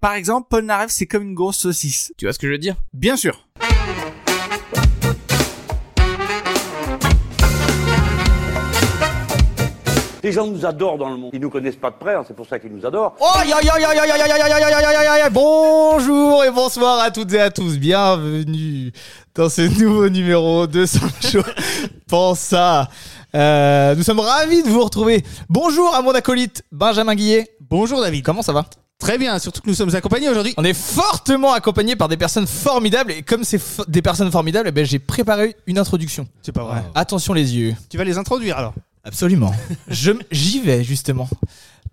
Par 0.00 0.14
exemple, 0.14 0.48
Paul 0.50 0.64
Narev, 0.64 0.88
c'est 0.90 1.06
comme 1.06 1.22
une 1.22 1.34
grosse 1.34 1.58
saucisse. 1.58 2.12
Tu 2.16 2.26
vois 2.26 2.32
ce 2.32 2.38
que 2.38 2.46
je 2.46 2.52
veux 2.52 2.58
dire 2.58 2.76
Bien 2.92 3.16
sûr. 3.16 3.46
Les 10.22 10.32
gens 10.32 10.46
nous 10.48 10.66
adorent 10.66 10.98
dans 10.98 11.10
le 11.10 11.16
monde. 11.16 11.30
Ils 11.34 11.40
nous 11.40 11.50
connaissent 11.50 11.76
pas 11.76 11.90
de 11.90 11.96
près, 11.96 12.16
c'est 12.26 12.34
pour 12.34 12.48
ça 12.48 12.58
qu'ils 12.58 12.72
nous 12.72 12.84
adorent. 12.84 13.14
Bonjour 15.30 16.44
et 16.44 16.50
bonsoir 16.50 16.98
à 16.98 17.12
toutes 17.12 17.32
et 17.32 17.40
à 17.40 17.50
tous. 17.52 17.78
Bienvenue 17.78 18.90
dans 19.36 19.48
ce 19.48 19.62
nouveau 19.78 20.08
numéro 20.08 20.66
de 20.66 20.84
Sancho 20.84 21.42
Pense 22.08 22.52
à. 22.52 22.88
Nous 23.32 24.02
sommes 24.02 24.18
ravis 24.18 24.64
de 24.64 24.68
vous 24.68 24.82
retrouver. 24.82 25.22
Bonjour 25.48 25.94
à 25.94 26.02
mon 26.02 26.10
acolyte 26.10 26.64
Benjamin 26.72 27.14
Guillet. 27.14 27.48
Bonjour 27.60 28.00
David. 28.00 28.24
Comment 28.24 28.42
ça 28.42 28.52
va 28.52 28.64
Très 28.98 29.18
bien, 29.18 29.38
surtout 29.38 29.60
que 29.60 29.68
nous 29.68 29.74
sommes 29.74 29.94
accompagnés 29.94 30.28
aujourd'hui. 30.28 30.54
On 30.56 30.64
est 30.64 30.72
fortement 30.72 31.52
accompagné 31.52 31.96
par 31.96 32.08
des 32.08 32.16
personnes 32.16 32.46
formidables 32.46 33.12
et 33.12 33.22
comme 33.22 33.44
c'est 33.44 33.58
fo- 33.58 33.84
des 33.88 34.00
personnes 34.00 34.30
formidables, 34.30 34.68
eh 34.68 34.72
ben, 34.72 34.86
j'ai 34.86 34.98
préparé 34.98 35.54
une 35.66 35.78
introduction. 35.78 36.26
C'est 36.42 36.52
pas 36.52 36.64
vrai. 36.64 36.82
Attention 36.94 37.34
les 37.34 37.54
yeux. 37.56 37.74
Tu 37.90 37.98
vas 37.98 38.04
les 38.04 38.16
introduire 38.16 38.56
alors. 38.56 38.72
Absolument. 39.04 39.52
Je, 39.88 40.12
j'y 40.32 40.60
vais 40.60 40.82
justement. 40.82 41.28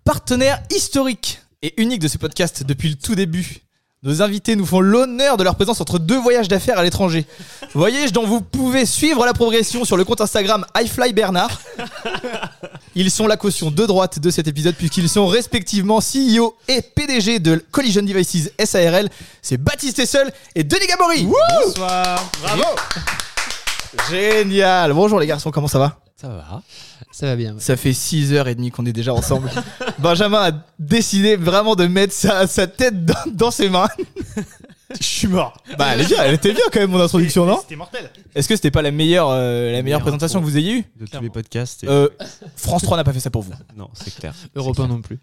Partenaire 0.04 0.62
historique 0.74 1.40
et 1.62 1.80
unique 1.80 2.00
de 2.00 2.08
ce 2.08 2.18
podcast 2.18 2.64
depuis 2.64 2.88
le 2.88 2.96
tout 2.96 3.14
début. 3.14 3.58
Nos 4.04 4.20
invités 4.20 4.54
nous 4.54 4.66
font 4.66 4.80
l'honneur 4.80 5.38
de 5.38 5.44
leur 5.44 5.54
présence 5.54 5.80
entre 5.80 5.98
deux 5.98 6.18
voyages 6.18 6.46
d'affaires 6.46 6.78
à 6.78 6.82
l'étranger. 6.82 7.24
Voyage 7.74 8.12
dont 8.12 8.26
vous 8.26 8.42
pouvez 8.42 8.84
suivre 8.84 9.24
la 9.24 9.32
progression 9.32 9.86
sur 9.86 9.96
le 9.96 10.04
compte 10.04 10.20
Instagram 10.20 10.66
iFlyBernard. 10.78 11.58
Ils 12.94 13.10
sont 13.10 13.26
la 13.26 13.38
caution 13.38 13.70
de 13.70 13.86
droite 13.86 14.18
de 14.18 14.30
cet 14.30 14.46
épisode 14.46 14.74
puisqu'ils 14.74 15.08
sont 15.08 15.26
respectivement 15.26 16.00
CEO 16.00 16.54
et 16.68 16.82
PDG 16.82 17.38
de 17.38 17.64
Collision 17.70 18.02
Devices 18.02 18.50
SARL. 18.62 19.08
C'est 19.40 19.56
Baptiste 19.56 19.98
Essel 19.98 20.30
et 20.54 20.64
Denis 20.64 20.86
Gabory. 20.86 21.26
Bonsoir. 21.64 22.30
Bravo. 22.42 22.62
Génial. 24.10 24.92
Bonjour 24.92 25.18
les 25.18 25.26
garçons, 25.26 25.50
comment 25.50 25.66
ça 25.66 25.78
va? 25.78 26.03
Ça 26.16 26.28
va. 26.28 26.62
Ça 27.10 27.26
va 27.26 27.36
bien. 27.36 27.56
Ça 27.58 27.76
fait 27.76 27.90
6h30 27.90 28.70
qu'on 28.70 28.86
est 28.86 28.92
déjà 28.92 29.12
ensemble. 29.12 29.50
Benjamin 29.98 30.38
a 30.38 30.52
décidé 30.78 31.34
vraiment 31.36 31.74
de 31.74 31.86
mettre 31.86 32.12
sa, 32.12 32.46
sa 32.46 32.66
tête 32.68 33.04
dans, 33.04 33.14
dans 33.32 33.50
ses 33.50 33.68
mains. 33.68 33.88
Je 35.00 35.02
suis 35.04 35.26
mort. 35.28 35.56
Bah, 35.76 35.88
elle, 35.94 36.02
est 36.02 36.06
bien, 36.06 36.22
elle 36.22 36.34
était 36.34 36.52
bien 36.52 36.62
quand 36.72 36.78
même, 36.78 36.90
mon 36.90 37.00
introduction, 37.00 37.44
non? 37.46 37.58
C'était 37.60 37.74
mortel. 37.74 38.08
Est-ce 38.34 38.46
que 38.46 38.54
c'était 38.54 38.70
pas 38.70 38.82
la 38.82 38.92
meilleure, 38.92 39.28
euh, 39.30 39.72
la 39.72 39.82
meilleure 39.82 40.00
présentation 40.02 40.38
que 40.38 40.44
vous 40.44 40.56
ayez 40.56 40.78
eue? 40.78 40.84
De 41.00 41.06
tous 41.06 41.20
les 41.20 41.30
podcasts. 41.30 41.82
et- 41.82 41.88
euh, 41.88 42.08
France 42.54 42.82
3 42.82 42.96
n'a 42.96 43.02
pas 43.02 43.12
fait 43.12 43.18
ça 43.18 43.30
pour 43.30 43.42
vous. 43.42 43.52
Non, 43.76 43.90
c'est 43.94 44.14
clair. 44.14 44.34
Européen 44.54 44.86
non 44.86 45.00
plus. 45.00 45.18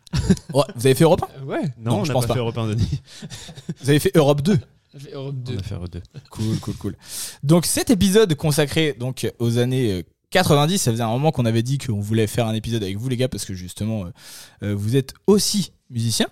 Ouais, 0.54 0.64
vous 0.76 0.86
avez 0.86 0.96
fait 0.96 1.06
Europe 1.06 1.24
1 1.42 1.46
Ouais. 1.46 1.62
Non, 1.80 2.00
Non, 2.00 2.04
je 2.04 2.12
on 2.12 2.14
n'a 2.14 2.14
pense 2.14 2.24
pas, 2.24 2.28
pas. 2.30 2.34
fait 2.34 2.40
Européen 2.40 2.68
Denis. 2.68 3.02
Vous 3.82 3.90
avez 3.90 4.00
fait 4.00 4.12
Europe 4.16 4.42
2 4.42 4.60
Europe 5.14 5.36
On 5.48 5.58
a 5.58 5.64
fait 5.64 5.76
Euro 5.76 5.88
2. 5.88 6.02
Cool, 6.32 6.60
cool, 6.60 6.74
cool. 6.76 6.96
Donc 7.44 7.66
cet 7.66 7.90
épisode 7.92 8.36
consacré 8.36 8.94
donc 9.00 9.32
aux 9.40 9.58
années 9.58 9.94
euh, 10.00 10.04
90, 10.32 10.78
ça 10.78 10.92
faisait 10.92 11.04
un 11.04 11.10
moment 11.10 11.32
qu'on 11.32 11.46
avait 11.46 11.64
dit 11.64 11.78
qu'on 11.78 12.00
voulait 12.00 12.28
faire 12.28 12.48
un 12.48 12.54
épisode 12.54 12.84
avec 12.84 12.98
vous 12.98 13.10
les 13.10 13.18
gars 13.18 13.28
parce 13.30 13.46
que 13.46 13.54
justement 13.54 14.06
euh, 14.06 14.10
euh, 14.64 14.76
vous 14.76 14.96
êtes 14.96 15.14
aussi 15.28 15.74
musiciens. 15.90 16.28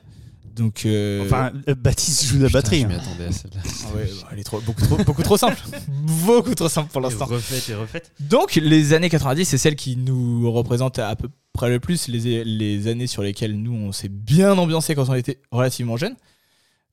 Donc 0.55 0.85
euh, 0.85 1.23
Enfin, 1.25 1.51
euh, 1.67 1.75
Baptiste 1.75 2.25
joue 2.25 2.37
de 2.37 2.43
la 2.43 2.49
batterie. 2.49 2.81
Je 2.81 2.87
m'y 2.87 2.93
hein. 2.93 2.99
attendais 3.01 3.25
à 3.25 3.31
celle-là. 3.31 3.61
ah 3.63 3.95
ouais, 3.95 4.09
bah, 4.21 4.27
elle 4.31 4.39
est 4.39 4.43
trop, 4.43 4.59
beaucoup 4.59 4.81
trop 4.81 4.97
beaucoup 4.97 5.23
trop 5.23 5.37
simple. 5.37 5.61
beaucoup 6.25 6.55
trop 6.55 6.69
simple 6.69 6.91
pour 6.91 7.01
l'instant. 7.01 7.25
Refaite 7.25 7.69
et 7.69 7.75
refaite. 7.75 8.11
Donc 8.19 8.55
les 8.55 8.93
années 8.93 9.09
90, 9.09 9.45
c'est 9.45 9.57
celles 9.57 9.75
qui 9.75 9.95
nous 9.95 10.51
représentent 10.51 10.99
à 10.99 11.15
peu 11.15 11.29
près 11.53 11.69
le 11.69 11.79
plus 11.79 12.07
les, 12.07 12.43
les 12.43 12.87
années 12.87 13.07
sur 13.07 13.21
lesquelles 13.21 13.55
nous 13.61 13.73
on 13.73 13.91
s'est 13.91 14.09
bien 14.09 14.57
ambiancé 14.57 14.95
quand 14.95 15.09
on 15.09 15.13
était 15.13 15.39
relativement 15.51 15.97
jeune. 15.97 16.15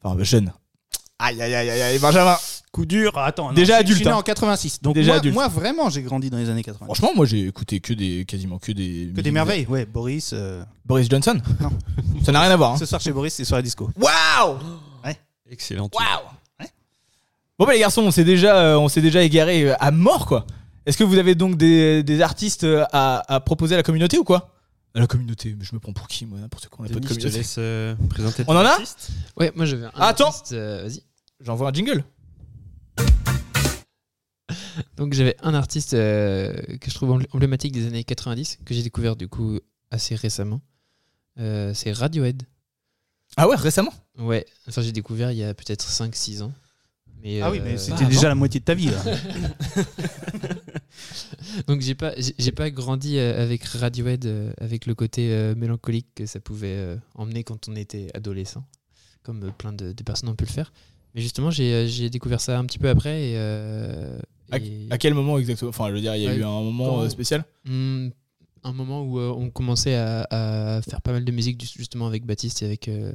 Enfin 0.03 0.23
jeune. 0.23 0.53
Aïe 1.19 1.41
aïe 1.41 1.55
aïe, 1.55 1.71
aïe 1.71 1.99
Benjamin. 1.99 2.37
Coup 2.77 2.85
dur. 2.87 3.17
Attends, 3.17 3.49
non, 3.49 3.55
Déjà 3.55 3.75
je- 3.77 3.81
adulte, 3.81 3.93
Je 3.99 4.03
suis 4.03 4.05
né 4.07 4.13
hein. 4.13 4.17
en 4.19 4.23
86. 4.23 4.83
Donc 4.83 4.95
Déjà 4.95 5.13
moi, 5.13 5.17
adulte. 5.19 5.35
moi, 5.35 5.49
vraiment, 5.49 5.89
j'ai 5.89 6.03
grandi 6.03 6.29
dans 6.29 6.37
les 6.37 6.51
années 6.51 6.63
80. 6.63 6.85
Franchement, 6.85 7.11
moi 7.17 7.25
j'ai 7.25 7.47
écouté 7.47 7.81
que 7.81 7.95
des 7.95 8.25
quasiment 8.27 8.59
que 8.59 8.71
des 8.73 9.11
Que 9.17 9.21
des 9.23 9.31
merveilles. 9.31 9.65
Ouais, 9.67 9.87
Boris. 9.87 10.31
euh, 10.35 10.63
Boris 10.85 11.09
Johnson 11.09 11.41
Non. 11.61 11.71
Ça 12.25 12.33
n'a 12.33 12.41
rien 12.43 12.51
à 12.51 12.57
voir. 12.57 12.73
Hein. 12.73 12.77
Ce 12.79 12.85
soir 12.85 13.01
chez 13.01 13.13
Boris, 13.13 13.33
c'est 13.33 13.45
sur 13.47 13.57
la 13.57 13.63
disco. 13.63 13.91
Waouh 13.97 14.59
Excellent. 15.51 15.89
Waouh 15.95 16.67
Bon 17.59 17.65
bah 17.65 17.73
les 17.73 17.79
garçons, 17.79 18.03
on 18.03 18.11
s'est 18.11 18.25
déjà 18.25 18.57
euh, 18.59 18.79
on 18.79 18.89
s'est 18.89 19.01
déjà 19.01 19.23
égaré 19.23 19.71
euh, 19.71 19.75
à 19.81 19.91
mort 19.91 20.27
quoi. 20.27 20.45
Est-ce 20.85 20.99
que 20.99 21.05
vous 21.05 21.17
avez 21.17 21.35
donc 21.35 21.57
des, 21.57 22.03
des 22.03 22.21
artistes 22.21 22.65
euh, 22.65 22.85
à, 22.93 23.23
à 23.35 23.41
proposer 23.41 23.75
à 23.75 23.79
la 23.79 23.83
communauté 23.83 24.19
ou 24.19 24.25
quoi? 24.25 24.53
À 24.95 25.01
la 25.01 25.07
communauté, 25.07 25.55
mais 25.59 25.65
je 25.65 25.75
me 25.75 25.81
prends 25.81 25.95
pour 25.95 26.07
qui 26.09 26.27
moi? 26.27 26.39
N'importe 26.39 26.69
quoi, 26.69 26.81
on 26.81 26.83
n'a 26.83 26.89
pas 26.91 27.01
de 27.01 27.01
Denis, 27.01 27.09
je 27.09 27.15
te 27.15 27.21
communauté. 27.23 27.39
laisse 27.39 27.55
euh, 27.59 27.95
présenter 28.11 28.45
On 28.47 28.55
en 28.57 28.65
a? 28.67 28.77
Ouais, 29.39 29.53
moi 29.57 29.65
j'avais 29.65 29.87
un 29.87 29.91
Attends. 29.95 30.27
artiste, 30.27 30.53
euh, 30.53 30.83
Vas-y. 30.83 31.03
J'envoie 31.41 31.71
un 31.71 31.73
jingle. 31.73 32.05
Donc 34.97 35.13
j'avais 35.15 35.37
un 35.43 35.55
artiste 35.55 35.95
euh, 35.95 36.53
que 36.81 36.91
je 36.91 36.95
trouve 36.95 37.11
embl- 37.19 37.27
emblématique 37.33 37.73
des 37.73 37.87
années 37.87 38.05
90 38.05 38.59
que 38.65 38.75
j'ai 38.75 38.83
découvert 38.83 39.17
du 39.17 39.29
coup 39.29 39.59
assez 39.91 40.15
récemment. 40.15 40.61
Euh, 41.39 41.73
c'est 41.75 41.93
Radiohead. 41.93 42.43
Ah 43.37 43.49
ouais, 43.49 43.57
récemment? 43.57 43.93
Ouais, 44.19 44.47
enfin 44.69 44.83
j'ai 44.83 44.93
découvert 44.93 45.31
il 45.33 45.39
y 45.39 45.45
a 45.45 45.53
peut-être 45.55 45.89
5-6 45.89 46.43
ans. 46.43 46.53
Mais, 47.23 47.41
Ah 47.43 47.51
oui, 47.51 47.59
euh, 47.59 47.63
mais 47.65 47.79
c'était 47.79 48.05
bah, 48.05 48.11
déjà 48.11 48.29
la 48.29 48.35
moitié 48.35 48.61
de 48.61 48.65
ta 48.65 48.75
vie. 48.75 48.91
Là. 48.91 49.03
Donc 51.67 51.81
j'ai 51.81 51.95
pas 51.95 52.13
j'ai 52.17 52.53
pas 52.53 52.71
grandi 52.71 53.19
euh, 53.19 53.43
avec 53.43 53.65
Radiohead 53.65 54.27
euh, 54.27 54.53
avec 54.59 54.87
le 54.87 54.95
côté 54.95 55.33
euh, 55.33 55.55
mélancolique 55.55 56.09
que 56.15 56.27
ça 56.27 56.41
pouvait 56.41 56.77
euh, 56.77 56.97
emmener 57.15 57.45
quand 57.45 57.69
on 57.69 57.77
était 57.77 58.09
adolescent, 58.15 58.65
comme 59.23 59.45
euh, 59.45 59.51
plein 59.51 59.73
de, 59.73 59.93
de 59.93 60.03
personnes 60.03 60.29
ont 60.29 60.35
pu 60.37 60.45
le 60.45 60.51
faire. 60.51 60.73
Mais 61.17 61.23
justement 61.23 61.51
j'ai 61.51 61.73
euh, 61.73 61.87
j'ai 61.89 62.11
découvert 62.11 62.41
ça 62.41 62.59
un 62.59 62.65
petit 62.67 62.79
peu 62.79 62.89
après 62.89 63.31
et, 63.31 63.35
euh, 63.37 64.19
à, 64.53 64.59
et- 64.59 64.87
à 64.91 64.99
quel 64.99 65.15
moment 65.15 65.39
exactement? 65.39 65.71
Enfin, 65.71 65.89
je 65.89 65.95
veux 65.95 66.01
dire, 66.01 66.15
il 66.15 66.23
y 66.23 66.27
a 66.27 66.31
Ouais, 66.31 66.37
eu 66.37 66.45
un 66.45 66.63
moment 66.63 66.85
quand- 66.85 67.01
euh, 67.01 67.09
spécial? 67.09 67.45
Hmm, 67.65 68.11
un 68.63 68.73
moment 68.73 69.03
où 69.03 69.19
euh, 69.19 69.33
on 69.37 69.51
commençait 69.51 69.95
à, 69.97 70.27
à 70.31 70.83
faire 70.83 71.01
pas 71.03 71.13
mal 71.13 71.25
de 71.25 71.33
musique 71.33 71.61
justement 71.77 72.07
avec 72.07 72.25
Baptiste 72.27 72.63
et 72.63 72.67
avec, 72.67 72.87
euh, 72.89 73.13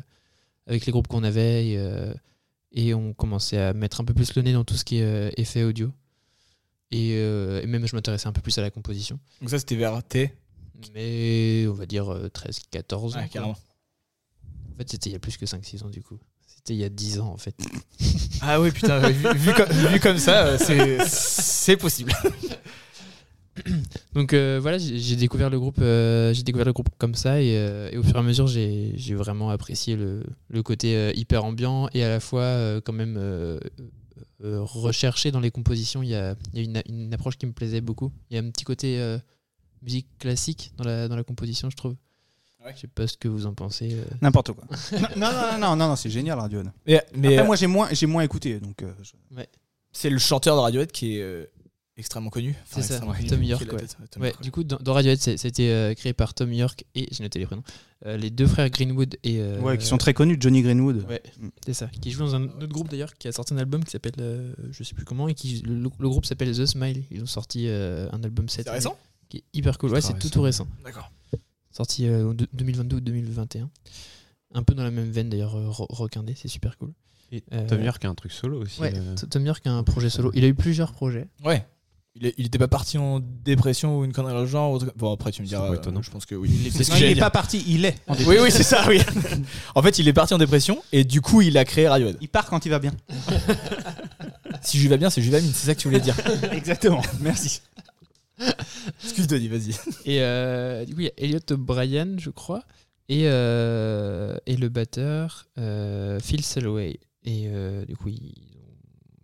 avec 0.68 0.86
les 0.86 0.92
groupes 0.92 1.08
qu'on 1.08 1.24
avait 1.24 1.68
et, 1.68 2.14
et 2.74 2.94
on 2.94 3.14
commençait 3.14 3.58
à 3.60 3.74
mettre 3.74 4.02
un 4.02 4.06
peu 4.06 4.14
plus 4.14 4.34
le 4.36 4.42
nez 4.42 4.54
dans 4.54 4.64
tout 4.64 4.76
ce 4.76 4.84
qui 4.86 4.98
est 4.98 5.34
effet 5.40 5.64
audio 5.64 5.92
et, 6.92 7.12
et 7.16 7.66
même 7.68 7.86
je 7.86 7.96
m'intéressais 7.96 8.28
un 8.28 8.34
peu 8.34 8.42
plus 8.42 8.58
à 8.58 8.62
la 8.62 8.72
composition 8.72 9.20
Donc 9.42 9.50
ça 9.50 9.60
c'était 9.60 9.76
vers 9.76 10.02
T. 10.04 10.34
mais 10.94 11.66
on 11.68 11.74
va 11.74 11.86
dire 11.86 12.14
13 12.34 12.60
14 12.72 13.16
ans 13.16 13.20
Ouais, 13.20 13.26
quoi. 13.26 13.34
carrément. 13.34 13.54
en 13.54 14.78
fait 14.78 14.90
c'était 14.90 15.10
il 15.10 15.14
y 15.14 15.16
a 15.16 15.20
plus 15.20 15.38
que 15.38 15.46
5 15.46 15.64
6 15.66 15.84
ans 15.84 15.90
du 15.90 16.02
coup 16.02 16.18
c'était 16.62 16.76
il 16.76 16.80
y 16.80 16.84
a 16.84 16.90
10 16.90 17.20
ans 17.20 17.34
en 17.34 17.38
fait 17.38 17.56
Ah 18.42 18.60
oui, 18.62 18.72
putain, 18.72 19.00
vu, 19.10 19.28
vu 19.36 19.54
comme, 19.54 19.70
vu 19.70 20.00
comme 20.00 20.18
ça, 20.18 20.46
euh, 20.48 21.06
c'est 21.08 21.78
possible. 21.78 22.12
Donc 24.14 24.34
euh, 24.34 24.60
voilà, 24.62 24.78
j'ai 24.78 25.16
découvert 25.16 25.50
le 25.50 25.60
groupe, 25.60 25.80
euh, 25.80 26.34
j'ai 26.34 26.44
découvert 26.44 26.66
le 26.66 26.74
groupe 26.74 26.90
comme 26.98 27.16
ça 27.16 27.42
et, 27.42 27.58
euh, 27.58 27.90
et 27.92 27.98
au 27.98 28.04
fur 28.04 28.16
et 28.16 28.20
à 28.20 28.24
mesure, 28.24 28.48
j'ai 28.48 29.16
vraiment 29.16 29.50
apprécié 29.50 29.96
le, 29.96 30.24
le 30.50 30.64
côté 30.64 31.12
hyper 31.16 31.44
ambiant 31.46 31.88
et 31.94 32.04
à 32.04 32.10
la 32.10 32.20
fois 32.20 32.82
quand 32.82 32.94
même 32.94 33.20
recherché 34.40 35.32
dans 35.32 35.40
les 35.40 35.52
compositions. 35.52 36.04
Il 36.04 36.10
y 36.10 36.16
a, 36.16 36.36
y 36.54 36.60
a 36.60 36.64
une, 36.64 36.82
une 36.88 37.14
approche 37.14 37.38
qui 37.38 37.46
me 37.46 37.54
plaisait 37.54 37.82
beaucoup. 37.82 38.12
Il 38.30 38.36
y 38.36 38.40
a 38.40 38.42
un 38.44 38.50
petit 38.50 38.66
côté 38.66 39.00
musique 39.82 40.08
classique 40.20 40.74
dans 40.78 40.84
la, 40.84 41.08
dans 41.08 41.16
la 41.16 41.24
composition, 41.24 41.70
je 41.70 41.76
trouve. 41.76 41.96
Ouais. 42.66 42.74
Je 42.76 42.82
sais 42.82 42.88
pas 42.88 43.08
ce 43.08 43.18
que 43.18 43.28
vous 43.28 43.46
en 43.48 43.54
pensez. 43.54 43.94
euh. 43.94 44.04
N'importe 44.22 44.52
quoi. 44.54 44.66
non, 45.18 45.32
non, 45.32 45.32
non, 45.32 45.60
non, 45.60 45.76
non, 45.76 45.88
non, 45.90 45.96
c'est 45.96 46.10
génial, 46.10 46.38
Radiohead. 46.40 46.72
Mais, 46.86 47.02
mais 47.16 47.28
Après, 47.30 47.40
euh, 47.40 47.46
moi, 47.46 47.56
j'ai 47.56 47.68
moins, 47.68 47.88
j'ai 47.92 48.06
moins 48.06 48.22
écouté. 48.24 48.60
Donc, 48.60 48.84
euh, 48.84 48.92
je- 49.02 49.12
c'est 49.92 50.10
le 50.10 50.20
chanteur 50.20 50.56
de 50.56 50.62
Radiohead 50.62 50.92
qui 50.92 51.18
est 51.18 51.22
euh, 51.22 51.46
extrêmement 51.98 52.30
connu. 52.30 52.56
C'est 52.66 52.82
ça, 52.84 52.96
extrêmement 52.96 53.14
Tom 53.14 53.40
qui 53.40 53.46
est 53.46 53.50
York, 53.50 53.66
la 53.66 53.74
ouais. 53.74 53.80
tête, 53.80 53.98
Tom 54.12 54.22
Ouais, 54.22 54.30
York, 54.30 54.42
du 54.44 54.52
coup, 54.52 54.64
dans, 54.64 54.78
dans 54.78 54.94
Radiohead, 54.94 55.20
c'est- 55.20 55.38
c'était 55.38 55.70
euh, 55.70 55.94
créé 55.96 56.14
par 56.14 56.34
Tom 56.36 56.54
York 56.54 56.86
et 56.96 57.08
j'ai 57.12 57.24
noté 57.24 57.40
les 57.40 57.46
prénoms, 57.48 57.64
euh, 58.06 58.16
les 58.16 58.30
deux 58.30 58.46
frères 58.48 58.70
Greenwood 58.70 59.18
et 59.24 59.40
euh, 59.42 59.60
ouais, 59.60 59.78
qui 59.78 59.86
sont 59.88 59.98
très 59.98 60.14
connus, 60.14 60.38
Johnny 60.40 60.62
Greenwood. 60.62 61.06
Ouais, 61.10 61.22
Mm. 61.40 61.50
c'est 61.66 61.74
ça. 61.74 61.88
Qui 61.88 62.12
joue 62.12 62.20
dans 62.20 62.36
un 62.36 62.44
autre 62.46 62.68
groupe 62.68 62.90
d'ailleurs, 62.90 63.14
qui 63.16 63.28
a 63.28 63.32
sorti 63.32 63.54
un 63.54 63.58
album 63.58 63.84
qui 63.84 63.92
s'appelle, 63.92 64.14
euh, 64.20 64.54
je 64.72 64.84
sais 64.84 64.94
plus 64.94 65.04
comment, 65.06 65.28
et 65.28 65.34
qui 65.34 65.62
le, 65.66 65.74
le 65.76 66.10
groupe 66.10 66.26
s'appelle 66.26 66.56
The 66.56 66.66
Smile. 66.68 67.04
Ils 67.12 67.22
ont 67.24 67.26
sorti 67.28 67.66
euh, 67.68 68.08
un 68.14 68.24
album 68.24 68.48
cette 68.50 68.66
C'est 68.66 68.70
année, 68.70 68.78
récent? 68.78 68.98
qui 69.30 69.38
est 69.38 69.44
hyper 69.54 69.78
cool. 69.78 69.90
Ouais, 69.92 69.98
Ultra 69.98 70.14
c'est 70.14 70.20
tout 70.20 70.30
tout 70.30 70.42
récent. 70.44 70.68
D'accord. 70.86 71.12
Sorti 71.72 72.08
euh, 72.08 72.30
en 72.30 72.34
deux- 72.34 72.48
2022 72.54 72.98
ou 72.98 73.02
2021. 73.02 73.70
Un 74.54 74.64
peu 74.64 74.74
dans 74.76 74.84
la 74.84 74.92
même 74.92 75.10
veine 75.12 75.30
d'ailleurs, 75.30 75.56
euh, 75.56 75.70
ro- 75.70 75.88
rock 75.90 76.18
indé, 76.18 76.34
c'est 76.36 76.48
super 76.50 76.78
cool. 76.78 76.92
Et 77.32 77.44
Euh, 77.54 77.66
Tom 77.68 77.82
York 77.82 78.04
a 78.04 78.10
un 78.10 78.16
truc 78.16 78.32
solo 78.34 78.62
aussi. 78.62 78.82
Ouais, 78.82 78.94
euh, 78.96 79.16
Tom 79.30 79.46
York 79.46 79.66
a 79.66 79.72
un 79.72 79.84
projet 79.84 80.10
solo. 80.10 80.32
Il 80.34 80.44
a 80.44 80.48
eu 80.48 80.54
plusieurs 80.56 80.92
projets. 80.92 81.28
Ouais. 81.46 81.66
Il, 82.16 82.26
est- 82.26 82.34
il 82.38 82.46
était 82.48 82.58
pas 82.58 82.68
parti 82.68 82.98
en 82.98 83.22
dépression 83.22 84.00
ou 84.00 84.04
une 84.04 84.12
connerie 84.12 84.34
dans 84.34 84.42
le 84.42 84.46
genre 84.46 84.78
Bon, 84.98 85.14
après, 85.14 85.32
tu 85.32 85.42
me 85.42 85.48
C'est 85.48 85.52
diras. 85.56 85.68
pas 85.68 85.72
euh, 85.74 85.78
étonnant. 85.78 86.02
Je 86.02 86.12
pense 86.12 86.26
que 86.26 86.36
oui. 86.36 86.70
C'est 86.76 86.84
ce 86.84 86.92
Non, 86.92 86.98
il 86.98 87.04
est 87.06 87.16
pas 87.16 87.30
parti, 87.30 87.64
il 87.66 87.86
est. 87.86 87.96
en 88.08 88.12
Oui, 88.14 88.18
dépression. 88.18 88.44
oui, 88.44 88.52
c'est 88.52 88.64
ça, 88.64 88.86
oui. 88.90 89.00
en 89.76 89.82
fait, 89.82 89.98
il 89.98 90.10
est 90.10 90.14
parti 90.14 90.34
en 90.34 90.38
dépression 90.38 90.84
et 90.92 91.06
du 91.06 91.22
coup, 91.22 91.42
il 91.42 91.58
a 91.58 91.64
créé 91.64 91.88
Radiohead. 91.88 92.18
Il 92.20 92.28
part 92.28 92.48
quand 92.48 92.66
il 92.66 92.70
va 92.70 92.80
bien. 92.80 92.92
Si 94.64 94.80
je 94.80 94.88
vais 94.90 94.98
bien, 94.98 95.10
c'est 95.10 95.22
Juvamine, 95.22 95.52
c'est 95.54 95.66
ça 95.68 95.74
que 95.76 95.80
tu 95.80 95.88
voulais 95.88 96.00
dire. 96.02 96.16
Exactement. 96.52 97.02
Merci. 97.22 97.62
Excuse 99.04 99.28
Denis, 99.28 99.48
vas-y. 99.48 99.72
Et 100.06 100.22
euh, 100.22 100.86
du 100.86 100.94
coup, 100.94 101.02
il 101.02 101.06
y 101.06 101.10
a 101.10 101.14
Elliot 101.18 101.40
O'Brien, 101.52 102.18
je 102.18 102.30
crois. 102.30 102.64
Et, 103.10 103.24
euh, 103.26 104.38
et 104.46 104.56
le 104.56 104.70
batteur, 104.70 105.48
euh, 105.58 106.20
Phil 106.20 106.44
Selloway. 106.44 107.00
Et 107.24 107.48
euh, 107.48 107.86
du 107.86 107.96
coup, 107.96 108.10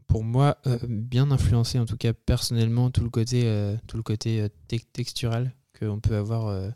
pour 0.07 0.23
moi, 0.23 0.57
bien 0.87 1.31
influencé, 1.31 1.79
en 1.79 1.85
tout 1.85 1.97
cas 1.97 2.13
personnellement, 2.13 2.91
tout 2.91 3.01
le 3.03 3.09
côté, 3.09 3.43
tout 3.87 3.97
le 3.97 4.03
côté 4.03 4.47
te- 4.67 4.75
textural 4.93 5.53
qu'on 5.79 5.99
peut 5.99 6.15
avoir, 6.15 6.71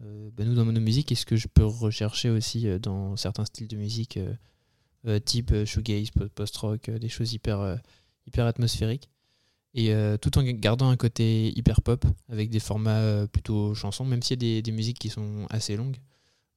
bah, 0.00 0.44
nous, 0.44 0.54
dans 0.54 0.64
nos 0.64 0.80
musiques, 0.80 1.12
et 1.12 1.14
ce 1.14 1.26
que 1.26 1.36
je 1.36 1.48
peux 1.48 1.64
rechercher 1.64 2.30
aussi 2.30 2.66
dans 2.80 3.16
certains 3.16 3.44
styles 3.44 3.68
de 3.68 3.76
musique, 3.76 4.18
type 5.24 5.64
shoegaze, 5.64 6.10
po- 6.10 6.28
post-rock, 6.34 6.90
des 6.90 7.08
choses 7.08 7.32
hyper, 7.32 7.78
hyper 8.26 8.46
atmosphériques. 8.46 9.08
Et 9.74 9.92
euh, 9.94 10.16
tout 10.18 10.36
en 10.38 10.42
gardant 10.42 10.90
un 10.90 10.96
côté 10.96 11.56
hyper 11.56 11.80
pop, 11.80 12.04
avec 12.28 12.50
des 12.50 12.60
formats 12.60 13.00
euh, 13.00 13.26
plutôt 13.26 13.74
chansons, 13.74 14.04
même 14.04 14.22
s'il 14.22 14.34
y 14.34 14.38
a 14.38 14.54
des, 14.56 14.62
des 14.62 14.72
musiques 14.72 14.98
qui 14.98 15.08
sont 15.08 15.46
assez 15.48 15.76
longues, 15.76 15.96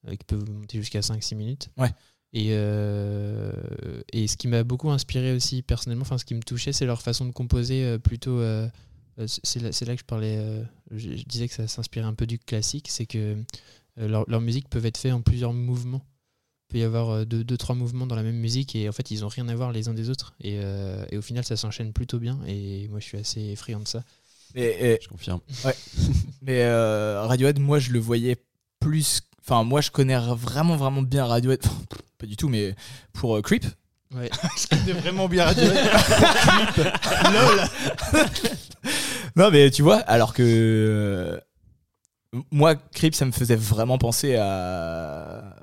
euh, 0.07 0.11
qui 0.15 0.25
peuvent 0.25 0.49
monter 0.49 0.77
jusqu'à 0.79 0.99
5-6 0.99 1.35
minutes. 1.35 1.69
Ouais. 1.77 1.91
Et, 2.33 2.47
euh, 2.51 3.53
et 4.11 4.27
ce 4.27 4.35
qui 4.35 4.49
m'a 4.49 4.63
beaucoup 4.63 4.89
inspiré 4.91 5.33
aussi 5.33 5.61
personnellement, 5.61 6.01
enfin 6.01 6.17
ce 6.17 6.25
qui 6.25 6.35
me 6.35 6.41
touchait, 6.41 6.73
c'est 6.73 6.85
leur 6.85 7.01
façon 7.01 7.25
de 7.25 7.31
composer 7.31 7.97
plutôt. 7.99 8.41
c'est 9.27 9.61
là, 9.61 9.69
là 9.69 9.95
que 9.95 9.99
je 10.01 10.05
parlais, 10.05 10.63
je, 10.91 11.15
je 11.15 11.23
disais 11.23 11.47
que 11.47 11.53
ça 11.53 11.67
s'inspirait 11.69 12.05
un 12.05 12.13
peu 12.13 12.27
du 12.27 12.37
classique, 12.37 12.87
c'est 12.89 13.05
que 13.05 13.37
leur- 13.95 14.25
leurs 14.29 14.41
musiques 14.41 14.67
peuvent 14.67 14.85
être 14.85 14.97
faites 14.97 15.13
en 15.13 15.21
plusieurs 15.21 15.53
mouvements. 15.53 16.05
Il 16.69 16.73
peut 16.73 16.77
y 16.79 16.83
avoir 16.83 17.09
euh, 17.09 17.25
deux, 17.25 17.43
deux, 17.43 17.57
trois 17.57 17.75
mouvements 17.75 18.07
dans 18.07 18.15
la 18.15 18.23
même 18.23 18.37
musique 18.37 18.75
et 18.75 18.89
en 18.89 18.91
fait 18.91 19.11
ils 19.11 19.23
ont 19.23 19.27
rien 19.27 19.47
à 19.49 19.55
voir 19.55 19.71
les 19.71 19.87
uns 19.87 19.93
des 19.93 20.09
autres. 20.09 20.33
Et, 20.41 20.59
euh, 20.63 21.05
et 21.11 21.17
au 21.17 21.21
final 21.21 21.43
ça 21.43 21.55
s'enchaîne 21.55 21.93
plutôt 21.93 22.17
bien 22.19 22.39
et 22.47 22.87
moi 22.89 22.99
je 22.99 23.05
suis 23.05 23.17
assez 23.17 23.55
friand 23.55 23.79
de 23.81 23.87
ça. 23.87 24.03
Et, 24.55 24.93
et- 24.93 24.99
Je 25.01 25.07
confirme. 25.07 25.41
mais 26.41 26.63
euh, 26.63 27.21
Radiohead, 27.23 27.59
moi, 27.59 27.77
je 27.79 27.91
le 27.91 27.99
voyais 27.99 28.37
plus. 28.79 29.21
Enfin, 29.41 29.63
moi, 29.65 29.81
je 29.81 29.91
connais 29.91 30.15
vraiment, 30.17 30.77
vraiment 30.77 31.01
bien 31.01 31.25
Radiohead. 31.25 31.59
Enfin, 31.65 31.75
pas 32.17 32.25
du 32.25 32.37
tout, 32.37 32.47
mais 32.47 32.73
pour 33.11 33.35
euh, 33.35 33.41
Creep. 33.41 33.65
Ouais. 34.15 34.29
C'était 34.55 34.93
vraiment 34.93 35.27
bien 35.27 35.43
radio. 35.45 35.65
Non, 39.35 39.51
mais 39.51 39.69
tu 39.71 39.81
vois, 39.81 39.97
alors 39.97 40.33
que. 40.33 40.41
euh, 40.43 41.39
moi, 42.51 42.75
Creep, 42.75 43.13
ça 43.15 43.25
me 43.25 43.31
faisait 43.31 43.55
vraiment 43.55 43.97
penser 43.97 44.35
à. 44.35 45.55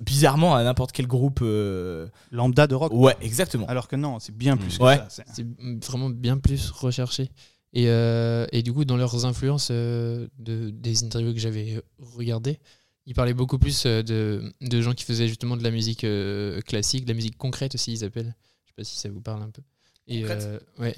Bizarrement, 0.00 0.54
à 0.54 0.64
n'importe 0.64 0.92
quel 0.92 1.06
groupe. 1.06 1.40
euh, 1.42 2.08
Lambda 2.30 2.66
de 2.66 2.74
rock. 2.74 2.92
Ouais, 2.92 3.16
exactement. 3.20 3.66
Alors 3.66 3.86
que 3.88 3.96
non, 3.96 4.18
c'est 4.18 4.36
bien 4.36 4.56
plus 4.56 4.78
que 4.78 4.82
Ouais. 4.82 4.96
ça. 5.08 5.24
c'est- 5.32 5.46
vraiment 5.86 6.08
bien 6.10 6.38
plus 6.38 6.70
recherché. 6.70 7.30
Et, 7.74 7.88
euh, 7.88 8.46
et 8.52 8.62
du 8.62 8.72
coup, 8.72 8.84
dans 8.84 8.96
leurs 8.96 9.24
influences 9.26 9.68
euh, 9.70 10.26
de, 10.38 10.70
des 10.70 11.04
interviews 11.04 11.34
que 11.34 11.40
j'avais 11.40 11.82
regardées, 11.98 12.60
ils 13.06 13.14
parlaient 13.14 13.34
beaucoup 13.34 13.58
plus 13.58 13.84
euh, 13.86 14.02
de, 14.02 14.52
de 14.60 14.80
gens 14.80 14.94
qui 14.94 15.04
faisaient 15.04 15.28
justement 15.28 15.56
de 15.56 15.62
la 15.62 15.70
musique 15.70 16.04
euh, 16.04 16.60
classique, 16.62 17.04
de 17.04 17.10
la 17.10 17.14
musique 17.16 17.36
concrète 17.36 17.74
aussi, 17.74 17.92
ils 17.92 18.04
appellent. 18.04 18.34
Je 18.64 18.68
sais 18.70 18.74
pas 18.76 18.84
si 18.84 18.96
ça 18.98 19.10
vous 19.10 19.20
parle 19.20 19.42
un 19.42 19.50
peu. 19.50 19.62
Et, 20.06 20.20
Concrète? 20.20 20.42
euh, 20.42 20.58
ouais. 20.78 20.94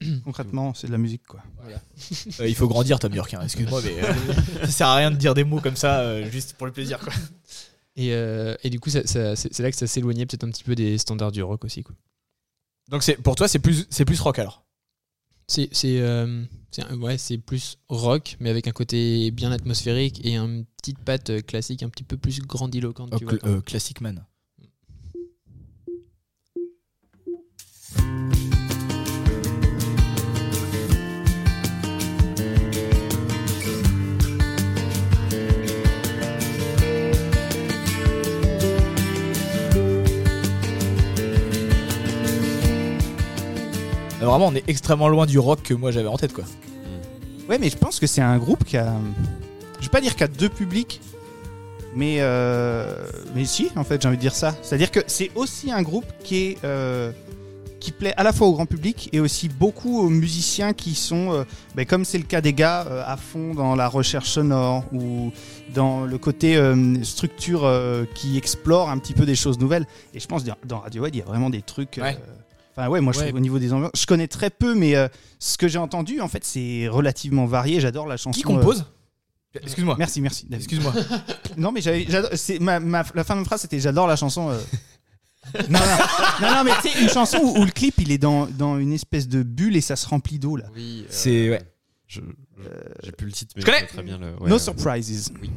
Concrètement, 0.24 0.74
c'est 0.74 0.86
de 0.88 0.92
la 0.92 0.98
musique, 0.98 1.26
quoi. 1.26 1.42
Euh, 2.40 2.48
il 2.48 2.54
faut 2.54 2.68
grandir, 2.68 2.98
Tom 2.98 3.14
York, 3.14 3.32
hein, 3.34 3.40
excuse-moi, 3.42 3.80
mais 3.84 4.02
euh, 4.02 4.12
ça 4.62 4.66
sert 4.70 4.86
à 4.88 4.96
rien 4.96 5.10
de 5.10 5.16
dire 5.16 5.34
des 5.34 5.44
mots 5.44 5.60
comme 5.60 5.76
ça, 5.76 6.00
euh, 6.00 6.30
juste 6.30 6.54
pour 6.54 6.66
le 6.66 6.72
plaisir. 6.72 6.98
Quoi. 7.00 7.12
Et, 7.96 8.12
euh, 8.12 8.54
et 8.62 8.70
du 8.70 8.78
coup, 8.78 8.90
ça- 8.90 9.06
ça- 9.06 9.34
c'est 9.36 9.58
là 9.60 9.70
que 9.70 9.76
ça 9.76 9.86
s'éloignait 9.86 10.26
peut-être 10.26 10.44
un 10.44 10.50
petit 10.50 10.64
peu 10.64 10.74
des 10.74 10.98
standards 10.98 11.32
du 11.32 11.42
rock 11.42 11.64
aussi. 11.64 11.82
Quoi. 11.82 11.94
Donc, 12.88 13.02
c'est, 13.02 13.16
pour 13.16 13.34
toi, 13.36 13.48
c'est 13.48 13.58
plus, 13.58 13.86
c'est 13.90 14.04
plus 14.04 14.20
rock 14.20 14.38
alors? 14.38 14.64
C'est 15.48 15.68
c'est, 15.72 16.00
euh, 16.00 16.42
ouais, 16.98 17.18
c'est 17.18 17.38
plus 17.38 17.78
rock, 17.88 18.36
mais 18.40 18.50
avec 18.50 18.66
un 18.66 18.72
côté 18.72 19.30
bien 19.30 19.52
atmosphérique 19.52 20.20
et 20.26 20.36
une 20.36 20.64
petite 20.76 20.98
patte 20.98 21.46
classique 21.46 21.82
un 21.84 21.88
petit 21.88 22.02
peu 22.04 22.16
plus 22.16 22.40
grandiloquente. 22.42 23.10
Oh, 23.12 23.18
tu 23.18 23.24
vois, 23.24 23.34
cl- 23.34 23.38
quand- 23.38 23.48
euh, 23.48 23.60
Classic 23.60 24.00
Man. 24.00 24.24
Vraiment, 44.26 44.46
on 44.48 44.54
est 44.54 44.64
extrêmement 44.68 45.08
loin 45.08 45.26
du 45.26 45.38
rock 45.38 45.62
que 45.62 45.74
moi 45.74 45.90
j'avais 45.90 46.08
en 46.08 46.16
tête, 46.16 46.32
quoi. 46.32 46.44
Ouais, 47.48 47.58
mais 47.58 47.70
je 47.70 47.76
pense 47.76 48.00
que 48.00 48.06
c'est 48.06 48.22
un 48.22 48.38
groupe 48.38 48.64
qui 48.64 48.76
a. 48.76 48.92
Je 49.78 49.84
vais 49.84 49.90
pas 49.90 50.00
dire 50.00 50.14
qu'il 50.14 50.24
a 50.24 50.28
deux 50.28 50.48
publics, 50.48 51.00
mais 51.94 52.16
euh... 52.20 53.06
mais 53.34 53.44
si, 53.44 53.70
en 53.76 53.84
fait, 53.84 54.02
j'ai 54.02 54.08
envie 54.08 54.16
de 54.16 54.22
dire 54.22 54.34
ça. 54.34 54.54
C'est-à-dire 54.62 54.90
que 54.90 55.00
c'est 55.06 55.30
aussi 55.34 55.70
un 55.70 55.82
groupe 55.82 56.06
qui 56.24 56.36
est 56.44 56.58
euh, 56.64 57.12
qui 57.78 57.92
plaît 57.92 58.14
à 58.16 58.24
la 58.24 58.32
fois 58.32 58.48
au 58.48 58.52
grand 58.52 58.66
public 58.66 59.08
et 59.12 59.20
aussi 59.20 59.48
beaucoup 59.48 60.00
aux 60.00 60.08
musiciens 60.08 60.72
qui 60.72 60.96
sont, 60.96 61.32
euh, 61.32 61.44
ben, 61.76 61.86
comme 61.86 62.04
c'est 62.04 62.18
le 62.18 62.24
cas 62.24 62.40
des 62.40 62.52
gars, 62.52 62.84
euh, 62.90 63.02
à 63.06 63.16
fond 63.16 63.54
dans 63.54 63.76
la 63.76 63.86
recherche 63.86 64.30
sonore 64.30 64.82
ou 64.92 65.30
dans 65.72 66.04
le 66.04 66.18
côté 66.18 66.56
euh, 66.56 67.04
structure 67.04 67.64
euh, 67.64 68.04
qui 68.16 68.36
explore 68.38 68.90
un 68.90 68.98
petit 68.98 69.12
peu 69.12 69.24
des 69.24 69.36
choses 69.36 69.58
nouvelles. 69.60 69.86
Et 70.14 70.18
je 70.20 70.26
pense 70.26 70.42
dans- 70.42 70.56
dans 70.64 70.80
Radiohead, 70.80 71.14
il 71.14 71.18
y 71.18 71.22
a 71.22 71.26
vraiment 71.26 71.50
des 71.50 71.62
trucs. 71.62 71.98
euh, 71.98 72.02
Ouais. 72.02 72.18
Enfin 72.76 72.88
ouais, 72.88 73.00
moi 73.00 73.12
je 73.12 73.20
Ouais. 73.20 73.32
au 73.32 73.40
niveau 73.40 73.58
des 73.58 73.72
ambiances, 73.72 73.92
je 73.96 74.04
connais 74.06 74.28
très 74.28 74.50
peu, 74.50 74.74
mais 74.74 74.96
euh, 74.96 75.08
ce 75.38 75.56
que 75.56 75.66
j'ai 75.68 75.78
entendu, 75.78 76.20
en 76.20 76.28
fait, 76.28 76.44
c'est 76.44 76.88
relativement 76.88 77.46
varié. 77.46 77.80
J'adore 77.80 78.06
la 78.06 78.16
chanson. 78.16 78.38
Qui 78.38 78.44
euh, 78.44 78.54
compose 78.56 78.84
Excuse-moi. 79.62 79.96
Merci, 79.98 80.20
merci. 80.20 80.46
Excuse-moi. 80.52 80.92
Non, 81.56 81.72
mais 81.72 81.80
j'avais, 81.80 82.04
j'adore- 82.06 82.30
c'est 82.34 82.58
ma, 82.58 82.78
ma- 82.78 83.04
la 83.14 83.24
fin 83.24 83.34
de 83.34 83.40
ma 83.40 83.46
phrase, 83.46 83.62
c'était 83.62 83.80
j'adore 83.80 84.06
la 84.06 84.16
chanson. 84.16 84.50
euh. 84.50 84.58
non, 85.70 85.78
non, 85.78 85.86
non, 86.42 86.54
non, 86.56 86.64
mais 86.64 86.72
tu 86.82 86.90
sais, 86.90 87.00
une 87.02 87.08
chanson 87.08 87.38
où, 87.38 87.60
où 87.60 87.64
le 87.64 87.70
clip 87.70 87.94
il 87.98 88.12
est 88.12 88.18
dans, 88.18 88.44
dans 88.46 88.78
une 88.78 88.92
espèce 88.92 89.26
de 89.28 89.42
bulle 89.42 89.76
et 89.76 89.80
ça 89.80 89.96
se 89.96 90.06
remplit 90.06 90.38
d'eau 90.38 90.56
là. 90.56 90.66
Oui. 90.74 91.02
euh, 91.04 91.06
C'est- 91.08 91.48
ouais. 91.50 91.62
Je, 92.08 92.20
je- 92.58 93.06
j'ai 93.06 93.12
plus 93.12 93.26
le 93.26 93.32
titre, 93.32 93.52
mais 93.56 93.62
Je 93.62 93.66
connais. 93.66 93.86
très 93.86 94.02
bien 94.02 94.18
le. 94.18 94.26
ouais, 94.36 94.42
Euh, 94.42 94.48
no 94.48 94.54
euh, 94.56 94.58
surprises. 94.58 95.32
Oui. 95.40 95.50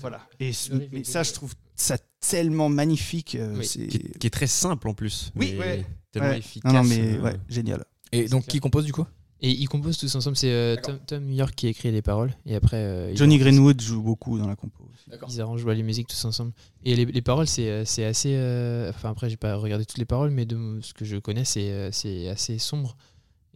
Voilà. 0.00 0.20
Et 0.40 0.52
ça, 0.52 1.22
je 1.22 1.32
trouve 1.32 1.54
ça 1.74 1.96
tellement 2.20 2.68
magnifique. 2.68 3.34
euh, 3.36 3.56
Oui. 3.58 3.66
Qui 3.66 3.82
est, 3.84 4.18
qui 4.18 4.26
est 4.26 4.30
très 4.30 4.46
simple 4.46 4.88
en 4.88 4.94
plus. 4.94 5.32
Oui, 5.36 5.54
mais 5.54 5.58
ouais. 5.58 5.86
Tellement 6.12 6.28
Ouais. 6.30 6.38
efficace. 6.38 6.72
Non, 6.72 6.82
non, 6.82 6.88
mais 6.88 7.00
euh, 7.16 7.20
ouais, 7.22 7.36
génial. 7.48 7.84
Et 8.12 8.28
donc, 8.28 8.46
qui 8.46 8.58
compose 8.60 8.84
du 8.84 8.92
coup? 8.92 9.06
Et 9.42 9.50
ils 9.52 9.68
composent 9.68 9.96
tous 9.96 10.14
ensemble. 10.16 10.36
C'est 10.36 10.50
euh, 10.50 10.76
Tom, 10.82 10.98
Tom 11.06 11.32
York 11.32 11.54
qui 11.54 11.68
écrit 11.68 11.90
les 11.90 12.02
paroles. 12.02 12.32
Et 12.44 12.54
après, 12.54 12.76
euh, 12.76 13.14
Johnny 13.16 13.38
Greenwood 13.38 13.80
joue 13.80 14.02
beaucoup 14.02 14.38
dans 14.38 14.46
la 14.46 14.54
compo. 14.56 14.84
Ils 15.28 15.40
arrangent 15.40 15.64
ouais, 15.64 15.74
les 15.74 15.82
musiques 15.82 16.08
tous 16.08 16.24
ensemble. 16.26 16.52
Et 16.84 16.94
les, 16.94 17.06
les 17.06 17.22
paroles, 17.22 17.46
c'est 17.46 17.68
euh, 17.70 17.84
c'est 17.86 18.04
assez. 18.04 18.32
euh, 18.34 18.90
Enfin, 18.90 19.10
après, 19.10 19.30
j'ai 19.30 19.36
pas 19.38 19.54
regardé 19.56 19.84
toutes 19.86 19.96
les 19.98 20.04
paroles, 20.04 20.30
mais 20.30 20.44
de 20.44 20.78
ce 20.82 20.92
que 20.92 21.04
je 21.06 21.16
connais, 21.16 21.44
c'est 21.46 21.70
euh, 21.70 21.90
c'est 21.90 22.28
assez 22.28 22.58
sombre. 22.58 22.96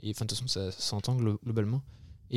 Et 0.02 0.10
enfin, 0.10 0.24
de 0.24 0.30
toute 0.34 0.38
façon, 0.48 0.48
ça 0.48 0.70
s'entend 0.72 1.16
glo- 1.16 1.38
globalement. 1.44 1.82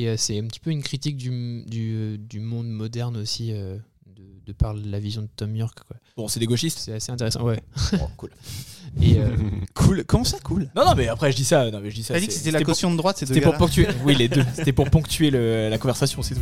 Et 0.00 0.06
euh, 0.08 0.14
c'est 0.16 0.38
un 0.38 0.44
petit 0.46 0.60
peu 0.60 0.70
une 0.70 0.82
critique 0.82 1.16
du, 1.16 1.64
du, 1.66 2.18
du 2.18 2.38
monde 2.38 2.68
moderne 2.68 3.16
aussi, 3.16 3.50
euh, 3.52 3.76
de, 4.16 4.22
de 4.46 4.52
par 4.52 4.72
la 4.72 5.00
vision 5.00 5.22
de 5.22 5.28
Tom 5.34 5.56
York. 5.56 5.76
quoi. 5.88 5.96
Bon, 6.16 6.28
c'est 6.28 6.38
des 6.38 6.46
gauchistes. 6.46 6.78
C'est 6.78 6.92
assez 6.92 7.10
intéressant. 7.10 7.42
Ouais. 7.42 7.58
Oh, 7.94 8.08
cool. 8.16 8.30
Et, 9.02 9.18
euh, 9.18 9.28
Cool. 9.74 10.04
Comment 10.04 10.22
ça, 10.22 10.38
cool? 10.44 10.68
Non, 10.76 10.84
non, 10.86 10.94
mais 10.96 11.08
après, 11.08 11.32
je 11.32 11.36
dis 11.36 11.44
ça. 11.44 11.68
Non, 11.72 11.80
mais 11.82 11.90
je 11.90 11.96
dis 11.96 12.04
ça. 12.04 12.14
T'as 12.14 12.20
dit 12.20 12.28
que 12.28 12.32
c'était 12.32 12.52
la 12.52 12.60
pour- 12.60 12.66
caution 12.68 12.92
de 12.92 12.96
droite, 12.96 13.18
ces 13.18 13.26
deux 13.26 13.34
C'était 13.34 13.44
pour 13.44 13.56
ponctuer. 13.56 13.88
Oui, 14.04 14.14
les 14.14 14.28
deux. 14.28 14.44
C'était 14.54 14.72
pour 14.72 14.88
ponctuer 14.88 15.30
le- 15.30 15.68
la 15.68 15.78
conversation, 15.78 16.22
c'est 16.22 16.34
tout. 16.36 16.40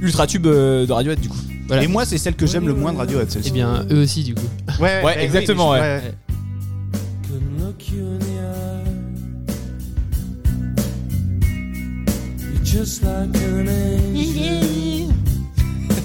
Ultra 0.00 0.26
tube 0.26 0.46
euh, 0.46 0.86
de 0.86 0.92
Radiohead, 0.92 1.20
du 1.20 1.28
coup. 1.28 1.38
voilà. 1.66 1.82
Et 1.82 1.86
moi, 1.88 2.04
c'est 2.06 2.18
celle 2.18 2.36
que 2.36 2.46
j'aime 2.46 2.66
le 2.66 2.74
moins 2.74 2.92
de 2.94 2.98
Radiohead, 2.98 3.26
Eh 3.28 3.32
celle-ci. 3.32 3.50
bien, 3.50 3.86
eux 3.90 4.02
aussi, 4.02 4.22
du 4.24 4.34
coup. 4.34 4.42
Ouais, 4.80 5.02
Ouais, 5.02 5.02
bah, 5.02 5.22
exactement, 5.22 5.70
oui, 5.72 5.78
ouais. 5.78 6.02
je- 6.04 6.10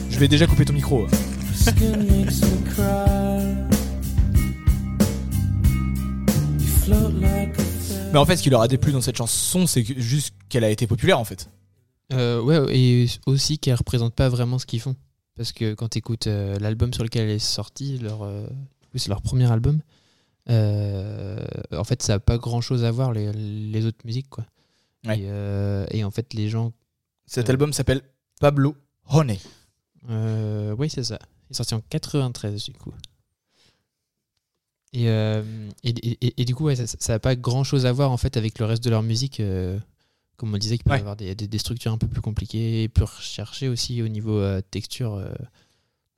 Je 0.09 0.17
vais 0.17 0.29
déjà 0.29 0.47
couper 0.47 0.63
ton 0.63 0.71
micro. 0.71 1.05
Mais 8.13 8.17
en 8.17 8.25
fait, 8.25 8.37
ce 8.37 8.43
qui 8.43 8.49
leur 8.49 8.61
a 8.61 8.69
déplu 8.69 8.93
dans 8.93 9.01
cette 9.01 9.17
chanson, 9.17 9.67
c'est 9.67 9.83
juste 9.99 10.33
qu'elle 10.47 10.63
a 10.63 10.69
été 10.69 10.87
populaire, 10.87 11.19
en 11.19 11.25
fait. 11.25 11.49
Euh, 12.13 12.41
ouais, 12.41 12.57
et 12.73 13.07
aussi 13.25 13.59
qu'elle 13.59 13.75
représente 13.75 14.15
pas 14.15 14.29
vraiment 14.29 14.57
ce 14.57 14.65
qu'ils 14.65 14.79
font. 14.79 14.95
Parce 15.35 15.51
que 15.51 15.73
quand 15.73 15.89
tu 15.89 15.97
écoutes 15.97 16.27
l'album 16.27 16.93
sur 16.93 17.03
lequel 17.03 17.23
elle 17.23 17.35
est 17.35 17.39
sortie, 17.39 17.97
leur, 17.97 18.23
euh, 18.23 18.47
c'est 18.95 19.09
leur 19.09 19.21
premier 19.21 19.51
album, 19.51 19.81
euh, 20.49 21.45
en 21.75 21.83
fait, 21.83 22.01
ça 22.01 22.13
n'a 22.13 22.19
pas 22.19 22.37
grand 22.37 22.61
chose 22.61 22.85
à 22.85 22.91
voir, 22.91 23.11
les, 23.11 23.33
les 23.33 23.85
autres 23.85 23.99
musiques. 24.05 24.29
Quoi. 24.29 24.45
Ouais. 25.05 25.19
Et, 25.19 25.23
euh, 25.29 25.85
et 25.91 26.03
en 26.03 26.11
fait, 26.11 26.33
les 26.33 26.49
gens. 26.49 26.73
Cet 27.25 27.49
Euh. 27.49 27.53
album 27.53 27.73
s'appelle 27.73 28.01
Pablo 28.39 28.75
Honey. 29.09 29.39
euh, 30.09 30.75
oui, 30.77 30.89
c'est 30.89 31.03
ça. 31.03 31.19
Il 31.49 31.53
est 31.53 31.55
sorti 31.57 31.73
en 31.75 31.81
93, 31.89 32.63
du 32.65 32.73
coup. 32.73 32.93
Et, 34.93 35.07
euh, 35.09 35.43
et, 35.83 35.89
et- 35.89 36.27
et- 36.27 36.41
et 36.41 36.45
du 36.45 36.53
coup, 36.53 36.65
ouais, 36.65 36.75
ça 36.75 37.13
n'a 37.13 37.19
pas 37.19 37.35
grand 37.35 37.63
chose 37.63 37.85
à 37.85 37.91
voir 37.93 38.11
en 38.11 38.17
fait 38.17 38.35
avec 38.35 38.59
le 38.59 38.65
reste 38.65 38.83
de 38.83 38.89
leur 38.89 39.03
musique. 39.03 39.39
euh, 39.39 39.79
comme 40.37 40.53
on 40.55 40.57
disait, 40.57 40.77
qui 40.79 40.83
peuvent 40.83 40.93
Ouais. 40.93 40.99
avoir 40.99 41.15
des, 41.15 41.35
des- 41.35 41.47
des 41.47 41.57
structures 41.59 41.91
un 41.91 41.99
peu 41.99 42.07
plus 42.07 42.21
compliquées, 42.21 42.89
plus 42.89 43.03
recherchées 43.03 43.67
aussi 43.69 44.01
au 44.01 44.07
niveau 44.07 44.37
euh, 44.39 44.59
texture. 44.71 45.13
euh. 45.13 45.31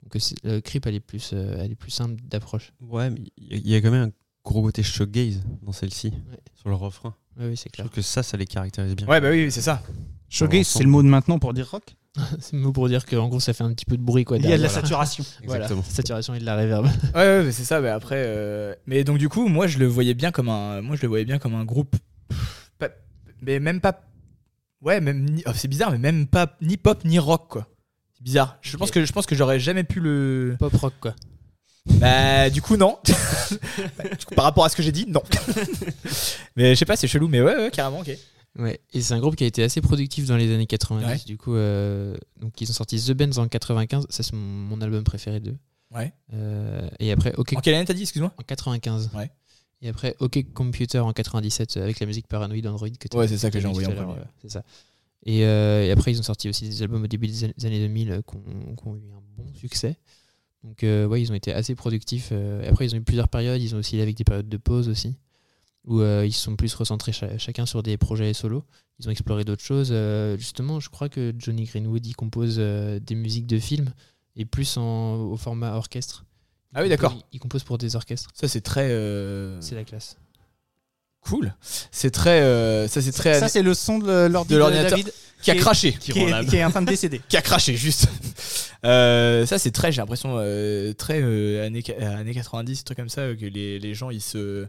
donc, 0.02 0.16
le 0.44 0.60
Creep, 0.60 0.86
elle 0.86 0.94
est 0.94 1.00
plus, 1.00 1.30
euh, 1.34 1.56
elle 1.60 1.72
est 1.72 1.76
plus 1.76 1.90
simple 1.90 2.16
d'approche. 2.24 2.72
Ouais, 2.80 3.10
mais 3.10 3.20
il 3.36 3.66
y, 3.66 3.72
y 3.72 3.74
a 3.76 3.80
quand 3.82 3.90
même 3.90 4.08
un 4.08 4.12
gros 4.44 4.62
côté 4.62 4.82
shoegaze 4.82 5.42
dans 5.62 5.72
celle-ci, 5.72 6.08
Ouais. 6.08 6.38
sur 6.54 6.68
le 6.68 6.74
refrain. 6.74 7.14
Oui, 7.38 7.46
oui, 7.48 7.56
c'est 7.56 7.68
Je 7.68 7.72
clair. 7.72 7.86
trouve 7.86 7.96
que 7.96 8.02
ça, 8.02 8.22
ça 8.22 8.36
les 8.36 8.46
caractérise 8.46 8.94
bien. 8.94 9.06
Ouais, 9.06 9.20
bah 9.20 9.30
oui, 9.30 9.50
c'est 9.50 9.60
ça. 9.62 9.82
Shoegaze, 10.28 10.66
c'est 10.66 10.82
le 10.82 10.88
mot 10.90 11.02
de 11.02 11.08
maintenant 11.08 11.38
pour 11.38 11.52
dire 11.54 11.68
rock? 11.70 11.96
c'est 12.38 12.52
le 12.52 12.60
mot 12.60 12.72
pour 12.72 12.88
dire 12.88 13.04
qu'en 13.06 13.28
gros, 13.28 13.40
ça 13.40 13.52
fait 13.52 13.64
un 13.64 13.72
petit 13.72 13.84
peu 13.86 13.96
de 13.96 14.02
bruit. 14.02 14.24
Quoi, 14.24 14.36
Il 14.38 14.46
y 14.46 14.52
a 14.52 14.56
de 14.56 14.62
la 14.62 14.68
saturation. 14.68 15.24
Voilà, 15.46 15.64
Exactement. 15.64 15.82
saturation 15.82 16.34
et 16.34 16.38
de 16.38 16.44
la 16.44 16.56
reverb. 16.56 16.86
Ouais, 17.14 17.20
ouais, 17.20 17.42
mais 17.44 17.52
c'est 17.52 17.64
ça. 17.64 17.80
Mais 17.80 17.88
après, 17.88 18.22
euh, 18.26 18.74
mais 18.86 19.02
donc 19.02 19.18
du 19.18 19.28
coup, 19.28 19.48
moi, 19.48 19.66
je 19.66 19.78
le 19.78 19.86
voyais 19.86 20.14
bien 20.14 20.30
comme 20.30 20.48
un, 20.48 20.80
moi, 20.82 20.94
je 20.96 21.02
le 21.02 21.08
voyais 21.08 21.24
bien 21.24 21.38
comme 21.38 21.54
un 21.56 21.64
groupe, 21.64 21.96
pas- 22.78 22.90
mais 23.42 23.58
même 23.58 23.80
pas, 23.80 24.00
ouais, 24.82 25.00
même, 25.00 25.24
ni- 25.28 25.42
oh, 25.46 25.50
c'est 25.54 25.66
bizarre, 25.68 25.90
mais 25.90 25.98
même 25.98 26.26
pas 26.28 26.56
ni 26.60 26.76
pop 26.76 27.04
ni 27.04 27.18
rock, 27.18 27.48
quoi. 27.48 27.66
C'est 28.12 28.22
bizarre. 28.22 28.58
Je 28.62 28.76
pense 28.76 28.92
que 28.92 29.04
je 29.04 29.12
pense 29.12 29.26
que 29.26 29.34
j'aurais 29.34 29.58
jamais 29.58 29.82
pu 29.84 29.98
le. 29.98 30.54
Pop 30.60 30.72
rock, 30.74 30.94
quoi. 31.00 31.14
Bah, 31.86 32.50
du 32.50 32.62
coup, 32.62 32.76
non. 32.76 32.98
Bah, 33.98 34.04
du 34.18 34.24
coup, 34.24 34.34
par 34.34 34.44
rapport 34.44 34.64
à 34.64 34.68
ce 34.68 34.76
que 34.76 34.82
j'ai 34.82 34.92
dit, 34.92 35.06
non. 35.06 35.22
mais 36.56 36.74
je 36.74 36.78
sais 36.78 36.84
pas, 36.84 36.96
c'est 36.96 37.06
chelou, 37.06 37.28
mais 37.28 37.42
ouais, 37.42 37.56
ouais, 37.56 37.70
carrément, 37.70 38.00
ok. 38.00 38.10
Ouais, 38.58 38.80
et 38.92 39.02
c'est 39.02 39.14
un 39.14 39.18
groupe 39.20 39.36
qui 39.36 39.44
a 39.44 39.46
été 39.46 39.62
assez 39.62 39.80
productif 39.80 40.26
dans 40.26 40.36
les 40.36 40.52
années 40.54 40.66
90. 40.66 41.06
Ouais. 41.06 41.18
Du 41.26 41.36
coup, 41.36 41.54
euh, 41.54 42.16
donc 42.40 42.60
ils 42.60 42.70
ont 42.70 42.72
sorti 42.74 43.00
The 43.04 43.12
Benz 43.12 43.38
en 43.38 43.48
95. 43.48 44.06
Ça, 44.08 44.22
c'est 44.22 44.32
mon, 44.34 44.80
album 44.80 45.02
préféré 45.02 45.40
d'eux. 45.40 45.56
Ouais. 45.94 46.12
Euh, 46.32 46.88
et 47.00 47.10
après, 47.12 47.34
OK 47.36 47.52
En 47.56 47.60
quelle 47.60 47.74
année 47.74 47.84
t'as 47.84 47.94
dit, 47.94 48.02
excuse-moi? 48.02 48.32
En 48.38 48.42
95. 48.42 49.10
Ouais. 49.14 49.30
Et 49.82 49.88
après, 49.88 50.14
OK 50.20 50.52
Computer 50.54 51.00
en 51.00 51.12
97 51.12 51.76
euh, 51.76 51.82
avec 51.82 52.00
la 52.00 52.06
musique 52.06 52.28
Paranoid 52.28 52.64
Android. 52.66 52.88
Que 52.88 53.16
Ouais, 53.16 53.28
c'est 53.28 53.38
ça 53.38 53.50
que 53.50 53.60
j'ai 53.60 53.66
envoyé 53.66 53.88
en 53.88 53.92
premier. 53.92 54.14
C'est 54.40 54.50
ça. 54.50 54.62
Et, 55.26 55.44
euh, 55.44 55.84
et 55.84 55.90
après, 55.90 56.12
ils 56.12 56.20
ont 56.20 56.24
sorti 56.24 56.48
aussi 56.48 56.68
des 56.68 56.82
albums 56.82 57.02
au 57.02 57.06
début 57.06 57.26
des 57.26 57.44
an- 57.46 57.52
des 57.56 57.66
années 57.66 57.80
2000 57.80 58.10
euh, 58.10 58.22
qui 58.22 58.36
ont, 58.36 58.74
qui 58.76 58.86
ont 58.88 58.94
eu 58.96 59.10
un 59.12 59.22
bon 59.36 59.52
succès. 59.54 59.96
Donc, 60.64 60.82
euh, 60.82 61.06
ouais, 61.06 61.20
ils 61.22 61.30
ont 61.30 61.34
été 61.34 61.52
assez 61.52 61.74
productifs. 61.74 62.30
euh, 62.32 62.68
après, 62.68 62.86
ils 62.86 62.94
ont 62.94 62.98
eu 62.98 63.02
plusieurs 63.02 63.28
périodes. 63.28 63.60
Ils 63.62 63.74
ont 63.74 63.78
aussi 63.78 64.00
avec 64.00 64.16
des 64.16 64.24
périodes 64.24 64.48
de 64.48 64.56
pause 64.56 64.88
aussi, 64.88 65.14
où 65.84 66.00
euh, 66.00 66.24
ils 66.26 66.32
se 66.32 66.40
sont 66.40 66.56
plus 66.56 66.74
recentrés 66.74 67.12
cha- 67.12 67.36
chacun 67.38 67.66
sur 67.66 67.82
des 67.82 67.96
projets 67.98 68.32
solo. 68.32 68.64
Ils 68.98 69.06
ont 69.08 69.10
exploré 69.10 69.44
d'autres 69.44 69.62
choses. 69.62 69.92
Justement, 70.38 70.80
je 70.80 70.88
crois 70.88 71.08
que 71.08 71.34
Johnny 71.38 71.64
Greenwood, 71.64 72.06
il 72.06 72.14
compose 72.14 72.56
des 72.58 73.14
musiques 73.14 73.46
de 73.46 73.58
films 73.58 73.92
et 74.36 74.44
plus 74.46 74.76
en, 74.78 75.16
au 75.16 75.36
format 75.36 75.74
orchestre. 75.76 76.24
Il 76.72 76.78
Ah 76.78 76.82
oui, 76.82 76.88
d'accord. 76.88 77.12
Il, 77.14 77.22
il 77.36 77.40
compose 77.40 77.62
pour 77.64 77.76
des 77.78 77.94
orchestres. 77.96 78.30
Ça, 78.34 78.48
c'est 78.48 78.60
très 78.62 78.88
C'est 79.60 79.74
la 79.74 79.84
classe. 79.84 80.16
Cool. 81.24 81.54
C'est 81.90 82.10
très, 82.10 82.42
euh, 82.42 82.88
ça, 82.88 83.02
c'est 83.02 83.12
très 83.12 83.40
Ça, 83.40 83.48
c'est 83.48 83.62
le 83.62 83.74
son 83.74 83.98
de 83.98 84.26
l'ordi 84.26 84.50
De 84.50 84.54
de, 84.54 84.58
l'ordinateur. 84.58 84.90
David 84.90 85.12
qui 85.44 85.50
a 85.50 85.54
craché. 85.56 85.92
qui 85.92 86.10
est, 86.12 86.46
qui 86.48 86.56
est 86.56 86.64
en 86.64 86.70
train 86.70 86.82
de 86.82 86.86
décéder. 86.86 87.20
qui 87.28 87.36
a 87.36 87.42
craché 87.42 87.76
juste. 87.76 88.08
Euh, 88.84 89.46
ça 89.46 89.58
c'est 89.58 89.70
très, 89.70 89.92
j'ai 89.92 90.02
l'impression 90.02 90.34
euh, 90.36 90.92
très 90.92 91.22
euh, 91.22 91.64
années, 91.64 91.82
années 91.98 92.34
90, 92.34 92.84
truc 92.84 92.98
comme 92.98 93.08
ça, 93.08 93.22
euh, 93.22 93.34
que 93.34 93.46
les, 93.46 93.78
les 93.78 93.94
gens 93.94 94.10
ils 94.10 94.20
se, 94.20 94.66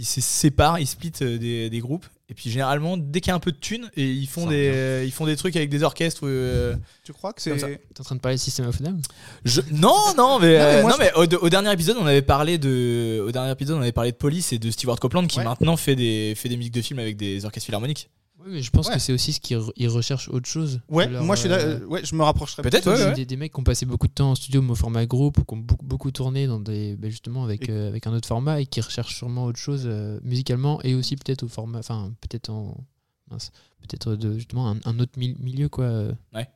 ils 0.00 0.04
se 0.04 0.20
séparent, 0.20 0.78
ils 0.78 0.86
splitent 0.86 1.22
euh, 1.22 1.38
des, 1.38 1.70
des 1.70 1.78
groupes. 1.80 2.06
Et 2.28 2.34
puis 2.34 2.48
généralement 2.48 2.96
dès 2.96 3.20
qu'il 3.20 3.30
y 3.30 3.32
a 3.32 3.34
un 3.34 3.40
peu 3.40 3.50
de 3.50 3.56
thunes, 3.56 3.90
et 3.96 4.04
ils 4.08 4.28
font 4.28 4.44
Ça 4.44 4.50
des, 4.50 4.70
euh, 4.72 5.04
ils 5.04 5.10
font 5.10 5.26
des 5.26 5.36
trucs 5.36 5.56
avec 5.56 5.68
des 5.68 5.82
orchestres. 5.82 6.20
euh, 6.24 6.76
Tu 7.02 7.12
crois 7.12 7.32
que 7.32 7.42
Comme 7.42 7.58
ça. 7.58 7.66
c'est. 7.66 7.80
T'es 7.92 8.00
en 8.00 8.04
train 8.04 8.14
de 8.14 8.20
parler 8.20 8.36
de 8.36 8.40
System 8.40 8.66
of 8.68 8.80
Down 8.80 9.00
je- 9.44 9.60
Non 9.72 9.96
non 10.16 10.38
mais, 10.38 10.56
Non, 10.58 10.64
mais 10.64 10.82
moi, 10.82 10.90
non, 10.92 10.96
je- 10.96 11.02
mais 11.02 11.12
au, 11.16 11.26
de- 11.26 11.36
au 11.36 11.48
dernier 11.48 11.72
épisode 11.72 11.96
on 12.00 12.06
avait 12.06 12.22
parlé 12.22 12.56
de, 12.58 13.20
au 13.26 13.32
dernier 13.32 13.50
épisode 13.50 13.78
on 13.78 13.82
avait 13.82 13.90
parlé 13.92 14.12
de 14.12 14.16
Police 14.16 14.52
et 14.52 14.58
de 14.60 14.70
Stewart 14.70 15.00
Copeland 15.00 15.26
qui 15.26 15.38
Ouais. 15.38 15.44
maintenant 15.44 15.76
fait 15.76 15.96
des, 15.96 16.34
fait 16.36 16.48
des 16.48 16.56
musiques 16.56 16.74
de 16.74 16.82
films 16.82 17.00
avec 17.00 17.16
des 17.16 17.44
orchestres 17.44 17.66
philharmoniques. 17.66 18.08
Oui, 18.42 18.46
mais 18.52 18.62
je 18.62 18.70
pense 18.70 18.88
Ouais. 18.88 18.94
que 18.94 18.98
c'est 19.00 19.12
aussi 19.12 19.32
ce 19.34 19.40
qu'ils 19.40 19.58
re- 19.58 19.72
ils 19.76 19.88
recherchent 19.88 20.28
autre 20.30 20.48
chose. 20.48 20.80
Ouais, 20.88 21.06
leur, 21.08 21.22
moi 21.22 21.36
je 21.36 21.40
suis 21.40 21.48
là- 21.50 21.56
euh, 21.58 21.80
euh, 21.80 21.86
ouais, 21.86 22.04
je 22.04 22.14
me 22.14 22.22
rapprocherais. 22.22 22.62
Peut-être, 22.62 22.90
ouais, 22.90 23.04
ouais. 23.04 23.12
Des, 23.14 23.26
des 23.26 23.36
mecs 23.36 23.52
qui 23.52 23.60
ont 23.60 23.64
passé 23.64 23.84
beaucoup 23.84 24.08
de 24.08 24.12
temps 24.12 24.30
en 24.30 24.34
studio 24.34 24.62
au 24.66 24.74
format 24.74 25.04
groupe, 25.04 25.44
qui 25.46 25.54
ont 25.54 25.58
beaucoup, 25.58 25.84
beaucoup 25.84 26.10
tourné 26.10 26.46
dans 26.46 26.58
des, 26.58 26.96
ben 26.96 27.10
justement 27.10 27.44
avec, 27.44 27.68
Et- 27.68 27.72
euh, 27.72 27.88
avec 27.88 28.06
un 28.06 28.12
autre 28.14 28.26
format 28.26 28.60
et 28.60 28.66
qui 28.66 28.80
recherchent 28.80 29.14
sûrement 29.16 29.44
autre 29.44 29.58
chose 29.58 29.82
euh, 29.86 30.18
musicalement 30.22 30.80
et 30.82 30.94
aussi 30.94 31.16
peut-être 31.16 31.42
au 31.42 31.48
format, 31.48 31.80
enfin 31.80 32.12
peut-être 32.22 32.48
en 32.50 32.76
peut-être 33.82 34.16
justement 34.34 34.70
un, 34.70 34.78
un 34.84 34.98
autre 34.98 35.12
mi- 35.18 35.36
milieu 35.38 35.68
quoi. 35.68 35.84
euh. 35.84 36.12
Ouais, 36.34 36.48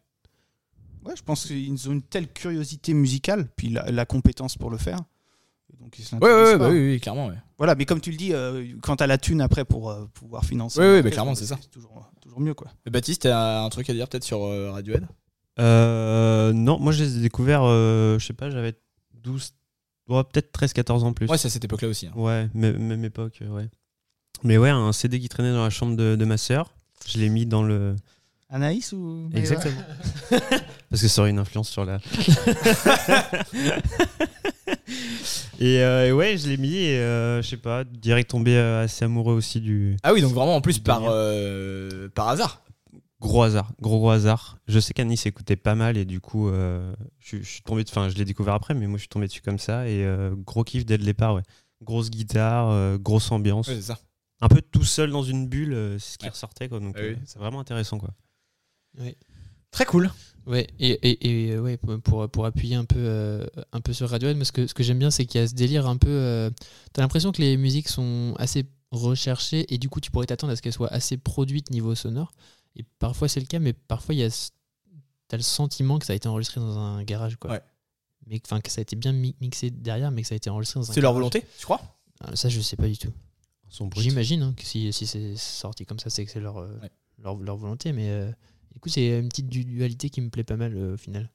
je 1.14 1.22
pense 1.22 1.44
qu'ils 1.44 1.88
ont 1.88 1.92
une 1.92 2.02
telle 2.02 2.32
curiosité 2.32 2.94
musicale, 2.94 3.46
puis 3.56 3.68
la, 3.68 3.90
la 3.90 4.06
compétence 4.06 4.56
pour 4.56 4.70
le 4.70 4.78
faire. 4.78 5.00
Donc 5.80 5.98
ils 5.98 6.02
se 6.04 6.14
Ouais 6.16 6.20
ouais, 6.22 6.28
l'interdisent 6.28 6.52
ouais, 6.52 6.58
pas. 6.58 6.68
bah 6.68 6.70
oui, 6.74 6.90
oui 6.92 7.00
clairement. 7.00 7.26
Ouais. 7.28 7.34
Voilà, 7.58 7.74
mais 7.74 7.84
comme 7.84 8.00
tu 8.00 8.10
le 8.10 8.16
dis, 8.16 8.32
euh, 8.32 8.64
quand 8.82 8.96
t'as 8.96 9.06
la 9.06 9.18
thune 9.18 9.40
après 9.40 9.64
pour 9.64 9.90
euh, 9.90 10.06
pouvoir 10.14 10.44
financer. 10.44 10.78
Ouais, 10.80 10.86
un 10.86 10.92
ouais, 10.94 11.02
bah, 11.02 11.10
clairement, 11.10 11.34
c'est 11.34 11.46
ça. 11.46 11.58
toujours, 11.70 12.10
toujours 12.20 12.40
mieux 12.40 12.54
quoi. 12.54 12.68
Et 12.86 12.90
Baptiste, 12.90 13.22
t'as 13.22 13.62
un 13.62 13.68
truc 13.68 13.88
à 13.90 13.92
dire 13.94 14.08
peut-être 14.08 14.24
sur 14.24 14.44
euh, 14.44 14.70
Radiohead? 14.72 15.06
Euh, 15.60 16.52
non, 16.52 16.78
moi 16.80 16.92
je 16.92 17.04
les 17.04 17.18
ai 17.18 17.20
découverts, 17.20 17.62
euh, 17.64 18.18
je 18.18 18.26
sais 18.26 18.32
pas, 18.32 18.50
j'avais 18.50 18.74
12, 19.22 19.52
ouais, 20.08 20.22
peut-être 20.24 20.52
13-14 20.58 21.04
ans 21.04 21.12
plus. 21.12 21.28
Ouais, 21.28 21.38
c'est 21.38 21.46
à 21.46 21.50
cette 21.50 21.64
époque-là 21.64 21.88
aussi. 21.88 22.06
hein. 22.08 22.12
Ouais, 22.16 22.48
mê- 22.54 22.76
même 22.76 23.04
époque, 23.04 23.38
euh, 23.42 23.48
ouais. 23.48 23.68
Mais 24.42 24.58
ouais, 24.58 24.70
un 24.70 24.92
CD 24.92 25.20
qui 25.20 25.28
traînait 25.28 25.52
dans 25.52 25.62
la 25.62 25.70
chambre 25.70 25.96
de, 25.96 26.16
de 26.16 26.24
ma 26.24 26.36
sœur, 26.38 26.74
je 27.06 27.18
l'ai 27.18 27.28
mis 27.28 27.46
dans 27.46 27.62
le. 27.62 27.94
Anaïs 28.54 28.92
ou. 28.92 29.28
Exactement. 29.34 29.74
Parce 30.90 31.02
que 31.02 31.08
ça 31.08 31.20
aurait 31.22 31.30
une 31.30 31.38
influence 31.40 31.68
sur 31.68 31.84
la. 31.84 31.98
et, 35.60 35.78
euh, 35.82 36.06
et 36.08 36.12
ouais, 36.12 36.36
je 36.36 36.48
l'ai 36.48 36.56
mis 36.56 36.74
et 36.76 36.98
euh, 36.98 37.42
je 37.42 37.48
sais 37.48 37.56
pas, 37.56 37.84
direct 37.84 38.30
tombé 38.30 38.56
euh, 38.56 38.84
assez 38.84 39.04
amoureux 39.04 39.34
aussi 39.34 39.60
du. 39.60 39.96
Ah 40.02 40.12
oui, 40.12 40.20
donc 40.22 40.32
vraiment 40.32 40.56
en 40.56 40.60
plus 40.60 40.78
par, 40.78 41.02
euh, 41.06 42.08
par 42.14 42.28
hasard. 42.28 42.62
Gros 43.20 43.42
hasard, 43.42 43.72
gros 43.80 43.98
gros 43.98 44.10
hasard. 44.10 44.58
Je 44.68 44.78
sais 44.78 44.92
qu'Anis 44.92 45.20
écoutait 45.24 45.56
pas 45.56 45.74
mal 45.74 45.96
et 45.96 46.04
du 46.04 46.20
coup, 46.20 46.48
euh, 46.48 46.94
je, 47.20 47.38
je 47.38 47.42
suis 47.48 47.62
tombé, 47.62 47.82
enfin, 47.88 48.08
je 48.10 48.14
l'ai 48.16 48.24
découvert 48.26 48.54
après, 48.54 48.74
mais 48.74 48.86
moi 48.86 48.98
je 48.98 49.02
suis 49.02 49.08
tombé 49.08 49.26
dessus 49.26 49.40
comme 49.40 49.58
ça 49.58 49.88
et 49.88 50.04
euh, 50.04 50.34
gros 50.36 50.62
kiff 50.62 50.84
dès 50.84 50.96
le 50.98 51.04
départ, 51.04 51.34
ouais. 51.34 51.42
Grosse 51.82 52.10
guitare, 52.10 52.68
euh, 52.70 52.98
grosse 52.98 53.32
ambiance, 53.32 53.68
Ouais, 53.68 53.76
c'est 53.76 53.82
ça. 53.82 53.98
un 54.42 54.48
peu 54.48 54.60
tout 54.60 54.84
seul 54.84 55.10
dans 55.10 55.22
une 55.22 55.48
bulle, 55.48 55.96
c'est 55.98 56.12
ce 56.14 56.18
qui 56.18 56.26
Ouais. 56.26 56.30
ressortait 56.30 56.68
quoi. 56.68 56.80
Donc 56.80 56.94
Ah 56.98 57.00
oui. 57.02 57.08
euh, 57.12 57.16
c'est 57.24 57.38
vraiment 57.38 57.60
intéressant 57.60 57.98
quoi. 57.98 58.10
Très 59.70 59.84
cool. 59.86 60.10
Ouais, 60.46 60.66
et, 60.78 60.90
et, 60.90 61.46
et, 61.48 61.52
euh, 61.52 61.60
ouais, 61.62 61.76
pour- 61.78 62.28
pour, 62.28 62.44
appuyer 62.46 62.76
un 62.76 62.84
peu, 62.84 62.98
euh, 62.98 63.46
un 63.72 63.80
peu 63.80 63.92
sur 63.94 64.08
Radiohead, 64.10 64.36
moi, 64.36 64.44
ce 64.44 64.52
que, 64.52 64.66
ce 64.66 64.74
que 64.74 64.82
j'aime 64.82 64.98
bien, 64.98 65.10
c'est 65.10 65.24
qu'il 65.24 65.40
y 65.40 65.44
a 65.44 65.48
ce 65.48 65.54
délire 65.54 65.86
un 65.88 65.96
peu. 65.96 66.08
euh, 66.10 66.50
T'as 66.92 67.00
l'impression 67.02 67.32
que 67.32 67.40
les 67.40 67.56
musiques 67.56 67.88
sont 67.88 68.34
assez 68.38 68.64
recherchées 68.90 69.72
et 69.72 69.78
du 69.78 69.88
coup, 69.88 70.00
tu 70.00 70.10
pourrais 70.10 70.26
t'attendre 70.26 70.52
à 70.52 70.56
ce 70.56 70.62
qu'elles 70.62 70.74
soient 70.74 70.92
assez 70.92 71.16
produites 71.16 71.70
niveau 71.70 71.94
sonore. 71.94 72.30
Et 72.76 72.84
parfois, 72.98 73.28
c'est 73.28 73.40
le 73.40 73.46
cas, 73.46 73.58
mais 73.58 73.72
parfois, 73.72 74.14
il 74.14 74.18
y 74.18 74.22
a. 74.24 74.30
ce- 74.30 74.50
T'as 75.28 75.38
le 75.38 75.42
sentiment 75.42 75.98
que 75.98 76.04
ça 76.04 76.12
a 76.12 76.16
été 76.16 76.28
enregistré 76.28 76.60
dans 76.60 76.78
un 76.78 77.02
garage, 77.02 77.36
quoi. 77.36 77.52
Ouais. 77.52 77.62
Mais 78.26 78.40
enfin, 78.44 78.60
que 78.60 78.70
ça 78.70 78.80
a 78.80 78.82
été 78.82 78.94
bien 78.96 79.12
mi- 79.12 79.34
mixé 79.40 79.70
derrière, 79.70 80.10
mais 80.10 80.20
que 80.22 80.28
ça 80.28 80.34
a 80.34 80.36
été 80.36 80.50
enregistré 80.50 80.78
dans 80.80 80.90
un 80.90 80.92
C'est 80.94 81.00
leur 81.00 81.14
volonté, 81.14 81.42
tu 81.58 81.64
crois? 81.64 81.80
Ah, 82.20 82.36
Ça, 82.36 82.50
je 82.50 82.60
sais 82.60 82.76
pas 82.76 82.86
du 82.86 82.98
tout. 82.98 83.12
J'imagine 83.96 84.42
hein, 84.42 84.54
que 84.56 84.64
si, 84.64 84.92
si 84.92 85.06
c'est 85.06 85.34
sorti 85.36 85.86
comme 85.86 85.98
ça, 85.98 86.10
c'est 86.10 86.24
que 86.26 86.30
c'est 86.30 86.40
leur, 86.40 86.58
euh, 86.58 86.78
Ouais. 86.82 86.90
leur, 87.22 87.36
leur 87.36 87.56
volonté, 87.56 87.92
mais. 87.92 88.30
Euh, 88.74 88.76
du 88.76 88.80
coup, 88.80 88.88
c'est 88.88 89.18
une 89.18 89.28
petite 89.28 89.48
du- 89.48 89.64
dualité 89.64 90.10
qui 90.10 90.20
me 90.20 90.28
plaît 90.30 90.44
pas 90.44 90.56
mal 90.56 90.74
euh, 90.76 90.94
au 90.94 90.96
final. 90.96 91.30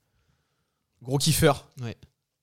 Gros 1.01 1.17
kiffeur. 1.17 1.67
Ouais. 1.81 1.95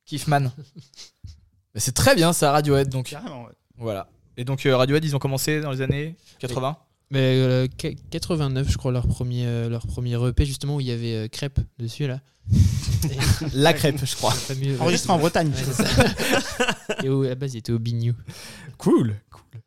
Kiffman. 0.06 0.50
C'est 1.78 1.92
très 1.94 2.14
bien 2.14 2.32
ça, 2.32 2.52
Radiohead. 2.52 2.88
Donc 2.88 3.06
Carrément, 3.10 3.44
ouais. 3.44 3.52
voilà. 3.76 4.08
Et 4.38 4.44
donc 4.44 4.64
euh, 4.64 4.74
Radiohead, 4.76 5.04
ils 5.04 5.14
ont 5.14 5.18
commencé 5.18 5.60
dans 5.60 5.70
les 5.70 5.82
années 5.82 6.16
80. 6.38 6.76
Mais 7.10 7.18
euh, 7.36 7.66
qu- 7.68 7.94
89, 8.10 8.68
je 8.70 8.78
crois, 8.78 8.92
leur 8.92 9.06
premier, 9.06 9.46
euh, 9.46 9.68
leur 9.68 9.86
premier 9.86 10.14
EP, 10.26 10.46
justement, 10.46 10.76
où 10.76 10.80
il 10.80 10.86
y 10.86 10.90
avait 10.90 11.14
euh, 11.14 11.28
Crêpe 11.28 11.60
dessus, 11.78 12.06
là. 12.06 12.20
La 13.54 13.72
crêpe, 13.74 14.02
je 14.04 14.14
crois. 14.16 14.30
Fameux- 14.32 14.80
Enregistré 14.80 15.12
en 15.12 15.18
Bretagne. 15.18 15.48
Ouais, 15.50 15.62
c'est 15.64 15.84
ça. 15.84 16.04
Et 17.04 17.08
au- 17.08 17.24
à 17.24 17.28
la 17.28 17.34
base, 17.34 17.54
il 17.54 17.58
était 17.58 17.72
au 17.72 17.78
Bignou. 17.78 18.14
Cool. 18.78 19.16
Cool. 19.30 19.60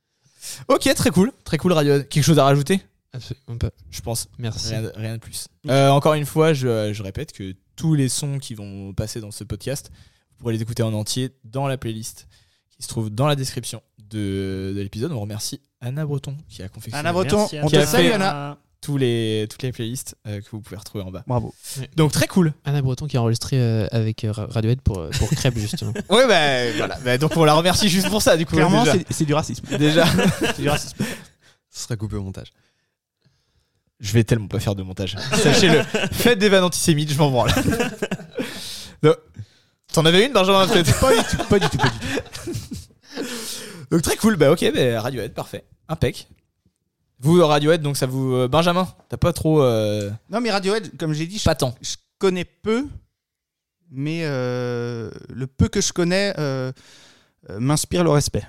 Ok, 0.70 0.92
très 0.96 1.12
cool. 1.12 1.32
Très 1.44 1.58
cool, 1.58 1.74
Radiohead. 1.74 2.08
Quelque 2.10 2.24
chose 2.24 2.40
à 2.40 2.44
rajouter? 2.46 2.82
Absolument 3.14 3.58
pas. 3.58 3.72
Je 3.90 4.02
pense. 4.02 4.28
Merci. 4.38 4.76
Rien, 4.76 4.92
rien 4.96 5.14
de 5.16 5.20
plus. 5.20 5.48
Euh, 5.68 5.90
encore 5.90 6.14
une 6.14 6.26
fois, 6.26 6.54
je, 6.54 6.94
je 6.94 7.04
répète 7.04 7.32
que 7.32 7.56
tous 7.76 7.96
les 7.96 8.10
sons 8.10 8.38
qui 8.40 8.54
vont 8.56 8.94
passer 8.94 9.20
dans 9.22 9.32
ce 9.32 9.44
podcast, 9.44 9.92
vous 10.32 10.38
pourrez 10.40 10.54
les 10.54 10.62
écouter 10.62 10.84
en 10.84 10.94
entier 10.94 11.30
dans 11.44 11.68
la 11.68 11.78
playlist 11.78 12.28
qui 12.70 12.84
se 12.84 12.88
trouve 12.88 13.10
dans 13.10 13.28
la 13.28 13.36
description 13.36 13.82
de, 13.98 14.74
de 14.76 14.82
l'épisode. 14.82 15.12
On 15.12 15.20
remercie 15.22 15.60
Anna 15.82 16.06
Breton 16.06 16.38
qui 16.48 16.62
a 16.62 16.70
confectionné 16.70 17.00
Anna 17.00 17.14
Breton, 17.14 17.38
Merci, 17.38 17.58
on 17.62 17.68
Qui 17.68 17.74
te 17.76 17.80
a 17.80 17.86
salue, 17.86 18.12
Anna. 18.12 18.58
tous 18.82 18.98
les, 18.98 19.48
toutes 19.50 19.64
les 19.64 19.72
playlists 19.72 20.16
euh, 20.28 20.40
que 20.42 20.50
vous 20.52 20.62
pouvez 20.62 20.78
retrouver 20.78 21.04
en 21.04 21.10
bas. 21.12 21.24
Bravo. 21.28 21.54
Donc 21.96 22.12
très 22.12 22.28
cool. 22.28 22.54
Anna 22.64 22.82
Breton 22.82 23.08
qui 23.08 23.18
a 23.18 23.22
enregistré 23.22 23.60
euh, 23.60 23.88
avec 23.92 24.24
euh, 24.24 24.32
Ra- 24.32 24.48
Radiohead 24.50 24.82
pour, 24.82 25.10
pour 25.10 25.30
Crêpe, 25.32 25.58
justement. 25.58 25.94
Ouais, 26.10 26.28
bah 26.28 26.72
voilà. 26.78 27.00
Bah, 27.04 27.18
donc 27.18 27.36
on 27.36 27.44
la 27.44 27.54
remercie 27.56 27.90
juste 27.90 28.10
pour 28.10 28.22
ça, 28.22 28.38
du 28.38 28.46
coup. 28.46 28.56
Clairement, 28.56 28.86
c'est 29.10 29.26
du 29.26 29.34
racisme. 29.34 29.66
déjà. 29.78 30.06
C'est 30.56 30.62
du 30.62 30.70
racisme. 30.70 30.98
Ce 31.72 31.84
sera 31.84 31.96
coupé 31.98 32.16
au 32.16 32.24
montage. 32.24 32.52
Je 34.00 34.14
vais 34.14 34.24
tellement 34.24 34.48
pas 34.48 34.60
faire 34.60 34.76
de 34.76 34.84
montage. 34.84 35.16
Sachez-le. 35.34 35.84
Faites 36.12 36.40
des 36.40 36.48
vannes 36.50 36.64
antisémites, 36.64 37.12
je 37.12 37.18
m'en 37.18 37.30
branle. 37.32 37.52
T'en 39.94 40.06
avais 40.06 40.26
une, 40.26 40.34
Benjamin, 40.34 40.68
Pas 40.68 40.82
du 40.84 40.92
tout, 40.92 41.00
pas 41.00 41.16
du 41.18 41.24
tout, 41.26 41.46
pas 41.48 41.60
du 41.60 41.68
tout. 41.70 41.78
Donc 43.92 44.02
très 44.04 44.16
cool. 44.18 44.36
Bah 44.36 44.52
ok, 44.52 44.64
bah, 44.74 45.02
Radiohead, 45.02 45.34
parfait. 45.34 45.66
Impec. 45.88 46.28
Vous, 47.20 47.44
Radiohead, 47.46 47.82
donc 47.82 47.98
ça 47.98 48.06
vous. 48.06 48.34
euh, 48.36 48.48
Benjamin, 48.48 48.88
t'as 49.10 49.18
pas 49.18 49.34
trop. 49.34 49.62
euh, 49.64 50.12
Non, 50.30 50.40
mais 50.42 50.52
Radiohead, 50.52 50.96
comme 50.98 51.14
j'ai 51.14 51.26
dit, 51.26 51.40
je, 51.40 51.44
pas 51.44 51.56
tant. 51.56 51.74
je 51.82 51.96
connais 52.20 52.46
peu, 52.46 52.86
mais 53.90 54.22
euh, 54.24 55.10
le 55.30 55.48
peu 55.48 55.68
que 55.70 55.82
je 55.82 55.92
connais 55.92 56.34
euh, 56.38 56.72
euh, 57.50 57.60
m'inspire 57.60 58.04
le 58.04 58.12
respect. 58.12 58.46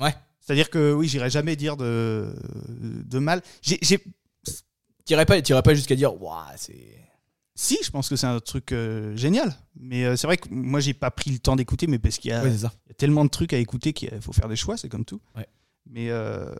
Ouais. 0.00 0.14
C'est-à-dire 0.40 0.70
que 0.70 0.92
oui, 0.92 1.06
j'irai 1.08 1.30
jamais 1.30 1.54
dire 1.56 1.76
de, 1.76 2.34
de 2.68 3.18
mal. 3.20 3.42
J'ai- 3.62 3.78
T'irais 5.08 5.26
pas, 5.26 5.40
t'irais 5.42 5.62
pas 5.62 5.74
jusqu'à 5.74 5.96
dire, 5.96 6.20
waouh, 6.22 6.38
c'est. 6.56 6.76
si, 7.54 7.78
je 7.82 7.90
pense 7.90 8.08
que 8.08 8.14
c'est 8.16 8.26
un 8.26 8.38
truc 8.40 8.72
euh, 8.72 9.16
génial. 9.16 9.52
Mais 9.80 10.04
euh, 10.04 10.16
c'est 10.16 10.26
vrai 10.26 10.36
que 10.36 10.48
moi, 10.50 10.80
j'ai 10.80 10.94
pas 10.94 11.10
pris 11.10 11.30
le 11.30 11.38
temps 11.38 11.56
d'écouter, 11.56 11.86
mais 11.86 11.98
parce 11.98 12.18
qu'il 12.18 12.30
y 12.30 12.34
a, 12.34 12.42
Ouais, 12.44 12.52
y 12.54 12.94
tellement 12.94 13.24
de 13.24 13.30
trucs 13.30 13.52
à 13.52 13.58
écouter 13.58 13.92
qu'il 13.92 14.10
faut 14.20 14.32
faire 14.32 14.48
des 14.48 14.56
choix, 14.56 14.76
c'est 14.76 14.88
comme 14.88 15.04
tout. 15.04 15.20
Ouais. 15.36 15.46
Mais, 15.90 16.10
euh, 16.10 16.54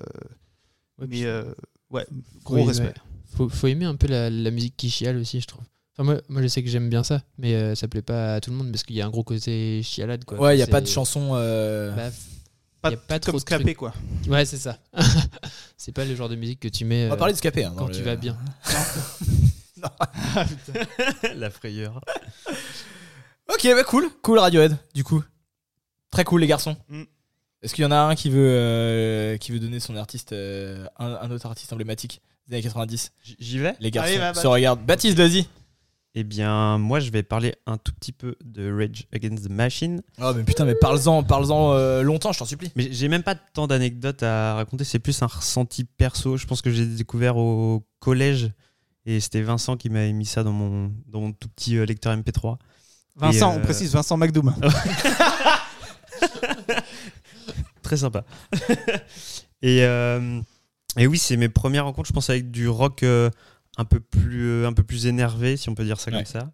Ouais, 0.99 1.07
mais 1.09 1.25
euh, 1.26 1.45
ouais, 1.90 2.07
gros 2.43 2.64
respect. 2.64 2.95
Faut, 3.37 3.49
faut 3.49 3.67
aimer 3.69 3.85
un 3.85 3.95
peu 3.95 4.09
la, 4.09 4.31
la 4.31 4.50
musique 4.50 4.76
qui 4.76 4.90
chiale 4.90 5.17
aussi, 5.19 5.40
je 5.40 5.47
trouve. 5.47 5.62
Enfin, 5.95 6.05
moi, 6.12 6.21
moi, 6.28 6.43
je 6.43 6.47
sais 6.49 6.62
que 6.62 6.71
j'aime 6.71 6.88
bien 6.88 7.02
ça, 7.05 7.23
mais 7.38 7.55
euh, 7.55 7.75
ça 7.75 7.87
plaît 7.87 8.02
pas 8.02 8.35
à 8.37 8.40
tout 8.40 8.50
le 8.50 8.57
monde 8.57 8.71
parce 8.73 8.83
qu'il 8.83 8.97
y 8.97 9.00
a 9.02 9.07
un 9.07 9.11
gros 9.11 9.23
côté 9.25 9.83
chialade. 9.83 10.25
Quoi. 10.25 10.40
Ouais, 10.40 10.57
il 10.57 10.59
y 10.59 10.62
a 10.62 10.67
pas 10.67 10.81
de 10.81 10.87
chanson. 10.87 11.33
euh, 11.35 11.95
Bah, 11.95 12.11
Pas, 12.81 12.91
y 12.91 12.95
a 12.95 12.97
pas 12.97 13.19
trop 13.19 13.33
comme 13.33 13.41
scraper, 13.41 13.75
quoi. 13.75 13.93
Ouais, 14.29 14.45
c'est 14.45 14.57
ça. 14.59 14.79
c'est 15.77 15.93
pas 15.93 16.05
le 16.05 16.15
genre 16.15 16.29
de 16.29 16.37
musique 16.37 16.61
que 16.61 16.69
tu 16.69 16.85
mets 16.85 17.07
On 17.07 17.09
va 17.09 17.15
euh, 17.15 17.19
parler 17.19 17.33
de 17.33 17.39
Scapé. 17.39 17.65
hein, 17.65 17.75
quand 17.77 17.89
le- 17.89 17.95
tu 17.95 18.03
vas 18.03 18.15
bien. 18.17 18.37
La 21.35 21.51
frayeur. 21.51 22.01
Ok, 23.49 23.63
bah 23.65 23.85
cool. 23.85 24.09
Cool 24.23 24.39
Radiohead, 24.39 24.77
du 24.95 25.05
coup. 25.05 25.23
Très 26.11 26.25
cool, 26.25 26.41
les 26.41 26.47
garçons. 26.47 26.77
Mm. 26.89 27.03
Est-ce 27.63 27.75
qu'il 27.75 27.83
y 27.83 27.87
en 27.87 27.91
a 27.91 27.97
un 27.99 28.15
qui 28.15 28.31
veut, 28.31 28.49
euh, 28.51 29.37
qui 29.37 29.53
veut 29.53 29.59
donner 29.59 29.81
son 29.81 29.97
artiste, 29.97 30.33
euh, 30.33 30.87
un, 30.99 31.07
un 31.15 31.31
autre 31.31 31.47
artiste 31.47 31.73
emblématique 31.73 32.21
des 32.47 32.55
années 32.55 32.63
90 32.63 33.13
J- 33.23 33.37
J'y 33.41 33.59
vais? 33.59 33.75
Les 33.81 33.91
garçons 33.91 34.13
Allez, 34.21 34.41
se 34.41 34.47
regardent. 34.47 34.85
Baptiste, 34.85 35.17
vas-y. 35.19 35.47
Eh 36.15 36.25
bien, 36.25 36.79
moi, 36.79 37.00
je 37.00 37.11
vais 37.11 37.23
parler 37.23 37.55
un 37.67 37.77
tout 37.77 37.93
petit 37.93 38.12
peu 38.12 38.35
de 38.45 38.73
Rage 38.73 39.07
Against 39.12 39.47
the 39.47 39.50
Machine. 39.50 40.03
Oh, 40.21 40.33
mais 40.35 40.43
putain, 40.43 40.65
mais 40.65 40.75
parle-en 40.75 41.23
parle-en 41.23 41.73
euh, 41.75 42.03
longtemps, 42.03 42.33
je 42.33 42.38
t'en 42.38 42.45
supplie. 42.45 42.73
Mais 42.77 42.88
j'ai 42.91 43.09
même 43.09 43.23
pas 43.23 43.35
tant 43.35 43.67
d'anecdotes 43.67 44.23
à 44.23 44.55
raconter, 44.55 44.85
c'est 44.85 44.99
plus 44.99 45.23
un 45.23 45.27
ressenti 45.27 45.85
perso. 45.85 46.37
Je 46.37 46.47
pense 46.47 46.62
que 46.62 46.71
j'ai 46.71 46.87
découvert 46.87 47.37
au 47.37 47.87
collège 48.00 48.50
et 49.07 49.21
c'était 49.21 49.43
Vincent 49.43 49.77
qui 49.77 49.91
m'avait 49.91 50.12
mis 50.12 50.27
ça 50.27 50.43
dans 50.43 50.53
mon, 50.53 50.93
dans 51.07 51.21
mon 51.21 51.33
tout 51.33 51.49
petit 51.49 51.77
euh, 51.77 51.85
lecteur 51.85 52.17
MP3. 52.17 52.57
Vincent, 53.17 53.53
Et, 53.53 53.57
euh, 53.57 53.59
on 53.59 53.62
précise 53.62 53.93
Vincent 53.93 54.17
McDoom. 54.17 54.55
Très 57.83 57.97
sympa. 57.97 58.25
et, 59.62 59.83
euh, 59.83 60.41
et 60.97 61.07
oui, 61.07 61.19
c'est 61.19 61.37
mes 61.37 61.49
premières 61.49 61.85
rencontres, 61.85 62.09
je 62.09 62.12
pense, 62.12 62.29
avec 62.31 62.50
du 62.50 62.69
rock 62.69 63.03
euh, 63.03 63.31
un, 63.79 63.85
peu 63.87 64.01
plus, 64.01 64.49
euh, 64.49 64.67
un 64.69 64.73
peu 64.75 64.83
plus 64.83 65.07
énervé, 65.07 65.57
si 65.57 65.69
on 65.71 65.75
peut 65.75 65.85
dire 65.85 65.99
ça 65.99 66.11
Ouais. 66.11 66.19
comme 66.19 66.27
ça. 66.27 66.53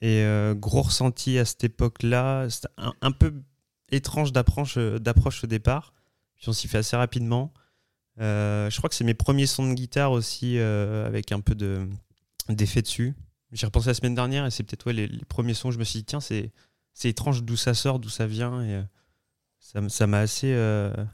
Et 0.00 0.22
euh, 0.22 0.54
gros 0.54 0.82
ressenti 0.82 1.38
à 1.38 1.44
cette 1.44 1.64
époque-là. 1.64 2.48
C'était 2.50 2.68
un, 2.78 2.92
un 3.00 3.12
peu 3.12 3.34
étrange 3.90 4.32
d'approche, 4.32 4.74
euh, 4.76 4.98
d'approche 4.98 5.44
au 5.44 5.46
départ. 5.46 5.94
Puis 6.36 6.48
on 6.48 6.52
s'y 6.52 6.68
fait 6.68 6.78
assez 6.78 6.96
rapidement. 6.96 7.52
Euh, 8.20 8.70
je 8.70 8.76
crois 8.78 8.88
que 8.88 8.94
c'est 8.94 9.04
mes 9.04 9.14
premiers 9.14 9.46
sons 9.46 9.68
de 9.68 9.74
guitare 9.74 10.12
aussi, 10.12 10.58
euh, 10.58 11.06
avec 11.06 11.32
un 11.32 11.40
peu 11.40 11.54
de, 11.54 11.88
d'effet 12.48 12.82
dessus. 12.82 13.14
J'ai 13.52 13.66
repensé 13.66 13.88
la 13.88 13.94
semaine 13.94 14.14
dernière 14.14 14.46
et 14.46 14.50
c'est 14.50 14.62
peut-être 14.62 14.86
ouais, 14.86 14.92
les, 14.92 15.06
les 15.06 15.24
premiers 15.24 15.54
sons 15.54 15.68
où 15.68 15.72
je 15.72 15.78
me 15.78 15.84
suis 15.84 16.00
dit, 16.00 16.04
tiens, 16.04 16.20
c'est, 16.20 16.50
c'est 16.92 17.08
étrange 17.08 17.42
d'où 17.44 17.56
ça 17.56 17.74
sort, 17.74 17.98
d'où 17.98 18.08
ça 18.08 18.26
vient. 18.26 18.62
Et, 18.62 18.82
ça, 19.88 20.06
m'a 20.06 20.18
assez. 20.18 20.54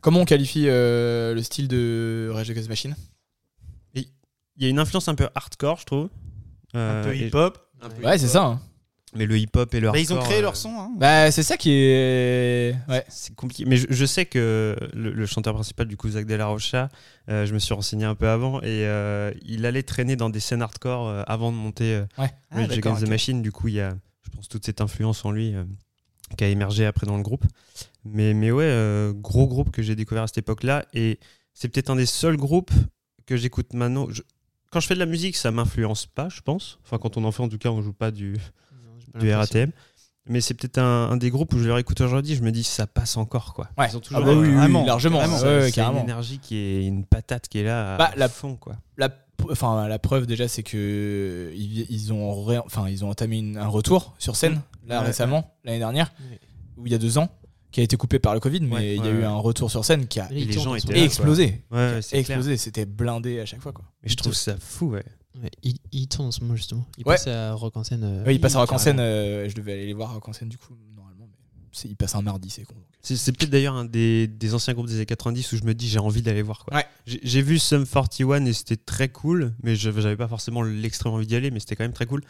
Comment 0.01 0.21
on 0.21 0.25
qualifie 0.25 0.65
le 0.65 1.41
style 1.41 1.69
de 1.69 2.29
Rage 2.33 2.51
Against 2.51 2.69
Machine? 2.69 2.97
Il 4.57 4.65
y 4.65 4.67
a 4.67 4.69
une 4.69 4.79
influence 4.79 5.09
un 5.09 5.15
peu 5.15 5.29
hardcore, 5.35 5.79
je 5.79 5.85
trouve. 5.87 6.09
Un 6.75 6.79
Euh, 6.79 7.05
peu 7.05 7.15
et- 7.15 7.27
hip-hop. 7.27 7.59
Ouais, 8.05 8.19
c'est 8.19 8.29
ça. 8.29 8.45
hein. 8.45 8.61
Mais 9.15 9.27
le 9.27 9.37
hip-hop 9.39 9.75
et 9.75 9.81
le 9.81 9.91
Bah, 9.91 9.99
ils 9.99 10.13
ont 10.15 10.21
créé 10.21 10.39
euh, 10.39 10.43
leur 10.43 10.55
son. 10.55 10.69
hein. 10.79 10.91
Bah, 10.97 11.33
c'est 11.33 11.43
ça 11.43 11.57
qui 11.57 11.73
est. 11.73 12.77
Ouais. 12.89 13.05
C'est 13.09 13.35
compliqué. 13.35 13.65
Mais 13.67 13.77
je, 13.77 13.87
je 13.91 14.05
sais 14.07 14.25
que 14.25 14.77
le, 14.95 15.11
le 15.11 15.27
chanteur 15.27 15.55
principal, 15.55 15.89
du 15.89 15.97
coup, 15.97 16.09
Zach 16.11 16.27
De 16.27 16.35
La 16.37 16.47
Rocha, 16.47 16.89
euh, 17.29 17.45
je 17.45 17.53
me 17.53 17.59
suis 17.59 17.75
renseigné 17.75 18.05
un 18.05 18.15
peu 18.15 18.29
avant 18.29 18.61
et 18.61 18.67
euh, 18.87 19.33
il 19.45 19.67
allait 19.67 19.83
traîner 19.83 20.15
dans 20.15 20.31
des 20.31 20.39
scènes 20.39 20.63
hardcore 20.63 21.09
euh, 21.09 21.23
avant 21.27 21.51
de 21.51 21.57
monter 21.57 21.95
euh, 21.95 22.03
Ouais. 22.19 22.31
Ah, 22.53 22.57
Rage 22.57 22.69
d'accord, 22.69 22.93
Against 22.93 23.01
the 23.01 23.05
ok. 23.07 23.11
Machine. 23.11 23.43
Du 23.43 23.51
coup, 23.51 23.67
il 23.67 23.75
y 23.75 23.81
a, 23.81 23.97
je 24.23 24.31
pense, 24.31 24.49
toute 24.49 24.65
cette 24.65 24.81
influence 24.81 25.25
en 25.25 25.33
lui 25.33 25.55
euh, 25.57 25.65
qui 26.39 26.45
a 26.45 26.49
émergé 26.49 26.87
après 26.87 27.07
dans 27.07 27.17
le 27.17 27.25
groupe. 27.25 27.45
Mais, 28.05 28.33
mais 28.33 28.53
ouais, 28.53 28.63
euh, 28.65 29.13
gros 29.13 29.49
groupe 29.49 29.73
que 29.73 29.83
j'ai 29.83 29.97
découvert 29.97 30.23
à 30.23 30.27
cette 30.29 30.39
époque-là. 30.39 30.85
Et 30.95 31.19
c'est 31.53 31.69
peut-être 31.69 31.91
un 31.91 31.97
des 31.97 32.07
seuls 32.07 32.37
groupes 32.37 32.71
que 33.27 33.37
j'écoute 33.37 33.73
maintenant. 33.75 34.07
Je- 34.09 34.23
quand 34.71 34.81
je 34.81 34.87
fais 34.87 34.95
de 34.95 35.01
la 35.01 35.07
musique, 35.07 35.37
ça 35.37 35.51
m'influence 35.51 36.07
pas, 36.07 36.29
je 36.29 36.41
pense. 36.41 36.79
Enfin, 36.85 36.99
quand 36.99 37.17
on 37.17 37.25
en 37.25 37.33
fait, 37.33 37.43
en 37.43 37.49
tout 37.49 37.59
cas, 37.59 37.71
on 37.71 37.83
joue 37.83 37.93
pas 37.93 38.11
du, 38.11 38.33
Non, 38.35 38.91
j'ai 38.99 39.13
pas 39.13 39.19
du. 39.19 39.35
RATM. 39.35 39.71
Mais 40.27 40.41
c'est 40.41 40.55
peut-être 40.55 40.79
un, 40.79 41.11
un 41.11 41.17
des 41.17 41.31
groupes 41.31 41.53
où 41.55 41.59
je 41.59 41.65
le 41.67 41.73
réécoute 41.73 42.01
aujourd'hui, 42.01 42.37
je 42.37 42.43
me 42.43 42.53
dis 42.53 42.63
ça 42.63 42.87
passe 42.87 43.17
encore 43.17 43.53
quoi. 43.55 43.69
Ouais. 43.79 43.89
Ils 43.91 43.97
ont 43.97 44.01
Ah 44.01 44.07
toujours 44.07 44.25
bah 44.25 44.31
un- 44.33 44.37
oui, 44.37 44.49
oui, 44.49 44.55
Vraiment, 44.55 44.85
largement. 44.85 45.19
Ouais, 45.19 45.71
une 45.77 45.97
énergie 45.97 46.39
qui 46.39 46.57
est 46.57 46.85
une 46.87 47.05
patate 47.05 47.49
qui 47.49 47.59
est 47.59 47.65
là 47.65 47.95
à 47.95 47.99
Bah, 47.99 48.11
la- 48.17 48.29
fond 48.29 48.55
quoi. 48.55 48.77
La, 48.97 49.09
enfin, 49.51 49.89
la 49.89 49.99
preuve 49.99 50.27
déjà, 50.27 50.47
c'est 50.47 50.63
que 50.63 51.51
ils, 51.57 51.87
ils 51.91 52.13
ont, 52.13 52.45
ré- 52.45 52.59
enfin, 52.59 52.89
ils 52.89 53.05
ont 53.05 53.09
entamé 53.11 53.39
une- 53.39 53.57
un 53.57 53.67
retour 53.67 54.15
sur 54.19 54.37
scène 54.37 54.61
là 54.87 55.01
Ouais. 55.01 55.07
récemment, 55.07 55.57
l'année 55.65 55.79
dernière, 55.79 56.13
Ouais. 56.31 56.39
ou 56.77 56.87
il 56.87 56.93
y 56.93 56.95
a 56.95 56.99
deux 56.99 57.19
ans, 57.19 57.29
qui 57.73 57.81
a 57.81 57.83
été 57.83 57.97
coupé 57.97 58.19
par 58.19 58.35
le 58.35 58.41
Covid, 58.41 58.61
mais 58.61 58.75
Ouais, 58.75 58.97
il 58.97 59.05
y 59.05 59.09
a 59.09 59.13
ouais, 59.13 59.21
eu 59.21 59.25
un 59.25 59.37
retour 59.37 59.71
sur 59.71 59.85
scène 59.85 60.07
qui 60.09 60.19
a 60.21 60.29
les 60.31 60.51
gens 60.53 60.75
étaient 60.75 61.05
explosé. 61.05 61.63
Ouais, 61.71 62.01
explosé, 62.13 62.57
c'était 62.57 62.87
blindé 62.87 63.41
à 63.41 63.47
chaque 63.47 63.61
fois 63.61 63.73
quoi. 63.73 63.85
Mais 64.03 64.09
je 64.09 64.17
trouve 64.17 64.35
ça 64.35 64.57
fou 64.59 64.91
ouais. 64.91 65.05
Ouais, 65.41 65.51
il, 65.63 65.77
il 65.93 66.09
tourne 66.09 66.27
en 66.29 66.33
ce 66.33 66.41
moment 66.41 66.57
justement. 66.57 66.85
Il 66.99 67.07
Ouais. 67.07 67.15
passe 67.15 67.29
à 67.29 67.53
Rock 67.55 67.77
en 67.77 67.85
scène. 67.85 68.03
euh, 68.03 68.25
Ouais, 68.25 68.35
il 68.35 68.41
passe 68.41 68.57
à 68.57 68.59
Rock 68.59 68.73
en 68.73 68.79
scène, 68.79 68.99
euh, 68.99 69.49
je 69.49 69.55
devais 69.55 69.75
aller 69.75 69.87
les 69.87 69.93
voir 69.93 70.11
à 70.11 70.15
Rock 70.15 70.29
en 70.29 70.33
scène 70.33 70.49
du 70.49 70.59
coup 70.59 70.75
normalement, 70.97 71.29
mais 71.31 71.89
il 71.89 71.95
passe 71.97 72.17
un 72.17 72.23
mardi, 72.23 72.51
c'est 72.51 72.65
con. 72.65 72.75
C'est, 73.03 73.33
peut-être 73.33 73.49
d'ailleurs 73.51 73.77
un 73.77 73.85
des, 73.87 74.27
des 74.27 74.55
anciens 74.55 74.75
groupes 74.75 74.89
des 74.89 74.97
années 74.97 75.07
90 75.07 75.53
où 75.53 75.57
je 75.57 75.63
me 75.63 75.73
dis 75.73 75.89
j'ai 75.89 76.01
envie 76.01 76.21
d'aller 76.21 76.43
voir 76.43 76.65
quoi. 76.65 76.77
Ouais. 76.77 76.85
J'ai, 77.07 77.41
vu 77.43 77.59
Sum 77.59 77.87
41 77.87 78.45
et 78.45 78.53
c'était 78.53 78.77
très 78.77 79.09
cool, 79.09 79.55
mais 79.63 79.75
j'avais 79.77 80.17
pas 80.17 80.29
forcément 80.29 80.63
l'extrême 80.63 81.13
envie 81.15 81.27
d'y 81.27 81.37
aller, 81.37 81.51
mais 81.51 81.61
c'était 81.61 81.77
quand 81.77 81.85
même 81.85 81.93
très 81.95 82.07
cool. 82.07 82.23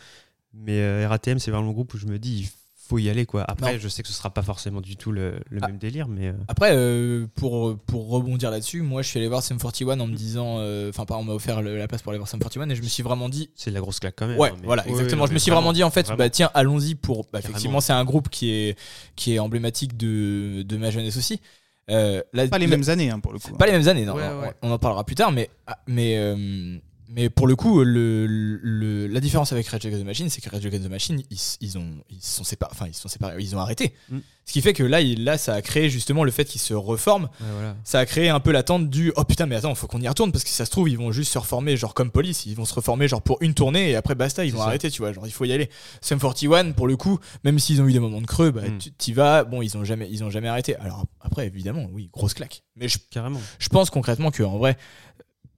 Mais 0.52 0.80
euh, 0.80 1.08
RATM 1.08 1.38
c'est 1.38 1.50
vraiment 1.50 1.66
le 1.68 1.72
groupe 1.72 1.94
où 1.94 1.98
je 1.98 2.06
me 2.06 2.18
dis 2.18 2.40
il 2.42 2.48
faut 2.90 2.98
y 2.98 3.08
aller 3.08 3.24
quoi. 3.24 3.44
Après 3.48 3.74
Non. 3.74 3.78
je 3.80 3.88
sais 3.88 4.02
que 4.02 4.08
ce 4.08 4.14
sera 4.14 4.30
pas 4.30 4.42
forcément 4.42 4.80
du 4.80 4.96
tout 4.96 5.12
le, 5.12 5.34
le 5.48 5.60
Ah. 5.62 5.68
même 5.68 5.78
délire, 5.78 6.08
mais 6.08 6.28
euh, 6.28 6.32
Après, 6.48 6.70
euh, 6.74 7.26
pour, 7.36 7.76
pour 7.86 8.08
rebondir 8.08 8.50
là-dessus, 8.50 8.82
moi 8.82 9.02
je 9.02 9.08
suis 9.08 9.18
allé 9.20 9.28
voir 9.28 9.42
Sum 9.44 9.58
41 9.58 10.00
en 10.00 10.06
me 10.08 10.14
disant, 10.16 10.56
euh, 10.58 10.88
enfin, 10.90 11.04
par 11.04 11.18
on 11.20 11.24
m'a 11.24 11.32
offert 11.32 11.62
le- 11.62 11.78
la 11.78 11.86
place 11.86 12.02
pour 12.02 12.10
aller 12.10 12.18
voir 12.18 12.28
Sum 12.28 12.40
41 12.40 12.68
et 12.70 12.74
je 12.74 12.82
me 12.82 12.88
suis 12.88 13.02
vraiment 13.04 13.28
dit, 13.28 13.50
c'est 13.54 13.70
de 13.70 13.74
la 13.76 13.80
grosse 13.80 14.00
claque 14.00 14.14
quand 14.16 14.26
même. 14.26 14.38
Ouais, 14.38 14.50
hein, 14.50 14.56
mais- 14.60 14.66
voilà, 14.66 14.86
exactement. 14.88 15.22
ouais, 15.22 15.28
je 15.28 15.34
me 15.34 15.38
suis 15.38 15.50
vraiment 15.52 15.72
dit 15.72 15.84
en 15.84 15.90
fait, 15.90 16.02
vraiment. 16.02 16.18
bah 16.18 16.30
tiens, 16.30 16.50
allons-y 16.54 16.96
pour. 16.96 17.26
Bah, 17.32 17.38
effectivement, 17.38 17.80
c'est 17.80 17.92
un 17.92 18.04
groupe 18.04 18.28
qui 18.28 18.50
est 18.50 18.76
qui 19.16 19.34
est 19.34 19.38
emblématique 19.38 19.96
de, 19.96 20.62
de 20.62 20.76
ma 20.76 20.90
jeunesse 20.90 21.16
aussi. 21.16 21.40
Euh, 21.90 22.22
Pas 22.50 22.58
les 22.58 22.66
mêmes 22.66 22.88
années 22.88 23.10
hein, 23.10 23.18
pour 23.20 23.32
le 23.32 23.38
coup. 23.38 23.52
pas 23.56 23.66
les 23.66 23.72
mêmes 23.72 23.88
années, 23.88 24.04
non. 24.04 24.14
Ouais, 24.14 24.22
on- 24.28 24.40
ouais. 24.42 24.52
On, 24.62 24.70
en 24.70 24.78
parlera 24.78 25.04
plus 25.04 25.16
tard, 25.16 25.32
mais 25.32 25.48
ah, 25.66 25.78
mais 25.88 26.16
euh, 26.18 26.78
mais 27.12 27.28
pour 27.28 27.46
le 27.46 27.56
coup, 27.56 27.82
le, 27.82 28.26
le- 28.26 29.06
la 29.06 29.20
différence 29.20 29.52
avec 29.52 29.66
Rage 29.68 29.84
Against 29.84 30.02
the 30.02 30.06
Machine, 30.06 30.30
c'est 30.30 30.40
que 30.40 30.48
Rage 30.48 30.64
Against 30.64 30.84
the 30.86 30.90
Machine, 30.90 31.22
ils, 31.30 31.38
ils 31.60 31.76
ont 31.78 31.88
ils 32.08 32.22
sont 32.22 32.44
séparés, 32.44 32.72
enfin 32.72 32.86
ils 32.86 32.94
sont 32.94 33.08
séparés, 33.08 33.36
ils 33.40 33.56
ont 33.56 33.58
arrêté. 33.60 33.94
Mm. 34.10 34.18
Ce 34.46 34.52
qui 34.52 34.62
fait 34.62 34.72
que 34.72 34.82
là, 34.82 35.00
il- 35.00 35.22
là, 35.24 35.38
ça 35.38 35.54
a 35.54 35.62
créé 35.62 35.88
justement 35.90 36.24
le 36.24 36.30
fait 36.30 36.44
qu'ils 36.44 36.60
se 36.60 36.74
reforment 36.74 37.28
Ouais, 37.40 37.46
voilà. 37.52 37.76
ça 37.84 37.98
a 38.00 38.06
créé 38.06 38.28
un 38.30 38.40
peu 38.40 38.50
l'attente 38.52 38.88
du 38.90 39.12
oh 39.16 39.24
putain 39.24 39.46
mais 39.46 39.54
attends 39.56 39.74
faut 39.74 39.86
qu'on 39.86 40.00
y 40.00 40.08
retourne 40.08 40.32
parce 40.32 40.42
que 40.44 40.50
si 40.50 40.56
ça 40.56 40.64
se 40.64 40.70
trouve 40.70 40.88
ils 40.88 40.98
vont 40.98 41.12
juste 41.12 41.32
se 41.32 41.38
reformer 41.38 41.76
genre 41.76 41.94
comme 41.94 42.10
police 42.10 42.46
ils 42.46 42.54
vont 42.56 42.64
se 42.64 42.74
reformer 42.74 43.06
genre 43.06 43.22
pour 43.22 43.38
une 43.42 43.54
tournée 43.54 43.90
et 43.90 43.96
après 43.96 44.14
basta 44.16 44.44
ils 44.44 44.52
vont 44.52 44.58
ça. 44.60 44.66
arrêter 44.66 44.90
tu 44.90 45.02
vois 45.02 45.12
genre 45.12 45.26
il 45.26 45.32
faut 45.32 45.44
y 45.44 45.52
aller 45.52 45.70
Sum 46.00 46.18
41 46.18 46.72
pour 46.72 46.88
le 46.88 46.96
coup 46.96 47.18
même 47.44 47.58
s'ils 47.60 47.80
ont 47.80 47.86
eu 47.86 47.92
des 47.92 48.00
moments 48.00 48.20
de 48.20 48.26
creux 48.26 48.50
bah 48.50 48.62
Mm. 48.68 48.78
tu 48.78 48.90
t'y 48.92 49.12
vas 49.12 49.44
bon 49.44 49.62
ils 49.62 49.76
ont 49.76 49.84
jamais 49.84 50.08
ils 50.10 50.24
ont 50.24 50.30
jamais 50.30 50.48
arrêté 50.48 50.74
alors 50.76 51.04
après 51.20 51.46
évidemment 51.46 51.86
oui 51.92 52.08
grosse 52.12 52.34
claque 52.34 52.62
mais 52.76 52.88
je, 52.88 52.98
Carrément. 53.10 53.40
je 53.60 53.68
pense 53.68 53.90
concrètement 53.90 54.30
que 54.32 54.42
en 54.42 54.58
vrai 54.58 54.76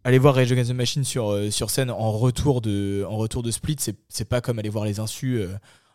aller 0.05 0.19
voir 0.19 0.35
Rage 0.35 0.51
Against 0.53 0.71
the 0.71 0.75
Machine 0.75 1.05
sur 1.05 1.31
euh, 1.31 1.51
sur 1.51 1.71
scène 1.71 1.91
en 1.91 2.11
retour 2.13 2.61
de 2.61 3.05
en 3.09 3.17
retour 3.17 3.43
de 3.43 3.51
Split 3.51 3.77
c'est 3.79 3.97
c'est 4.09 4.25
pas 4.29 4.41
comme 4.41 4.59
aller 4.59 4.69
voir 4.69 4.85
les 4.85 5.01
insus 5.01 5.41
euh, 5.41 5.49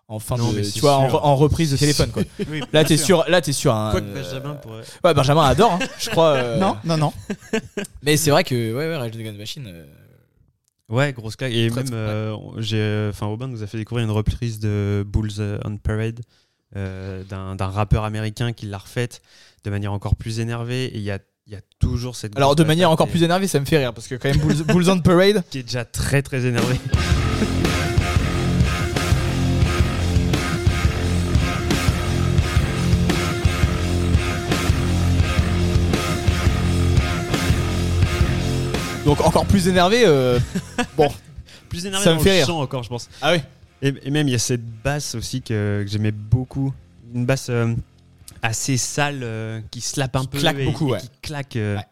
en 0.08 0.20
fin 0.20 0.38
Non, 0.38 0.52
de 0.54 0.62
tu 0.62 0.80
vois 0.80 0.96
en, 0.98 1.10
sûr. 1.10 1.26
en 1.26 1.36
reprise 1.36 1.72
de 1.72 1.78
téléphone 1.78 2.12
quoi 2.12 2.24
Oui, 2.50 2.62
là 2.72 2.84
t'es 2.86 2.96
sûr. 2.98 3.06
sur 3.24 3.30
là 3.30 3.42
t'es 3.42 3.52
sur 3.54 3.74
un 3.76 3.92
Quoique 3.92 4.06
euh, 4.08 4.14
Benjamin 4.24 4.56
pourrait. 4.56 4.84
ouais 5.04 5.14
Benjamin 5.14 5.44
adore 5.44 5.74
hein, 5.74 5.80
je 6.00 6.10
crois 6.10 6.34
euh, 6.36 6.58
Non, 6.60 6.78
non, 6.86 6.98
non. 6.98 7.14
mais 8.04 8.16
c'est 8.18 8.32
vrai 8.32 8.44
que 8.44 8.56
ouais, 8.56 8.88
ouais 8.88 8.96
Rage 8.98 9.16
Against 9.16 9.36
the 9.36 9.40
Machine. 9.40 9.66
euh, 9.68 9.86
Ouais, 10.90 11.12
grosse 11.12 11.36
claque. 11.36 11.52
Et 11.52 11.68
Très, 11.70 11.84
même, 11.84 11.94
euh, 11.94 12.34
j'ai, 12.60 13.08
enfin, 13.10 13.26
Robin 13.26 13.50
nous 13.50 13.62
a 13.62 13.68
fait 13.68 13.78
découvrir 13.78 14.06
une 14.06 14.12
reprise 14.12 14.58
de 14.60 15.04
Bulls 15.06 15.60
on 15.66 15.76
Parade 15.76 16.22
euh, 16.78 17.24
d'un, 17.26 17.58
d'un 17.58 17.68
rappeur 17.68 18.06
américain 18.06 18.54
qui 18.54 18.68
l'a 18.68 18.78
refaite 18.78 19.22
de 19.66 19.70
manière 19.70 19.92
encore 19.92 20.16
plus 20.16 20.40
énervée. 20.40 20.86
Et 20.86 20.96
il 20.96 21.02
y 21.04 21.12
a, 21.12 21.20
il 21.48 21.54
y 21.54 21.56
a 21.56 21.62
toujours 21.80 22.16
cette. 22.16 22.36
Alors 22.36 22.56
de 22.56 22.64
manière 22.64 22.92
encore 22.92 23.08
plus 23.08 23.24
énervée, 23.24 23.48
ça 23.48 23.60
me 23.60 23.66
fait 23.66 23.78
rire 23.78 23.94
parce 23.94 24.08
que 24.08 24.16
quand 24.16 24.30
même 24.30 24.38
Bulls, 24.40 24.64
Bulls 24.64 24.90
on 24.90 25.00
Parade. 25.00 25.44
Qui 25.50 25.60
est 25.60 25.64
déjà 25.64 25.86
très 25.86 26.22
très 26.22 26.46
énervé. 26.46 26.76
Donc 39.06 39.22
encore 39.22 39.46
plus 39.46 39.68
énervé. 39.68 40.04
euh, 40.06 40.40
bon. 40.98 41.08
Plus 41.70 41.86
énervé 41.86 42.04
Ça 42.04 42.14
me 42.14 42.20
fait 42.20 42.30
le 42.30 42.36
rire. 42.38 42.48
chant 42.48 42.62
encore, 42.62 42.84
je 42.84 42.90
pense. 42.90 43.10
Ah 43.22 43.34
oui. 43.34 43.40
Et, 43.82 43.94
et 44.04 44.10
même 44.12 44.28
il 44.28 44.32
y 44.32 44.36
a 44.36 44.40
cette 44.40 44.66
basse 44.84 45.16
aussi 45.16 45.42
que, 45.42 45.84
que 45.86 45.90
j'aimais 45.90 46.12
beaucoup. 46.12 46.74
Une 47.16 47.26
basse 47.26 47.48
euh, 47.50 47.74
assez 48.42 48.78
sale 48.78 49.22
euh, 49.24 49.62
qui 49.72 49.82
slappe 49.82 50.16
un 50.16 50.22
Qui 50.22 50.28
peu 50.28 50.40
claque 50.40 50.58
et, 50.58 50.66
beaucoup, 50.66 50.90
et 50.90 50.92
ouais. 50.94 51.00
qui 51.02 51.10
claque, 51.22 51.56
euh, 51.56 51.78
Ouais. 51.78 51.86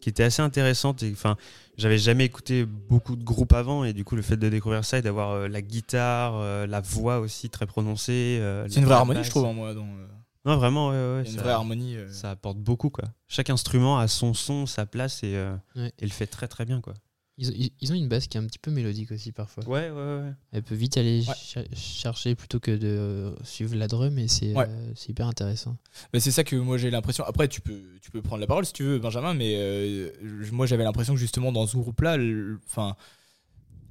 qui 0.00 0.08
était 0.08 0.22
assez 0.24 0.42
intéressante. 0.42 1.02
Et 1.02 1.10
enfin, 1.12 1.36
j'avais 1.76 1.98
jamais 1.98 2.24
écouté 2.24 2.64
beaucoup 2.64 3.16
de 3.16 3.24
groupes 3.24 3.52
avant 3.52 3.84
et 3.84 3.92
du 3.92 4.04
coup 4.04 4.16
le 4.16 4.22
fait 4.22 4.36
de 4.36 4.48
découvrir 4.48 4.84
ça 4.84 4.98
et 4.98 5.02
d'avoir 5.02 5.30
euh, 5.32 5.48
la 5.48 5.62
guitare, 5.62 6.34
euh, 6.36 6.66
la 6.66 6.80
voix 6.80 7.18
aussi 7.20 7.50
très 7.50 7.66
prononcée. 7.66 8.38
euh, 8.40 8.66
C'est 8.68 8.80
une 8.80 8.86
vraie 8.86 8.94
harmonie, 8.94 9.24
je 9.24 9.30
trouve, 9.30 9.46
hein, 9.46 9.52
moi. 9.52 9.74
Dans, 9.74 9.84
euh, 9.84 10.06
Non, 10.46 10.56
vraiment, 10.56 10.88
ouais, 10.88 10.94
ouais, 10.94 11.22
une 11.30 11.36
ça- 11.36 11.42
vraie 11.42 11.52
harmonie. 11.52 11.96
euh. 11.96 12.10
ça 12.10 12.30
apporte 12.30 12.58
beaucoup 12.58 12.90
quoi. 12.90 13.04
Chaque 13.28 13.50
instrument 13.50 13.98
a 13.98 14.08
son 14.08 14.32
son, 14.34 14.66
sa 14.66 14.86
place 14.86 15.22
et, 15.22 15.34
euh, 15.36 15.54
Ouais. 15.76 15.92
et 15.98 16.04
le 16.06 16.10
fait 16.12 16.26
très 16.26 16.48
très 16.48 16.64
bien 16.64 16.80
quoi. 16.80 16.94
Ils, 17.42 17.48
ont- 17.48 17.54
ils- 17.56 17.72
ils 17.80 17.90
ont 17.92 17.94
une 17.94 18.06
basse 18.08 18.26
qui 18.28 18.36
est 18.36 18.40
un 18.40 18.44
petit 18.44 18.58
peu 18.58 18.70
mélodique 18.70 19.10
aussi 19.12 19.32
parfois. 19.32 19.64
Ouais 19.66 19.88
ouais 19.90 19.96
ouais. 19.96 20.32
Elle 20.52 20.62
peut 20.62 20.74
vite 20.74 20.96
aller 20.98 21.24
Ouais. 21.26 21.64
chercher 21.74 22.34
plutôt 22.34 22.60
que 22.60 22.70
de 22.70 23.34
suivre 23.44 23.74
la 23.76 23.88
drum 23.88 24.18
et 24.18 24.28
c'est 24.28 24.54
Ouais. 24.54 24.66
euh, 24.68 24.92
c'est 24.94 25.08
hyper 25.08 25.26
intéressant. 25.26 25.76
Mais 26.12 26.20
c'est 26.20 26.30
ça 26.32 26.44
que 26.44 26.54
moi 26.56 26.76
j'ai 26.76 26.90
l'impression. 26.90 27.24
Après, 27.24 27.48
tu 27.48 27.60
peux, 27.62 27.80
tu 28.02 28.10
peux 28.10 28.20
prendre 28.20 28.40
la 28.42 28.46
parole 28.46 28.66
si 28.66 28.72
tu 28.74 28.82
veux, 28.84 28.98
Benjamin, 28.98 29.32
mais 29.34 29.54
euh, 29.56 30.10
moi 30.52 30.66
j'avais 30.66 30.84
l'impression 30.84 31.14
que 31.14 31.20
justement 31.20 31.50
dans 31.50 31.66
ce 31.66 31.76
groupe-là, 31.78 32.18
enfin, 32.66 32.94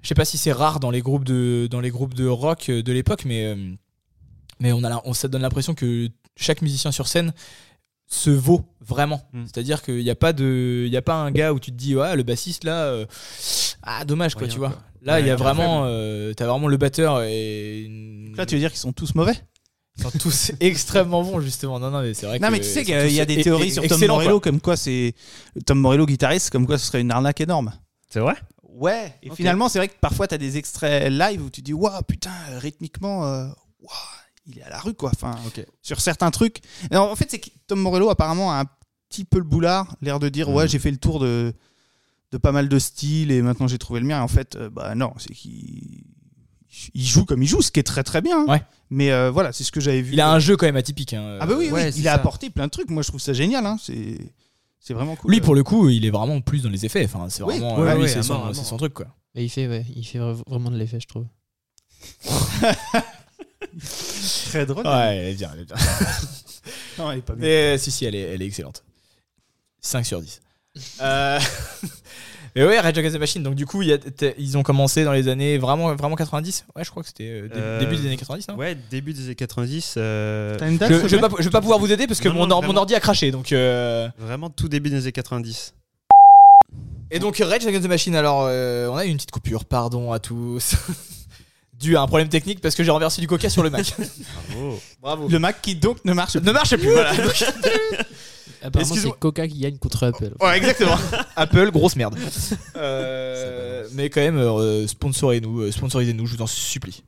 je 0.04 0.08
sais 0.08 0.16
pas 0.16 0.26
si 0.26 0.38
c'est 0.38 0.52
rare 0.54 0.80
dans 0.80 0.92
les 0.92 1.02
groupes 1.02 1.26
de, 1.26 1.68
dans 1.72 1.82
les 1.82 1.90
groupes 1.90 2.14
de 2.14 2.28
rock 2.28 2.70
euh, 2.70 2.84
de 2.84 2.92
l'époque, 2.94 3.26
mais, 3.26 3.46
euh, 3.48 3.74
mais 4.60 4.72
on 4.74 4.84
a, 4.84 5.02
on, 5.06 5.14
ça 5.14 5.28
donne 5.28 5.42
l'impression 5.42 5.74
que 5.74 6.08
chaque 6.36 6.62
musicien 6.62 6.92
sur 6.92 7.08
scène 7.08 7.34
se 8.12 8.30
vaut 8.32 8.66
vraiment. 8.82 9.22
Mm. 9.34 9.44
C'est-à-dire 9.46 9.82
qu'il 9.84 10.04
n'y 10.04 10.10
a 10.10 10.16
pas 10.16 10.34
de, 10.34 10.84
il 10.88 10.92
y 10.92 10.98
a 10.98 11.02
pas 11.02 11.14
un 11.16 11.32
gars 11.32 11.54
où 11.54 11.60
tu 11.60 11.72
te 11.72 11.78
dis 11.78 11.96
ouais 11.96 12.16
le 12.16 12.24
bassiste 12.24 12.64
là, 12.64 12.86
euh, 12.86 13.06
ah 13.84 14.04
dommage 14.04 14.34
quoi, 14.34 14.44
Rien, 14.44 14.52
tu 14.52 14.58
vois. 14.60 14.70
quoi. 14.70 14.82
Là 15.04 15.20
il 15.20 15.28
y 15.28 15.30
a 15.30 15.36
vraiment, 15.36 15.84
euh, 15.86 16.34
t'as 16.34 16.48
vraiment 16.48 16.68
le 16.68 16.78
batteur 16.78 17.22
et 17.24 17.82
une- 17.82 18.34
Là, 18.36 18.46
tu 18.46 18.56
veux 18.56 18.60
dire 18.62 18.72
qu'ils 18.72 18.80
sont 18.80 18.94
tous 18.94 19.14
mauvais? 19.16 19.34
Ils 19.98 20.04
sont 20.04 20.12
tous 20.18 20.52
extrêmement 20.60 21.24
bons 21.24 21.40
justement. 21.40 21.80
Non 21.80 21.92
non 21.92 22.02
mais 22.02 22.14
c'est 22.16 22.26
vrai. 22.26 22.40
Non, 22.40 22.48
que 22.48 22.54
mais 22.54 22.60
tu 22.60 22.68
sais 22.68 22.84
qu'il 22.84 23.12
y 23.12 23.20
a 23.22 23.26
des 23.26 23.40
e- 23.40 23.44
théories 23.44 23.70
e- 23.70 23.74
sur 23.74 23.88
Tom 23.88 24.00
quoi. 24.00 24.08
Morello, 24.08 24.40
comme 24.40 24.60
quoi 24.60 24.76
c'est. 24.76 25.14
Tom 25.66 25.80
Morello, 25.80 26.06
guitariste, 26.06 26.50
comme 26.50 26.66
quoi 26.66 26.78
ce 26.78 26.88
serait 26.88 27.02
une 27.02 27.12
arnaque 27.12 27.42
énorme. 27.42 27.74
C'est 28.10 28.20
vrai? 28.22 28.36
Ouais, 28.64 29.14
et 29.22 29.30
finalement, 29.36 29.68
c'est 29.68 29.78
vrai 29.78 29.90
que 29.90 29.96
parfois, 30.00 30.26
tu 30.26 30.36
as 30.36 30.38
des 30.38 30.56
extraits 30.58 31.12
live 31.12 31.44
où 31.44 31.50
tu 31.50 31.62
dis, 31.62 31.74
waouh, 31.74 32.02
putain, 32.08 32.32
rythmiquement, 32.60 33.26
euh, 33.26 33.46
waouh, 33.82 33.92
il 34.50 34.60
est 34.60 34.64
à 34.64 34.70
la 34.70 34.80
rue, 34.80 34.94
quoi. 34.94 35.12
Enfin, 35.14 35.36
sur 35.82 36.02
certains 36.02 36.32
trucs. 36.32 36.60
Et 36.92 36.98
en 36.98 37.16
fait, 37.16 37.30
c'est 37.30 37.40
que 37.40 37.50
Tom 37.68 37.80
Morello, 37.80 38.10
apparemment, 38.10 38.52
a 38.52 38.62
un 38.62 38.66
petit 39.10 39.26
peu 39.26 39.38
le 39.38 39.44
boulard, 39.44 39.96
l'air 40.02 40.20
de 40.20 40.30
dire, 40.30 40.50
ouais, 40.50 40.64
Mhm. 40.66 40.70
j'ai 40.70 40.80
fait 40.80 40.92
le 40.92 40.98
tour 40.98 41.20
de, 41.20 41.54
de 42.32 42.38
pas 42.38 42.52
mal 42.52 42.70
de 42.70 42.78
styles 42.80 43.32
et 43.32 43.42
maintenant 43.42 43.68
j'ai 43.68 43.78
trouvé 43.80 44.00
le 44.00 44.06
mien. 44.06 44.20
Et 44.20 44.22
en 44.22 44.28
fait, 44.28 44.56
euh, 44.56 44.70
bah 44.70 44.94
non, 44.96 45.14
c'est 45.18 45.34
qu'il 45.34 46.04
il 46.94 47.04
joue 47.06 47.26
comme 47.26 47.42
il 47.42 47.48
joue, 47.48 47.62
ce 47.64 47.72
qui 47.72 47.80
est 47.80 47.84
très 47.84 48.04
très 48.04 48.22
bien. 48.22 48.46
Ouais. 48.46 48.62
Mais 48.92 49.12
euh, 49.12 49.32
voilà, 49.32 49.52
c'est 49.52 49.64
ce 49.64 49.72
que 49.72 49.80
j'avais 49.82 50.02
vu. 50.04 50.14
Il 50.14 50.22
a 50.22 50.32
un 50.32 50.38
jeu 50.40 50.56
quand 50.56 50.66
même 50.68 50.76
atypique. 50.76 51.14
hein. 51.14 51.38
Ah 51.42 51.48
bah 51.48 51.56
oui, 51.58 51.70
oui, 51.72 51.82
il 51.98 52.08
a 52.08 52.14
apporté 52.14 52.50
plein 52.52 52.66
de 52.66 52.72
trucs. 52.72 52.90
Moi, 52.92 53.02
je 53.04 53.08
trouve 53.08 53.20
ça 53.22 53.34
génial. 53.34 53.66
Hein. 53.66 53.78
C'est, 53.82 54.18
c'est 54.80 54.94
vraiment 54.94 55.16
cool. 55.16 55.32
Lui, 55.32 55.42
pour 55.42 55.56
le 55.56 55.64
coup, 55.64 55.90
il 55.90 56.06
est 56.06 56.10
vraiment 56.12 56.40
plus 56.42 56.62
dans 56.64 56.70
les 56.70 56.86
effets. 56.86 57.06
Enfin, 57.06 57.28
c'est 57.30 57.42
Oui, 57.44 57.58
vraiment. 57.60 57.80
ouais, 57.80 57.96
lui, 57.96 58.02
ouais, 58.04 58.08
c'est 58.08 58.22
son, 58.24 58.78
truc, 58.78 58.94
quoi. 58.94 59.08
Et 59.36 59.44
il 59.44 59.50
fait 59.50 59.68
ouais, 59.68 59.86
il 59.96 60.04
fait 60.06 60.20
vra- 60.20 60.42
vraiment 60.48 60.70
de 60.72 60.78
l'effet 60.78 61.00
je 61.00 61.08
trouve. 61.08 61.26
très 64.50 64.66
drôle. 64.66 64.86
Ouais, 64.86 65.18
elle 65.18 65.28
est 65.30 65.34
bien, 65.36 65.52
elle 65.54 65.62
est 65.62 65.66
bien. 65.66 65.76
Non, 66.98 67.12
elle 67.12 67.20
est 67.20 67.22
pas 67.22 67.34
bien. 67.34 67.42
Mais 67.48 67.78
si, 67.78 67.92
si, 67.92 68.06
elle 68.06 68.16
est, 68.16 68.22
elle 68.22 68.42
est 68.42 68.46
excellente. 68.46 68.84
5 69.82 70.06
sur 70.06 70.22
10. 70.22 70.42
Euh, 71.02 71.40
Mais 72.56 72.66
ouais, 72.66 72.80
Rage 72.80 72.98
Against 72.98 73.16
the 73.16 73.20
Machine. 73.20 73.42
Donc, 73.44 73.56
du 73.56 73.66
coup, 73.66 73.82
y 73.82 73.94
a- 73.94 73.98
ils 74.38 74.58
ont 74.58 74.64
commencé 74.64 75.04
dans 75.06 75.14
les 75.14 75.28
années 75.30 75.58
vraiment, 75.58 75.96
vraiment 75.96 76.16
90. 76.16 76.66
Ouais, 76.76 76.84
je 76.84 76.90
crois 76.92 77.02
que 77.04 77.08
c'était 77.08 77.30
euh, 77.30 77.48
dé- 77.48 77.54
Euh, 77.56 77.80
début 77.80 77.96
des 77.96 78.06
années 78.08 78.18
90, 78.18 78.48
non? 78.50 78.56
Ouais, 78.56 78.76
début 78.92 79.14
des 79.14 79.26
années 79.26 79.36
90. 79.36 79.94
euh, 79.98 80.58
T'as 80.58 80.68
une 80.70 80.78
date 80.78 80.92
je, 80.92 81.08
je 81.08 81.16
vais 81.16 81.22
pas, 81.22 81.30
je 81.38 81.44
vais 81.44 81.50
pas 81.50 81.62
pouvoir 81.62 81.80
vous 81.80 81.92
aider 81.92 82.06
parce 82.08 82.20
que 82.20 82.28
Non, 82.28 82.34
mon, 82.36 82.48
non, 82.48 82.56
or- 82.58 82.62
mon 82.64 82.68
vraiment. 82.68 82.82
ordi 82.82 82.96
a 82.96 83.00
craché. 83.00 83.32
Donc, 83.32 83.54
euh, 83.54 84.10
Vraiment 84.18 84.50
tout 84.50 84.68
début 84.68 84.90
des 84.90 84.98
années 84.98 85.12
90. 85.14 85.74
Et 87.12 87.20
donc, 87.20 87.38
Rage 87.38 87.66
Against 87.66 87.86
the 87.86 87.90
Machine. 87.90 88.16
Alors, 88.16 88.46
euh, 88.48 88.88
on 88.90 88.98
a 88.98 89.06
eu 89.06 89.10
une 89.10 89.16
petite 89.18 89.32
coupure. 89.32 89.64
Pardon 89.66 90.12
à 90.12 90.20
tous. 90.20 90.76
Dû 91.80 91.96
à 91.96 92.02
un 92.02 92.08
problème 92.08 92.28
technique 92.30 92.60
parce 92.62 92.76
que 92.76 92.84
j'ai 92.84 92.92
renversé 92.92 93.22
du 93.22 93.28
coca 93.28 93.50
sur 93.50 93.64
le 93.64 93.70
Mac. 93.70 93.94
Bravo. 94.52 94.80
Bravo. 95.02 95.28
Le 95.30 95.40
Mac 95.40 95.62
qui 95.62 95.76
donc 95.76 96.04
ne 96.04 96.14
marche 96.14 96.36
Ne 96.36 96.52
marche 96.52 96.76
plus, 96.76 96.90
voilà. 96.92 97.16
Donc- 97.18 97.46
Apparemment 98.62 98.90
Excuse-moi. 98.90 99.14
c'est 99.16 99.20
Coca 99.20 99.48
qui 99.48 99.60
gagne 99.60 99.78
contre 99.78 100.04
Apple. 100.04 100.32
Ouais, 100.42 100.58
exactement. 100.58 100.98
Apple, 101.38 101.72
grosse 101.72 101.96
merde. 101.96 102.18
Euh, 102.76 103.88
mais 103.94 104.10
quand 104.10 104.20
même, 104.20 104.38
euh, 104.38 104.86
sponsorisez-nous, 104.88 105.62
euh, 105.62 105.72
sponsorisez-nous, 105.72 106.26
je 106.26 106.36
vous 106.36 106.42
en 106.42 106.48
supplie. 106.48 107.04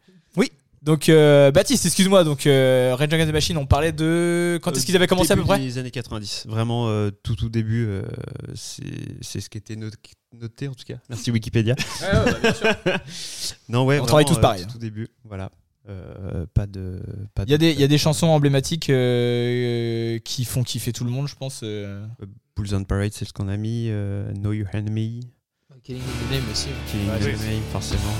Donc, 0.83 1.09
euh, 1.09 1.51
Baptiste, 1.51 1.85
excuse-moi. 1.85 2.23
Donc, 2.23 2.47
euh, 2.47 2.95
Rage 2.97 3.13
Against 3.13 3.29
the 3.29 3.33
Machine, 3.33 3.57
on 3.57 3.67
parlait 3.67 3.91
de 3.91 4.59
quand 4.63 4.75
est-ce 4.75 4.85
qu'ils 4.85 4.95
avaient 4.95 5.05
commencé 5.07 5.31
à 5.31 5.35
peu 5.35 5.43
près 5.43 5.59
des 5.59 5.77
années 5.77 5.91
90. 5.91 6.45
Vraiment 6.47 6.87
euh, 6.89 7.11
tout 7.23 7.35
tout 7.35 7.49
début. 7.49 7.85
euh, 7.87 8.01
c'est 8.55 8.83
c'est 9.21 9.41
ce 9.41 9.49
qui 9.49 9.59
était 9.59 9.75
not- 9.75 9.89
noté 10.39 10.67
en 10.67 10.73
tout 10.73 10.85
cas. 10.85 10.95
Merci 11.09 11.29
Wikipédia. 11.29 11.75
Non 13.69 13.85
ouais. 13.85 13.99
On 13.99 14.05
travaille 14.05 14.25
tous 14.25 14.39
pareil, 14.39 14.63
Tout, 14.63 14.69
hein. 14.69 14.71
tout 14.73 14.79
début. 14.79 15.07
Voilà. 15.23 15.51
Euh, 15.89 16.45
pas 16.53 16.65
de. 16.67 16.99
Pas 17.35 17.43
Il 17.43 17.51
y, 17.51 17.53
a 17.53 17.57
de- 17.57 17.61
des, 17.65 17.71
il 17.71 17.79
y 17.79 17.83
a 17.83 17.87
des 17.87 17.97
chansons 17.97 18.27
emblématiques 18.27 18.89
euh, 18.89 20.19
qui 20.19 20.45
font 20.45 20.63
kiffer 20.63 20.93
tout 20.93 21.03
le 21.03 21.11
monde, 21.11 21.27
je 21.27 21.35
pense. 21.35 21.61
euh. 21.63 22.05
Bulls 22.55 22.73
on 22.75 22.83
Parade, 22.83 23.11
c'est 23.13 23.25
ce 23.25 23.33
qu'on 23.33 23.47
a 23.47 23.57
mis. 23.57 23.85
euh, 23.89 24.31
know 24.33 24.51
Your 24.53 24.67
Enemy. 24.73 25.21
Killing 25.83 26.01
in 26.03 26.27
the 26.27 26.31
Name 26.39 26.51
aussi. 26.51 26.67
ouais. 26.67 26.73
Killing 26.91 27.09
Ouais, 27.09 27.19
the. 27.33 27.45
Name, 27.51 27.63
forcément. 27.71 28.13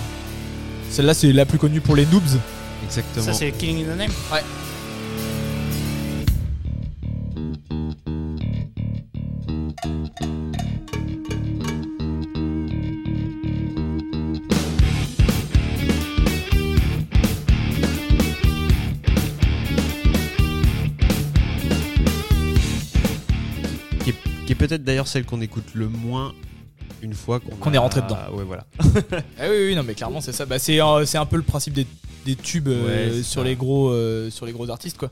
Celle-là, 0.91 1.13
c'est 1.13 1.31
la 1.31 1.45
plus 1.45 1.57
connue 1.57 1.79
pour 1.79 1.95
les 1.95 2.05
noobs. 2.05 2.21
Exactement. 2.83 3.25
Ça, 3.25 3.33
c'est 3.33 3.51
Killing 3.53 3.85
in 3.87 3.93
the 3.93 3.97
Name 3.97 4.11
qui 24.03 24.09
est, 24.09 24.15
qui 24.45 24.51
est 24.51 24.55
peut-être 24.55 24.83
d'ailleurs 24.83 25.07
celle 25.07 25.23
qu'on 25.25 25.39
écoute 25.39 25.63
le 25.73 25.87
moins 25.87 26.33
une 27.01 27.13
fois 27.13 27.39
qu'on 27.39 27.71
a- 27.71 27.73
est 27.73 27.77
rentré 27.77 28.01
dedans. 28.01 28.17
Ouais, 28.33 28.43
voilà. 28.43 28.65
Ah 29.39 29.45
oui, 29.49 29.67
oui, 29.67 29.75
non, 29.75 29.83
mais 29.83 29.93
clairement, 29.95 30.21
c'est 30.21 30.33
ça. 30.33 30.45
Bah, 30.45 30.59
c'est, 30.59 30.81
euh, 30.81 31.05
c'est 31.05 31.17
un 31.17 31.25
peu 31.25 31.35
le 31.37 31.41
principe 31.43 31.73
des, 31.73 31.87
des 32.25 32.35
tubes 32.35 32.67
euh, 32.67 33.09
Ouais, 33.11 33.23
sur, 33.23 33.41
ça. 33.41 33.47
les 33.47 33.55
gros, 33.55 33.89
euh, 33.89 34.29
sur 34.29 34.45
les 34.45 34.51
gros 34.51 34.69
artistes, 34.69 34.97
quoi. 34.97 35.11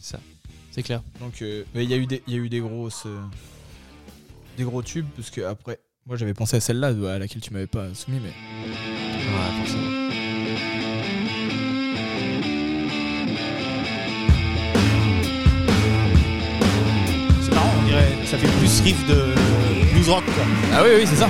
C'est 0.00 0.12
ça. 0.16 0.20
C'est 0.70 0.82
clair. 0.82 1.02
Donc, 1.20 1.40
euh, 1.42 1.64
mais 1.74 1.84
il 1.84 1.90
y 1.90 1.94
a 1.94 1.96
eu 1.96 2.06
des, 2.06 2.22
y 2.26 2.34
a 2.34 2.38
eu 2.38 2.48
des 2.48 2.60
grosses, 2.60 3.06
des 4.58 4.64
gros 4.64 4.82
tubes 4.82 5.06
parce 5.16 5.30
que 5.30 5.40
après, 5.42 5.78
moi 6.06 6.16
j'avais 6.16 6.34
pensé 6.34 6.56
à 6.56 6.60
celle-là 6.60 6.88
à 7.14 7.18
laquelle 7.18 7.40
tu 7.42 7.52
m'avais 7.52 7.66
pas 7.66 7.92
soumis, 7.94 8.20
mais 8.22 8.28
Ouais, 8.28 9.64
forcément. 9.64 9.95
Ça 18.24 18.38
fait 18.38 18.48
plus 18.58 18.80
riff 18.80 19.06
de 19.06 19.34
blues 19.92 20.08
rock, 20.08 20.24
quoi. 20.24 20.44
ah 20.74 20.82
oui, 20.84 20.90
oui, 20.96 21.06
c'est 21.06 21.16
ça. 21.16 21.28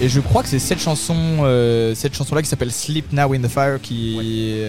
Et 0.00 0.08
je 0.08 0.18
crois 0.20 0.42
que 0.42 0.48
c'est 0.48 0.58
cette 0.58 0.80
chanson, 0.80 1.14
euh, 1.44 1.94
cette 1.94 2.16
chanson-là 2.16 2.42
qui 2.42 2.48
s'appelle 2.48 2.72
Sleep 2.72 3.12
Now 3.12 3.32
in 3.34 3.40
the 3.40 3.46
Fire 3.46 3.80
qui, 3.80 4.66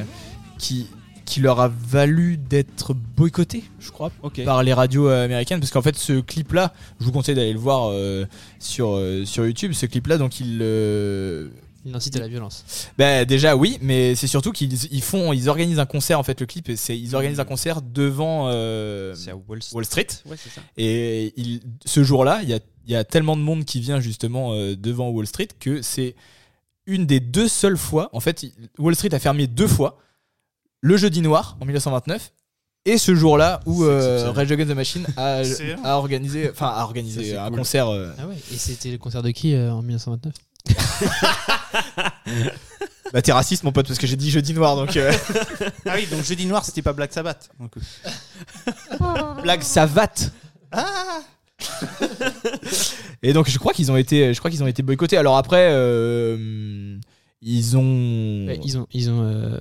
qui, 0.60 0.88
qui 1.26 1.40
leur 1.40 1.60
a 1.60 1.68
valu 1.70 2.38
d'être 2.38 2.94
boycotté, 2.94 3.64
je 3.80 3.92
crois, 3.92 4.12
par 4.46 4.64
les 4.64 4.74
radios 4.74 5.08
euh, 5.08 5.26
américaines. 5.26 5.60
Parce 5.60 5.72
qu'en 5.72 5.82
fait, 5.82 5.96
ce 5.96 6.20
clip-là, 6.22 6.74
je 7.00 7.06
vous 7.06 7.12
conseille 7.12 7.36
d'aller 7.36 7.54
le 7.54 7.60
voir 7.60 7.90
euh, 7.92 8.26
sur, 8.60 8.90
euh, 8.96 9.26
sur 9.26 9.46
YouTube. 9.46 9.74
Ce 9.74 9.86
clip-là, 9.86 10.18
donc 10.18 10.34
euh, 10.42 11.50
Il 11.86 11.96
incite 11.96 12.16
à 12.16 12.20
la 12.20 12.28
violence. 12.28 12.66
bah 12.98 13.26
déjà 13.26 13.56
oui, 13.56 13.78
mais 13.82 14.16
c'est 14.16 14.28
surtout 14.28 14.52
qu'ils 14.52 14.74
ils 14.94 15.02
font, 15.02 15.34
ils 15.34 15.50
organisent 15.50 15.80
un 15.80 15.86
concert 15.86 16.20
en 16.20 16.24
fait. 16.24 16.40
Le 16.40 16.46
clip, 16.46 16.72
c'est 16.76 16.98
ils 16.98 17.16
organisent 17.16 17.40
un 17.40 17.46
concert 17.46 17.82
devant 17.82 18.48
à 18.48 18.54
Wall 19.48 19.62
Street. 19.62 19.76
Wall 19.76 19.86
Street. 19.86 20.08
Ouais, 20.26 20.38
ça. 20.38 20.62
Et 20.78 21.34
il- 21.38 21.62
ce 21.86 22.04
jour-là, 22.04 22.40
il 22.44 22.50
y 22.50 22.54
a, 22.54 22.60
il 22.86 22.92
y 22.92 22.96
a 22.96 23.04
tellement 23.04 23.38
de 23.38 23.42
monde 23.42 23.66
qui 23.66 23.80
vient 23.80 24.00
justement 24.00 24.54
devant 24.76 25.10
Wall 25.10 25.28
Street 25.28 25.48
que 25.60 25.82
c'est 25.82 26.16
une 26.86 27.06
des 27.06 27.20
deux 27.22 27.48
seules 27.48 27.78
fois. 27.78 28.10
En 28.14 28.20
fait, 28.20 28.44
il- 28.44 28.52
Wall 28.78 28.96
Street 28.96 29.14
a 29.14 29.20
fermé 29.20 29.48
deux 29.48 29.68
fois. 29.68 29.98
Le 30.86 30.98
jeudi 30.98 31.22
noir 31.22 31.56
en 31.62 31.66
1929 31.66 32.34
et 32.86 32.98
ce 32.98 33.16
jour-là 33.16 33.62
où 33.66 33.86
euh. 33.86 34.30
Rage 34.32 34.52
Against 34.52 34.72
the 34.72 34.76
Machine 34.76 35.06
a, 35.16 35.42
organisé, 35.98 36.50
enfin 36.52 36.68
a 36.68 36.84
organisé 36.84 37.38
un 37.38 37.48
cool. 37.48 37.60
concert. 37.60 37.88
euh, 37.88 38.12
Ah 38.20 38.28
ouais. 38.28 38.36
Et 38.52 38.58
c'était 38.58 38.92
le 38.92 38.98
concert 38.98 39.22
de 39.24 39.32
qui 39.32 39.54
euh, 39.56 39.72
en 39.72 39.82
1929 39.82 40.34
Bah 43.14 43.22
t'es 43.22 43.32
raciste 43.32 43.64
mon 43.64 43.72
pote 43.72 43.88
parce 43.88 43.98
que 44.00 44.08
j'ai 44.08 44.18
dit 44.18 44.30
jeudi 44.30 44.54
noir 44.54 44.76
donc 44.76 44.98
euh, 44.98 45.14
Ah 45.86 45.94
oui, 45.96 46.06
donc 46.12 46.24
Jeudi 46.26 46.46
Noir, 46.48 46.66
c'était 46.66 46.82
pas 46.82 46.92
Black 46.94 47.14
Sabbath. 47.14 47.50
Donc, 47.60 47.72
blague 49.44 49.62
savate. 49.62 50.32
Ah 50.72 51.22
Et 53.22 53.32
donc 53.32 53.48
je 53.50 53.58
crois 53.60 53.72
qu'ils 53.72 53.90
ont 53.92 53.98
été 53.98 54.34
je 54.34 54.40
crois 54.40 54.52
qu'ils 54.52 54.64
ont 54.64 54.68
été 54.68 54.84
boycottés. 54.84 55.18
Alors 55.18 55.38
après 55.38 55.70
euh, 55.72 56.98
ils 57.42 57.78
ont 57.78 58.48
Ouais, 58.48 58.60
ils 58.64 58.78
ont, 58.78 58.88
ils 58.92 59.10
ont, 59.12 59.22
euh, 59.24 59.58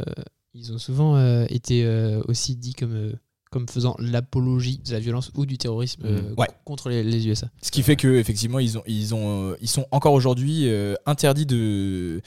ils 0.54 0.72
ont 0.72 0.78
souvent 0.78 1.16
euh, 1.16 1.46
été 1.48 1.84
euh, 1.84 2.20
aussi 2.28 2.56
dit 2.56 2.74
comme, 2.74 2.94
euh, 2.94 3.12
comme 3.50 3.68
faisant 3.68 3.94
l'apologie 3.98 4.78
de 4.78 4.92
la 4.92 5.00
violence 5.00 5.30
ou 5.34 5.46
du 5.46 5.58
terrorisme. 5.58 6.02
Ouais. 6.36 6.48
contre 6.64 6.88
les, 6.88 7.02
les 7.02 7.26
USA. 7.26 7.48
Ce 7.62 7.70
qui 7.70 7.82
fait 7.82 7.96
que 7.96 8.08
effectivement 8.16 8.58
ils 8.58 8.78
ont 8.78 8.82
ils 8.86 9.14
ont 9.14 9.50
euh, 9.52 9.56
ils 9.60 9.68
sont 9.68 9.86
encore 9.90 10.12
aujourd'hui 10.14 10.68
euh, 10.68 10.94
interdits 11.06 11.46
de 11.46 12.20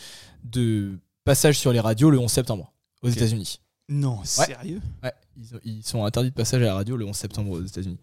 de 0.43 0.97
passage 1.23 1.57
sur 1.59 1.71
les 1.73 1.79
radios 1.79 2.09
le 2.09 2.19
11 2.19 2.31
septembre 2.31 2.71
aux. 3.01 3.09
États-Unis. 3.09 3.59
Non, 3.87 4.19
sérieux? 4.23 4.81
Ouais, 5.03 5.13
ils, 5.37 5.55
ont- 5.55 5.59
ils 5.63 5.83
sont 5.83 6.05
interdits 6.05 6.31
de 6.31 6.35
passage 6.35 6.59
à 6.63 6.65
la 6.65 6.73
radio 6.73 6.97
le 6.97 7.05
11 7.05 7.15
septembre 7.15 7.51
aux 7.51 7.61
États-Unis. 7.63 7.99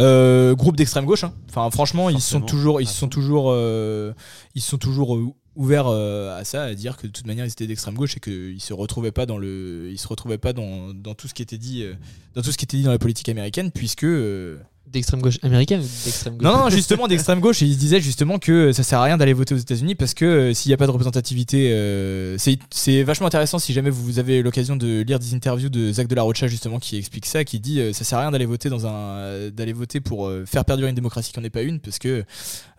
Euh, 0.00 0.56
groupe 0.56 0.74
d'extrême 0.76 1.04
gauche. 1.04 1.22
hein. 1.22 1.32
Enfin, 1.48 1.70
franchement, 1.70 2.10
ils 2.10 2.20
sont 2.20 2.40
toujours, 2.40 2.80
ils 2.80 2.88
à 2.88 2.90
sont 2.90 3.06
toujours, 3.08 3.50
euh, 3.52 4.12
ils 4.56 4.60
sont 4.62 4.76
toujours 4.78 5.14
euh, 5.14 5.28
ouverts 5.60 5.88
euh, 5.88 6.38
à 6.38 6.44
ça, 6.44 6.64
à 6.64 6.74
dire 6.74 6.96
que 6.96 7.06
de 7.06 7.12
toute 7.12 7.26
manière 7.26 7.44
ils 7.44 7.52
étaient 7.52 7.66
d'extrême 7.66 7.94
gauche 7.94 8.16
et 8.16 8.20
qu'ils 8.20 8.62
se 8.62 8.72
retrouvaient 8.72 9.12
pas 9.12 9.26
dans 9.26 9.36
le, 9.36 9.90
ils 9.90 9.98
se 9.98 10.08
retrouvaient 10.08 10.38
pas 10.38 10.54
dans, 10.54 10.94
dans 10.94 11.14
tout 11.14 11.28
ce 11.28 11.34
qui 11.34 11.42
était 11.42 11.58
dit, 11.58 11.82
euh, 11.82 11.94
dans 12.34 12.40
tout 12.40 12.50
ce 12.50 12.56
qui 12.56 12.64
était 12.64 12.78
dit 12.78 12.82
dans 12.82 12.90
la 12.90 12.98
politique 12.98 13.28
américaine, 13.28 13.70
puisque 13.70 14.04
euh, 14.04 14.58
D'extrême 14.92 15.20
gauche 15.20 15.38
américaine 15.42 15.80
ou 15.80 16.04
d'extrême 16.04 16.36
gauche 16.36 16.42
non, 16.42 16.56
non, 16.64 16.68
justement, 16.70 17.06
d'extrême 17.06 17.38
gauche, 17.38 17.60
ils 17.60 17.74
se 17.74 17.78
disaient 17.78 18.00
justement 18.00 18.38
que 18.40 18.72
ça 18.72 18.82
sert 18.82 18.98
à 18.98 19.04
rien 19.04 19.16
d'aller 19.16 19.32
voter 19.32 19.54
aux 19.54 19.58
États-Unis 19.58 19.94
parce 19.94 20.14
que 20.14 20.24
euh, 20.24 20.54
s'il 20.54 20.70
n'y 20.70 20.74
a 20.74 20.76
pas 20.76 20.86
de 20.86 20.90
représentativité, 20.90 21.70
euh, 21.72 22.36
c'est- 22.38 23.02
vachement 23.04 23.28
intéressant 23.28 23.58
si 23.60 23.72
jamais 23.72 23.90
vous 23.90 24.18
avez 24.18 24.42
l'occasion 24.42 24.74
de 24.74 25.02
lire 25.02 25.20
des 25.20 25.34
interviews 25.34 25.68
de 25.68 25.92
Zach 25.92 26.08
de 26.08 26.14
la 26.16 26.22
Rocha 26.22 26.48
justement 26.48 26.80
qui 26.80 26.96
explique 26.96 27.26
ça, 27.26 27.44
qui 27.44 27.60
dit 27.60 27.78
euh, 27.80 27.92
ça 27.92 28.02
sert 28.04 28.18
à 28.18 28.22
rien 28.22 28.30
d'aller 28.32 28.46
voter 28.46 28.68
dans 28.68 28.86
un, 28.86 29.50
d'aller 29.50 29.72
voter 29.72 30.00
pour 30.00 30.26
euh, 30.26 30.44
faire 30.44 30.64
perdurer 30.64 30.88
une 30.90 30.96
démocratie 30.96 31.32
qui 31.32 31.38
n'en 31.38 31.44
est 31.44 31.50
pas 31.50 31.62
une 31.62 31.78
parce 31.78 31.98
que 31.98 32.24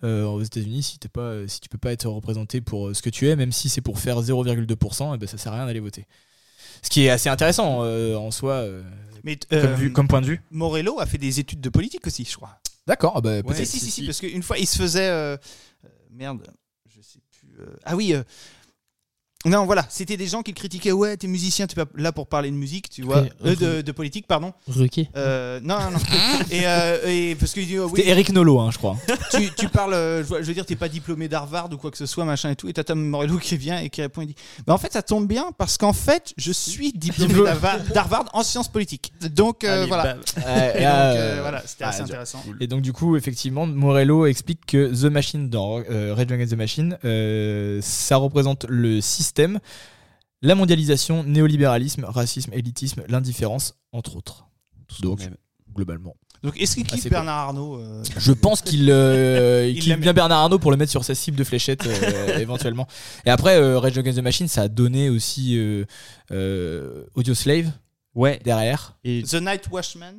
aux 0.04 0.42
États-Unis, 0.42 0.82
si 0.84 0.98
t'es 1.00 1.08
pas, 1.10 1.34
si 1.48 1.62
tu 1.62 1.70
peux 1.70 1.78
pas 1.78 1.92
être 1.92 2.08
représenté 2.08 2.60
pour 2.60 2.96
ce 2.96 3.02
que 3.02 3.10
tu 3.12 3.30
es, 3.30 3.36
même 3.36 3.52
si 3.52 3.70
c'est 3.70 3.82
pour 3.82 4.00
faire 4.00 4.20
0,2%, 4.22 5.12
eh 5.14 5.18
ben 5.18 5.28
ça 5.28 5.38
sert 5.38 5.54
à 5.54 5.58
rien 5.58 5.66
d'aller 5.68 5.80
voter. 5.80 6.06
Ce 6.82 6.90
qui 6.90 7.06
est 7.06 7.10
assez 7.10 7.30
intéressant 7.30 7.84
en 7.86 8.32
soi 8.32 8.66
euh, 9.22 9.24
Mais 9.24 9.36
comme, 9.38 9.60
euh, 9.86 9.90
comme 9.90 10.08
point 10.08 10.22
de 10.22 10.26
vue. 10.28 10.42
Morello 10.52 11.00
a 11.00 11.06
fait 11.06 11.18
des 11.18 11.40
études 11.40 11.62
de 11.62 11.70
politique 11.70 12.06
aussi, 12.08 12.26
je 12.30 12.36
crois. 12.36 12.60
D'accord, 12.88 13.14
ah 13.18 13.22
bah, 13.22 13.38
Si, 13.38 13.44
peut-être. 13.44 13.66
si, 13.68 13.80
si, 13.80 13.92
si, 13.92 14.06
parce 14.06 14.20
qu'une 14.20 14.44
fois, 14.44 14.58
il 14.58 14.68
se 14.68 14.78
faisait. 14.78 15.10
euh, 15.10 15.38
euh, 15.86 15.88
merde, 16.12 16.48
je 16.88 17.02
sais 17.02 17.20
plus. 17.32 17.50
euh, 17.60 17.76
ah 17.86 17.96
oui. 17.96 18.14
Euh, 19.46 19.50
non, 19.50 19.66
voilà, 19.66 19.86
c'était 19.90 20.18
des 20.18 20.28
gens 20.28 20.42
qui 20.42 20.52
le 20.52 20.56
critiquaient. 20.56 20.92
Ouais, 20.92 21.18
t'es 21.18 21.28
musicien, 21.28 21.68
t'es 21.68 21.76
pas 21.76 21.90
là 21.96 22.12
pour 22.12 22.28
parler 22.28 22.52
de 22.52 22.56
musique, 22.56 22.90
tu 22.90 23.02
vois. 23.02 23.26
Euh, 23.46 23.56
de, 23.56 23.82
de 23.82 23.92
politique, 23.92 24.28
pardon. 24.28 24.54
Ruquier. 24.68 25.10
Euh, 25.16 25.60
non, 25.64 25.80
non, 25.80 25.92
non. 25.92 26.00
et, 26.52 26.62
euh, 26.66 27.08
et 27.08 27.36
parce 27.36 27.54
dit, 27.54 27.78
oh, 27.80 27.86
oui, 27.86 27.94
C'était 27.98 28.10
Eric 28.10 28.32
Nolot, 28.32 28.60
hein, 28.60 28.70
je 28.72 28.78
crois. 28.78 28.98
tu, 29.32 29.50
tu 29.58 29.68
parles, 29.70 29.94
euh, 29.94 30.22
je 30.24 30.28
vois- 30.28 30.42
je 30.42 30.48
veux 30.48 30.54
dire, 30.54 30.66
t'es 30.66 30.76
pas 30.76 30.90
diplômé 30.90 31.28
d'Harvard 31.28 31.70
ou 31.72 31.78
quoi 31.78 31.92
que 31.92 31.98
ce 31.98 32.06
soit, 32.06 32.26
machin 32.26 32.52
et 32.52 32.56
tout. 32.56 32.68
Et 32.70 32.74
t'as 32.74 32.84
Tom 32.84 33.02
Morello 33.04 33.38
qui 33.38 33.58
vient 33.58 33.80
et 33.80 33.90
qui 33.90 34.02
répond, 34.02 34.22
il 34.22 34.28
dit, 34.28 34.36
bah 34.68 34.74
en 34.74 34.78
fait, 34.78 34.94
ça 34.94 35.02
tombe 35.02 35.28
bien 35.28 35.46
parce 35.58 35.78
qu'en 35.78 35.94
fait, 35.94 36.34
je 36.38 36.52
suis 36.52 36.92
diplômé 36.94 37.34
d'Harvard 37.44 37.80
d'Harvard 37.94 38.26
en 38.34 38.44
sciences 38.44 38.68
politiques. 38.68 39.12
Donc 39.34 39.64
euh, 39.64 39.80
Allez, 39.82 39.88
voilà. 39.88 40.04
bam. 40.04 40.20
Et 40.38 40.42
donc, 40.42 40.84
euh, 40.84 41.38
voilà, 41.42 41.64
c'était 41.66 41.84
ah, 41.84 41.90
assez 41.90 42.02
intéressant. 42.02 42.44
Et 42.60 42.68
donc 42.68 42.82
du 42.82 42.94
coup, 42.94 43.16
effectivement, 43.16 43.66
Morello 43.66 44.26
explique 44.26 44.66
que 44.68 44.92
The 44.94 45.12
Machine 45.12 45.50
dans 45.50 45.82
euh, 45.90 46.14
Rage 46.16 46.32
Against 46.32 46.52
the 46.52 46.58
Machine, 46.58 46.98
euh, 47.06 47.80
ça 47.82 48.18
représente 48.18 48.66
le 48.70 49.02
système, 49.32 49.60
la 50.42 50.56
mondialisation, 50.56 51.24
néolibéralisme, 51.24 52.04
racisme, 52.06 52.52
élitisme, 52.54 53.04
l'indifférence, 53.08 53.76
entre 53.94 54.18
autres. 54.18 54.48
Donc 55.02 55.22
globalement. 55.74 56.16
Donc 56.44 56.60
est-ce 56.60 56.76
qu'il 56.76 56.86
kiffe 56.86 57.02
c'est 57.02 57.10
Bernard 57.10 57.38
Arnault 57.38 57.78
euh, 57.78 58.04
Je 58.18 58.32
pense 58.34 58.62
qu'il 58.62 58.90
euh, 58.90 59.70
il 59.76 59.88
Il 59.88 59.96
bien 59.98 60.12
Bernard 60.12 60.40
Arnault 60.40 60.60
pour 60.60 60.72
le 60.72 60.78
mettre 60.78 60.92
sur 60.92 61.06
sa 61.06 61.16
cible 61.16 61.38
de 61.38 61.44
fléchette 61.44 61.86
euh, 61.86 62.40
éventuellement. 62.46 62.88
Et 63.26 63.30
après, 63.30 63.56
euh, 63.58 63.80
Rage 63.80 63.98
Against 63.98 64.18
the 64.18 64.24
Machine, 64.24 64.48
ça 64.48 64.64
a 64.64 64.68
donné 64.68 65.10
aussi 65.10 65.58
euh, 65.58 65.86
euh, 66.32 67.06
Audio 67.16 67.34
Slave 67.34 67.72
Ouais. 68.16 68.42
derrière. 68.44 68.98
Et, 69.06 69.24
The 69.24 69.36
Night 69.36 69.70
Watchman 69.72 70.16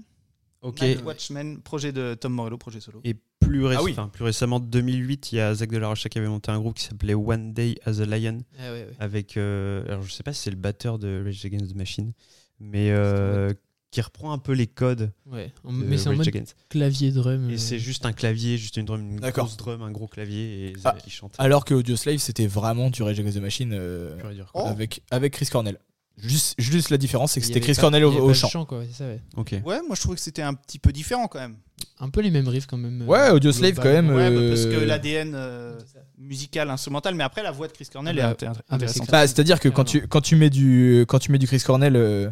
ok. 0.62 0.80
Night 0.80 1.02
Watchman, 1.04 1.56
projet 1.62 1.92
de 1.92 2.14
Tom 2.14 2.32
Morello, 2.32 2.56
projet 2.56 2.80
solo. 2.80 3.00
Et 3.04 3.16
plus, 3.42 3.62
réc- 3.64 3.76
Ah 3.78 3.82
oui. 3.82 3.92
enfin, 3.92 4.08
plus 4.08 4.24
récemment, 4.24 4.60
2008, 4.60 5.32
il 5.32 5.36
y 5.36 5.40
a 5.40 5.54
Zach 5.54 5.70
de 5.70 5.78
la 5.78 5.88
Rocha 5.88 6.08
qui 6.08 6.18
avait 6.18 6.28
monté 6.28 6.50
un 6.50 6.58
groupe 6.58 6.74
qui 6.76 6.84
s'appelait 6.84 7.14
One 7.14 7.52
Day 7.52 7.76
as 7.84 8.00
a 8.00 8.06
Lion. 8.06 8.38
Ah 8.58 8.62
avec 8.98 9.36
euh, 9.36 9.84
alors 9.88 10.02
je 10.02 10.12
sais 10.12 10.22
pas 10.22 10.32
si 10.32 10.42
c'est 10.42 10.50
le 10.50 10.56
batteur 10.56 10.98
de 10.98 11.22
Rage 11.24 11.44
Against 11.44 11.72
the 11.72 11.76
Machine 11.76 12.12
mais 12.60 12.90
euh, 12.90 13.52
qui 13.90 14.00
reprend 14.00 14.32
un 14.32 14.38
peu 14.38 14.52
les 14.52 14.66
codes 14.66 15.10
Ouais. 15.26 15.52
En- 15.64 15.72
de 15.72 15.78
Mais 15.84 15.98
c'est 15.98 16.06
en 16.06 16.10
Rage 16.10 16.18
mode 16.18 16.28
Against. 16.28 16.56
clavier 16.68 17.10
drum. 17.10 17.50
et 17.50 17.54
euh, 17.54 17.58
c'est 17.58 17.78
juste 17.78 18.06
un 18.06 18.12
clavier 18.12 18.56
juste 18.56 18.76
une 18.76 18.86
drum 18.86 19.00
une 19.00 19.20
grosse 19.20 19.56
drum 19.56 19.82
un 19.82 19.90
gros 19.90 20.06
clavier 20.06 20.68
et 20.68 20.72
Ah. 20.84 20.94
qui 21.02 21.10
chante 21.10 21.34
Alors 21.38 21.64
que 21.64 21.74
Audio 21.74 21.96
Slave, 21.96 22.18
c'était 22.18 22.46
vraiment 22.46 22.88
du 22.90 23.02
Rage 23.02 23.18
Against 23.20 23.36
the 23.36 23.42
Machine 23.42 23.72
euh, 23.74 24.16
Oh. 24.54 24.66
avec 25.10 25.32
Chris 25.34 25.46
Cornell. 25.50 25.78
Juste, 26.18 26.54
juste 26.58 26.90
la 26.90 26.98
différence, 26.98 27.32
c'est 27.32 27.40
que 27.40 27.46
c'était 27.46 27.60
Chris 27.60 27.74
Cornell 27.74 28.04
au, 28.04 28.32
chant. 28.34 28.64
quoi, 28.64 28.82
c'est 28.88 28.96
ça, 28.98 29.04
ouais. 29.06 29.20
ok 29.36 29.52
Ouais, 29.64 29.80
moi 29.86 29.96
je 29.96 30.00
trouvais 30.00 30.14
que 30.16 30.20
c'était 30.20 30.42
un 30.42 30.54
petit 30.54 30.78
peu 30.78 30.92
différent 30.92 31.26
quand 31.26 31.38
même. 31.40 31.56
Un 31.98 32.10
peu 32.10 32.20
les 32.20 32.30
mêmes 32.30 32.46
riffs 32.46 32.66
quand 32.66 32.76
même. 32.76 33.02
euh, 33.02 33.06
Ouais, 33.06 33.30
Audio 33.30 33.50
Slave, 33.50 33.74
quand 33.76 33.84
même. 33.84 34.10
Ouais, 34.10 34.30
bah, 34.30 34.40
parce 34.50 34.66
Euh, 34.66 34.78
que 34.80 34.84
l'ADN 34.84 35.32
euh, 35.34 35.80
musical, 36.18 36.70
instrumental, 36.70 37.14
mais 37.14 37.24
après 37.24 37.42
la 37.42 37.50
voix 37.50 37.66
de 37.66 37.72
Chris 37.72 37.88
Cornell 37.92 38.18
Ah 38.20 38.22
bah, 38.22 38.28
est 38.28 38.34
inté- 38.34 38.46
ah 38.48 38.52
bah, 38.52 38.74
intéressante. 38.76 39.06
c'est 39.06 39.10
Bah, 39.12 39.26
C'est-à-dire 39.26 39.58
que 39.58 39.68
quand 39.68 39.84
tu, 39.84 40.06
quand, 40.06 40.20
tu 40.20 40.36
mets 40.36 40.50
du, 40.50 41.04
quand 41.08 41.18
tu 41.18 41.32
mets 41.32 41.38
du 41.38 41.46
Chris 41.48 41.60
Cornell, 41.64 41.96
euh, 41.96 42.30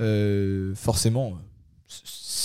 euh, 0.00 0.74
forcément, 0.76 1.38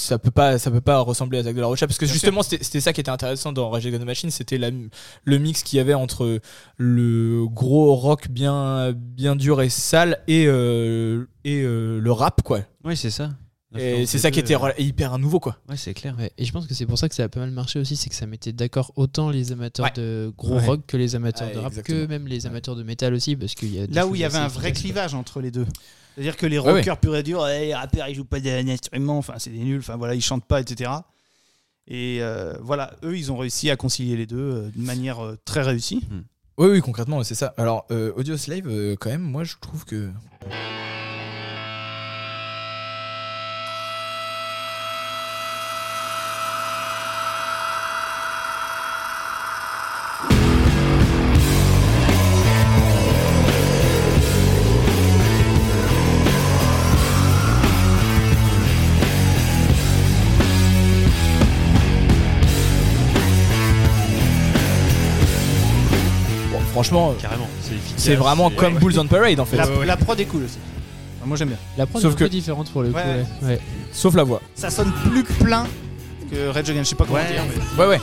ça 0.10 0.20
peut 0.20 0.32
pas, 0.32 0.58
ça 0.60 0.70
peut 0.72 0.82
pas 0.82 1.00
ressembler 1.00 1.40
à 1.40 1.44
Zach 1.44 1.56
de 1.56 1.62
la 1.62 1.68
Rocha 1.68 1.88
parce 1.88 1.98
que 1.98 2.06
Bien 2.06 2.14
justement 2.14 2.44
c'était 2.44 2.82
ça 2.82 2.92
qui 2.94 3.00
était 3.02 3.10
intéressant 3.12 3.52
dans 3.54 3.70
Rage 3.70 3.86
Against 3.86 4.04
the 4.04 4.06
Machine, 4.06 4.32
c'était 4.32 4.58
le 4.58 5.38
mix 5.40 5.64
qu'il 5.64 5.78
y 5.78 5.80
avait 5.80 5.94
entre 5.94 6.40
le 6.78 7.46
gros 7.48 7.96
rock 7.96 8.28
bien, 8.30 8.92
bien 8.94 9.36
dur 9.36 9.62
et 9.62 9.70
sale 9.70 10.20
et, 10.28 10.46
euh, 10.48 11.26
et 11.44 11.62
euh, 11.62 12.00
le 12.00 12.12
rap 12.12 12.42
quoi. 12.44 12.62
ouais 12.84 12.96
c'est 12.96 13.12
ça 13.12 13.32
Et 13.78 14.06
c'est 14.08 14.18
ça 14.18 14.32
qui 14.32 14.40
était 14.40 14.56
euh, 14.56 14.72
hyper 14.80 15.18
nouveau 15.20 15.40
quoi. 15.40 15.58
ouais 15.70 15.78
c'est 15.78 15.94
clair 15.94 16.16
Ouais, 16.18 16.32
et 16.38 16.46
je 16.46 16.52
pense 16.52 16.66
que 16.66 16.74
c'est 16.74 16.86
pour 16.88 16.98
ça 16.98 17.08
que 17.08 17.16
ça 17.16 17.24
a 17.24 17.30
pas 17.30 17.40
mal 17.40 17.52
marché 17.52 17.80
aussi, 17.80 17.96
c'est 17.96 18.10
que 18.10 18.16
ça 18.16 18.26
mettait 18.26 18.52
d'accord 18.54 18.92
autant 18.96 19.30
les 19.30 19.52
amateurs 19.52 19.86
Ouais. 19.86 19.92
de 19.96 20.34
gros 20.38 20.56
Ouais. 20.56 20.66
rock 20.66 20.82
que 20.88 20.98
les 20.98 21.16
amateurs 21.16 21.52
de 21.52 21.58
rap, 21.60 21.72
exactement. 21.72 22.00
que 22.00 22.06
même 22.08 22.28
les 22.28 22.46
amateurs 22.48 22.76
de 22.76 22.84
métal 22.84 23.14
aussi, 23.14 23.36
parce 23.36 23.54
qu'il 23.56 23.74
y 23.76 23.80
a 23.80 23.86
Là 23.88 24.08
où 24.08 24.16
il 24.16 24.22
y 24.22 24.26
avait 24.26 24.38
un 24.40 24.48
vrai 24.48 24.72
clivage 24.72 25.14
entre 25.14 25.40
les 25.40 25.52
deux. 25.52 25.68
C'est-à-dire 26.16 26.36
que 26.38 26.46
les 26.46 26.60
Ouais, 26.60 26.72
rockers 26.74 26.98
purs 26.98 27.16
et 27.16 27.24
durs, 27.24 27.48
eh, 27.48 27.68
les 27.68 27.76
rappeurs 27.76 28.08
ils 28.10 28.16
jouent 28.16 28.26
pas 28.26 28.40
d'un 28.40 28.68
instrument, 28.68 29.18
enfin 29.18 29.36
c'est 29.38 29.52
des 29.52 29.60
nuls, 29.60 29.80
enfin 29.80 29.96
voilà, 29.96 30.16
ils 30.16 30.22
chantent 30.22 30.46
pas, 30.46 30.60
etc. 30.60 30.92
Et 31.88 32.18
euh, 32.22 32.54
voilà, 32.62 32.92
eux 33.04 33.18
ils 33.18 33.32
ont 33.32 33.38
réussi 33.38 33.70
à 33.70 33.76
concilier 33.76 34.16
les 34.18 34.26
deux 34.26 34.38
euh, 34.38 34.70
d'une 34.70 34.84
manière 34.86 35.24
euh, 35.26 35.38
très 35.46 35.62
réussie. 35.62 36.08
Oui 36.58 36.68
oui 36.68 36.82
concrètement 36.82 37.24
c'est 37.24 37.36
ça. 37.36 37.54
Alors 37.58 37.86
euh, 37.92 38.12
Audio 38.18 38.36
Slave 38.38 38.96
quand 39.00 39.10
même 39.10 39.22
moi 39.22 39.44
je 39.46 39.56
trouve 39.62 39.86
que 39.86 40.10
franchement 66.84 67.14
carrément 67.22 67.48
c'est 67.98 68.16
vraiment 68.16 68.50
comme 68.50 68.76
Bulls 68.78 68.98
on 69.00 69.06
Parade 69.08 69.40
en 69.40 69.46
fait. 69.46 69.58
La, 69.58 69.66
la 69.86 69.98
prod 69.98 70.18
est 70.20 70.26
cool 70.26 70.44
aussi. 70.44 70.58
Moi 71.26 71.36
j'aime 71.36 71.50
bien. 71.50 71.58
La 71.78 71.86
prod 71.86 72.02
Sauf 72.02 72.12
est 72.12 72.16
un 72.16 72.18
que- 72.20 72.24
peu 72.24 72.30
différente 72.30 72.72
pour 72.72 72.82
le 72.84 72.90
coup. 72.90 72.96
Ouais, 72.96 73.26
Ouais, 73.42 73.48
ouais. 73.50 73.60
Sauf 73.92 74.16
la 74.16 74.24
voix. 74.24 74.42
Ça 74.56 74.70
sonne 74.70 74.92
plus 75.12 75.24
plein 75.24 75.68
que 76.32 76.48
Rage 76.48 76.70
Against, 76.70 76.86
je 76.86 76.90
sais 76.92 76.96
pas 76.96 77.04
comment 77.06 77.20
Ouais. 77.20 77.28
dire. 77.32 77.44
Mais... 77.78 77.84
Ouais 77.84 77.90
ouais. 77.90 78.00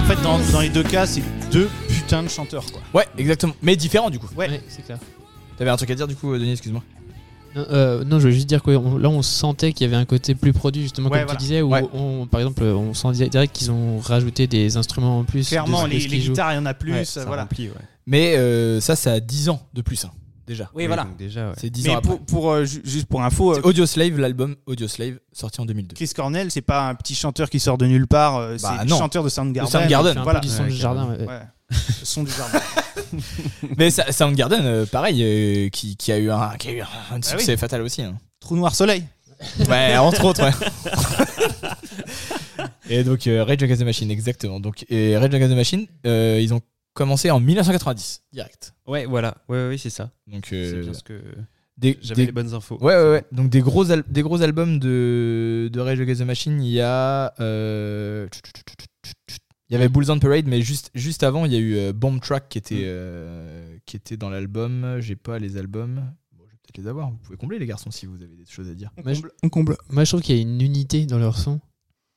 En 0.00 0.08
fait, 0.08 0.22
dans, 0.22 0.38
dans 0.52 0.60
les 0.60 0.68
deux 0.68 0.84
cas, 0.84 1.06
c'est 1.06 1.22
deux 1.50 1.68
putains 1.88 2.22
de 2.22 2.28
chanteurs 2.28 2.64
quoi. 2.70 2.80
Ouais, 2.94 3.06
exactement. 3.18 3.54
Mais 3.62 3.74
différent 3.76 4.10
du 4.10 4.18
coup. 4.18 4.28
Ouais. 4.36 4.48
Ouais, 4.48 4.62
c'est 4.68 4.84
clair. 4.84 4.98
T'avais 5.58 5.70
un 5.70 5.76
truc 5.76 5.90
à 5.90 5.94
dire 5.94 6.06
du 6.06 6.14
coup, 6.14 6.32
Denis, 6.36 6.52
excuse-moi. 6.52 6.82
Non, 7.56 7.64
euh, 7.70 8.04
non, 8.04 8.20
je 8.20 8.26
veux 8.28 8.30
juste 8.32 8.46
dire 8.48 8.62
que 8.62 8.70
on- 8.70 8.98
là, 8.98 9.08
on 9.08 9.22
sentait 9.22 9.72
qu'il 9.72 9.86
y 9.86 9.88
avait 9.88 9.96
un 10.00 10.04
côté 10.04 10.34
plus 10.34 10.52
produit, 10.52 10.82
justement, 10.82 11.08
Ouais, 11.08 11.18
comme 11.18 11.24
voilà. 11.26 11.38
tu 11.38 11.42
disais, 11.44 11.62
où, 11.62 11.70
Ouais. 11.72 11.82
on, 11.94 12.26
par 12.26 12.40
exemple, 12.40 12.62
on 12.62 12.92
sent 12.94 13.12
di- 13.12 13.28
direct 13.30 13.56
qu'ils 13.56 13.70
ont 13.70 13.98
rajouté 13.98 14.46
des 14.46 14.76
instruments 14.76 15.18
en 15.20 15.24
plus. 15.24 15.48
Clairement, 15.48 15.84
de- 15.84 15.88
de 15.88 15.92
les, 15.94 16.18
guitares, 16.18 16.52
il 16.52 16.56
y 16.56 16.58
en 16.58 16.66
a 16.66 16.74
plus. 16.74 16.92
Ouais, 16.92 16.98
euh, 17.00 17.04
ça 17.04 17.24
voilà. 17.24 17.42
remplit 17.42 17.68
ouais 17.68 17.74
Mais 18.06 18.36
euh, 18.36 18.80
ça, 18.80 18.94
ça 18.94 19.12
a 19.14 19.20
10 19.20 19.48
ans 19.48 19.60
de 19.74 19.82
plus. 19.82 20.04
hein. 20.04 20.10
déjà. 20.46 20.70
Oui, 20.76 20.86
voilà. 20.86 21.08
déjà, 21.18 21.48
ouais. 21.48 21.54
C'est 21.58 21.70
10 21.70 21.84
Mais 21.86 21.90
ans 21.90 21.98
après. 21.98 22.08
pour, 22.10 22.20
pour, 22.20 22.50
euh, 22.52 22.64
ju- 22.64 22.80
juste 22.84 23.06
pour 23.06 23.20
info, 23.20 23.50
euh, 23.50 23.54
C'est 23.56 23.66
Audio 23.66 23.84
Slave, 23.84 24.16
l'album 24.20 24.54
Audio 24.66 24.86
Slave, 24.86 25.14
sorti 25.32 25.60
en 25.60 25.64
2002. 25.66 25.94
Chris 25.96 26.10
Cornell, 26.14 26.52
c'est 26.52 26.60
pas 26.60 26.88
un 26.88 26.94
petit 26.94 27.16
chanteur 27.16 27.50
qui 27.50 27.58
sort 27.58 27.76
de 27.78 27.86
nulle 27.86 28.06
part, 28.06 28.36
euh, 28.36 28.56
Bah, 28.62 28.76
c'est 28.80 28.88
non. 28.88 28.96
chanteur 28.96 29.24
de 29.24 29.28
Soundgarden. 29.28 29.68
Soundgarden. 29.72 30.12
Fait 30.12 30.20
un 30.20 30.22
Voilà. 30.22 30.38
du 30.38 30.46
son 30.48 30.62
Ouais, 30.62 30.68
du 30.68 30.76
jardin. 30.76 31.16
ouais. 31.70 31.76
Ouais. 31.76 31.94
Le 32.00 32.04
son 32.06 32.22
du 32.22 32.30
jardin. 32.30 32.60
Mais 33.78 33.90
ça- 33.90 34.10
Soundgarden, 34.12 34.64
euh, 34.64 34.86
pareil, 34.86 35.22
euh, 35.22 35.68
qui, 35.70 35.96
qui 35.96 36.12
a 36.12 36.18
eu 36.18 36.30
un, 36.30 36.56
qui 36.58 36.68
a 36.68 36.72
eu 36.72 36.80
un, 36.80 36.86
un 37.12 37.18
Bah 37.18 37.26
succès 37.28 37.56
fatal 37.56 37.82
aussi. 37.82 38.02
hein. 38.02 38.16
Trou 38.40 38.56
noir 38.56 38.74
soleil. 38.74 39.04
Ouais, 39.68 39.96
entre 39.98 40.24
autres, 40.24 40.42
ouais. 40.42 40.52
et 42.90 43.04
donc, 43.04 43.26
euh, 43.26 43.44
Rage 43.44 43.62
Against 43.62 43.82
the 43.82 43.84
Machine, 43.84 44.10
exactement. 44.10 44.60
Donc, 44.60 44.84
et 44.88 45.16
Rage 45.16 45.34
Against 45.34 45.52
the 45.52 45.56
Machine, 45.56 45.86
euh, 46.06 46.38
ils 46.40 46.54
ont 46.54 46.60
commencé 46.94 47.30
en 47.30 47.38
1990, 47.40 48.22
direct. 48.32 48.72
Ouais, 48.86 49.04
voilà. 49.04 49.36
Ouais, 49.48 49.58
ouais, 49.58 49.68
oui, 49.70 49.78
c'est 49.78 49.90
ça. 49.90 50.10
Donc, 50.26 50.46
C'est 50.48 50.80
bien 50.80 50.94
ce 50.94 51.02
que 51.02 51.20
des, 51.76 51.98
j'avais 52.00 52.22
des- 52.22 52.26
les 52.26 52.32
bonnes 52.32 52.54
infos. 52.54 52.78
Ouais, 52.80 52.94
ouais, 52.96 53.10
ouais. 53.10 53.24
Donc 53.32 53.50
des 53.50 53.60
gros, 53.60 53.90
al- 53.90 54.04
des 54.08 54.22
gros 54.22 54.40
albums 54.40 54.78
de, 54.78 55.68
de 55.70 55.80
Rage 55.80 56.00
Against 56.00 56.22
the 56.22 56.24
Machine, 56.24 56.62
il 56.62 56.72
y 56.72 56.80
a. 56.80 57.34
euh, 57.40 58.26
Il 59.68 59.72
y 59.72 59.76
avait 59.76 59.88
Bulls 59.88 60.10
on 60.10 60.18
Parade, 60.20 60.46
mais 60.46 60.62
juste, 60.62 60.90
juste 60.94 61.22
avant, 61.24 61.44
il 61.44 61.52
y 61.52 61.56
a 61.56 61.58
eu 61.58 61.76
euh, 61.76 61.92
Bomb 61.92 62.20
Track 62.20 62.48
qui 62.48 62.58
était, 62.58 62.82
euh, 62.84 63.76
qui 63.84 63.96
était 63.96 64.16
dans 64.16 64.30
l'album. 64.30 64.98
J'ai 65.00 65.16
pas 65.16 65.38
les 65.40 65.56
albums. 65.56 65.96
Bon, 66.36 66.44
je 66.46 66.52
vais 66.52 66.58
peut-être 66.62 66.78
les 66.78 66.86
avoir. 66.86 67.10
Vous 67.10 67.16
pouvez 67.18 67.36
combler, 67.36 67.58
les 67.58 67.66
garçons, 67.66 67.90
si 67.90 68.06
vous 68.06 68.22
avez 68.22 68.36
des 68.36 68.46
choses 68.46 68.68
à 68.68 68.74
dire. 68.74 68.92
Moi, 69.02 69.12
je- 69.14 69.22
On 69.42 69.48
comble. 69.48 69.76
Moi, 69.90 70.04
je 70.04 70.10
trouve 70.10 70.22
qu'il 70.22 70.36
y 70.36 70.38
a 70.38 70.42
une 70.42 70.60
unité 70.60 71.04
dans 71.06 71.18
leur 71.18 71.36
son 71.36 71.60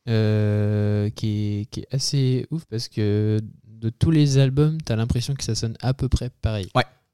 euh, 0.07 1.09
qui, 1.09 1.62
est, 1.62 1.65
qui 1.71 1.81
est 1.81 1.88
assez 1.91 2.45
ouf 2.51 2.65
parce 2.65 2.88
que 2.88 3.39
de 3.67 3.89
tous 3.89 4.12
les 4.12 4.38
albums, 4.38 4.77
t'as 4.81 4.95
l'impression 4.95 5.33
que 5.35 5.43
ça 5.43 5.55
sonne 5.55 5.75
à 5.81 5.93
peu 5.93 6.09
près 6.09 6.29
pareil. 6.41 6.67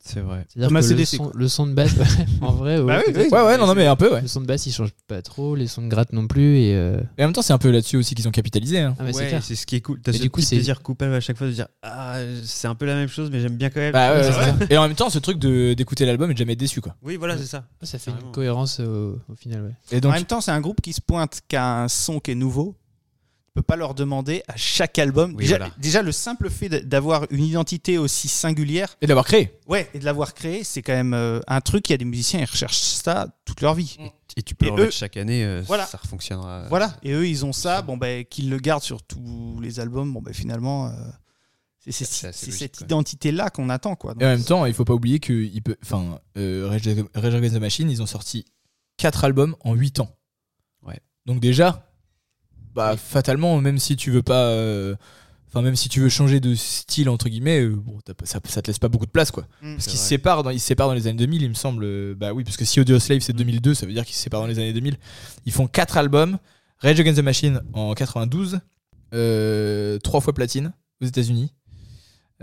C'est 0.08 0.20
vrai. 0.20 0.46
C'est-à-dire 0.50 0.70
que 0.70 0.94
le 0.94 1.06
son, 1.06 1.18
quoi. 1.18 1.32
le 1.34 1.48
son 1.48 1.66
de 1.66 1.74
basse, 1.74 1.94
ouais, 1.98 2.06
en 2.42 2.52
vrai, 2.52 2.78
ouais, 2.80 2.86
Bah 2.86 3.02
oui, 3.08 3.14
oui. 3.16 3.24
Ouais, 3.32 3.42
ouais, 3.42 3.58
non, 3.58 3.66
non, 3.66 3.74
mais 3.74 3.88
un 3.88 3.96
peu, 3.96 4.14
ouais. 4.14 4.22
le 4.22 4.28
son 4.28 4.40
de 4.42 4.46
basse 4.46 4.68
il 4.68 4.72
change 4.72 4.92
pas 5.08 5.22
trop, 5.24 5.56
les 5.56 5.66
sons 5.66 5.82
de 5.82 5.88
gratte 5.88 6.14
non 6.14 6.28
plus. 6.28 6.60
Et, 6.60 6.76
euh, 6.76 7.00
Et 7.18 7.24
en 7.24 7.28
même 7.28 7.34
temps, 7.34 7.42
c'est 7.42 7.54
un 7.54 7.58
peu 7.58 7.72
là-dessus 7.72 7.98
aussi 7.98 8.14
qu'ils 8.14 8.28
ont 8.28 8.32
capitalisé. 8.32 8.80
hein. 8.82 8.96
Ah, 9.00 9.04
mais 9.04 9.14
c'est 9.14 9.32
Ouais, 9.34 9.40
c'est 9.42 9.56
ce 9.56 9.66
qui 9.66 9.78
est 9.78 9.82
cool. 9.82 10.00
T'as 10.02 10.12
Et 10.12 10.18
ce 10.18 10.22
du 10.22 10.30
coup, 10.30 10.42
petit 10.42 10.48
c'est- 10.50 10.56
plaisir 10.58 10.84
coupable 10.84 11.14
à 11.16 11.20
chaque 11.22 11.38
fois 11.38 11.48
de 11.48 11.54
dire 11.54 11.68
Ah, 11.82 12.18
c'est 12.44 12.68
un 12.68 12.76
peu 12.76 12.86
la 12.86 12.94
même 12.94 13.08
chose, 13.10 13.30
mais 13.32 13.40
j'aime 13.42 13.58
bien 13.58 13.72
quand 13.72 13.80
même. 13.80 13.94
Bah, 13.94 14.14
ouais, 14.14 14.28
Ouais. 14.30 14.68
Et 14.70 14.78
en 14.78 14.88
même 14.88 14.96
temps, 14.96 15.10
ce 15.10 15.18
truc 15.18 15.40
de- 15.40 15.74
d'écouter 15.74 16.06
l'album 16.06 16.30
et 16.30 16.34
de 16.34 16.38
jamais 16.38 16.54
être 16.54 16.60
déçu, 16.60 16.82
quoi. 16.82 16.96
Oui, 17.02 17.16
voilà, 17.18 17.36
c'est 17.38 17.46
ça. 17.48 17.64
Ça 17.82 17.98
fait 17.98 18.12
une 18.12 18.32
cohérence 18.32 18.80
au, 18.80 19.18
au 19.28 19.36
final. 19.36 19.64
Ouais. 19.64 19.98
Et 19.98 20.06
En 20.06 20.12
même 20.12 20.24
temps, 20.26 20.40
c'est 20.42 20.52
un 20.52 20.62
groupe 20.62 20.82
qui 20.82 20.94
se 20.94 21.02
pointe 21.02 21.42
qu'à 21.48 21.82
un 21.84 21.88
son 21.88 22.20
qui 22.20 22.30
est 22.32 22.36
nouveau. 22.36 22.76
Tu 23.56 23.62
peux 23.62 23.64
pas 23.68 23.78
leur 23.78 23.94
demander 23.96 24.44
à 24.50 24.58
chaque 24.58 25.00
album. 25.00 25.32
Oui, 25.32 25.44
déjà, 25.46 25.58
voilà. 25.58 25.74
déjà, 25.78 26.02
le 26.02 26.12
simple 26.12 26.50
fait 26.50 26.68
de- 26.68 26.80
d'avoir 26.80 27.26
une 27.30 27.42
identité 27.46 27.98
aussi 27.98 28.28
singulière, 28.28 28.98
et 29.02 29.08
d'avoir 29.08 29.26
créé. 29.26 29.58
ouais, 29.70 29.90
et 29.94 30.00
de 30.00 30.04
l'avoir 30.04 30.34
créé, 30.34 30.66
c'est 30.66 30.82
quand 30.82 30.92
même 30.92 31.14
euh, 31.14 31.40
un 31.48 31.62
truc. 31.62 31.88
Il 31.90 31.94
y 31.94 31.96
a 31.96 31.98
des 31.98 32.04
musiciens, 32.04 32.42
ils 32.42 32.46
recherchent 32.52 32.76
ça 32.78 33.30
toute 33.46 33.62
leur 33.62 33.74
vie. 33.74 33.96
Et 34.36 34.44
tu 34.44 34.56
peux 34.56 34.66
Et 34.66 34.72
en 34.72 34.78
eux- 34.78 34.82
mettre 34.82 34.92
chaque 34.92 35.16
année, 35.16 35.46
euh, 35.46 35.64
Voilà. 35.66 35.86
ça 35.86 35.98
fonctionnera. 35.98 36.66
Voilà. 36.68 36.98
Et 37.02 37.14
eux, 37.14 37.26
ils 37.26 37.46
ont 37.46 37.54
ça. 37.54 37.82
Bon, 37.82 37.96
ben, 37.96 38.26
qu'ils 38.26 38.50
le 38.50 38.58
gardent 38.60 38.84
sur 38.84 39.02
tous 39.02 39.58
les 39.62 39.80
albums. 39.80 40.12
Bon, 40.12 40.22
ben, 40.22 40.34
finalement, 40.34 40.88
euh, 40.88 40.92
c'est 41.80 41.94
c'est- 41.94 42.04
C'est 42.04 42.28
assez 42.28 42.40
c'est 42.48 42.52
logique, 42.52 42.60
cette 42.76 42.82
identité-là 42.82 43.50
qu'on 43.52 43.70
attend, 43.70 43.96
quoi. 43.96 44.16
Donc, 44.16 44.22
Et 44.22 44.26
en 44.26 44.30
même 44.32 44.44
temps, 44.44 44.66
il 44.66 44.74
faut 44.74 44.84
pas 44.84 44.94
oublier 44.94 45.22
que 45.22 45.32
il 45.32 45.62
peut, 45.62 45.78
enfin, 45.82 46.20
euh, 46.38 46.68
Rage 46.70 46.88
Against 47.36 47.56
the 47.56 47.62
Machine, 47.62 47.90
ils 47.90 48.02
ont 48.02 48.06
sorti 48.06 48.44
4 48.98 49.24
albums 49.24 49.56
en 49.62 49.76
8 49.76 50.02
ans. 50.02 50.14
Ouais. 50.86 51.00
Donc 51.26 51.40
déjà, 51.40 51.88
bah 52.76 52.96
fatalement, 52.98 53.60
même 53.62 53.80
si 53.80 53.96
tu 53.96 54.12
veux 54.12 54.22
pas, 54.22 54.48
euh, 54.50 54.96
enfin 55.48 55.62
même 55.62 55.76
si 55.76 55.88
tu 55.90 56.02
veux 56.02 56.10
changer 56.10 56.40
de 56.40 56.54
style 56.56 57.10
entre 57.10 57.30
guillemets, 57.30 57.62
euh, 57.62 57.70
bon, 57.76 57.98
ça, 58.24 58.40
ça 58.44 58.62
te 58.62 58.68
laisse 58.68 58.80
pas 58.80 58.90
beaucoup 58.90 59.06
de 59.06 59.12
place 59.12 59.32
quoi. 59.32 59.48
Mm. 59.62 59.76
Parce 59.76 59.88
qu'ils 59.88 59.98
se 60.00 60.06
séparent, 60.06 60.44
dans, 60.44 60.50
ils 60.50 60.60
se 60.60 60.68
séparent 60.68 60.88
dans 60.90 60.94
les 60.94 61.08
années 61.08 61.18
2000, 61.18 61.42
il 61.44 61.50
me 61.50 61.54
semble. 61.54 61.84
euh, 61.86 62.14
Bah 62.16 62.34
oui, 62.34 62.44
parce 62.44 62.58
que 62.58 62.66
si 62.66 62.80
Audio 62.82 63.00
Slave 63.00 63.22
c'est 63.22 63.34
2002, 63.34 63.74
ça 63.74 63.86
veut 63.86 63.94
dire 63.94 64.06
qu'ils 64.06 64.16
se 64.16 64.22
séparent 64.22 64.42
dans 64.42 64.48
les 64.48 64.60
années 64.60 64.74
2000. 64.74 64.98
Ils 65.46 65.52
font 65.54 65.68
4 65.68 65.98
albums. 65.98 66.38
Rage 66.80 67.00
Against 67.00 67.18
the 67.20 67.24
Machine 67.24 67.62
en 67.74 67.94
92, 67.94 68.60
euh, 69.14 69.98
3 70.00 70.20
fois 70.20 70.34
platine 70.34 70.74
aux 71.02 71.06
États-Unis. 71.06 71.54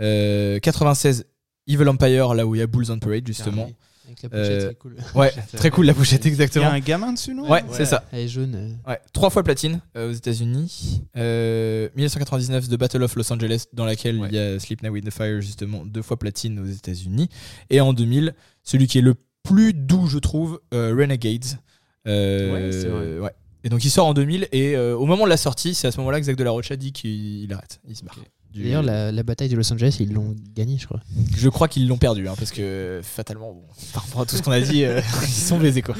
Euh, 0.01 0.59
96 0.59 1.25
Evil 1.67 1.87
Empire, 1.87 2.33
là 2.33 2.45
où 2.47 2.55
il 2.55 2.59
y 2.59 2.61
a 2.61 2.67
Bulls 2.67 2.91
on 2.91 2.97
Parade 2.99 3.27
justement. 3.27 3.69
Avec 4.05 4.21
la 4.23 4.29
pochette, 4.29 4.49
Euh, 4.51 4.67
c'est 4.69 4.77
cool. 4.77 4.95
Ouais, 5.15 5.31
très 5.55 5.69
cool 5.71 5.85
la 5.85 5.93
pochette, 5.93 6.25
Il 6.25 6.27
y 6.27 6.29
a 6.29 6.31
exactement. 6.31 6.67
un 6.67 6.79
gamin 6.79 7.13
dessus, 7.13 7.33
non 7.33 7.49
Ouais, 7.49 7.63
c'est 7.71 7.85
ça. 7.85 8.03
Elle 8.11 8.19
est 8.21 8.27
jaune. 8.27 8.55
euh. 8.55 8.89
Ouais, 8.91 8.99
trois 9.13 9.29
fois 9.29 9.43
platine 9.43 9.79
euh, 9.95 10.09
aux 10.09 10.13
États-Unis. 10.13 11.01
Euh, 11.15 11.87
1999, 11.95 12.67
The 12.69 12.75
Battle 12.77 13.03
of 13.03 13.15
Los 13.15 13.31
Angeles, 13.31 13.65
dans 13.73 13.85
laquelle 13.85 14.19
Ouais. 14.19 14.27
il 14.31 14.35
y 14.35 14.39
a 14.39 14.59
Sleep 14.59 14.83
Now 14.83 14.91
with 14.91 15.05
the 15.05 15.11
Fire, 15.11 15.39
justement, 15.41 15.85
deux 15.85 16.01
fois 16.01 16.17
platine 16.17 16.59
aux 16.59 16.65
États-Unis. 16.65 17.29
Et 17.69 17.79
en 17.81 17.93
2000, 17.93 18.33
celui 18.63 18.87
qui 18.87 18.97
est 18.97 19.01
le 19.01 19.15
plus 19.43 19.73
doux, 19.73 20.07
je 20.07 20.19
trouve, 20.19 20.59
euh, 20.73 20.93
Renegades. 20.97 21.45
Euh, 22.07 22.53
Ouais, 22.53 22.71
c'est 22.71 22.87
vrai. 22.87 23.19
ouais. 23.19 23.31
Et 23.65 23.69
donc 23.69 23.85
il 23.85 23.89
sort 23.89 24.07
en 24.07 24.13
2000, 24.13 24.49
et 24.51 24.75
euh, 24.75 24.93
au 24.97 25.05
moment 25.05 25.23
de 25.23 25.29
la 25.29 25.37
sortie, 25.37 25.73
c'est 25.73 25.87
à 25.87 25.91
ce 25.91 25.97
moment-là 25.99 26.19
que 26.19 26.25
Zach 26.25 26.35
de 26.35 26.43
la 26.43 26.51
Rocha 26.51 26.75
dit 26.75 26.91
qu'il 26.91 27.43
il 27.43 27.53
arrête, 27.53 27.79
il 27.87 27.95
se 27.95 28.03
barre. 28.03 28.19
Du- 28.53 28.63
D'ailleurs, 28.63 28.83
la, 28.83 29.11
la 29.11 29.23
bataille 29.23 29.49
de 29.49 29.55
Los 29.55 29.73
Angeles, 29.73 29.97
ils 29.99 30.13
l'ont 30.13 30.35
gagné, 30.55 30.77
je 30.77 30.85
crois. 30.85 30.99
Je 31.35 31.49
crois 31.49 31.67
qu'ils 31.67 31.87
l'ont 31.87 31.97
perdu, 31.97 32.27
hein, 32.27 32.35
parce 32.37 32.51
que 32.51 33.01
fatalement, 33.03 33.51
bon, 33.53 33.63
par 33.93 34.05
rapport 34.05 34.21
à 34.21 34.25
tout 34.27 34.35
ce 34.35 34.41
qu'on 34.43 34.51
a 34.51 34.61
dit, 34.61 34.83
euh, 34.85 35.01
ils 35.23 35.27
sont 35.27 35.57
baisés 35.59 35.81
quoi. 35.81 35.95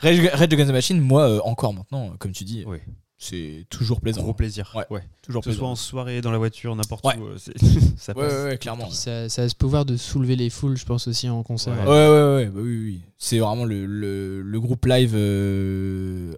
Rage, 0.00 0.18
Rage 0.32 0.42
Against 0.52 0.70
the 0.70 0.72
Machine, 0.72 1.00
moi, 1.00 1.28
euh, 1.28 1.40
encore 1.44 1.72
maintenant, 1.74 2.12
comme 2.18 2.32
tu 2.32 2.42
dis, 2.44 2.64
Oui. 2.66 2.78
c'est 3.18 3.66
toujours 3.70 4.00
plaisant. 4.00 4.22
Gros 4.22 4.34
plaisir. 4.34 4.72
Ouais. 4.74 4.84
ouais. 4.90 5.02
Toujours 5.22 5.44
Que 5.44 5.52
ce 5.52 5.56
soit 5.56 5.68
en 5.68 5.76
soirée, 5.76 6.20
dans 6.20 6.32
la 6.32 6.38
voiture, 6.38 6.74
n'importe 6.74 7.04
Ouais. 7.06 7.16
où. 7.18 7.26
euh, 7.26 7.36
ça 7.96 8.12
Ouais, 8.16 8.24
passe. 8.24 8.32
ouais, 8.32 8.44
ouais, 8.50 8.58
clairement. 8.58 8.86
Puis 8.86 8.94
ça, 8.96 9.28
ça 9.28 9.42
a 9.42 9.48
ce 9.48 9.54
pouvoir 9.54 9.84
de 9.84 9.96
soulever 9.96 10.34
les 10.34 10.50
foules, 10.50 10.76
je 10.76 10.84
pense 10.84 11.06
aussi 11.06 11.28
en 11.28 11.44
concert. 11.44 11.74
Ouais. 11.74 11.84
Ouais, 11.86 12.08
ouais, 12.08 12.34
ouais, 12.34 12.46
bah 12.46 12.60
oui, 12.64 12.78
oui. 12.82 13.00
C'est 13.18 13.38
vraiment 13.38 13.64
le, 13.64 13.86
le, 13.86 14.42
le 14.42 14.60
groupe 14.60 14.84
live, 14.86 15.12
euh, 15.14 16.34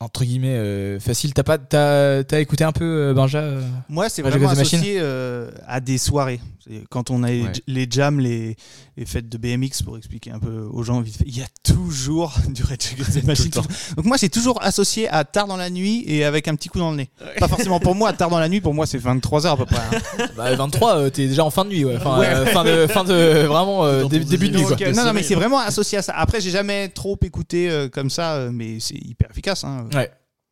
entre 0.00 0.24
guillemets, 0.24 0.56
euh, 0.56 0.98
facile. 1.00 1.34
T'as 1.34 1.42
pas, 1.42 1.58
t'as, 1.58 2.24
t'as 2.24 2.40
écouté 2.40 2.64
un 2.64 2.72
peu 2.72 2.84
euh, 2.84 3.14
Benja 3.14 3.38
euh 3.40 3.62
Moi, 3.88 4.08
c'est 4.08 4.22
vraiment 4.22 4.48
associé 4.48 4.96
euh, 4.98 5.50
à 5.66 5.80
des 5.80 5.98
soirées. 5.98 6.40
C'est 6.66 6.82
Quand 6.90 7.10
on 7.10 7.22
a 7.22 7.28
les- 7.30 7.42
Ouais. 7.42 7.52
les 7.66 7.86
jams, 7.90 8.20
les, 8.20 8.56
les 8.96 9.06
fêtes 9.06 9.28
de 9.28 9.38
BMX, 9.38 9.82
pour 9.84 9.96
expliquer 9.96 10.30
un 10.30 10.38
peu 10.38 10.66
aux 10.70 10.82
gens 10.82 11.00
vite 11.00 11.16
fait, 11.16 11.24
il 11.26 11.36
y 11.36 11.42
a 11.42 11.46
toujours 11.62 12.34
du 12.48 12.62
Against 12.62 13.20
the 13.20 13.24
Machine. 13.24 13.50
Donc 13.96 14.04
moi, 14.04 14.18
c'est 14.18 14.28
toujours 14.28 14.62
associé 14.62 15.08
à 15.08 15.24
tard 15.24 15.46
dans 15.46 15.56
la 15.56 15.70
nuit 15.70 16.04
et 16.06 16.24
avec 16.24 16.48
un 16.48 16.54
petit 16.54 16.68
coup 16.68 16.78
dans 16.78 16.90
le 16.90 16.96
nez. 16.98 17.10
Pas 17.38 17.48
forcément 17.48 17.80
pour 17.80 17.94
moi, 17.94 18.12
tard 18.12 18.30
dans 18.30 18.38
la 18.38 18.48
nuit, 18.48 18.60
pour 18.60 18.74
moi, 18.74 18.86
c'est 18.86 18.98
23h 18.98 19.52
à 19.52 19.56
peu 19.56 19.66
près. 19.66 19.76
hein. 20.18 20.26
Bah 20.36 20.54
23, 20.54 20.96
euh, 20.96 21.10
t'es 21.10 21.26
déjà 21.26 21.44
en 21.44 21.50
fin 21.50 21.64
de 21.64 21.70
nuit, 21.70 21.84
ouais. 21.84 21.96
Enfin, 21.96 22.18
Ouais. 22.18 22.26
euh, 22.26 22.46
fin 22.46 22.64
de, 22.64 22.86
fin 22.86 23.04
de, 23.04 23.46
vraiment 23.46 23.84
euh, 23.84 24.04
début 24.06 24.48
de 24.50 24.56
nuit, 24.58 24.64
quoi. 24.64 24.76
Non, 24.92 25.04
non, 25.04 25.12
mais 25.12 25.22
c'est 25.22 25.34
vraiment 25.34 25.58
associé 25.58 25.98
à 25.98 26.02
ça. 26.02 26.12
Après, 26.16 26.40
j'ai 26.40 26.50
jamais 26.50 26.88
trop 26.88 27.18
écouté 27.22 27.70
euh, 27.70 27.88
comme 27.88 28.10
ça, 28.10 28.48
mais 28.52 28.78
c'est 28.80 28.94
hyper 28.96 29.30
efficace. 29.30 29.64
hein. 29.64 29.69
Ouais. 29.94 30.10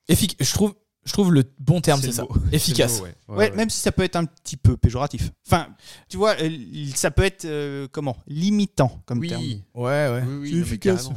Effic- 0.09 0.37
je 0.41 0.53
trouve, 0.53 0.75
je 1.05 1.13
trouve 1.13 1.33
le 1.33 1.45
bon 1.59 1.81
terme, 1.81 2.01
c'est 2.01 2.13
ça. 2.13 2.23
mot. 2.23 2.31
Efficace. 2.53 3.01
Ouais. 3.01 3.15
Ouais, 3.29 3.51
même 3.53 3.71
si 3.71 3.79
ça 3.81 3.93
peut 3.93 4.03
être 4.03 4.17
un 4.17 4.25
petit 4.25 4.57
peu 4.57 4.77
péjoratif. 4.77 5.31
Enfin, 5.47 5.69
tu 6.09 6.17
vois, 6.17 6.35
euh, 6.41 6.51
ça 6.95 7.11
peut 7.11 7.25
être 7.25 7.45
euh, 7.45 7.89
comment? 7.93 8.17
Limitant 8.27 9.03
comme 9.07 9.27
terme. 9.27 9.43
Oui, 9.43 9.63
Ouais, 9.75 9.85
ouais. 10.09 10.23
oui, 10.27 10.37
oui, 10.41 10.51
C'est 10.53 10.57
efficace. 10.59 11.09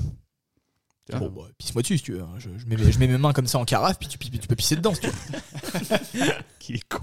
Bon, 1.19 1.29
bah, 1.29 1.41
pisse-moi 1.57 1.81
dessus 1.81 1.97
si 1.97 2.03
tu 2.05 2.13
veux. 2.13 2.21
hein. 2.21 2.29
Je, 2.37 2.49
je 2.57 2.65
mets, 2.67 2.77
je 2.77 2.97
mets 2.97 3.07
mes 3.07 3.17
mains 3.17 3.33
comme 3.33 3.47
ça 3.47 3.57
en 3.59 3.65
carafe, 3.65 3.99
puis 3.99 4.07
tu, 4.07 4.17
puis 4.17 4.29
tu 4.29 4.47
peux 4.47 4.55
pisser 4.55 4.77
dedans 4.77 4.93
si 4.93 5.01
tu 5.01 5.07
veux. 5.07 5.13
Qu'il 6.59 6.75
est 6.75 6.87
con. 6.87 6.99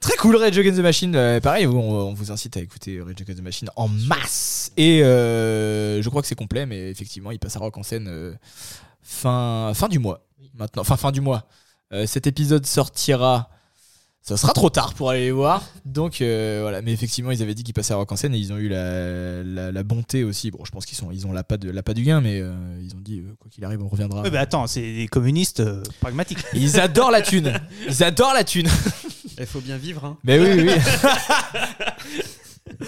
Très 0.00 0.16
cool, 0.16 0.36
Rage 0.36 0.56
Against 0.56 0.78
the 0.78 0.82
Machine. 0.82 1.14
Euh, 1.16 1.38
pareil, 1.40 1.66
on, 1.66 1.78
on 1.78 2.14
vous 2.14 2.30
incite 2.32 2.56
à 2.56 2.60
écouter 2.60 2.98
Rage 3.02 3.20
Against 3.20 3.38
the 3.38 3.42
Machine 3.42 3.68
en 3.76 3.88
masse. 3.88 4.72
Et 4.78 5.02
euh, 5.02 6.00
je 6.00 6.08
crois 6.08 6.22
que 6.22 6.28
c'est 6.28 6.34
complet, 6.34 6.64
mais 6.64 6.88
effectivement, 6.90 7.30
il 7.30 7.38
passe 7.38 7.56
à 7.56 7.58
Rock 7.58 7.76
en 7.76 7.82
scène 7.82 8.06
euh, 8.08 8.32
fin, 9.06 9.72
fin 9.74 9.88
du 9.88 9.98
mois. 9.98 10.26
Maintenant, 10.54 10.82
enfin, 10.82 10.96
fin 10.96 11.12
du 11.12 11.20
mois. 11.20 11.46
Euh, 11.92 12.06
cet 12.06 12.26
épisode 12.26 12.66
sortira. 12.66 13.50
Ça 14.22 14.36
sera 14.36 14.52
trop 14.52 14.70
tard 14.70 14.92
pour 14.94 15.10
aller 15.10 15.26
les 15.26 15.30
voir. 15.30 15.62
Donc 15.84 16.20
euh, 16.20 16.58
voilà, 16.62 16.82
mais 16.82 16.92
effectivement, 16.92 17.30
ils 17.30 17.42
avaient 17.44 17.54
dit 17.54 17.62
qu'ils 17.62 17.74
passaient 17.74 17.92
à 17.92 17.96
Rock 17.96 18.10
en 18.10 18.16
scène 18.16 18.34
et 18.34 18.38
ils 18.38 18.52
ont 18.52 18.56
eu 18.56 18.68
la, 18.68 19.44
la, 19.44 19.70
la 19.70 19.82
bonté 19.84 20.24
aussi. 20.24 20.50
Bon, 20.50 20.64
je 20.64 20.72
pense 20.72 20.84
qu'ils 20.84 20.98
sont, 20.98 21.12
ils 21.12 21.28
ont 21.28 21.32
la 21.32 21.44
pas 21.44 21.58
de 21.58 21.70
la 21.70 21.84
pas 21.84 21.94
du 21.94 22.02
gain, 22.02 22.20
mais 22.20 22.40
euh, 22.40 22.52
ils 22.82 22.96
ont 22.96 23.00
dit 23.00 23.20
euh, 23.20 23.36
quoi 23.38 23.48
qu'il 23.48 23.64
arrive, 23.64 23.80
on 23.84 23.88
reviendra. 23.88 24.22
Ouais, 24.22 24.30
bah 24.32 24.40
attends, 24.40 24.66
c'est 24.66 24.80
des 24.80 25.06
communistes 25.06 25.60
euh, 25.60 25.80
pragmatiques. 26.00 26.40
Ils 26.54 26.80
adorent 26.80 27.12
la 27.12 27.22
thune. 27.22 27.52
Ils 27.86 28.02
adorent 28.02 28.34
la 28.34 28.42
thune. 28.42 28.66
Il 29.38 29.46
faut 29.46 29.60
bien 29.60 29.76
vivre. 29.76 30.04
Hein. 30.04 30.18
Mais 30.24 30.40
oui, 30.40 30.66
oui. 30.66 30.72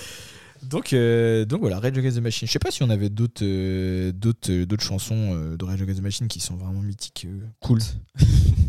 donc, 0.69 0.93
euh, 0.93 1.47
donc 1.47 1.61
voilà, 1.61 1.79
Rage 1.79 1.97
Against 1.97 2.19
the 2.19 2.21
Machine. 2.21 2.47
Je 2.47 2.53
sais 2.53 2.59
pas 2.59 2.71
si 2.71 2.83
on 2.83 2.91
avait 2.91 3.09
d'autres 3.09 3.43
euh, 3.43 4.13
d'autres 4.13 4.51
euh, 4.53 4.67
d'autres 4.67 4.85
chansons 4.85 5.31
euh, 5.33 5.57
de 5.57 5.65
Rage 5.65 5.81
Against 5.81 6.01
the 6.01 6.03
Machine 6.03 6.29
qui 6.29 6.41
sont 6.41 6.57
vraiment 6.57 6.83
mythiques, 6.83 7.27
euh, 7.27 7.41
cool. 7.61 7.81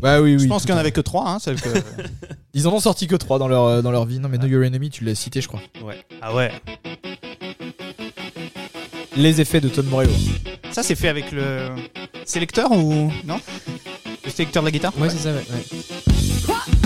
Bah 0.01 0.21
oui, 0.21 0.35
oui. 0.35 0.43
Je 0.43 0.47
pense 0.47 0.61
qu'il 0.61 0.71
n'y 0.71 0.77
en 0.77 0.79
avait 0.79 0.93
que 0.93 1.01
trois, 1.01 1.29
hein, 1.29 1.37
que. 1.39 1.79
Ils 2.53 2.69
en 2.69 2.73
ont 2.73 2.79
sorti 2.79 3.05
que 3.07 3.17
trois 3.17 3.37
dans 3.37 3.49
leur 3.49 3.83
dans 3.83 3.91
leur 3.91 4.05
vie. 4.05 4.19
Non, 4.19 4.29
mais 4.29 4.37
Know 4.37 4.47
Your 4.47 4.63
Enemy, 4.63 4.89
tu 4.89 5.03
l'as 5.03 5.13
cité, 5.13 5.41
je 5.41 5.49
crois. 5.49 5.59
Ouais. 5.83 5.97
ah 6.21 6.33
ouais. 6.33 6.53
Les 9.17 9.41
effets 9.41 9.59
de 9.59 9.67
Tom 9.67 9.85
Morello. 9.87 10.13
Ça, 10.71 10.83
c'est 10.83 10.95
fait 10.95 11.09
avec 11.09 11.33
le 11.33 11.67
sélecteur 12.23 12.71
ou 12.71 13.11
non? 13.25 13.41
Le 14.23 14.29
sélecteur 14.29 14.63
de 14.63 14.67
la 14.67 14.71
guitare? 14.71 14.97
Ouais, 14.97 15.09
c'est 15.09 15.17
ça, 15.17 15.33
ouais. 15.33 15.43
ouais. 15.51 16.78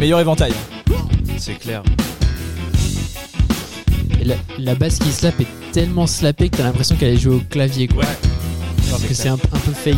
Meilleur 0.00 0.18
éventail. 0.18 0.52
C'est 1.36 1.58
clair. 1.58 1.82
Et 4.20 4.24
la, 4.24 4.34
la 4.58 4.74
basse 4.74 4.98
qui 4.98 5.10
slap 5.12 5.38
est 5.40 5.72
tellement 5.72 6.06
slappée 6.06 6.48
que 6.48 6.56
t'as 6.56 6.64
l'impression 6.64 6.96
qu'elle 6.96 7.14
est 7.14 7.18
jouée 7.18 7.36
au 7.36 7.40
clavier, 7.40 7.86
quoi. 7.86 8.04
Alors 8.88 9.06
que 9.06 9.12
c'est 9.14 9.28
un, 9.28 9.34
un 9.34 9.58
peu 9.58 9.72
fake. 9.72 9.96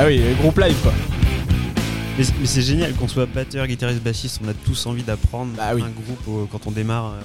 Ah 0.00 0.04
oui, 0.06 0.22
groupe 0.40 0.58
live 0.60 0.76
quoi. 0.82 0.92
Mais, 2.18 2.24
mais 2.40 2.46
c'est 2.46 2.62
génial 2.62 2.92
qu'on 2.94 3.08
soit 3.08 3.26
batteur, 3.26 3.66
guitariste, 3.66 4.02
bassiste. 4.02 4.40
On 4.44 4.48
a 4.48 4.54
tous 4.54 4.86
envie 4.86 5.02
d'apprendre 5.04 5.52
Bah 5.56 5.70
oui. 5.74 5.82
un 5.82 5.90
groupe 5.90 6.48
quand 6.50 6.66
on 6.66 6.70
démarre 6.72 7.12
euh, 7.14 7.20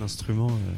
l'instrument. 0.00 0.46
euh. 0.48 0.72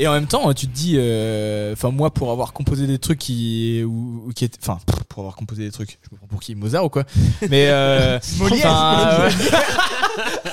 Et 0.00 0.06
en 0.06 0.12
même 0.12 0.26
temps, 0.28 0.52
tu 0.54 0.68
te 0.68 0.72
dis, 0.72 0.94
euh, 0.96 1.72
enfin 1.72 1.90
moi 1.90 2.12
pour 2.14 2.30
avoir 2.30 2.52
composé 2.52 2.86
des 2.86 2.98
trucs 2.98 3.18
qui, 3.18 3.82
ou, 3.84 4.22
ou 4.28 4.32
qui 4.32 4.48
enfin 4.62 4.78
pour 5.08 5.22
avoir 5.22 5.34
composé 5.34 5.64
des 5.64 5.72
trucs, 5.72 5.98
je 6.02 6.08
me 6.12 6.18
prends 6.18 6.28
pour 6.28 6.38
qui, 6.40 6.54
Mozart 6.54 6.84
ou 6.84 6.88
quoi 6.88 7.02
Mais 7.50 7.66
euh, 7.68 8.18
ouais. 8.40 8.50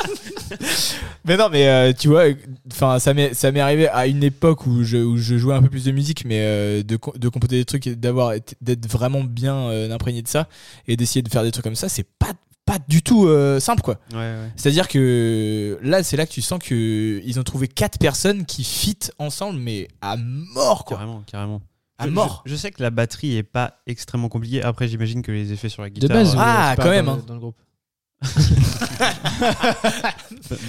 mais 1.25 1.37
non, 1.37 1.49
mais 1.51 1.67
euh, 1.67 1.93
tu 1.97 2.07
vois, 2.07 2.25
enfin 2.71 2.99
ça 2.99 3.13
m'est 3.13 3.33
ça 3.33 3.51
m'est 3.51 3.59
arrivé 3.59 3.87
à 3.87 4.07
une 4.07 4.23
époque 4.23 4.65
où 4.67 4.83
je, 4.83 4.97
où 4.97 5.17
je 5.17 5.37
jouais 5.37 5.55
un 5.55 5.61
peu 5.61 5.69
plus 5.69 5.85
de 5.85 5.91
musique, 5.91 6.25
mais 6.25 6.39
euh, 6.41 6.83
de, 6.83 6.95
co- 6.97 7.13
de 7.17 7.29
composer 7.29 7.57
des 7.57 7.65
trucs 7.65 7.87
et 7.87 7.95
d'avoir 7.95 8.33
été- 8.33 8.55
d'être 8.61 8.87
vraiment 8.89 9.23
bien 9.23 9.55
euh, 9.55 9.91
imprégné 9.91 10.21
de 10.21 10.27
ça 10.27 10.47
et 10.87 10.95
d'essayer 10.97 11.21
de 11.21 11.29
faire 11.29 11.43
des 11.43 11.51
trucs 11.51 11.63
comme 11.63 11.75
ça, 11.75 11.89
c'est 11.89 12.07
pas 12.19 12.31
pas 12.65 12.79
du 12.87 13.03
tout 13.03 13.27
euh, 13.27 13.59
simple 13.59 13.81
quoi. 13.83 13.99
Ouais, 14.11 14.17
ouais. 14.17 14.49
C'est-à-dire 14.55 14.87
que 14.87 15.77
là, 15.83 16.01
c'est 16.01 16.17
là 16.17 16.25
que 16.25 16.31
tu 16.31 16.41
sens 16.41 16.57
que 16.59 17.21
ils 17.23 17.39
ont 17.39 17.43
trouvé 17.43 17.67
quatre 17.67 17.99
personnes 17.99 18.45
qui 18.45 18.63
fit 18.63 18.97
ensemble, 19.19 19.59
mais 19.59 19.87
à 20.01 20.17
mort, 20.17 20.83
quoi. 20.83 20.97
Carrément, 20.97 21.23
carrément. 21.27 21.61
À 21.99 22.05
Je- 22.07 22.09
mort. 22.11 22.41
Je, 22.45 22.51
je 22.51 22.55
sais 22.57 22.71
que 22.71 22.81
la 22.81 22.89
batterie 22.89 23.37
est 23.37 23.43
pas 23.43 23.75
extrêmement 23.85 24.29
compliquée. 24.29 24.63
Après, 24.63 24.87
j'imagine 24.87 25.21
que 25.21 25.31
les 25.31 25.53
effets 25.53 25.69
sur 25.69 25.83
la 25.83 25.89
De 25.89 25.93
guitare. 25.93 26.17
base, 26.17 26.33
euh, 26.33 26.37
ouais, 26.37 26.43
Ah, 26.43 26.73
quand 26.75 26.89
même, 26.89 27.05
dans, 27.05 27.13
hein. 27.13 27.23
dans 27.27 27.33
le 27.35 27.39
groupe. 27.39 27.55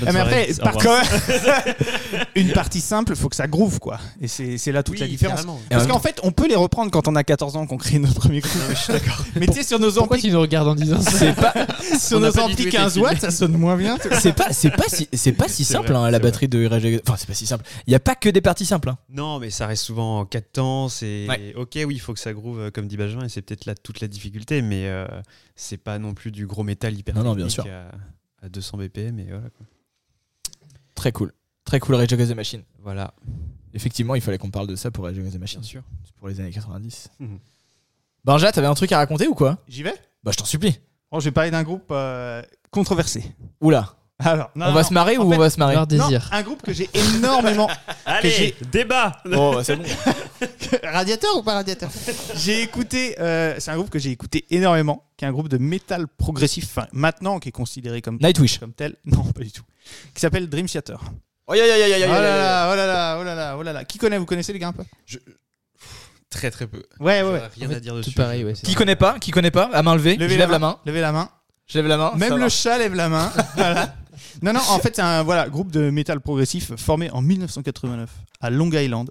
Ah, 0.07 0.12
mais 0.12 0.20
après, 0.20 0.49
par 0.62 0.72
contre, 0.74 1.07
une 2.34 2.53
partie 2.53 2.80
simple, 2.80 3.14
faut 3.16 3.28
que 3.28 3.36
ça 3.36 3.47
groove, 3.47 3.78
quoi. 3.78 3.99
Et 4.20 4.28
c'est 4.28 4.72
là 4.72 4.82
toute 4.82 4.99
la 4.99 5.07
différence. 5.07 5.36
carrément. 5.40 5.61
Parce 5.70 5.86
qu'en 5.86 6.01
fait, 6.01 6.20
on 6.22 6.32
peut 6.32 6.49
les 6.49 6.55
reprendre 6.57 6.90
quand 6.90 7.09
on 7.09 7.16
a 7.16 7.24
14 7.24 7.57
ans, 7.57 7.66
qu'on 7.66 7.76
crée 7.76 7.99
notre 7.99 8.14
premier 8.14 8.40
groupe. 8.40 8.53
Mais 9.36 9.47
tu 9.47 9.55
sais, 9.55 9.62
sur 9.62 9.78
nos 9.78 9.90
Pourquoi 9.92 10.16
amplis, 10.16 10.28
tu 10.28 10.32
nous 10.34 10.40
regardes 10.40 10.68
en 10.68 10.74
disant 10.74 11.01
ça 11.01 11.11
C'est 11.11 11.34
pas, 11.34 11.55
sur 11.99 12.18
On 12.18 12.20
nos 12.20 12.38
amplis 12.38 12.57
tout 12.57 12.62
été 12.62 12.70
15 12.70 12.92
filmé. 12.94 13.09
watts, 13.09 13.20
ça 13.20 13.30
sonne 13.30 13.53
moins 13.57 13.76
bien. 13.76 13.97
c'est 14.20 14.32
pas, 14.34 14.53
c'est 14.53 14.70
pas 14.70 14.88
si, 14.88 15.09
c'est 15.12 15.32
pas 15.32 15.49
si 15.49 15.64
simple 15.64 15.92
vrai, 15.92 15.97
hein, 15.97 16.11
la 16.11 16.18
c'est 16.18 16.22
batterie 16.22 16.49
de 16.49 16.66
Rage 16.66 16.84
Enfin, 17.07 17.16
c'est 17.18 17.26
pas 17.28 17.34
si 17.34 17.47
simple. 17.47 17.64
Il 17.86 17.92
y 17.92 17.97
a 17.97 18.01
pas 18.01 18.14
que 18.14 18.28
des 18.28 18.40
parties 18.40 18.66
simples. 18.66 18.88
hein. 18.90 18.99
Non, 19.11 19.38
mais 19.38 19.51
ça 19.51 19.66
reste 19.66 19.84
souvent 19.84 20.20
en 20.20 20.24
4 20.24 20.53
temps. 20.53 20.88
C'est 20.88 21.26
Ouais. 21.28 21.53
ok, 21.57 21.70
oui, 21.86 21.94
il 21.94 22.01
faut 22.01 22.12
que 22.12 22.20
ça 22.20 22.32
groove 22.32 22.61
euh, 22.61 22.70
comme 22.70 22.86
dit 22.86 22.97
Benjamin, 22.97 23.24
et 23.24 23.28
c'est 23.28 23.42
peut-être 23.42 23.66
là 23.66 23.74
toute 23.74 24.01
la 24.01 24.09
difficulté, 24.09 24.62
mais 24.62 24.86
euh, 24.86 25.07
c'est 25.57 25.76
pas 25.78 25.98
non 25.98 26.14
plus 26.14 26.30
du 26.30 26.46
gros 26.46 26.62
métal 26.62 26.96
hyper 26.96 27.14
Non, 27.16 27.24
non, 27.24 27.34
bien 27.34 27.48
sûr. 27.48 27.66
À, 27.66 27.90
à 28.44 28.48
200 28.48 28.78
BPM, 28.78 29.18
et 29.18 29.24
voilà. 29.24 29.50
quoi. 29.50 29.66
Très 30.94 31.12
cool, 31.12 31.32
très 31.64 31.80
cool 31.80 31.94
Rage 31.96 32.12
Against 32.12 32.32
the 32.32 32.36
Machine. 32.36 32.62
Voilà, 32.80 33.12
Effectivement, 33.74 34.14
il 34.14 34.20
fallait 34.22 34.38
qu'on 34.38 34.50
parle 34.50 34.66
de 34.68 34.76
ça 34.76 34.90
pour 34.90 35.04
Rage 35.04 35.18
Against 35.18 35.36
the 35.36 35.40
Machine. 35.40 35.61
bien 35.61 35.68
sûr. 35.68 35.82
C'est 36.04 36.14
pour 36.14 36.28
les 36.28 36.40
années 36.40 36.50
90. 36.52 37.09
Mhm. 37.18 37.38
Benja, 38.24 38.50
t'avais 38.52 38.66
un 38.66 38.74
truc 38.74 38.90
à 38.92 38.98
raconter 38.98 39.26
ou 39.28 39.34
quoi? 39.34 39.59
J'y 39.68 39.82
vais? 39.82 39.94
Bah, 40.24 40.30
je 40.32 40.38
t'en 40.38 40.44
supplie. 40.46 40.78
Bon, 41.12 41.20
je 41.20 41.26
vais 41.26 41.30
parler 41.32 41.50
d'un 41.50 41.62
groupe 41.62 41.86
euh, 41.90 42.42
controversé. 42.70 43.24
Oula, 43.61 43.94
Alors, 44.18 44.50
non, 44.54 44.64
on 44.64 44.68
non, 44.68 44.74
va 44.74 44.80
non. 44.82 44.88
se 44.88 44.94
marrer 44.94 45.18
En 45.18 45.24
ou 45.26 45.30
fait, 45.30 45.36
on 45.36 45.40
va 45.40 45.50
se 45.50 45.58
marrer 45.58 45.74
Par 45.74 45.82
Non, 45.82 46.06
désir. 46.08 46.28
un 46.32 46.42
groupe 46.42 46.62
que 46.62 46.72
j'ai 46.72 46.88
énormément. 46.94 47.68
Allez, 48.06 48.30
j'ai- 48.30 48.56
débat 48.72 49.20
Bon, 49.26 49.54
bah, 49.54 49.62
c'est 49.62 49.76
bon. 49.76 49.84
radiateur 50.84 51.36
ou 51.36 51.42
pas 51.42 51.54
radiateur? 51.54 51.90
J'ai 52.34 52.62
écouté. 52.62 53.14
euh, 53.20 53.54
c'est 53.58 53.70
un 53.70 53.76
groupe 53.76 53.90
que 53.90 53.98
j'ai 53.98 54.10
écouté 54.10 54.46
énormément, 54.50 55.04
qui 55.18 55.24
est 55.26 55.28
un 55.28 55.32
groupe 55.32 55.48
de 55.48 55.58
métal 55.58 56.06
progressif, 56.08 56.64
enfin, 56.64 56.86
maintenant, 56.92 57.38
qui 57.38 57.50
est 57.50 57.52
considéré 57.52 58.00
comme, 58.00 58.18
Nightwish. 58.22 58.58
comme 58.58 58.72
tel. 58.72 58.96
Non, 59.04 59.22
pas 59.22 59.42
du 59.42 59.52
tout. 59.52 59.64
Qui 60.14 60.20
s'appelle 60.20 60.48
Dream 60.48 60.66
Theater. 60.66 60.98
Oh, 61.04 61.10
Oh 61.48 61.54
là 61.54 61.66
là, 61.66 61.74
oh 61.76 62.74
là 62.74 62.86
là, 62.86 63.18
oh 63.20 63.24
là 63.24 63.34
là, 63.34 63.56
oh 63.58 63.62
là 63.62 63.72
là. 63.72 63.84
Qui 63.84 63.98
connaît 63.98 64.18
Vous 64.18 64.26
connaissez 64.26 64.52
les 64.52 64.58
gars 64.58 64.68
un 64.68 64.72
peu? 64.72 64.82
Très 66.30 66.50
très 66.50 66.66
peu. 66.66 66.82
Ouais, 67.00 67.22
ouais, 67.22 67.30
ouais. 67.30 67.42
Rien 67.56 67.66
En 67.66 67.70
fait, 67.70 67.76
à 67.76 67.80
dire 67.80 67.92
Tout 67.92 67.98
dessus. 68.00 68.10
pareil, 68.12 68.44
ouais. 68.44 68.54
c'est 68.54 68.66
Qui 68.66 68.72
ça. 68.72 68.78
connaît 68.78 68.96
pas 68.96 69.18
Qui 69.18 69.30
connaît 69.30 69.50
pas 69.52 69.70
À 69.72 69.82
main 69.82 69.94
levée. 69.94 70.16
Levez 70.16 70.34
je 70.34 70.38
lève 70.38 70.50
la 70.50 70.58
main. 70.58 70.78
Levez 70.84 71.00
la 71.00 71.12
main. 71.12 71.28
Je 71.66 71.78
lève 71.78 71.86
la 71.86 71.96
main. 71.96 72.12
Même 72.16 72.28
ça 72.30 72.34
le 72.34 72.40
va. 72.42 72.48
chat 72.48 72.78
lève 72.78 72.94
la 72.94 73.08
main. 73.08 73.32
Voilà. 73.56 73.94
Non, 74.43 74.53
non, 74.53 74.61
en 74.68 74.78
fait, 74.78 74.97
c'est 74.97 75.03
un 75.03 75.22
voilà, 75.22 75.49
groupe 75.49 75.70
de 75.70 75.91
métal 75.91 76.20
progressif 76.20 76.74
formé 76.76 77.11
en 77.11 77.22
1989 77.22 78.11
à 78.41 78.51
Long 78.51 78.70
Island. 78.70 79.11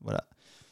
Voilà. 0.00 0.24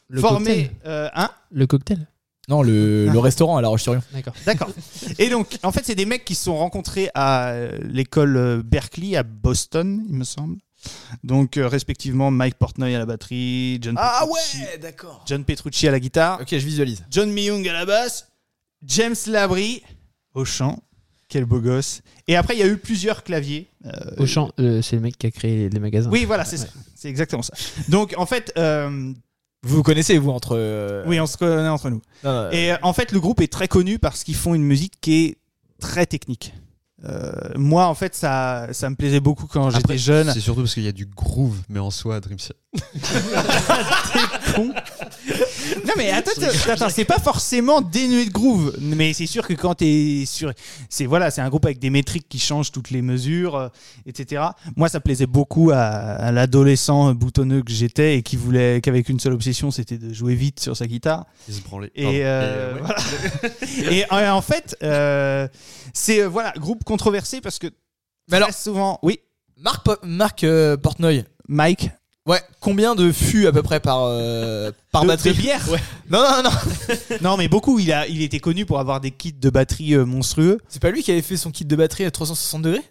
Le 0.09 0.21
formé. 0.21 0.69
cocktail. 0.69 0.77
euh, 0.87 1.09
hein? 1.15 1.31
Le 1.51 1.67
cocktail? 1.67 2.07
Non, 2.49 2.63
le, 2.63 3.09
le 3.09 3.19
restaurant 3.19 3.59
à 3.59 3.63
La 3.63 3.69
Roche-sur-Yon. 3.69 4.01
D'accord. 4.13 4.33
D'accord. 4.47 4.71
Et 5.19 5.29
donc, 5.29 5.59
en 5.63 5.71
fait, 5.71 5.85
c'est 5.85 5.95
des 5.95 6.07
mecs 6.07 6.25
qui 6.25 6.35
se 6.35 6.45
sont 6.45 6.57
rencontrés 6.57 7.11
à 7.15 7.51
euh, 7.51 7.77
l'école 7.83 8.37
euh, 8.39 8.63
Berkeley 8.65 9.17
à 9.17 9.23
Boston, 9.23 10.03
il 10.09 10.15
me 10.15 10.25
semble. 10.25 10.57
Donc, 11.25 11.59
euh, 11.59 11.69
respectivement, 11.69 12.31
Mike 12.31 12.55
Portnoy 12.55 12.95
à 12.95 12.99
la 12.99 13.05
batterie, 13.05 13.79
John, 13.83 13.97
Ah 13.99 14.21
Petrucci, 14.27 14.59
ouais, 14.63 14.79
d'accord. 14.79 15.25
John 15.27 15.45
Petrucci 15.45 15.87
à 15.89 15.91
la 15.91 16.01
guitare, 16.01 16.41
Ok, 16.41 16.49
je 16.53 16.57
visualise. 16.57 17.05
John 17.11 17.31
Myung 17.31 17.69
à 17.69 17.73
la 17.75 17.85
basse, 17.85 18.29
James 18.83 19.17
Labrie 19.27 19.83
au 20.33 20.47
chant. 20.47 20.79
Quel 21.29 21.45
beau 21.45 21.61
gosse. 21.61 22.01
Et 22.27 22.37
après, 22.37 22.55
il 22.57 22.61
y 22.61 22.63
a 22.63 22.67
eu 22.67 22.79
plusieurs 22.79 23.23
claviers. 23.23 23.69
euh, 23.85 23.91
Auchan, 24.19 24.51
euh, 24.61 24.81
c'est 24.83 24.97
le 24.97 25.03
mec 25.03 25.19
qui 25.19 25.27
a 25.27 25.31
créé 25.31 25.69
les 25.69 25.79
magasins. 25.79 26.09
Oui, 26.11 26.25
voilà, 26.25 26.45
c'est 26.47 26.57
ça. 26.57 26.69
C'est 26.95 27.09
exactement 27.09 27.43
ça. 27.43 27.53
Donc, 27.89 28.15
en 28.17 28.25
fait, 28.27 28.51
euh, 28.57 29.13
Vous 29.63 29.77
vous 29.77 29.83
connaissez, 29.83 30.17
vous, 30.19 30.31
entre. 30.31 30.57
euh, 30.57 31.05
oui, 31.07 31.21
on 31.21 31.27
se 31.27 31.37
connaît 31.37 31.69
entre 31.69 31.91
nous. 31.91 32.01
non, 32.25 32.45
non, 32.45 32.51
Et 32.51 32.73
euh, 32.73 32.77
en 32.83 32.93
fait, 32.95 33.13
le 33.13 33.21
groupe 33.21 33.41
est 33.43 33.53
très 33.53 33.69
connu 33.69 33.99
parce 33.99 34.25
qu'ils 34.25 34.37
font 34.37 34.55
une 34.55 34.65
musique 34.65 34.95
qui 35.03 35.25
est 35.27 35.37
très 35.81 36.07
technique. 36.07 36.55
Euh, 37.05 37.31
moi, 37.55 37.87
en 37.87 37.95
fait, 37.95 38.17
ça, 38.17 38.69
ça 38.73 38.91
me 38.91 38.97
plaisait 38.97 39.21
beaucoup 39.21 39.47
quand 39.47 39.71
j'étais 39.71 39.99
jeune. 39.99 40.33
C'est 40.33 40.41
surtout 40.41 40.63
parce 40.63 40.75
qu'il 40.75 40.83
y 40.83 40.89
a 40.89 40.93
du 40.93 41.07
groove, 41.07 41.59
mais 41.69 41.79
en 41.79 41.91
soi, 41.93 42.19
Dream 42.21 42.39
Theater. 42.39 42.57
Non, 44.59 45.93
mais 45.97 46.11
attends, 46.11 46.89
c'est 46.91 47.05
pas 47.05 47.19
forcément 47.19 47.81
dénué 47.81 48.27
de 48.27 48.31
groove. 48.31 48.75
Mais 48.81 49.13
c'est 49.13 49.27
sûr 49.27 49.47
que 49.47 49.55
quand 49.55 49.75
t'es 49.75 50.25
sur. 50.27 50.53
C'est 50.89 51.07
voilà, 51.07 51.31
c'est 51.31 51.41
un 51.41 51.49
groupe 51.49 51.65
avec 51.67 51.79
des 51.79 51.91
métriques 51.91 52.29
qui 52.29 52.39
changent 52.39 52.73
toutes 52.73 52.91
les 52.91 53.03
mesures, 53.03 53.57
euh, 53.57 53.69
etc. 54.07 54.43
Moi, 54.77 54.89
ça 54.89 55.01
plaisait 55.01 55.27
beaucoup 55.27 55.71
à, 55.71 55.79
à 55.79 56.33
l'adolescent 56.33 57.15
boutonneux 57.15 57.63
que 57.63 57.73
j'étais 57.73 58.17
et 58.19 58.23
qui 58.23 58.37
voulait, 58.37 58.81
qu'avec 58.81 59.09
une 59.09 59.21
seule 59.21 59.33
obsession, 59.35 59.71
c'était 59.71 59.99
de 59.99 60.13
jouer 60.13 60.35
vite 60.35 60.61
sur 60.61 60.77
sa 60.77 60.87
guitare. 60.87 61.27
Il 61.49 61.55
se 61.55 61.61
branlait. 61.63 61.91
Et, 61.95 62.21
euh, 62.25 62.75
ouais. 62.75 62.81
voilà. 62.81 62.97
Et 63.91 64.05
euh, 64.13 64.33
en 64.33 64.43
fait, 64.43 64.77
euh, 64.83 65.47
c'est 65.93 66.23
voilà 66.25 66.53
groupe 66.57 66.85
controversé 66.85 67.41
parce 67.41 67.59
que 67.59 67.69
Mais 68.31 68.37
alors- 68.39 68.53
souvent, 68.53 68.99
oui, 69.03 69.21
Marc, 69.57 69.87
Marc 70.03 70.45
euh, 70.45 70.77
Portnoy. 70.77 71.25
Mike, 71.51 71.91
Ouais, 72.29 72.43
combien 72.61 72.95
de 72.95 73.11
fûts 73.11 73.47
à 73.47 73.53
peu 73.53 73.63
près 73.63 73.81
par, 73.81 74.03
euh, 74.03 74.71
par 74.93 75.03
de, 75.03 75.09
batterie 75.09 75.31
de 75.31 75.41
bière. 75.41 75.65
Non, 76.11 76.23
non, 76.23 76.43
non. 76.45 76.51
Non, 77.23 77.37
mais 77.39 77.49
beaucoup. 77.49 77.79
Il 77.79 77.91
a, 77.91 78.07
il 78.07 78.21
était 78.21 78.39
connu 78.39 78.67
pour 78.67 78.79
avoir 78.81 79.01
des 79.01 79.11
kits 79.11 79.33
de 79.33 79.49
batterie 79.49 79.95
euh, 79.95 80.05
monstrueux. 80.05 80.59
C'est 80.69 80.83
pas 80.83 80.91
lui 80.91 81.03
qui 81.03 81.11
avait 81.11 81.23
fait 81.23 81.39
son 81.39 81.51
kit 81.51 81.65
de 81.65 81.75
batterie 81.75 82.05
à 82.05 82.11
360 82.11 82.61
degrés? 82.61 82.85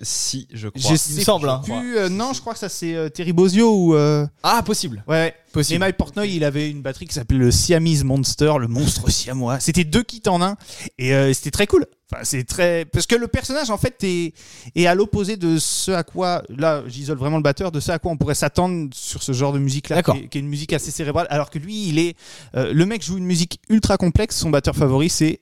Si, 0.00 0.48
je 0.52 0.66
crois. 0.68 0.80
Je 0.82 0.88
il 0.88 0.92
me 0.92 0.96
sais 0.96 1.22
semble, 1.24 1.48
hein. 1.48 1.60
plus, 1.64 1.96
euh, 1.98 2.08
non, 2.08 2.32
je 2.32 2.40
crois 2.40 2.52
que 2.54 2.58
ça 2.58 2.68
c'est 2.68 2.94
euh, 2.96 3.08
Terry 3.08 3.32
Bozzio 3.32 3.72
ou. 3.72 3.94
euh, 3.94 4.26
Ah, 4.42 4.60
possible. 4.64 5.04
Ouais, 5.06 5.14
ouais. 5.14 5.28
Et 5.28 5.52
Possible. 5.52 5.78
Mike 5.78 5.96
Portnoy, 5.96 6.34
il 6.34 6.42
avait 6.42 6.68
une 6.68 6.82
batterie 6.82 7.06
qui 7.06 7.14
s'appelait 7.14 7.38
le 7.38 7.52
Siamese 7.52 8.02
Monster, 8.02 8.54
le 8.58 8.66
monstre 8.66 9.08
siamois. 9.08 9.60
C'était 9.60 9.84
deux 9.84 10.02
kits 10.02 10.20
en 10.26 10.42
un 10.42 10.56
et 10.98 11.14
euh, 11.14 11.32
c'était 11.32 11.52
très 11.52 11.68
cool. 11.68 11.86
Enfin, 12.12 12.24
c'est 12.24 12.42
très 12.42 12.84
parce 12.86 13.06
que 13.06 13.14
le 13.14 13.28
personnage 13.28 13.70
en 13.70 13.78
fait 13.78 14.02
est, 14.02 14.34
est 14.74 14.86
à 14.86 14.96
l'opposé 14.96 15.36
de 15.36 15.58
ce 15.58 15.92
à 15.92 16.02
quoi 16.02 16.42
là 16.48 16.82
j'isole 16.88 17.16
vraiment 17.16 17.36
le 17.36 17.42
batteur 17.44 17.70
de 17.70 17.78
ce 17.78 17.92
à 17.92 18.00
quoi 18.00 18.10
on 18.10 18.16
pourrait 18.16 18.34
s'attendre 18.34 18.90
sur 18.92 19.22
ce 19.22 19.30
genre 19.32 19.52
de 19.52 19.60
musique 19.60 19.88
là, 19.90 19.96
D'accord. 19.96 20.16
qui, 20.16 20.24
est- 20.24 20.28
qui 20.28 20.38
est 20.38 20.40
une 20.40 20.48
musique 20.48 20.72
assez 20.72 20.90
cérébrale. 20.90 21.28
Alors 21.30 21.50
que 21.50 21.58
lui, 21.60 21.86
il 21.88 22.00
est 22.00 22.16
euh, 22.56 22.72
le 22.74 22.84
mec 22.84 23.02
joue 23.04 23.16
une 23.16 23.24
musique 23.26 23.60
ultra 23.68 23.96
complexe. 23.96 24.36
Son 24.36 24.50
batteur 24.50 24.74
favori 24.74 25.08
c'est 25.08 25.40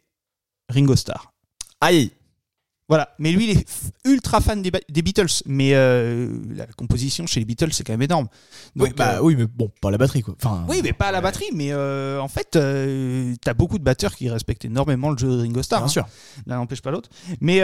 Ringo 0.68 0.94
Starr. 0.94 1.32
Aïe. 1.80 2.10
Voilà, 2.88 3.08
mais 3.18 3.30
lui, 3.32 3.50
il 3.50 3.58
est 3.58 3.66
ultra 4.04 4.40
fan 4.40 4.60
des, 4.60 4.70
Beatles. 5.02 5.42
Mais 5.46 5.70
euh, 5.72 6.28
la 6.54 6.66
composition 6.66 7.26
chez 7.26 7.40
les 7.40 7.46
Beatles, 7.46 7.72
c'est 7.72 7.84
quand 7.84 7.92
même 7.92 8.02
énorme. 8.02 8.26
Oui, 8.76 8.90
bah 8.96 9.14
euh, 9.14 9.20
oui, 9.22 9.36
mais 9.36 9.46
bon, 9.46 9.70
pas 9.80 9.90
la 9.90 9.98
batterie 9.98 10.22
quoi. 10.22 10.34
Enfin, 10.42 10.66
oui, 10.68 10.80
mais 10.82 10.92
pas 10.92 11.06
à 11.06 11.12
la 11.12 11.20
batterie. 11.20 11.50
Mais 11.54 11.68
euh, 11.72 12.20
en 12.20 12.28
fait, 12.28 12.58
t'as 13.40 13.54
beaucoup 13.54 13.78
de 13.78 13.84
batteurs 13.84 14.14
qui 14.14 14.28
respectent 14.28 14.64
énormément 14.64 15.10
le 15.10 15.16
jeu 15.16 15.28
de 15.28 15.40
Ringo 15.40 15.62
Starr. 15.62 15.80
bien 15.80 15.86
hein. 15.86 15.88
sûr. 15.88 16.06
L'un 16.46 16.56
n'empêche 16.56 16.82
pas 16.82 16.90
l'autre. 16.90 17.08
Mais 17.40 17.60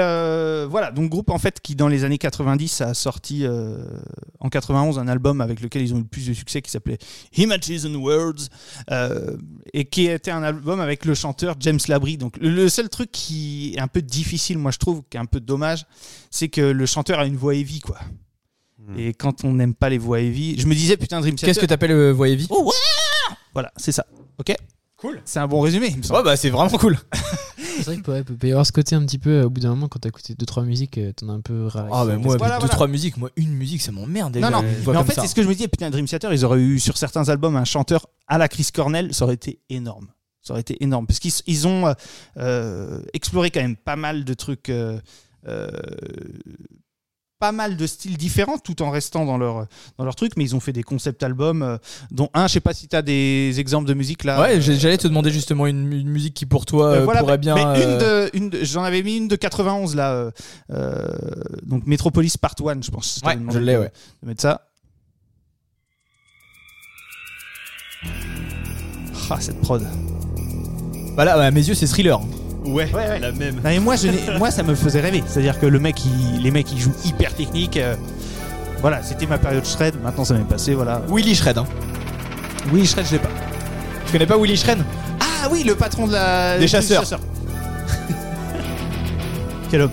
voilà, 0.66 0.92
donc 0.92 1.10
groupe 1.10 1.30
en 1.30 1.38
fait 1.38 1.60
qui 1.60 1.74
dans 1.74 1.88
les 1.88 2.04
années 2.04 2.18
90 2.18 2.80
a 2.80 2.94
sorti 2.94 3.44
en 4.40 4.48
91 4.48 4.98
un 4.98 5.08
album 5.08 5.40
avec 5.40 5.60
lequel 5.60 5.82
ils 5.82 5.94
ont 5.94 5.98
eu 5.98 6.02
le 6.02 6.06
plus 6.06 6.28
de 6.28 6.32
succès 6.32 6.62
qui 6.62 6.70
s'appelait 6.70 6.98
Images 7.36 7.84
and 7.84 7.94
Words 7.96 8.48
et 9.74 9.84
qui 9.84 10.06
était 10.06 10.30
un 10.30 10.42
album 10.42 10.80
avec 10.80 11.04
le 11.04 11.14
chanteur 11.14 11.56
James 11.60 11.80
Labrie. 11.88 12.16
Donc 12.16 12.36
le 12.40 12.68
seul 12.68 12.88
truc 12.88 13.10
qui 13.10 13.74
est 13.76 13.80
un 13.80 13.88
peu 13.88 14.00
difficile, 14.00 14.58
moi 14.58 14.70
je 14.70 14.78
trouve, 14.78 15.02
qui 15.11 15.16
est 15.16 15.20
un 15.20 15.26
peu 15.26 15.40
dommage, 15.40 15.86
c'est 16.30 16.48
que 16.48 16.61
le 16.61 16.86
chanteur 16.86 17.18
a 17.18 17.26
une 17.26 17.36
voix 17.36 17.54
heavy, 17.54 17.80
quoi. 17.80 17.98
Hmm. 18.78 18.98
Et 18.98 19.14
quand 19.14 19.44
on 19.44 19.52
n'aime 19.52 19.74
pas 19.74 19.88
les 19.88 19.98
voix 19.98 20.20
heavy, 20.20 20.59
je 20.59 20.66
me 20.66 20.74
disais, 20.74 20.96
putain, 20.96 21.20
Dream 21.20 21.34
Theater. 21.34 21.46
Qu'est-ce 21.48 21.61
que 21.61 21.66
t'appelles 21.66 21.92
euh, 21.92 22.12
voix 22.12 22.28
heavy 22.28 22.46
Oh, 22.50 22.64
ouais 22.64 23.34
Voilà, 23.52 23.72
c'est 23.76 23.92
ça. 23.92 24.06
Ok 24.38 24.54
Cool. 24.96 25.20
C'est 25.24 25.38
un 25.38 25.46
bon 25.46 25.61
résumé, 25.61 25.88
il 25.90 25.98
me 25.98 26.02
semble. 26.02 26.18
Ouais, 26.18 26.24
bah 26.24 26.36
c'est 26.36 26.50
vraiment 26.50 26.76
cool. 26.76 26.98
C'est 27.78 27.84
vrai 27.84 27.94
qu'il 27.94 28.02
peut, 28.02 28.24
peut 28.24 28.48
y 28.48 28.50
avoir 28.50 28.66
ce 28.66 28.72
côté 28.72 28.96
un 28.96 29.06
petit 29.06 29.18
peu, 29.18 29.30
euh, 29.30 29.46
au 29.46 29.50
bout 29.50 29.61
d'un 29.61 29.68
moment, 29.68 29.86
quand 29.86 30.00
t'as 30.00 30.09
écouté 30.09 30.34
2-3 30.34 30.64
musiques, 30.64 30.98
euh, 30.98 31.12
t'en 31.12 31.28
as 31.28 31.32
un 31.34 31.40
peu. 31.40 31.68
Ah, 31.72 32.04
bah 32.04 32.16
moi, 32.16 32.36
Voilà, 32.36 32.56
deux, 32.56 32.61
voilà. 32.62 32.68
trois 32.68 32.88
musiques, 32.88 33.16
moi, 33.16 33.30
une 33.36 33.52
musique, 33.52 33.82
ça 33.82 33.92
m'emmerde 33.92 34.32
déjà. 34.32 34.50
Non, 34.50 34.62
non, 34.62 34.68
mais 34.88 34.96
en 34.96 35.04
fait, 35.04 35.14
c'est 35.20 35.28
ce 35.28 35.34
que 35.36 35.44
je 35.44 35.48
me 35.48 35.54
disais, 35.54 35.68
putain, 35.68 35.88
Dream 35.88 36.06
Theater, 36.06 36.32
ils 36.32 36.44
auraient 36.44 36.59
eu 36.59 36.80
sur 36.80 36.96
certains 36.96 37.28
albums 37.28 37.54
un 37.54 37.64
chanteur 37.64 38.09
à 38.26 38.36
la 38.36 38.48
Chris 38.48 38.66
Cornell, 38.74 39.14
ça 39.14 39.24
aurait 39.24 39.34
été 39.34 39.61
énorme. 39.70 40.09
Ça 40.43 40.53
aurait 40.55 40.61
été 40.62 40.82
énorme. 40.82 41.07
Parce 41.07 41.18
qu'ils 41.18 41.32
ils 41.47 41.66
ont 41.66 41.86
euh, 41.89 41.93
euh, 42.39 43.01
exploré 43.12 43.51
quand 43.51 43.61
même 43.61 43.76
pas 43.76 43.97
mal 43.97 44.24
de 44.24 44.34
trucs. 44.34 44.68
euh, 44.70 44.99
euh, 45.47 45.68
pas 47.41 47.53
mal 47.53 47.76
de 47.76 47.86
styles 47.86 48.16
différents 48.16 48.59
tout 48.59 48.82
en 48.82 48.91
restant 48.91 49.24
dans 49.24 49.39
leur, 49.39 49.68
dans 49.97 50.05
leur 50.05 50.16
truc, 50.16 50.32
mais 50.36 50.43
ils 50.43 50.57
ont 50.57 50.61
fait 50.61 50.72
des 50.72 50.82
concept 50.82 51.22
albums, 51.22 51.62
euh, 51.62 51.76
dont 52.11 52.28
un, 52.34 52.49
je 52.49 52.55
sais 52.55 52.61
pas 52.61 52.74
si 52.74 52.89
tu 52.89 52.97
as 52.97 53.03
des 53.03 53.61
exemples 53.61 53.86
de 53.86 53.95
musique 53.95 54.24
là. 54.24 54.41
Ouais, 54.41 54.61
j'allais 54.61 54.99
te 54.99 55.07
demander 55.07 55.30
justement 55.30 55.68
une, 55.68 55.93
une 55.93 56.09
musique 56.09 56.34
qui 56.34 56.47
pour 56.47 56.66
toi 56.66 56.95
euh, 56.95 57.05
voilà, 57.05 57.20
pourrait 57.20 57.39
bien. 57.39 57.55
mais 57.55 57.62
euh, 57.64 57.74
une 57.84 57.99
de, 57.99 58.30
une 58.36 58.51
de- 58.51 58.64
j'en 58.64 58.82
avais 58.82 59.05
mis 59.05 59.18
une 59.18 59.28
de 59.28 59.36
91 59.36 59.95
là, 59.95 60.32
donc 61.62 61.86
Metropolis 61.86 62.36
Part 62.36 62.57
1, 62.61 62.82
je 62.82 62.91
pense. 62.91 63.20
Ouais, 63.24 63.39
je 63.53 63.59
l'ai, 63.61 63.76
ouais. 63.76 63.93
De 64.24 64.28
mettre 64.28 64.43
ça. 64.43 64.66
Ah, 69.30 69.41
cette 69.41 69.61
prod. 69.61 69.86
Bah 71.18 71.24
là, 71.24 71.34
à 71.34 71.50
mes 71.50 71.66
yeux, 71.66 71.74
c'est 71.74 71.86
thriller. 71.88 72.20
Ouais, 72.64 72.88
la 73.20 73.32
même. 73.32 73.56
Non, 73.56 73.60
mais 73.64 73.80
moi, 73.80 73.96
je 73.96 74.06
n'ai- 74.06 74.38
moi, 74.38 74.52
ça 74.52 74.62
me 74.62 74.74
faisait 74.76 75.00
rêver. 75.00 75.22
C'est-à-dire 75.26 75.58
que 75.58 75.66
le 75.66 75.80
mec, 75.80 75.96
il- 76.06 76.40
les 76.42 76.50
mecs, 76.52 76.70
ils 76.72 76.78
jouent 76.80 76.94
hyper 77.04 77.34
technique. 77.34 77.76
euh, 77.76 77.96
voilà, 78.80 79.02
c'était 79.02 79.26
ma 79.26 79.36
période 79.36 79.64
shred. 79.66 80.00
Maintenant, 80.00 80.24
ça 80.24 80.34
m'est 80.34 80.44
passé. 80.44 80.74
Voilà. 80.74 81.02
Willy 81.10 81.34
Shred. 81.34 81.58
Hein. 81.58 81.66
Oui, 82.72 82.86
shred, 82.86 83.04
je 83.04 83.12
l'ai 83.14 83.18
pas. 83.18 83.30
Tu 84.06 84.12
connais 84.12 84.26
pas 84.26 84.38
Willy 84.38 84.56
Shred? 84.56 84.78
Ah 85.20 85.48
oui, 85.50 85.64
le 85.64 85.74
patron 85.74 86.06
de 86.06 86.12
la 86.12 86.54
Des 86.56 86.66
du 86.66 86.68
chasseurs. 86.68 87.00
chasseur. 87.02 87.20
Quel 89.70 89.82
homme. 89.82 89.90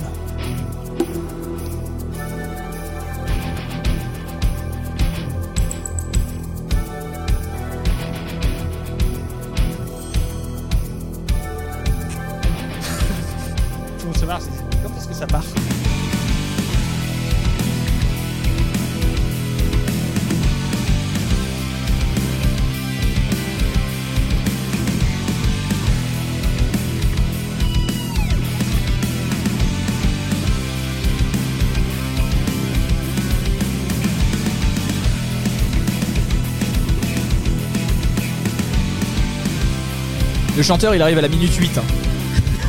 Le 40.58 40.64
chanteur, 40.64 40.96
il 40.96 41.02
arrive 41.02 41.18
à 41.18 41.22
la 41.22 41.28
minute 41.28 41.54
8. 41.56 41.78
hein. 41.78 41.84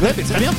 Ouais, 0.02 0.12
mais 0.16 0.22
très 0.22 0.38
bien. 0.40 0.52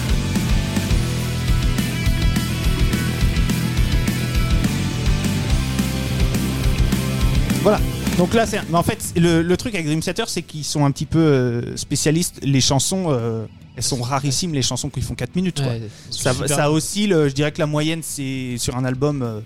Voilà. 7.62 7.80
Donc 8.18 8.34
là, 8.34 8.46
c'est. 8.46 8.60
Mais 8.70 8.78
en 8.78 8.84
fait, 8.84 9.14
le, 9.16 9.42
le 9.42 9.58
truc 9.58 9.74
avec 9.76 9.86
Dream 9.86 10.00
Theater, 10.00 10.30
c'est 10.30 10.42
qu'ils 10.42 10.64
sont 10.64 10.86
un 10.86 10.92
petit 10.92 11.06
peu 11.06 11.20
euh, 11.20 11.76
spécialistes. 11.78 12.40
Les 12.44 12.62
chansons, 12.62 13.06
euh, 13.10 13.46
elles 13.76 13.84
sont 13.84 14.02
rarissimes, 14.02 14.54
les 14.54 14.62
chansons 14.62 14.90
qui 14.90 15.02
font 15.02 15.16
4 15.16 15.36
minutes. 15.36 15.62
quoi. 15.62 15.72
Ouais, 15.74 15.82
Ça, 16.10 16.72
oscille, 16.72 17.14
euh, 17.14 17.30
je 17.30 17.34
dirais 17.34 17.52
que 17.52 17.60
la 17.60 17.68
moyenne, 17.68 18.00
c'est 18.04 18.56
sur 18.58 18.76
un 18.76 18.86
album 18.86 19.22
euh, 19.22 19.40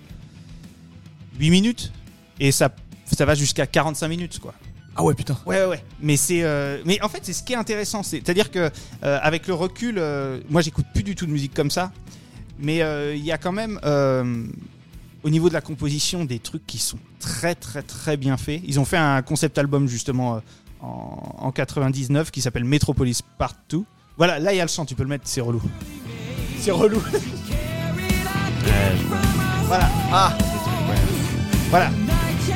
8 1.38 1.50
minutes. 1.50 1.92
Et 2.40 2.50
ça, 2.52 2.70
ça 3.16 3.24
va 3.24 3.34
jusqu'à 3.34 3.66
45 3.66 4.08
minutes, 4.08 4.38
quoi. 4.38 4.54
Ah 4.94 5.02
ouais, 5.04 5.14
putain. 5.14 5.38
Ouais, 5.46 5.60
ouais, 5.62 5.66
ouais. 5.66 5.84
Mais 6.00 6.16
c'est, 6.16 6.42
euh, 6.42 6.82
mais 6.84 7.00
en 7.02 7.08
fait, 7.08 7.20
c'est 7.22 7.32
ce 7.32 7.42
qui 7.42 7.54
est 7.54 7.56
intéressant. 7.56 8.02
C'est- 8.02 8.18
C'est-à-dire 8.24 8.50
que 8.50 8.70
euh, 9.04 9.18
avec 9.22 9.46
le 9.46 9.54
recul, 9.54 9.96
euh, 9.98 10.40
moi, 10.50 10.60
j'écoute 10.60 10.84
plus 10.92 11.02
du 11.02 11.14
tout 11.14 11.26
de 11.26 11.32
musique 11.32 11.54
comme 11.54 11.70
ça. 11.70 11.92
Mais 12.58 12.82
euh, 12.82 13.14
il 13.14 13.24
y 13.24 13.32
a 13.32 13.38
quand 13.38 13.52
même, 13.52 13.80
euh, 13.84 14.44
au 15.22 15.30
niveau 15.30 15.48
de 15.48 15.54
la 15.54 15.60
composition, 15.62 16.24
des 16.24 16.38
trucs 16.38 16.66
qui 16.66 16.78
sont 16.78 16.98
très, 17.20 17.54
très, 17.54 17.82
très 17.82 18.16
bien 18.16 18.36
faits. 18.36 18.60
Ils 18.66 18.78
ont 18.78 18.84
fait 18.84 18.98
un 18.98 19.22
concept 19.22 19.56
album 19.58 19.88
justement 19.88 20.36
euh, 20.36 20.40
en, 20.82 21.36
en 21.38 21.52
99 21.52 22.30
qui 22.30 22.42
s'appelle 22.42 22.64
Metropolis 22.64 23.22
Part 23.38 23.54
2. 23.70 23.82
Voilà, 24.18 24.38
là, 24.38 24.52
il 24.52 24.56
y 24.58 24.60
a 24.60 24.64
le 24.64 24.68
chant. 24.70 24.84
Tu 24.84 24.94
peux 24.94 25.02
le 25.04 25.08
mettre. 25.08 25.24
C'est 25.26 25.40
relou. 25.40 25.62
C'est 26.60 26.70
relou. 26.70 27.02
Voilà. 29.66 29.88
Ah. 30.12 30.36
Voilà. 31.70 31.90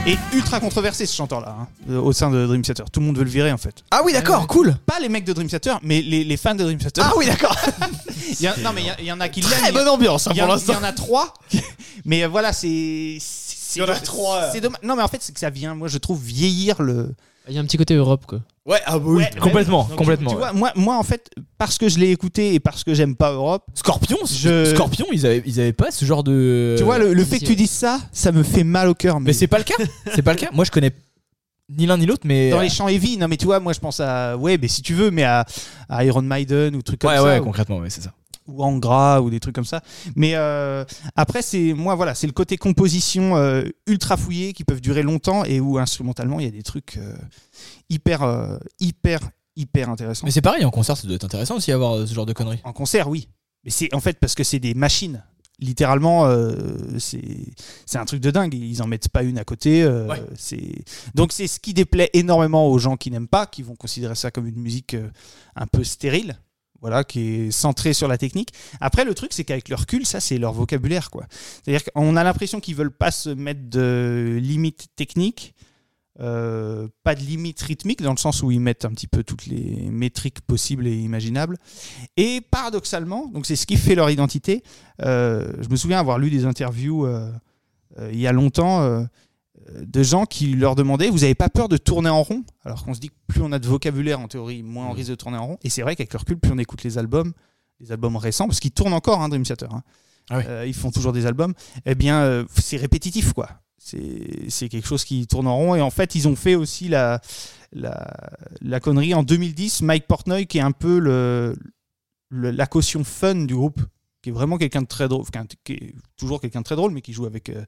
Et 0.07 0.17
ultra 0.35 0.61
controversé 0.61 1.05
ce 1.07 1.15
chanteur-là, 1.17 1.57
hein, 1.61 1.67
euh, 1.91 2.01
au 2.01 2.13
sein 2.13 2.31
de 2.31 2.47
Dream 2.47 2.63
Theater. 2.63 2.89
Tout 2.91 3.01
le 3.01 3.07
monde 3.07 3.19
veut 3.19 3.25
le 3.25 3.31
virer 3.31 3.51
en 3.53 3.57
fait. 3.59 3.83
Ah 3.91 4.03
oui, 4.05 4.13
d'accord, 4.13 4.47
cool. 4.47 4.77
Pas 4.87 4.99
les 5.01 5.09
mecs 5.09 5.25
de 5.25 5.33
Dream 5.33 5.49
Theater, 5.49 5.79
mais 5.83 6.01
les, 6.03 6.25
les 6.25 6.37
fans 6.37 6.55
de 6.55 6.63
Dream 6.65 6.79
Theater. 6.79 7.05
Ah 7.09 7.13
oui, 7.17 7.27
d'accord. 7.27 7.57
Il 8.39 8.41
y 8.43 8.47
a- 8.47 8.57
non, 8.59 8.71
mais 8.75 8.83
il 8.99 9.05
y 9.05 9.13
en 9.13 9.21
a 9.21 9.29
qui 9.29 9.41
l'aiment. 9.41 9.51
Très 9.53 9.61
il 9.61 9.65
y 9.67 9.69
a- 9.69 9.73
bonne 9.81 9.89
ambiance 9.89 10.27
hein, 10.27 10.33
pour 10.35 10.43
en- 10.45 10.47
l'instant. 10.49 10.73
il 10.73 10.77
y 10.77 10.79
en 10.79 10.83
a 10.85 10.93
trois. 10.93 11.35
mais 12.05 12.25
euh, 12.25 12.29
voilà, 12.29 12.53
c'est. 12.53 12.69
Il 12.69 13.21
y 13.79 13.83
en 13.83 13.89
a 13.89 13.95
trois. 13.95 14.51
C'est 14.53 14.61
dommage. 14.61 14.81
Non, 14.83 14.97
mais 14.97 15.03
en 15.03 15.09
fait, 15.09 15.19
c'est 15.21 15.33
que 15.33 15.41
ça 15.41 15.51
vient, 15.51 15.75
moi, 15.75 15.89
je 15.89 15.99
trouve, 15.99 16.21
vieillir 16.23 16.83
le. 16.83 17.15
Il 17.49 17.55
y 17.55 17.59
a 17.59 17.61
un 17.61 17.65
petit 17.65 17.77
côté 17.79 17.95
Europe, 17.95 18.25
quoi. 18.27 18.41
Ouais, 18.67 18.81
ah 18.85 18.99
bah 18.99 19.05
oui, 19.07 19.23
Ouais, 19.23 19.31
complètement, 19.41 19.85
Donc, 19.85 19.97
complètement. 19.97 20.31
Tu 20.31 20.35
ouais. 20.37 20.41
vois, 20.43 20.53
moi, 20.53 20.73
moi, 20.75 20.99
en 20.99 21.03
fait, 21.05 21.31
parce 21.57 21.79
que 21.79 21.89
je 21.89 22.01
l'ai 22.01 22.11
écouté 22.11 22.55
et 22.55 22.59
parce 22.61 22.83
que 22.83 22.95
j'aime 22.95 23.15
pas 23.15 23.31
Europe, 23.33 23.63
Scorpion, 23.75 24.19
Je- 24.29 24.65
Scorpion, 24.75 25.07
ils 25.13 25.25
avaient, 25.25 25.43
ils 25.47 25.61
avaient 25.61 25.73
pas 25.73 25.93
ce 25.93 26.05
genre 26.05 26.25
de. 26.25 26.75
tu 26.77 26.83
vois, 26.83 26.99
le, 26.99 27.15
le 27.15 27.25
fait 27.25 27.39
que 27.39 27.45
tu 27.45 27.51
ouais. 27.51 27.57
dises 27.57 27.71
ça, 27.71 28.01
ça 28.11 28.33
me 28.33 28.43
fait 28.43 28.65
mal 28.65 28.89
au 28.89 28.95
cœur. 28.95 29.21
Mais 29.21 29.33
c'est 29.33 29.47
pas 29.47 29.59
le 29.59 29.65
cas. 29.65 29.77
C'est 30.15 30.23
pas 30.23 30.33
le 30.33 30.39
cas. 30.41 30.49
Moi, 30.53 30.65
je 30.65 30.73
connais 30.73 30.91
ni 31.69 31.87
l'un 31.87 31.97
ni 31.97 32.07
l'autre, 32.07 32.23
mais. 32.25 32.51
Dans 32.51 32.61
les 32.61 32.69
chants 32.69 32.89
heavy, 32.89 33.17
non 33.19 33.29
mais 33.29 33.37
tu 33.37 33.45
vois, 33.45 33.59
moi 33.61 33.73
je 33.73 33.81
pense 33.81 34.01
à 34.01 34.37
ouais, 34.37 34.59
mais 34.61 34.69
si 34.69 34.83
tu 34.83 34.95
veux, 34.95 35.11
mais 35.13 35.23
à, 35.25 35.45
à 35.89 36.05
Iron 36.05 36.23
Maiden 36.23 36.75
ou 36.77 36.83
trucs 36.83 37.01
comme 37.01 37.11
ouais, 37.11 37.17
ça, 37.17 37.23
ouais, 37.25 37.39
ou- 37.41 37.45
concrètement, 37.45 37.79
ouais, 37.79 37.91
c'est 37.91 38.03
ça. 38.03 38.13
Ou 38.47 38.63
Angra 38.63 39.23
ou 39.23 39.31
des 39.31 39.41
trucs 39.41 39.55
comme 39.55 39.65
ça. 39.65 39.83
Mais 40.15 40.33
euh, 40.35 40.85
après, 41.15 41.43
c'est 41.43 41.73
moi 41.75 41.95
voilà, 41.95 42.15
c'est 42.15 42.27
le 42.27 42.33
côté 42.33 42.57
composition 42.57 43.37
euh, 43.37 43.65
ultra 43.87 44.17
fouillé 44.17 44.53
qui 44.53 44.65
peuvent 44.65 44.81
durer 44.81 45.03
longtemps 45.03 45.45
et 45.45 45.61
où 45.61 45.79
instrumentalement 45.79 46.41
il 46.41 46.47
y 46.47 46.49
a 46.49 46.53
des 46.53 46.63
trucs 46.63 46.97
euh, 46.99 47.17
hyper 47.89 48.59
hyper 48.81 49.21
hyper 49.57 49.89
intéressants. 49.89 50.27
Mais 50.27 50.31
c'est 50.31 50.43
pareil, 50.43 50.65
en 50.65 50.71
concert, 50.71 50.97
ça 50.97 51.07
doit 51.07 51.17
être 51.17 51.25
intéressant 51.25 51.57
aussi 51.57 51.71
d'avoir 51.71 51.95
euh, 51.95 52.07
ce 52.07 52.15
genre 52.15 52.27
de 52.27 52.33
conneries. 52.33 52.61
En 52.65 52.73
concert, 52.73 53.09
oui. 53.09 53.29
Mais 53.65 53.71
c'est 53.71 53.93
en 53.95 54.01
fait 54.01 54.19
parce 54.21 54.35
que 54.35 54.45
c'est 54.45 54.59
des 54.59 54.75
machines. 54.75 55.25
Littéralement, 55.59 56.29
c'est 56.99 57.55
c'est 57.87 57.97
un 57.97 58.05
truc 58.05 58.21
de 58.21 58.31
dingue. 58.31 58.53
Ils 58.53 58.83
en 58.83 58.87
mettent 58.87 59.09
pas 59.09 59.23
une 59.23 59.39
à 59.39 59.45
côté. 59.45 59.89
Ouais. 59.89 60.23
c'est 60.37 60.85
donc 61.15 61.33
c'est 61.33 61.47
ce 61.47 61.59
qui 61.59 61.73
déplaît 61.73 62.11
énormément 62.13 62.69
aux 62.69 62.79
gens 62.79 62.99
qui 62.99 63.11
n'aiment 63.11 63.27
pas, 63.27 63.47
qui 63.47 63.63
vont 63.63 63.75
considérer 63.75 64.15
ça 64.15 64.31
comme 64.31 64.47
une 64.47 64.61
musique 64.61 64.95
un 65.55 65.67
peu 65.67 65.83
stérile. 65.83 66.37
Voilà, 66.81 67.05
qui 67.05 67.21
est 67.21 67.51
centrée 67.51 67.95
sur 67.95 68.07
la 68.07 68.19
technique. 68.19 68.51
Après, 68.81 69.05
le 69.05 69.15
truc, 69.15 69.33
c'est 69.33 69.45
qu'avec 69.45 69.69
le 69.69 69.77
recul, 69.77 70.05
ça, 70.05 70.21
c'est 70.21 70.39
leur 70.39 70.53
vocabulaire, 70.53 71.11
quoi. 71.11 71.27
C'est-à-dire 71.31 71.85
qu'on 71.85 72.17
a 72.17 72.25
l'impression 72.25 72.61
qu'ils 72.61 72.75
veulent 72.75 72.97
pas 72.97 73.11
se 73.11 73.31
mettre 73.31 73.69
de 73.69 74.39
limites 74.41 74.89
techniques, 74.95 75.55
euh, 76.21 76.89
pas 77.03 77.15
de 77.15 77.21
limites 77.21 77.61
rythmiques, 77.61 78.03
dans 78.03 78.13
le 78.13 78.19
sens 78.19 78.43
où 78.43 78.51
ils 78.51 78.61
mettent 78.61 78.85
un 78.85 78.91
petit 78.91 79.07
peu 79.07 79.23
toutes 79.23 79.47
les 79.47 79.89
métriques 79.91 80.41
possibles 80.43 80.87
et 80.87 80.95
imaginables. 80.95 81.57
Et 82.17 82.41
paradoxalement, 82.41 83.27
donc 83.29 83.47
c'est 83.47 83.57
ce 83.57 83.67
qui 83.67 83.77
fait 83.77 83.95
leur 83.95 84.11
identité. 84.11 84.63
euh, 85.03 85.53
je 85.61 85.69
me 85.69 85.77
souviens 85.77 85.99
avoir 85.99 86.19
lu 86.19 86.31
des 86.31 86.45
interviews 86.45 87.07
euh, 87.07 87.31
il 88.13 88.21
y 88.21 88.27
a 88.27 88.33
longtemps 88.33 89.07
de 89.75 90.03
gens 90.03 90.27
qui 90.27 90.55
leur 90.55 90.75
demandaient 90.77 91.11
Vous 91.11 91.21
n'avez 91.21 91.35
pas 91.35 91.49
peur 91.49 91.69
de 91.69 91.77
tourner 91.77 92.09
en 92.11 92.23
rond? 92.23 92.45
Alors 92.65 92.85
qu'on 92.85 92.95
se 92.95 93.01
dit 93.01 93.09
que 93.09 93.15
plus 93.27 93.41
on 93.43 93.53
a 93.53 93.59
de 93.59 93.67
vocabulaire 93.67 94.21
en 94.21 94.29
théorie, 94.29 94.63
moins 94.63 94.87
on 94.87 94.93
risque 94.93 95.11
de 95.11 95.15
tourner 95.17 95.39
en 95.39 95.47
rond. 95.47 95.59
Et 95.63 95.71
c'est 95.71 95.83
vrai 95.83 95.97
qu'avec 95.97 96.13
le 96.13 96.19
recul, 96.19 96.39
plus 96.39 96.53
on 96.53 96.59
écoute 96.59 96.83
les 96.85 96.99
albums, 96.99 97.33
les 97.81 97.91
albums 97.93 98.17
récents, 98.17 98.47
parce 98.47 98.61
qu'ils 98.61 98.71
tournent 98.73 98.93
encore, 98.95 99.21
hein, 99.23 99.29
Dream 99.29 99.43
Theater. 99.43 99.73
hein. 99.75 99.83
Ah 100.31 100.39
oui. 100.39 100.45
Euh, 100.49 100.67
ils 100.67 100.75
font 100.75 100.91
toujours 100.91 101.13
des 101.13 101.27
albums. 101.27 101.55
Eh 101.85 101.95
bien, 101.95 102.21
euh, 102.23 102.45
c'est 102.57 102.77
répétitif, 102.77 103.33
quoi. 103.33 103.49
C'est 103.79 104.69
quelque 104.69 104.87
chose 104.87 105.05
qui 105.05 105.27
tourne 105.29 105.47
en 105.47 105.57
rond. 105.57 105.75
Et 105.77 105.81
en 105.81 105.91
fait, 105.91 106.15
ils 106.17 106.27
ont 106.27 106.35
fait 106.35 106.57
aussi 106.57 106.89
la, 106.89 107.21
la, 107.73 108.09
la 108.61 108.81
connerie 108.81 109.15
en 109.15 109.23
2010. 109.23 109.83
Mike 109.83 110.07
Portnoy, 110.09 110.47
qui 110.47 110.59
est 110.59 110.63
un 110.63 110.73
peu 110.73 110.99
le, 110.99 111.57
le- 112.31 112.51
la 112.51 112.67
caution 112.67 113.05
fun 113.05 113.35
du 113.45 113.55
groupe, 113.55 113.81
qui 114.23 114.31
est 114.31 114.33
vraiment 114.33 114.59
quelqu'un 114.59 114.83
de 114.83 114.87
très 114.89 115.07
drôle, 115.07 115.25
qui 115.63 115.73
est 115.75 115.95
toujours 116.17 116.41
quelqu'un 116.41 116.61
de 116.61 116.65
très 116.65 116.75
drôle, 116.77 116.91
mais 116.93 117.03
qui 117.03 117.13
joue 117.13 117.27
avec 117.27 117.49
euh, 117.51 117.65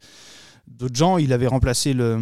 d'autres 0.70 0.94
gens. 0.96 1.18
Il 1.18 1.32
avait 1.32 1.46
remplacé 1.46 1.92
le, 1.92 2.18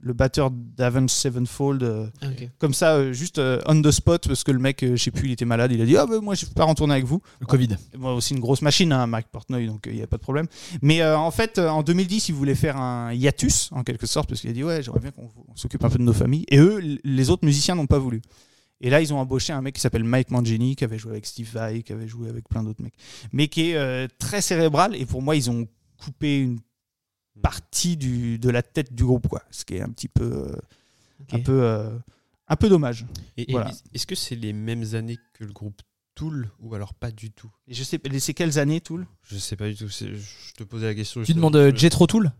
le 0.00 0.12
batteur 0.12 0.50
d'Avenged 0.50 1.10
Sevenfold 1.10 1.82
euh, 1.82 2.06
Ah, 2.22 2.26
ok. 2.28 2.48
comme 2.58 2.74
ça, 2.74 2.94
euh, 2.96 3.12
juste 3.12 3.38
euh, 3.38 3.60
on 3.66 3.80
the 3.82 3.90
spot, 3.90 4.26
parce 4.28 4.44
que 4.44 4.52
le 4.52 4.58
mec, 4.58 4.82
euh, 4.82 4.96
je 4.96 5.02
sais 5.02 5.10
plus, 5.10 5.28
il 5.28 5.32
était 5.32 5.44
malade. 5.44 5.72
Il 5.72 5.80
a 5.80 5.86
dit 5.86 5.96
Ah, 5.96 6.06
ben 6.06 6.20
moi, 6.20 6.34
je 6.34 6.46
peux 6.46 6.54
pas 6.54 6.64
retourner 6.64 6.94
avec 6.94 7.04
vous. 7.06 7.20
Le 7.40 7.46
Covid. 7.46 7.68
Moi 7.96 8.14
aussi, 8.14 8.34
une 8.34 8.40
grosse 8.40 8.62
machine, 8.62 8.92
hein, 8.92 9.06
Mike 9.06 9.28
Portnoy, 9.32 9.66
donc 9.66 9.84
il 9.86 9.94
n'y 9.94 10.02
a 10.02 10.06
pas 10.06 10.16
de 10.16 10.22
problème. 10.22 10.46
Mais 10.80 11.02
euh, 11.02 11.16
en 11.18 11.30
fait, 11.30 11.58
euh, 11.58 11.68
en 11.68 11.82
2010, 11.82 12.28
il 12.28 12.34
voulait 12.34 12.54
faire 12.54 12.76
un 12.76 13.12
hiatus, 13.12 13.68
en 13.72 13.82
quelque 13.82 14.06
sorte, 14.06 14.28
parce 14.28 14.40
qu'il 14.40 14.50
a 14.50 14.52
dit 14.54 14.64
Ouais, 14.64 14.82
j'aimerais 14.82 15.00
bien 15.00 15.10
qu'on 15.10 15.28
on 15.48 15.56
s'occupe 15.56 15.84
un 15.84 15.90
peu 15.90 15.98
de 15.98 16.04
nos 16.04 16.12
familles. 16.12 16.44
Et 16.48 16.58
eux, 16.58 16.78
l- 16.78 17.00
les 17.04 17.30
autres 17.30 17.44
musiciens 17.44 17.74
n'ont 17.74 17.86
pas 17.86 17.98
voulu. 17.98 18.22
Et 18.84 18.90
là, 18.90 19.00
ils 19.00 19.14
ont 19.14 19.18
embauché 19.18 19.52
un 19.52 19.62
mec 19.62 19.76
qui 19.76 19.80
s'appelle 19.80 20.02
Mike 20.02 20.32
Mangini, 20.32 20.74
qui 20.74 20.82
avait 20.82 20.98
joué 20.98 21.12
avec 21.12 21.24
Steve 21.26 21.48
Vai, 21.52 21.82
qui 21.84 21.92
avait 21.92 22.08
joué 22.08 22.28
avec 22.28 22.48
plein 22.48 22.64
d'autres 22.64 22.82
mecs, 22.82 22.94
mais 23.32 23.46
qui 23.46 23.70
est 23.70 23.76
euh, 23.76 24.08
très 24.18 24.40
cérébral. 24.40 24.96
Et 24.96 25.06
pour 25.06 25.22
moi, 25.22 25.36
ils 25.36 25.48
ont 25.50 25.68
coupé 26.04 26.40
une 26.40 26.58
partie 27.40 27.96
du, 27.96 28.38
de 28.38 28.50
la 28.50 28.62
tête 28.62 28.92
du 28.92 29.04
groupe, 29.04 29.28
quoi. 29.28 29.42
Ce 29.50 29.64
qui 29.64 29.74
est 29.76 29.80
un 29.80 29.88
petit 29.88 30.08
peu, 30.08 30.24
euh, 30.50 30.56
un 31.32 31.40
peu, 31.40 31.62
euh, 31.62 31.98
un 32.48 32.56
peu 32.56 32.68
dommage. 32.68 33.06
Et, 33.36 33.50
et 33.50 33.52
Voilà. 33.52 33.70
est-ce 33.94 34.06
que 34.06 34.14
c'est 34.14 34.34
les 34.36 34.52
mêmes 34.52 34.94
années 34.94 35.18
que 35.34 35.44
le 35.44 35.52
groupe 35.52 35.80
Tool 36.14 36.50
ou 36.60 36.74
alors 36.74 36.92
pas 36.92 37.10
du 37.10 37.30
tout? 37.30 37.50
Et 37.66 37.74
je 37.74 37.82
sais, 37.82 37.98
c'est 38.18 38.34
quelles 38.34 38.58
années, 38.58 38.80
Tool? 38.82 39.06
Je 39.22 39.38
sais 39.38 39.56
pas 39.56 39.66
du 39.68 39.76
tout. 39.76 39.88
Je 39.88 40.52
te 40.54 40.62
posais 40.62 40.86
la 40.86 40.94
question. 40.94 41.22
Tu 41.22 41.32
demandes 41.32 41.56
euh, 41.56 41.74
Jetro 41.74 42.06
Tool? 42.06 42.32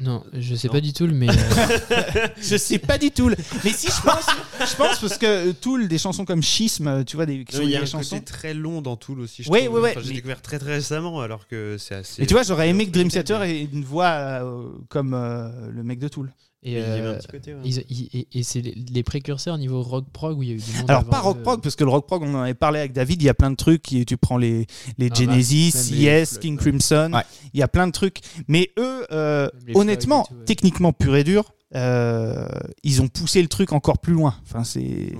Non, 0.00 0.22
je 0.32 0.54
sais 0.54 0.68
Non. 0.68 0.74
pas 0.74 0.80
du 0.80 0.92
tout, 0.92 1.06
mais 1.08 1.28
euh, 1.28 1.32
Je 2.40 2.56
sais 2.56 2.78
pas 2.78 2.98
du 2.98 3.10
Tool. 3.10 3.34
Mais 3.64 3.70
si 3.72 3.88
je 3.88 4.00
pense, 4.00 4.26
je 4.60 4.76
pense 4.76 4.98
parce 5.00 5.18
que 5.18 5.26
euh, 5.48 5.52
Tool, 5.52 5.88
des 5.88 5.98
chansons 5.98 6.24
comme 6.24 6.40
Schisme, 6.42 7.04
tu 7.04 7.16
vois, 7.16 7.26
des, 7.26 7.44
qui 7.44 7.56
Non, 7.56 7.62
sont 7.62 7.66
il 7.66 7.70
y 7.72 7.76
a 7.76 7.80
des 7.80 7.84
un 7.84 7.86
chansons. 7.86 8.16
côté 8.20 8.24
très 8.24 8.54
long 8.54 8.80
dans 8.80 8.94
Tool 8.96 9.18
aussi. 9.20 9.42
je 9.42 9.50
Ouais, 9.50 9.64
trouve. 9.64 9.74
ouais, 9.76 9.80
ouais, 9.82 9.90
Enfin, 9.90 10.00
J'ai 10.02 10.10
mais- 10.10 10.14
découvert 10.14 10.40
très 10.40 10.60
très 10.60 10.74
récemment 10.74 11.20
alors 11.20 11.48
que 11.48 11.76
c'est 11.78 11.96
assez. 11.96 12.22
Et 12.22 12.26
tu 12.26 12.34
vois, 12.34 12.44
j'aurais 12.44 12.68
aimé 12.68 12.86
que 12.86 12.92
Dream 12.92 13.08
Theater 13.10 13.42
ait 13.42 13.62
une 13.72 13.84
voix 13.84 14.06
euh, 14.06 14.68
comme 14.88 15.14
euh, 15.14 15.48
le 15.72 15.82
mec 15.82 15.98
de 15.98 16.06
Tool. 16.06 16.32
Et, 16.62 16.76
euh, 16.78 17.18
côté. 17.30 17.54
ouais. 17.54 17.60
ils- 17.64 18.08
et, 18.12 18.26
et 18.32 18.42
c'est 18.42 18.60
les, 18.60 18.74
les 18.74 19.02
précurseurs 19.02 19.54
au 19.54 19.58
niveau 19.58 19.80
rock 19.82 20.06
prog 20.12 20.38
où 20.38 20.42
il 20.42 20.48
y 20.48 20.52
a 20.52 20.54
eu 20.56 20.58
du 20.60 20.72
monde. 20.78 20.90
Alors 20.90 21.04
pas 21.04 21.20
rock 21.20 21.42
prog 21.42 21.62
parce 21.62 21.76
que 21.76 21.84
le 21.84 21.90
rock 21.90 22.06
prog 22.06 22.22
on 22.22 22.34
en 22.34 22.40
avait 22.42 22.54
parlé 22.54 22.80
avec 22.80 22.92
David, 22.92 23.22
il 23.22 23.26
y 23.26 23.28
a 23.28 23.34
plein 23.34 23.50
de 23.50 23.56
trucs 23.56 23.82
tu 23.82 24.16
prends 24.16 24.36
les 24.38 24.66
les 24.98 25.08
Ah, 25.10 25.14
Genesis, 25.14 25.72
bah, 25.74 25.80
les 25.96 26.02
Yes, 26.02 26.38
King 26.38 26.54
ouais. 26.56 26.60
Crimson, 26.60 27.10
Ouais. 27.14 27.22
il 27.54 27.60
y 27.60 27.62
a 27.62 27.68
plein 27.68 27.86
de 27.86 27.92
trucs 27.92 28.20
mais 28.48 28.70
eux 28.78 29.06
euh, 29.12 29.48
honnêtement, 29.74 30.24
et 30.24 30.28
tout, 30.28 30.34
ouais. 30.34 30.44
techniquement 30.46 30.92
pur 30.92 31.14
et 31.16 31.24
dur, 31.24 31.52
euh, 31.76 32.48
ils 32.82 33.02
ont 33.02 33.08
poussé 33.08 33.40
le 33.40 33.48
truc 33.48 33.72
encore 33.72 33.98
plus 33.98 34.12
loin. 34.14 34.34
Enfin 34.42 34.64
c'est 34.64 35.12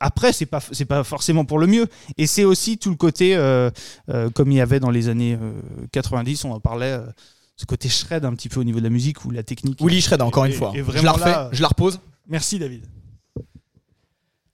après, 0.00 0.32
c'est 0.32 0.46
pas 0.46 0.60
c'est 0.72 0.86
pas 0.86 1.04
forcément 1.04 1.44
pour 1.44 1.58
le 1.58 1.66
mieux, 1.66 1.86
et 2.16 2.26
c'est 2.26 2.44
aussi 2.44 2.78
tout 2.78 2.88
le 2.88 2.96
côté 2.96 3.36
euh, 3.36 3.70
euh, 4.08 4.30
comme 4.30 4.50
il 4.50 4.56
y 4.56 4.60
avait 4.62 4.80
dans 4.80 4.88
les 4.90 5.08
années 5.10 5.36
euh, 5.38 5.52
90, 5.92 6.46
on 6.46 6.52
en 6.52 6.60
parlait, 6.60 6.92
euh, 6.92 7.04
ce 7.56 7.64
côté 7.64 7.88
shred 7.88 8.24
un 8.24 8.34
petit 8.34 8.48
peu 8.48 8.60
au 8.60 8.64
niveau 8.64 8.78
de 8.78 8.84
la 8.84 8.90
musique 8.90 9.24
ou 9.24 9.30
la 9.30 9.42
technique. 9.42 9.80
Willy 9.80 10.00
Shred, 10.02 10.20
encore 10.22 10.46
Et- 10.46 10.50
une 10.50 10.54
fois. 10.54 10.72
et 10.74 10.84
je 10.84 11.02
la 11.04 11.12
refais, 11.12 11.24
là, 11.30 11.48
je 11.52 11.62
la 11.62 11.68
repose. 11.68 11.98
Merci 12.28 12.58
David. 12.58 12.84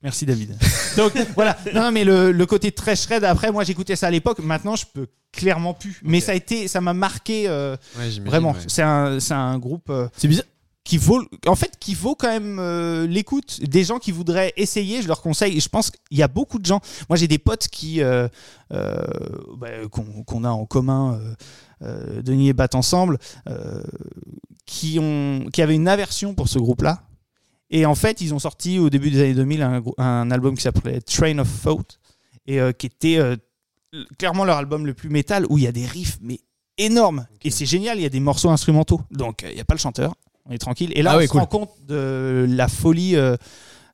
Merci 0.01 0.25
David. 0.25 0.57
Donc 0.97 1.13
voilà, 1.35 1.57
non 1.73 1.91
mais 1.91 2.03
le, 2.03 2.31
le 2.33 2.45
côté 2.45 2.71
très 2.73 2.95
shred. 2.95 3.23
Après, 3.23 3.51
moi 3.51 3.63
j'écoutais 3.63 3.95
ça 3.95 4.07
à 4.07 4.11
l'époque. 4.11 4.39
Maintenant, 4.39 4.75
je 4.75 4.85
peux 4.93 5.07
clairement 5.31 5.73
plus. 5.73 5.99
Mais 6.03 6.19
ça 6.19 6.33
a 6.33 6.35
été, 6.35 6.67
ça 6.67 6.81
m'a 6.81 6.93
marqué 6.93 7.47
euh, 7.47 7.77
Ouais, 7.97 8.09
vraiment. 8.25 8.51
ouais. 8.51 8.59
C'est 8.67 8.81
un, 8.81 9.19
c'est 9.21 9.33
un 9.33 9.57
groupe. 9.57 9.89
euh, 9.89 10.07
C'est 10.17 10.27
bizarre. 10.27 10.45
Qui 10.83 10.97
vaut, 10.97 11.23
en 11.47 11.55
fait, 11.55 11.77
qui 11.79 11.93
vaut 11.93 12.15
quand 12.15 12.27
même 12.27 12.59
euh, 12.59 13.07
l'écoute. 13.07 13.61
Des 13.63 13.83
gens 13.83 13.99
qui 13.99 14.11
voudraient 14.11 14.53
essayer, 14.57 15.01
je 15.01 15.07
leur 15.07 15.21
conseille. 15.21 15.57
Et 15.57 15.59
je 15.59 15.69
pense 15.69 15.91
qu'il 15.91 16.17
y 16.17 16.23
a 16.23 16.27
beaucoup 16.27 16.59
de 16.59 16.65
gens. 16.65 16.81
Moi, 17.09 17.17
j'ai 17.17 17.27
des 17.27 17.37
potes 17.37 17.69
qui, 17.69 18.01
euh, 18.01 18.27
euh, 18.73 19.01
bah, 19.57 19.69
qu'on 19.89 20.43
a 20.43 20.49
en 20.49 20.65
commun, 20.65 21.19
Denis 21.81 22.49
et 22.49 22.53
Bat 22.53 22.69
ensemble, 22.73 23.17
qui 24.65 24.97
ont, 24.99 25.45
qui 25.51 25.61
avaient 25.61 25.75
une 25.75 25.87
aversion 25.87 26.33
pour 26.33 26.47
ce 26.49 26.59
groupe-là. 26.59 27.03
Et 27.69 27.85
en 27.85 27.95
fait, 27.95 28.21
ils 28.21 28.33
ont 28.33 28.39
sorti 28.39 28.77
au 28.77 28.89
début 28.89 29.09
des 29.09 29.21
années 29.21 29.33
2000 29.33 29.81
un, 29.97 30.31
album 30.31 30.55
qui 30.55 30.61
s'appelait 30.61 31.01
Train 31.01 31.39
of 31.39 31.49
Thought 31.63 31.99
et 32.45 32.59
qui 32.77 32.85
était 32.85 33.19
clairement 34.17 34.45
leur 34.45 34.57
album 34.57 34.85
le 34.85 34.93
plus 34.93 35.09
métal 35.09 35.45
où 35.49 35.57
il 35.57 35.63
y 35.63 35.67
a 35.67 35.71
des 35.71 35.85
riffs 35.85 36.17
mais 36.21 36.39
énormes 36.77 37.25
et 37.41 37.49
c'est 37.49 37.65
génial. 37.65 37.97
Il 37.97 38.03
y 38.03 38.05
a 38.05 38.09
des 38.09 38.19
morceaux 38.19 38.49
instrumentaux, 38.49 39.01
donc 39.11 39.43
il 39.49 39.55
n'y 39.55 39.61
a 39.61 39.65
pas 39.65 39.73
le 39.73 39.79
chanteur 39.79 40.13
on 40.45 40.51
est 40.51 40.57
tranquille. 40.57 40.91
Et 40.95 41.01
là, 41.01 41.11
Ah 41.13 41.17
on 41.17 41.21
se 41.21 41.27
cool. 41.27 41.39
rend 41.41 41.45
compte 41.47 41.71
de 41.87 42.45
la 42.49 42.67
folie 42.67 43.15
euh, 43.15 43.35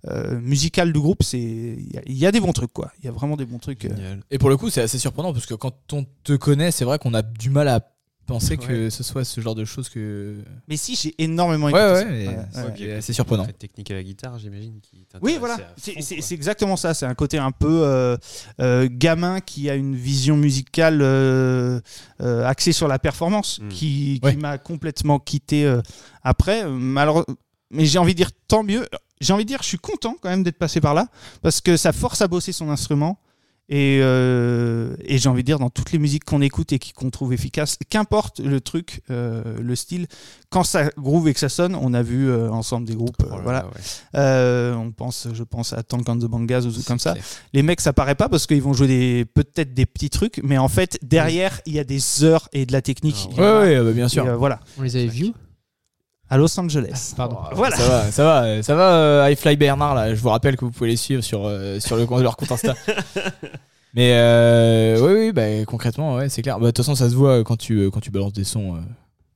euh, 0.08 0.39
musicale 0.39 0.93
du 0.93 1.00
groupe. 1.00 1.24
C'est 1.24 1.39
il 1.39 1.91
y 1.93 1.97
a- 1.97 2.02
il 2.06 2.18
y, 2.18 2.26
a 2.26 2.32
des 2.32 2.39
bons 2.39 2.54
trucs 2.54 2.72
quoi. 2.74 2.91
Il 3.00 3.06
y 3.06 3.08
a 3.08 3.12
vraiment 3.12 3.36
des 3.38 3.45
bons 3.45 3.60
trucs. 3.60 3.86
euh. 3.86 4.16
Et 4.32 4.38
pour 4.38 4.50
le 4.50 4.58
coup, 4.58 4.70
c'est 4.70 4.82
assez 4.82 4.97
surprenant 4.97 5.34
parce 5.34 5.45
que 5.45 5.54
quand 5.56 5.74
on 5.93 6.06
te 6.24 6.34
connaît, 6.34 6.72
c'est 6.72 6.86
vrai 6.86 6.97
qu'on 7.00 7.14
a 7.14 7.22
du 7.22 7.50
mal 7.50 7.68
à 7.68 7.82
penser 8.30 8.55
que 8.57 8.89
ce 8.89 9.03
soit 9.03 9.25
ce 9.25 9.41
genre 9.41 9.55
de 9.55 9.65
choses 9.65 9.89
que. 9.89 10.38
Mais 10.67 10.77
si 10.77 10.95
j'ai 10.95 11.13
énormément 11.17 11.65
Ouais, 11.67 11.71
écouté 11.71 12.05
ouais, 12.27 12.27
Ouais, 12.27 12.45
c'est- 12.77 12.86
ouais. 12.95 13.01
Surprenant. 13.01 13.43
Très 13.43 13.53
technique 13.53 13.91
à 13.91 13.95
la 13.95 14.03
guitare, 14.03 14.39
j'imagine. 14.39 14.80
Oui, 15.21 15.36
voilà, 15.39 15.57
c'est 15.77 16.32
exactement 16.32 16.77
ça. 16.77 16.93
C'est 16.93 17.05
un 17.05 17.15
côté 17.15 17.38
un 17.38 17.51
peu 17.51 17.82
euh, 17.84 18.15
euh, 18.61 18.88
gamin 18.89 19.41
qui 19.41 19.69
a 19.69 19.75
une 19.75 19.95
vision 19.95 20.38
musicale 20.38 20.99
euh, 21.01 21.82
euh, 22.21 22.45
axée 22.45 22.71
sur 22.71 22.88
la 22.88 22.99
performance, 22.99 23.59
Mm. 23.59 23.67
qui, 23.69 24.19
qui 24.21 24.25
Ouais. 24.27 24.36
m'a 24.36 24.57
complètement 24.57 25.19
quitté 25.19 25.65
euh, 25.65 25.82
après. 26.23 26.65
Malheureux- 26.69 27.25
mais 27.71 27.86
j'ai 27.86 27.99
envie 27.99 28.13
de 28.13 28.17
dire 28.17 28.32
tant 28.47 28.63
mieux. 28.63 28.88
J'ai 29.21 29.34
envie 29.34 29.43
de 29.43 29.49
dire, 29.49 29.61
je 29.61 29.67
suis 29.67 29.77
content 29.80 30.15
quand 30.21 30.30
même 30.30 30.43
d'être 30.43 30.57
passé 30.57 30.80
par 30.80 30.93
là 30.93 31.07
parce 31.41 31.59
que 31.59 31.75
ça 31.77 31.91
force 31.91 32.21
à 32.21 32.27
bosser 32.27 32.51
son 32.53 32.69
instrument. 32.69 33.19
Et, 33.72 33.99
euh, 34.01 34.95
et 35.05 35.20
j'ai 35.20 35.30
envie 35.30 35.43
de 35.43 35.45
dire, 35.45 35.59
dans 35.59 35.70
toutes 35.70 35.91
les 35.91 35.99
musiques 35.99 36.24
qu'on 36.26 36.41
écoute 36.41 36.74
et 36.74 36.80
qui- 36.80 36.91
qu'on 36.91 37.11
trouve 37.11 37.34
efficaces, 37.34 37.78
qu'importe 37.88 38.39
le 38.39 38.59
truc, 38.61 39.01
euh, 39.11 39.43
le 39.61 39.76
style, 39.76 40.07
quand 40.49 40.63
ça 40.63 40.89
groove 40.97 41.28
et 41.28 41.34
que 41.36 41.39
ça 41.39 41.49
sonne, 41.49 41.76
on 41.76 41.93
a 41.93 42.01
vu 42.01 42.28
euh, 42.30 42.49
ensemble 42.49 42.88
des 42.88 42.95
groupes, 42.95 43.15
Oh 43.22 43.26
euh, 43.26 43.36
là 43.36 43.41
voilà, 43.43 43.59
là, 43.59 43.65
ouais. 43.67 43.82
euh, 44.15 44.74
on 44.74 44.91
pense, 44.91 45.28
je 45.32 45.43
pense 45.43 45.74
à 45.74 45.84
Tank 45.84 46.09
and 46.09 46.17
the 46.17 46.26
Bangas 46.26 46.61
ou 46.61 46.72
tout 46.72 46.82
comme 46.84 46.97
ça. 46.97 47.13
Les 47.53 47.61
mecs, 47.61 47.80
ça 47.82 47.93
paraît 47.93 48.15
pas 48.15 48.28
parce 48.28 48.47
qu'ils 48.47 48.61
vont 48.63 48.74
jouer 48.74 48.88
des 48.88 49.26
peut-être 49.26 49.76
des 49.76 49.86
petits 49.86 50.09
trucs, 50.09 50.39
mais 50.43 50.57
en 50.57 50.67
fait 50.67 50.97
derrière 51.03 51.61
il 51.67 51.74
y 51.74 51.80
a 51.80 51.84
des 51.84 52.24
heures 52.24 52.49
et 52.53 52.65
de 52.65 52.72
la 52.72 52.82
technique. 52.82 53.30
Ah 53.38 53.59
Ouais, 53.61 53.78
ouais, 53.78 53.84
bah, 53.84 53.91
bien 53.91 54.07
et, 54.07 54.09
sûr. 54.09 54.26
euh, 54.26 54.36
voilà. 54.36 54.59
On 54.80 54.82
les 54.82 54.95
avait 54.95 55.05
vus 55.07 55.32
À 56.30 56.38
Los 56.38 56.59
Angeles. 56.59 57.13
Pardon. 57.17 57.38
Voilà. 57.53 57.75
Ça 57.75 57.88
va, 57.88 58.11
ça 58.11 58.23
va, 58.23 58.63
ça 58.63 58.75
va, 58.75 58.93
euh, 58.93 59.32
iFly 59.32 59.55
Bernard 59.57 59.95
là. 59.95 60.13
Je 60.13 60.21
vous 60.21 60.30
rappelle 60.30 60.55
que 60.57 60.65
vous 60.65 60.71
pouvez 60.71 60.89
les 60.91 60.95
suivre 60.97 61.23
sur 61.23 61.45
euh, 61.45 61.80
sur 61.80 61.95
le 61.97 62.05
compte- 62.05 62.21
leur 62.21 62.38
compte 62.38 62.51
Insta. 62.51 62.75
Mais 63.95 64.11
euh, 64.13 64.99
oui, 65.01 65.13
oui, 65.27 65.32
bah, 65.32 65.65
concrètement, 65.65 66.15
ouais, 66.15 66.30
c'est 66.30 66.43
clair. 66.43 66.59
Bah, 66.59 66.67
De 66.67 66.71
toute 66.71 66.77
façon, 66.86 66.93
ça 66.95 67.09
se 67.09 67.15
voit 67.15 67.43
quand 67.43 67.57
tu 67.57 67.80
euh, 67.80 67.89
quand 67.89 67.99
tu 68.01 68.11
balances 68.11 68.34
des 68.34 68.43
sons. 68.43 68.75
euh, 68.75 68.80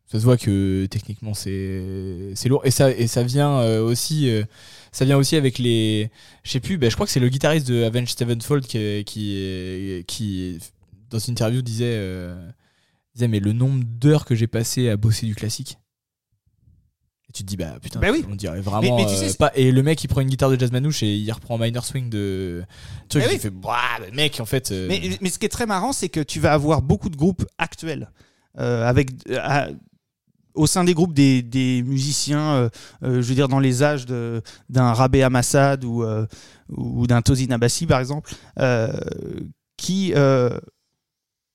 ça 0.06 0.20
se 0.20 0.26
voit 0.26 0.38
que 0.38 0.86
techniquement 0.92 1.34
c'est 1.34 2.32
c'est 2.36 2.48
lourd 2.48 2.62
et 2.64 2.70
ça 2.70 2.92
et 2.92 3.08
ça 3.08 3.24
vient 3.24 3.58
euh, 3.62 3.82
aussi 3.82 4.30
euh, 4.30 4.44
ça 4.92 5.06
vient 5.06 5.18
aussi 5.18 5.36
avec 5.36 5.58
les 5.58 6.12
je 6.44 6.52
sais 6.52 6.60
plus 6.60 6.78
bah, 6.78 6.88
je 6.90 6.94
crois 6.94 7.08
que 7.08 7.12
c'est 7.12 7.20
le 7.20 7.30
guitariste 7.30 7.68
de 7.68 7.84
Avenged 7.84 8.10
Sevenfold 8.16 8.68
qui 8.68 9.04
qui 9.06 10.04
qui 10.06 10.60
dans 11.10 11.18
une 11.18 11.32
interview 11.32 11.64
disait 11.64 11.96
euh, 11.98 12.36
disait 13.16 13.28
mais 13.28 13.40
le 13.40 13.54
nombre 13.54 13.84
d'heures 13.86 14.26
que 14.26 14.36
j'ai 14.36 14.46
passé 14.46 14.88
à 14.90 14.98
bosser 14.98 15.26
du 15.26 15.34
classique 15.34 15.80
tu 17.34 17.44
te 17.44 17.48
dis 17.48 17.58
bah 17.58 17.78
putain 17.82 18.00
Bah 18.00 18.08
oui. 18.12 18.24
on 18.30 18.36
dirait 18.36 18.62
vraiment 18.62 18.96
Mais- 18.98 19.04
mais 19.06 19.10
tu 19.10 19.16
sais, 19.18 19.30
euh, 19.32 19.34
pas 19.38 19.52
et 19.56 19.72
le 19.72 19.82
mec 19.84 20.04
il 20.04 20.08
prend 20.08 20.22
une 20.22 20.30
guitare 20.30 20.50
de 20.52 20.60
jazz 20.60 20.72
manouche 20.72 21.02
et 21.04 21.16
il 21.16 21.32
reprend 21.32 21.58
Minor 21.58 21.84
Swing 21.84 22.10
de 22.10 22.64
truc 23.10 23.24
Bah 23.24 23.30
oui. 23.32 23.40
fait 23.40 23.50
le 23.50 24.16
mec 24.16 24.40
en 24.40 24.46
fait 24.46 24.72
euh, 24.72 24.88
Mais, 24.88 25.18
mais 25.20 25.30
ce 25.30 25.40
qui 25.40 25.46
est 25.46 25.50
très 25.50 25.66
marrant, 25.66 25.94
c'est 25.94 26.10
que 26.10 26.20
tu 26.20 26.40
vas 26.40 26.54
avoir 26.54 26.82
beaucoup 26.82 27.10
de 27.10 27.16
groupes 27.18 27.46
actuels 27.58 28.12
euh, 28.60 28.88
avec 28.88 29.10
à- 29.36 29.70
au 30.54 30.68
sein 30.68 30.84
des 30.84 30.94
groupes 30.94 31.16
des, 31.16 31.42
des 31.42 31.82
musiciens, 31.82 32.70
je 33.02 33.08
veux 33.10 33.34
dire 33.34 33.48
dans 33.48 33.58
les 33.60 33.82
âges 33.82 34.06
d'un 34.06 34.94
Rabé 34.94 35.24
Amassad 35.24 35.84
ou, 35.84 36.06
ou 36.70 37.08
d'un 37.08 37.24
Tosin 37.24 37.50
Abassi 37.50 37.88
par 37.88 38.00
exemple, 38.00 38.32
qui, 39.78 40.14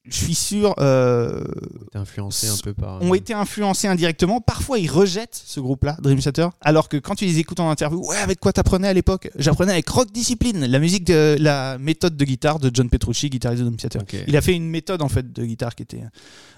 je 0.09 0.17
suis 0.17 0.35
sûr, 0.35 0.75
euh, 0.79 1.45
T'es 1.93 1.99
influencé 1.99 2.49
un 2.49 2.57
peu 2.63 2.75
par. 2.75 3.03
ont 3.03 3.15
été 3.15 3.35
influencés 3.35 3.89
indirectement. 3.89 4.41
Parfois, 4.41 4.79
ils 4.79 4.91
rejettent 4.91 5.41
ce 5.45 5.61
groupe-là, 5.61 5.97
Dream 6.03 6.19
Theater, 6.19 6.51
alors 6.61 6.89
que 6.89 6.97
quand 6.97 7.15
tu 7.15 7.25
les 7.27 7.39
écoutes 7.39 7.61
en 7.61 7.71
interview, 7.71 8.05
ouais, 8.07 8.17
avec 8.17 8.41
quoi 8.41 8.53
t'apprenais 8.53 8.89
à 8.89 8.93
l'époque? 8.93 9.31
J'apprenais 9.37 9.73
avec 9.73 9.89
Rock 9.89 10.11
Discipline, 10.13 10.65
la 10.67 10.79
musique 10.79 11.05
de 11.05 11.37
la 11.39 11.79
méthode 11.79 12.17
de 12.17 12.25
guitare 12.25 12.59
de 12.59 12.71
John 12.73 12.89
Petrucci, 12.91 13.31
guitariste 13.31 13.61
de 13.63 13.69
Dream 13.69 13.77
Theater. 13.77 14.03
Il 14.27 14.37
a 14.37 14.41
fait 14.41 14.55
une 14.55 14.69
méthode 14.69 15.03
en 15.03 15.09
fait 15.09 15.33
de 15.33 15.45
guitare 15.45 15.75
qui 15.75 15.83
était 15.83 16.03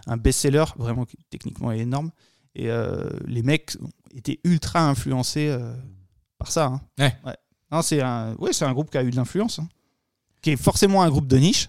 un 0.07 0.17
best-seller, 0.17 0.65
vraiment 0.77 1.07
techniquement 1.31 1.73
énorme. 1.73 2.11
Et 2.55 2.69
euh, 2.71 3.09
les 3.27 3.43
mecs 3.43 3.77
étaient 4.15 4.41
ultra 4.45 4.81
influencés 4.89 5.49
euh, 5.49 5.73
par 6.39 6.51
ça. 6.51 6.67
hein. 6.67 6.81
Ouais. 6.99 7.37
Non, 7.71 7.83
c'est 7.83 8.01
un, 8.03 8.35
ouais, 8.39 8.51
un 8.63 8.73
groupe 8.73 8.91
qui 8.91 8.99
a 8.99 9.05
eu 9.05 9.11
de 9.11 9.17
l'influence, 9.17 9.61
hein. 9.61 9.69
qui 10.43 10.51
est 10.51 10.57
forcément 10.57 11.03
un 11.03 11.09
groupe 11.11 11.29
de 11.29 11.37
niche. 11.37 11.69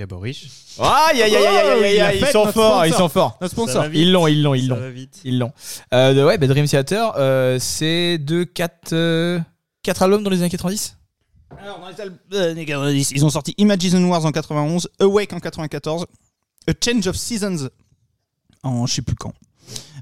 Caboriche. 0.00 0.48
aïe 0.78 1.22
aïe 1.22 1.36
aïe 1.36 1.46
aïe 1.46 1.84
aïe 1.84 2.00
aïe 2.00 2.18
ils 2.22 2.26
sont 2.28 2.46
forts 2.50 2.86
ils 2.86 2.94
sont 2.94 3.10
forts 3.10 3.36
Notre 3.42 3.52
sponsor. 3.52 3.84
ils 3.92 4.10
l'ont 4.10 4.26
ils 4.26 4.42
l'ont 4.42 4.54
ils 4.54 4.66
l'ont. 4.66 4.78
Ils 5.24 5.38
l'ont. 5.38 5.52
Euh, 5.92 6.24
ouais, 6.24 6.38
bah, 6.38 6.46
Dream 6.46 6.66
Theater, 6.66 7.12
euh, 7.18 7.58
c'est 7.60 8.16
de 8.16 8.44
4 8.44 9.40
quatre 9.82 10.02
albums 10.02 10.22
dans 10.22 10.30
les 10.30 10.40
années 10.40 10.48
90 10.48 10.96
Alors, 11.62 11.80
dans 11.80 12.04
les 12.30 12.36
euh, 12.38 12.50
années 12.52 12.64
90, 12.64 13.10
ils 13.14 13.24
ont 13.26 13.30
sorti 13.30 13.54
Imagine 13.58 14.02
Wars 14.06 14.24
en 14.24 14.32
91, 14.32 14.88
Awake 15.00 15.34
en 15.34 15.38
94, 15.40 16.06
A 16.66 16.72
Change 16.82 17.06
of 17.06 17.16
Seasons 17.16 17.68
en 18.62 18.86
je 18.86 18.94
sais 18.94 19.02
plus 19.02 19.16
quand. 19.16 19.34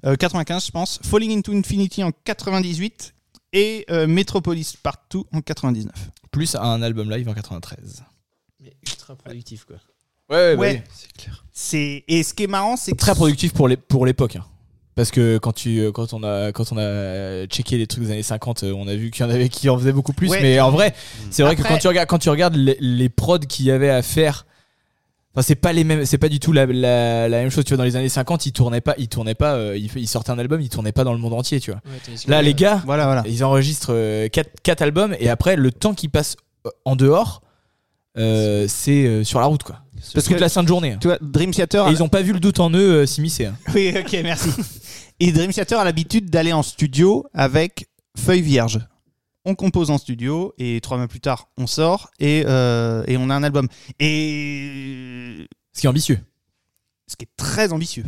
euh, 0.07 0.15
95 0.15 0.67
je 0.67 0.71
pense, 0.71 1.01
Falling 1.03 1.37
into 1.37 1.53
Infinity 1.53 2.05
en 2.05 2.13
98 2.25 3.15
et 3.53 3.85
euh, 3.91 4.07
Metropolis 4.07 4.77
Partout 4.77 5.27
en 5.33 5.41
99. 5.41 5.93
Plus 6.31 6.55
un 6.55 6.83
album 6.83 7.11
live 7.11 7.29
en 7.29 7.35
93. 7.35 8.05
Ultra 8.93 9.15
productif, 9.17 9.65
quoi. 9.65 9.77
Ouais, 10.31 10.55
Ouais. 10.57 10.83
C'est 10.95 11.13
clair. 11.23 11.45
C'est 11.53 12.05
et 12.07 12.23
ce 12.23 12.35
qui 12.35 12.45
est 12.45 12.49
marrant 12.49 12.77
c'est 12.77 12.93
que 12.93 12.97
Très 12.99 13.15
productif 13.15 13.53
pour 13.55 13.67
les- 13.69 13.77
pour 13.79 14.05
l'époque. 14.07 14.37
hein. 14.37 14.45
Parce 14.95 15.11
que 15.13 15.39
quand, 15.39 15.53
tu, 15.53 15.93
quand, 15.93 16.13
on 16.13 16.25
a, 16.25 16.51
quand 16.51 16.73
on 16.73 16.77
a 16.77 17.47
checké 17.47 17.79
les 17.79 17.87
trucs 17.87 18.03
des 18.05 18.11
années 18.11 18.23
50, 18.25 18.65
euh, 18.65 18.73
on 18.73 18.89
a 18.89 18.97
vu 18.97 19.11
qu'il 19.13 19.25
y 19.25 19.29
en 19.29 19.31
avait 19.31 19.49
qui 19.49 19.69
en 19.69 19.79
faisaient 19.79 19.93
beaucoup 19.93 20.13
plus. 20.13 20.29
Ouais. 20.29 20.43
Mais 20.43 20.59
en 20.61 20.71
vrai, 20.73 20.93
c'est 21.31 21.45
vrai 21.45 21.55
que 21.55 21.63
quand 21.63 21.79
tu 21.79 21.87
regardes, 21.87 22.09
quand 22.09 22.19
tu 22.19 22.29
regardes 22.31 22.57
les, 22.57 22.77
les 22.81 23.09
prods 23.09 23.39
qu'il 23.39 23.65
y 23.67 23.71
avait 23.71 23.91
à 23.91 24.03
faire, 24.03 24.45
enfin, 25.33 25.43
c'est 25.43 25.55
pas 25.55 25.73
les 25.73 25.85
mêmes, 25.85 26.05
c'est 26.05 26.19
pas 26.19 26.29
du 26.29 26.41
tout 26.41 26.51
la, 26.53 26.67
la, 26.67 27.29
la 27.29 27.39
même 27.39 27.51
chose. 27.51 27.65
Tu 27.65 27.71
vois, 27.71 27.77
dans 27.79 27.85
les 27.85 27.95
années 27.95 28.09
50, 28.09 28.47
ils 28.47 28.53
tournaient 28.53 28.81
pas, 28.81 28.97
ils 28.99 29.07
tournaient 29.09 29.37
pas, 29.37 29.55
euh, 29.55 29.77
ils, 29.79 29.89
ils 29.97 30.09
sortaient 30.09 30.33
un 30.33 30.39
album, 30.41 30.61
ils 30.61 30.69
tournaient 30.69 30.91
pas 30.91 31.05
dans 31.05 31.13
le 31.13 31.19
monde 31.21 31.35
entier, 31.35 31.61
tu 31.61 31.71
vois. 31.71 31.81
Ouais, 31.87 32.15
Là, 32.27 32.43
les 32.43 32.55
gars, 32.55 32.83
voilà 32.85 33.05
voilà. 33.07 33.23
ils 33.27 33.45
enregistrent 33.45 33.95
4 34.33 34.83
albums 34.83 35.15
et 35.21 35.29
après, 35.29 35.55
le 35.55 35.71
temps 35.71 35.95
qu'ils 35.95 36.11
passent 36.11 36.37
euh, 36.67 36.71
en 36.85 36.97
dehors, 36.97 37.41
euh, 38.19 38.67
c'est 38.69 39.05
euh, 39.07 39.25
sur 39.25 39.41
la 39.41 39.47
route, 39.47 39.63
quoi. 39.63 39.81
Parce 40.15 40.27
Toute 40.27 40.37
que 40.37 40.41
la 40.41 40.49
sainte 40.49 40.69
journée. 40.69 40.93
hein. 40.93 40.99
tu 41.01 41.09
vois 41.09 41.19
Dream 41.21 41.51
Theater 41.51 41.89
Et 41.89 41.93
ils 41.93 42.03
ont 42.03 42.09
pas 42.09 42.23
vu 42.23 42.33
le 42.33 42.41
doute 42.41 42.61
en 42.61 42.71
eux 42.71 43.03
euh, 43.03 43.07
s'immiscer. 43.07 43.47
hein. 43.47 43.57
Oui, 43.75 43.93
ok, 43.99 44.17
merci. 44.23 44.51
Et 45.21 45.33
Dream 45.33 45.53
Theater 45.53 45.81
a 45.81 45.85
l'habitude 45.85 46.31
d'aller 46.31 46.53
en 46.53 46.63
studio 46.63 47.27
avec 47.35 47.89
feuille 48.17 48.43
vierge. 48.43 48.79
On 49.45 49.55
compose 49.55 49.91
en 49.91 49.99
studio 49.99 50.53
et 50.59 50.81
trois 50.83 50.99
mois 50.99 51.09
plus 51.09 51.21
tard, 51.21 51.49
on 51.57 51.67
sort 51.67 52.11
et, 52.21 52.45
euh, 52.47 53.03
et 53.07 53.17
on 53.17 53.31
a 53.31 53.35
un 53.35 53.43
album. 53.43 53.67
Et 53.99 55.47
Ce 55.73 55.81
qui 55.81 55.87
est 55.87 55.89
ambitieux. 55.89 56.21
ce 57.07 57.17
qui 57.17 57.25
est 57.25 57.37
très 57.37 57.73
ambitieux. 57.73 58.05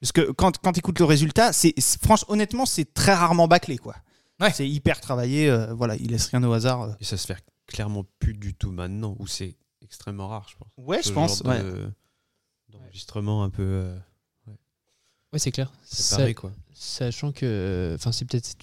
Parce 0.00 0.12
que 0.12 0.30
quand, 0.32 0.58
quand 0.58 0.72
tu 0.72 0.78
écoutes 0.80 0.98
le 0.98 1.04
résultat, 1.04 1.52
c'est 1.52 1.74
c'est- 1.78 2.02
franchement, 2.02 2.32
honnêtement, 2.32 2.66
c'est 2.66 2.92
très 2.94 3.14
rarement 3.14 3.46
bâclé. 3.48 3.78
quoi. 3.78 3.94
Ouais. 4.40 4.52
C'est 4.52 4.68
hyper 4.68 5.00
travaillé. 5.00 5.48
euh, 5.48 5.72
voilà, 5.74 5.96
il 5.96 6.10
laisse 6.10 6.26
rien 6.28 6.42
au 6.44 6.52
hasard. 6.52 6.82
euh. 6.82 6.88
Et 7.00 7.04
ça 7.04 7.16
se 7.16 7.26
fait 7.26 7.36
clairement 7.66 8.04
plus 8.18 8.34
du 8.34 8.54
tout 8.54 8.70
maintenant, 8.72 9.16
où 9.18 9.26
c'est 9.26 9.56
extrêmement 9.82 10.28
rare, 10.28 10.48
je 10.48 10.56
pense. 10.56 10.68
Ouais, 10.76 11.02
je 11.02 11.12
pense. 11.12 11.40
ouais. 11.42 11.62
de- 11.62 11.90
D'enregistrement 12.70 13.44
un 13.44 13.50
peu. 13.50 13.62
euh, 13.62 13.98
Ouais, 15.32 15.38
c'est 15.38 15.50
clair. 15.52 15.72
Sa- 15.84 16.32
quoi. 16.34 16.52
Sachant 16.74 17.32
que. 17.32 17.92
Enfin, 17.96 18.12
c'est 18.12 18.24
peut-être 18.24 18.46
c'est 18.46 18.58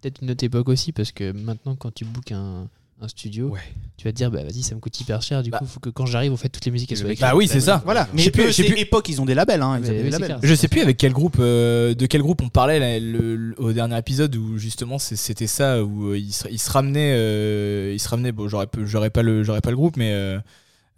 peut-être 0.00 0.22
une 0.22 0.30
autre 0.30 0.44
époque 0.44 0.68
aussi, 0.68 0.92
parce 0.92 1.10
que 1.12 1.32
maintenant, 1.32 1.74
quand 1.76 1.92
tu 1.92 2.04
bookes 2.04 2.32
un, 2.32 2.68
un 3.00 3.08
studio, 3.08 3.48
Ouais. 3.48 3.60
tu 3.96 4.04
vas 4.06 4.12
te 4.12 4.16
dire, 4.16 4.30
bah 4.30 4.42
vas-y, 4.44 4.62
ça 4.62 4.74
me 4.74 4.80
coûte 4.80 4.98
hyper 5.00 5.20
cher, 5.20 5.42
du 5.42 5.50
Bah. 5.50 5.58
coup, 5.58 5.66
faut 5.66 5.80
que 5.80 5.90
quand 5.90 6.06
j'arrive, 6.06 6.32
en 6.32 6.36
fait, 6.36 6.48
toutes 6.48 6.64
les 6.64 6.70
musiques 6.70 6.90
elles 6.92 6.98
soient 6.98 7.10
écrites. 7.10 7.20
Bah 7.20 7.34
oui, 7.36 7.48
c'est 7.48 7.60
ça. 7.60 7.82
Voilà, 7.84 8.08
mais 8.12 8.20
Je 8.20 8.24
sais 8.24 8.30
plus- 8.30 8.42
eux, 8.44 8.46
je 8.46 8.52
sais 8.52 8.62
c'est 8.62 8.68
plus- 8.72 8.80
époque, 8.80 9.08
ils 9.08 9.20
ont 9.20 9.24
des 9.24 9.34
labels. 9.34 9.60
Hein, 9.62 9.78
ils 9.82 9.86
avaient 9.88 9.98
des 9.98 10.04
oui, 10.04 10.10
labels. 10.10 10.26
clair. 10.28 10.38
Je 10.42 10.54
sais 10.54 10.68
plus 10.68 10.80
avec 10.80 10.96
quel 10.96 11.12
groupe, 11.12 11.36
euh, 11.40 11.94
de 11.94 12.06
quel 12.06 12.22
groupe 12.22 12.40
on 12.42 12.48
parlait 12.48 12.78
là, 12.78 12.98
le- 13.00 13.36
le- 13.36 13.60
au 13.60 13.72
dernier 13.72 13.98
épisode 13.98 14.34
où 14.36 14.56
justement 14.58 14.98
c'était 14.98 15.46
ça 15.46 15.82
où 15.84 16.10
euh, 16.12 16.18
il, 16.18 16.32
se, 16.32 16.48
il 16.48 16.58
se 16.58 16.70
ramenait, 16.70 17.12
euh, 17.14 17.92
il 17.94 17.98
se 18.00 18.08
ramenait. 18.08 18.32
Bon, 18.32 18.48
j'aurais 18.48 18.68
j'aurais 18.84 19.10
pas 19.10 19.22
le, 19.22 19.42
j'aurais 19.42 19.60
pas 19.60 19.70
le 19.70 19.76
groupe, 19.76 19.96
mais 19.96 20.12
euh, 20.12 20.38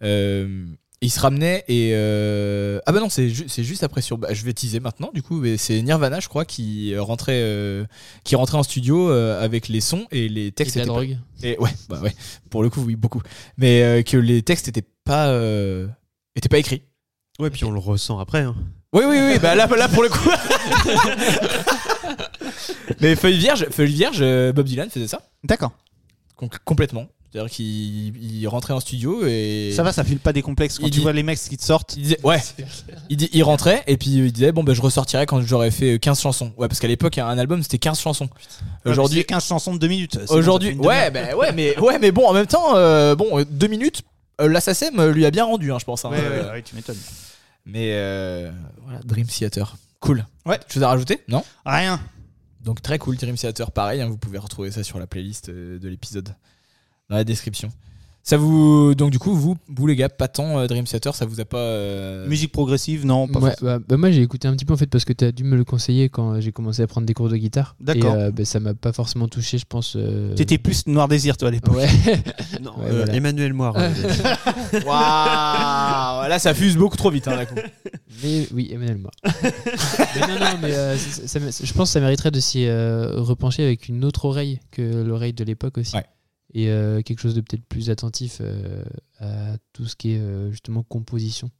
euh, 0.03 0.67
il 1.03 1.11
se 1.11 1.21
ramenait 1.21 1.65
et 1.69 1.91
euh, 1.95 2.79
ah 2.87 2.93
bah 2.93 3.01
non, 3.01 3.09
c'est 3.11 3.29
ju- 3.29 3.45
c'est 3.49 3.65
juste 3.65 3.83
après 3.85 4.01
sur. 4.01 4.17
bah, 4.19 4.33
je 4.33 4.45
vais 4.45 4.55
teaser 4.55 4.81
maintenant 4.81 5.11
du 5.13 5.23
coup, 5.23 5.37
mais 5.41 5.57
c'est 5.59 5.81
Nirvana, 5.83 6.21
je 6.21 6.29
crois, 6.29 6.45
qui 6.47 6.97
rentrait, 6.97 7.41
euh, 7.43 7.85
qui 8.25 8.35
rentrait 8.35 8.57
en 8.57 8.63
studio 8.63 9.11
euh, 9.11 9.43
avec 9.43 9.69
les 9.69 9.81
sons 9.83 10.07
et 10.11 10.29
les 10.29 10.47
Et 10.47 10.53
textes. 10.53 10.75
de 10.77 10.81
la 10.81 10.87
pas- 10.87 10.93
drogue. 10.93 11.19
et 11.43 11.59
ouais, 11.59 11.71
bah 11.89 12.01
ouais, 12.01 12.15
pour 12.51 12.63
le 12.63 12.71
coup 12.71 12.81
oui 12.81 12.97
beaucoup, 12.97 13.21
mais 13.59 13.83
euh, 13.83 14.03
que 14.03 14.17
les 14.17 14.43
textes 14.43 14.69
étaient 14.69 14.87
pas, 15.05 15.29
euh, 15.29 15.87
étaient 16.35 16.49
pas 16.49 16.59
écrits. 16.59 16.83
Ouais, 17.39 17.51
puis 17.51 17.65
on 17.65 17.71
le 17.71 17.79
ressent 17.79 18.19
après. 18.19 18.41
hein. 18.41 18.57
Oui, 18.95 19.03
oui, 19.07 19.19
oui, 19.21 19.39
bah 19.39 19.55
là, 19.55 19.67
là 19.67 19.89
pour 19.89 20.03
le 20.03 20.09
coup. 20.09 20.31
Mais 23.01 23.17
Feuille 23.17 23.37
Vierge, 23.39 23.67
Feuille 23.71 23.93
Vierge, 23.93 24.21
Bob 24.55 24.65
Dylan 24.65 24.89
faisait 24.89 25.09
ça 25.09 25.21
D'accord. 25.45 25.73
Com- 26.37 26.49
complètement. 26.65 27.07
C'est-à-dire 27.37 27.51
qu'il 27.55 28.16
il 28.41 28.49
rentrait 28.49 28.72
en 28.72 28.80
studio 28.80 29.26
et. 29.26 29.70
Ça 29.76 29.82
va, 29.82 29.93
ça 29.93 30.05
file 30.05 30.18
pas 30.20 30.32
des 30.32 30.41
complexes 30.41 30.78
quand 30.78 30.87
Il 30.87 30.91
tu 30.91 30.99
dit- 30.99 31.03
vois 31.03 31.12
les 31.12 31.22
mecs 31.22 31.39
qui 31.39 31.59
te 31.59 31.62
sortent. 31.62 31.95
Il 31.97 32.03
disait, 32.05 32.18
ouais, 32.24 32.41
il, 33.11 33.18
dit- 33.18 33.28
il 33.32 33.43
rentrait 33.43 33.84
et 33.87 33.99
puis 33.99 34.09
il 34.11 34.32
disait, 34.32 34.53
bon, 34.53 34.64
bah, 34.64 34.72
je 34.72 34.80
ressortirai 34.80 35.26
quand 35.26 35.43
j'aurai 35.43 35.70
fait 35.70 35.99
15 35.99 36.18
chansons. 36.20 36.53
Ouais, 36.57 36.66
parce 36.66 36.80
qu'à 36.80 36.89
l'époque, 36.89 37.18
un 37.18 37.37
album 37.37 37.62
c'était 37.62 37.76
15 37.78 38.01
chansons. 38.01 38.30
Aujourd'hui, 38.87 38.91
Aujourd'hui, 38.91 39.24
15 39.26 39.45
chansons 39.47 39.74
de 39.74 39.78
2 39.78 39.87
minutes. 39.87 40.18
aujourd'hui, 40.30 40.74
ouais, 40.76 41.11
bah, 41.11 41.37
ouais, 41.37 41.53
mais, 41.53 41.78
ouais, 41.78 41.99
mais 41.99 42.11
bon, 42.11 42.26
en 42.26 42.32
même 42.32 42.47
temps, 42.47 42.74
euh, 42.76 43.14
bon, 43.14 43.39
euh, 43.39 43.45
deux 43.45 43.66
minutes, 43.68 44.01
euh, 44.41 44.49
la 44.49 44.62
SACEM 44.62 45.11
lui 45.11 45.26
a 45.26 45.30
bien 45.30 45.45
rendu, 45.45 45.70
hein, 45.72 45.78
je 45.78 45.84
pense. 45.84 46.07
hein. 46.07 46.11
Ouais, 46.11 46.18
Euh, 46.22 46.61
tu 46.64 46.74
m'étonnes. 46.74 46.97
Mais 47.66 47.91
euh, 47.97 48.51
voilà, 48.84 49.01
Dream 49.05 49.26
Theater. 49.26 49.76
Cool. 50.01 50.24
Ouais. 50.47 50.59
Chose 50.72 50.82
à 50.82 50.89
rajouter? 50.89 51.20
Non? 51.28 51.45
Rien. 51.66 52.01
Donc 52.64 52.80
très 52.80 52.99
cool, 52.99 53.16
Dream 53.16 53.37
Theater, 53.37 53.70
pareil, 53.72 54.01
hein, 54.01 54.09
vous 54.09 54.16
pouvez 54.16 54.39
retrouver 54.39 54.70
ça 54.70 54.82
sur 54.82 54.99
la 54.99 55.07
playlist 55.07 55.51
euh, 55.51 55.78
de 55.78 55.89
l'épisode, 55.89 56.34
dans 57.11 57.17
la 57.17 57.25
description. 57.25 57.69
Ça 58.29 58.37
vous, 58.37 58.97
donc 58.97 59.13
du 59.13 59.21
coup, 59.21 59.33
vous, 59.37 59.57
vous 59.69 59.87
les 59.87 59.95
gars, 59.95 60.09
pas 60.09 60.27
tant 60.27 60.59
euh, 60.59 60.67
Dream 60.67 60.85
Theater, 60.85 61.15
ça 61.15 61.25
vous 61.27 61.39
a 61.39 61.45
pas. 61.45 61.59
euh, 61.59 62.27
Musique 62.27 62.51
progressive, 62.51 63.07
non, 63.07 63.29
pas 63.29 63.39
Ouais, 63.39 63.51
forcément. 63.51 63.77
bah, 63.77 63.85
bah, 63.89 63.97
moi 63.97 64.11
j'ai 64.11 64.21
écouté 64.21 64.49
un 64.49 64.57
petit 64.57 64.65
peu 64.65 64.75
en 64.75 64.77
fait 64.77 64.89
parce 64.89 65.05
que 65.05 65.13
tu 65.13 65.25
as 65.25 65.31
dû 65.31 65.45
me 65.45 65.55
le 65.57 65.63
conseiller 65.63 66.09
quand 66.09 66.41
j'ai 66.41 66.51
commencé 66.51 66.83
à 66.83 66.89
prendre 66.89 67.07
des 67.07 67.15
cours 67.15 67.29
de 67.29 67.37
guitare. 67.37 67.77
D'accord. 67.79 68.15
Euh, 68.15 68.33
bah, 68.33 68.45
ça 68.45 68.59
m'a 68.59 68.75
pas 68.75 68.93
forcément 68.93 69.29
touché, 69.29 69.59
je 69.59 69.65
pense. 69.65 69.95
euh, 69.95 70.35
T'étais 70.35 70.59
plus 70.59 70.89
Noir 70.89 71.07
Désir, 71.07 71.37
toi, 71.37 71.47
à 71.47 71.51
l'époque. 71.53 71.77
Ouais. 71.77 71.87
Non, 72.61 72.73
Ouais, 72.81 72.87
euh, 72.91 72.97
voilà. 72.97 73.15
Emmanuel 73.15 73.53
Moire. 73.53 73.75
euh, 73.77 73.91
Waouh 74.85 76.29
Là, 76.29 76.39
ça 76.41 76.53
fuse 76.53 76.77
beaucoup 76.77 76.97
trop 76.97 77.11
vite, 77.11 77.29
hein, 77.29 77.37
d'un 77.37 77.45
coup. 77.45 77.55
mais 78.25 78.49
oui, 78.53 78.71
Emmanuel 78.73 78.99
mais 79.25 80.21
non, 80.23 80.39
non, 80.41 80.59
mais 80.63 80.73
euh, 80.75 80.97
ça- 80.97 81.29
ça- 81.29 81.53
ça- 81.53 81.65
je 81.65 81.73
pense 81.73 81.91
que 81.91 81.93
ça 81.93 82.01
mériterait 82.01 82.31
de 82.33 82.41
s'y 82.41 82.67
euh, 82.67 83.13
repencher 83.21 83.63
avec 83.63 83.89
une 83.89 84.05
autre 84.05 84.25
oreille 84.25 84.59
que 84.73 84.83
l'oreille 85.05 85.33
de 85.33 85.45
l'époque 85.45 85.79
aussi. 85.79 85.95
Ouais. 85.95 86.05
Et 86.59 86.71
euh, 86.71 87.03
quelque 87.03 87.21
chose 87.21 87.35
de 87.35 87.43
peut-être 87.43 87.67
plus 87.67 87.91
attentif 87.91 88.39
euh, 88.41 88.83
à 89.21 89.59
tout 89.75 89.85
ce 89.85 89.95
qui 89.95 90.13
est 90.13 90.19
euh, 90.19 90.51
justement 90.51 90.83
composition 90.83 91.51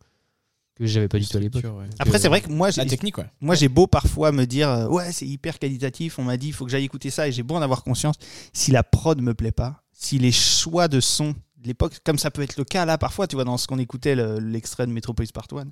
que 0.75 0.87
j'avais 0.87 1.07
pas 1.09 1.19
du 1.19 1.27
tout 1.29 1.37
à 1.37 1.41
l'époque. 1.41 1.65
ouais. 1.65 1.87
Après, 1.99 2.19
c'est 2.19 2.29
vrai 2.29 2.41
que 2.41 2.49
moi, 2.51 2.71
j'ai, 2.71 2.81
La 2.83 2.89
technique, 2.89 3.19
ouais. 3.19 3.27
moi, 3.43 3.55
j'ai 3.55 3.69
beau 3.69 3.87
parfois 3.87 4.33
me 4.33 4.47
dire, 4.47 4.71
euh, 4.71 4.89
ouais, 4.89 5.13
c'est 5.13 5.27
hyper 5.27 5.59
qualitatif, 5.59 6.19
on 6.19 6.23
m'a 6.25 6.39
dit, 6.39 6.47
il 6.49 6.53
faut 6.55 6.65
que 6.65 6.71
j'aille 6.71 6.85
écouter 6.85 7.11
ça, 7.11 7.29
et 7.29 7.33
j'ai 7.33 7.43
beau 7.43 7.57
en 7.57 7.63
avoir 7.63 7.83
conscience. 7.83 8.15
Si 8.55 8.71
la 8.71 8.83
prod 8.83 9.21
me 9.21 9.35
plaît 9.35 9.53
pas, 9.53 9.83
si 9.93 10.19
les 10.19 10.33
choix 10.33 10.89
de 10.89 11.01
son 11.01 11.31
de 11.59 11.67
l'époque, 11.69 11.99
comme 12.05 12.19
ça 12.19 12.31
peut 12.31 12.41
être 12.43 12.57
le 12.57 12.65
cas 12.65 12.85
là, 12.87 12.97
parfois, 12.97 13.27
tu 13.27 13.37
vois, 13.37 13.45
dans 13.45 13.57
ce 13.59 13.67
qu'on 13.67 13.79
écoutait, 13.79 14.15
le- 14.15 14.39
l'extrait 14.39 14.87
de 14.87 14.93
Metropolis 14.93 15.31
Part 15.33 15.47
1, 15.53 15.65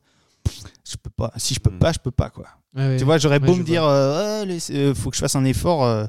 je 0.84 0.96
peux 1.02 1.10
pas. 1.10 1.32
Si 1.36 1.54
je 1.54 1.60
peux 1.60 1.70
Mm. 1.70 1.78
pas, 1.78 1.92
je 1.92 1.98
peux 1.98 2.10
pas, 2.10 2.28
quoi. 2.30 2.46
Ouais, 2.74 2.88
ouais. 2.88 2.96
Tu 2.98 3.04
vois, 3.04 3.16
j'aurais 3.18 3.40
Ouais, 3.40 3.46
beau 3.46 3.52
me 3.54 3.58
vois. 3.62 3.64
dire, 3.64 3.84
euh, 3.84 4.44
laisse- 4.44 4.70
euh, 4.70 4.94
faut 4.94 5.08
que 5.10 5.16
je 5.16 5.20
fasse 5.20 5.36
un 5.36 5.44
effort. 5.46 5.82
euh, 5.84 6.04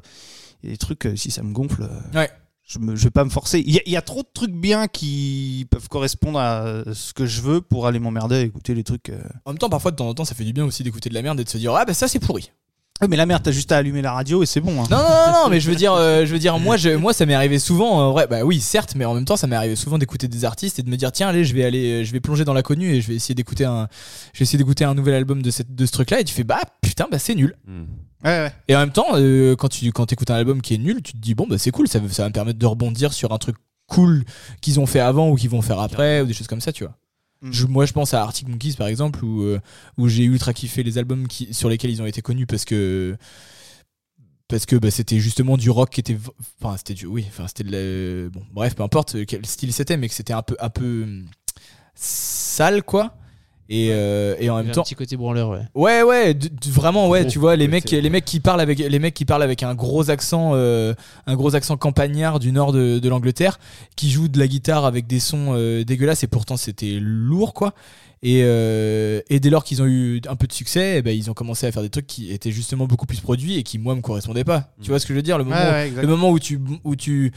Il 0.62 0.70
y 0.70 0.72
a 0.72 0.74
des 0.74 0.78
trucs, 0.78 1.04
euh, 1.06 1.16
si 1.16 1.30
ça 1.30 1.42
me 1.42 1.52
gonfle, 1.52 1.82
euh, 1.82 2.00
Ouais. 2.18 2.30
Je, 2.66 2.78
je 2.94 3.04
vais 3.04 3.10
pas 3.10 3.24
me 3.24 3.30
forcer. 3.30 3.60
Il 3.64 3.72
y, 3.72 3.78
a- 3.78 3.82
il 3.86 3.92
y 3.92 3.96
a 3.96 4.02
trop 4.02 4.22
de 4.22 4.28
trucs 4.34 4.52
bien 4.52 4.88
qui 4.88 5.66
peuvent 5.70 5.88
correspondre 5.88 6.38
à 6.38 6.64
euh, 6.66 6.94
ce 6.94 7.14
que 7.14 7.24
je 7.24 7.40
veux 7.40 7.60
pour 7.60 7.86
aller 7.86 7.98
m'emmerder 8.00 8.34
à 8.36 8.40
écouter 8.40 8.74
les 8.74 8.84
trucs. 8.84 9.08
euh. 9.10 9.22
En 9.44 9.52
même 9.52 9.58
temps, 9.58 9.68
parfois, 9.70 9.92
de 9.92 9.96
temps 9.96 10.08
en 10.08 10.14
temps, 10.14 10.24
ça 10.24 10.34
fait 10.34 10.44
du 10.44 10.52
bien 10.52 10.64
aussi 10.64 10.82
d'écouter 10.82 11.08
de 11.08 11.14
la 11.14 11.22
merde 11.22 11.38
et 11.40 11.44
de 11.44 11.48
se 11.48 11.58
dire, 11.58 11.74
ah 11.74 11.84
bah 11.84 11.94
ça 11.94 12.08
c'est 12.08 12.18
pourri. 12.18 12.50
Ouais, 13.02 13.08
mais 13.08 13.16
la 13.16 13.26
merde, 13.26 13.42
t'as 13.42 13.50
juste 13.50 13.72
à 13.72 13.76
allumer 13.76 14.00
la 14.00 14.12
radio 14.12 14.42
et 14.42 14.46
c'est 14.46 14.60
bon. 14.62 14.82
hein. 14.82 14.86
Non, 14.90 14.96
non, 14.96 15.02
non, 15.02 15.32
non, 15.44 15.50
mais 15.50 15.60
je 15.60 15.68
veux 15.68 15.76
dire, 15.76 15.92
euh, 15.92 16.24
je 16.24 16.32
veux 16.32 16.38
dire, 16.38 16.58
moi, 16.58 16.78
je, 16.78 16.88
moi, 16.96 17.12
ça 17.12 17.26
m'est 17.26 17.34
arrivé 17.34 17.58
souvent. 17.58 17.90
En 17.90 18.12
vrai, 18.12 18.26
bah 18.26 18.42
oui, 18.42 18.58
certes, 18.58 18.94
mais 18.96 19.04
en 19.04 19.12
même 19.12 19.26
temps, 19.26 19.36
ça 19.36 19.46
m'est 19.46 19.56
arrivé 19.56 19.76
souvent 19.76 19.98
d'écouter 19.98 20.28
des 20.28 20.46
artistes 20.46 20.78
et 20.78 20.82
de 20.82 20.88
me 20.88 20.96
dire, 20.96 21.12
tiens, 21.12 21.28
allez, 21.28 21.44
je 21.44 21.54
vais 21.54 21.64
aller, 21.64 22.06
je 22.06 22.12
vais 22.12 22.20
plonger 22.20 22.44
dans 22.46 22.54
l'inconnu 22.54 22.94
et 22.94 23.02
je 23.02 23.08
vais 23.08 23.14
essayer 23.14 23.34
d'écouter 23.34 23.66
un, 23.66 23.88
je 24.32 24.38
vais 24.38 24.44
essayer 24.44 24.56
d'écouter 24.58 24.84
un 24.84 24.94
nouvel 24.94 25.12
album 25.14 25.42
de 25.42 25.50
cette, 25.50 25.74
de 25.74 25.84
ce 25.84 25.92
truc-là. 25.92 26.20
Et 26.20 26.24
tu 26.24 26.32
fais, 26.32 26.44
bah 26.44 26.60
putain, 26.80 27.06
bah 27.10 27.18
c'est 27.18 27.34
nul. 27.34 27.54
Hmm. 27.66 27.82
Ouais, 28.24 28.30
ouais. 28.30 28.52
Et 28.68 28.74
en 28.74 28.80
même 28.80 28.92
temps, 28.92 29.08
euh, 29.14 29.56
quand 29.56 29.68
tu 29.68 29.92
quand 29.92 30.10
écoutes 30.10 30.30
un 30.30 30.36
album 30.36 30.62
qui 30.62 30.72
est 30.74 30.78
nul, 30.78 31.02
tu 31.02 31.12
te 31.12 31.18
dis 31.18 31.34
bon 31.34 31.46
bah 31.46 31.58
c'est 31.58 31.70
cool, 31.70 31.86
ça 31.88 31.98
va 31.98 32.06
me 32.28 32.32
permettre 32.32 32.58
de 32.58 32.66
rebondir 32.66 33.12
sur 33.12 33.32
un 33.32 33.38
truc 33.38 33.56
cool 33.88 34.24
qu'ils 34.62 34.80
ont 34.80 34.86
fait 34.86 35.00
avant 35.00 35.28
ou 35.28 35.36
qu'ils 35.36 35.50
vont 35.50 35.60
faire 35.62 35.78
après 35.80 36.22
ou 36.22 36.24
des 36.26 36.32
choses 36.32 36.46
comme 36.48 36.62
ça, 36.62 36.72
tu 36.72 36.84
vois. 36.84 36.94
Mm. 37.46 37.66
Moi 37.68 37.86
je 37.86 37.92
pense 37.92 38.14
à 38.14 38.22
Arctic 38.22 38.48
Monkeys 38.48 38.74
par 38.76 38.86
exemple 38.88 39.24
où, 39.24 39.42
euh, 39.42 39.60
où 39.98 40.08
j'ai 40.08 40.24
ultra 40.24 40.52
kiffé 40.52 40.82
les 40.82 40.98
albums 40.98 41.26
sur 41.50 41.68
lesquels 41.68 41.90
ils 41.90 42.02
ont 42.02 42.06
été 42.06 42.22
connus 42.22 42.46
parce 42.46 42.64
que 42.64 43.16
parce 44.48 44.64
que 44.64 44.76
bah, 44.76 44.90
c'était 44.90 45.18
justement 45.18 45.56
du 45.56 45.70
rock 45.70 45.90
qui 45.90 46.00
était 46.00 46.16
enfin 46.60 46.76
c'était 46.76 46.94
du 46.94 47.06
oui 47.06 47.24
enfin 47.28 47.46
c'était 47.48 47.64
de 47.64 47.72
la- 47.72 48.30
bon 48.30 48.42
bref 48.52 48.74
peu 48.76 48.82
importe 48.82 49.24
quel 49.26 49.44
style 49.44 49.72
c'était 49.72 49.96
mais 49.96 50.08
que 50.08 50.14
c'était 50.14 50.32
un 50.32 50.42
peu 50.42 50.56
un 50.60 50.70
peu 50.70 51.02
hum, 51.04 51.26
sale 51.94 52.82
quoi 52.82 53.16
et, 53.68 53.88
euh, 53.90 54.36
et 54.38 54.48
en 54.50 54.56
même 54.62 54.70
temps 54.72 54.82
un 54.82 54.84
petit 54.84 54.94
côté 54.94 55.16
branleur, 55.16 55.50
ouais. 55.50 55.62
Ouais 55.74 56.02
ouais, 56.02 56.34
d- 56.34 56.48
d- 56.48 56.70
vraiment 56.70 57.08
ouais, 57.08 57.22
Gros 57.22 57.30
tu 57.30 57.38
vois 57.38 57.56
les 57.56 57.68
mecs 57.68 57.90
les 57.90 58.10
mecs 58.10 58.24
qui 58.24 58.40
parlent 58.40 58.60
avec 58.60 58.78
les 58.78 58.98
mecs 58.98 59.14
qui 59.14 59.24
parlent 59.24 59.42
avec 59.42 59.62
un 59.62 59.74
gros 59.74 60.08
accent 60.10 60.52
euh, 60.54 60.94
un 61.26 61.34
gros 61.34 61.54
accent 61.54 61.76
campagnard 61.76 62.38
du 62.38 62.52
nord 62.52 62.72
de, 62.72 62.98
de 62.98 63.08
l'Angleterre 63.08 63.58
qui 63.96 64.10
jouent 64.10 64.28
de 64.28 64.38
la 64.38 64.46
guitare 64.48 64.84
avec 64.84 65.06
des 65.06 65.20
sons 65.20 65.54
euh, 65.54 65.84
dégueulasses 65.84 66.22
et 66.22 66.28
pourtant 66.28 66.56
c'était 66.56 66.98
lourd 67.00 67.54
quoi. 67.54 67.74
Et, 68.22 68.38
et 68.40 69.40
dès 69.40 69.50
lors 69.50 69.62
qu'ils 69.62 69.82
ont 69.82 69.86
eu 69.86 70.20
un 70.26 70.34
peu 70.36 70.46
de 70.48 70.52
succès, 70.52 70.96
eh 70.98 71.02
ben, 71.02 71.16
ils 71.16 71.30
ont 71.30 71.34
commencé 71.34 71.66
à 71.66 71.70
faire 71.70 71.82
des 71.82 71.90
trucs 71.90 72.06
qui 72.08 72.32
étaient 72.32 72.50
justement 72.50 72.86
beaucoup 72.86 73.06
plus 73.06 73.20
produits 73.20 73.56
et 73.56 73.62
qui 73.62 73.78
moi 73.78 73.94
me 73.94 74.00
correspondaient 74.00 74.42
pas. 74.42 74.72
Tu 74.80 74.88
Mm. 74.88 74.92
vois 74.92 74.98
ce 74.98 75.06
que 75.06 75.12
je 75.12 75.16
veux 75.16 75.22
dire? 75.22 75.38
Le 75.38 75.44
moment, 75.44 75.56
Ouais, 75.56 75.70
ouais, 75.70 75.88
exact. 75.88 76.02
le 76.02 76.08
moment 76.08 76.30
où 76.30 76.38
tu 76.40 76.58
où 76.82 76.96
tu 76.96 77.30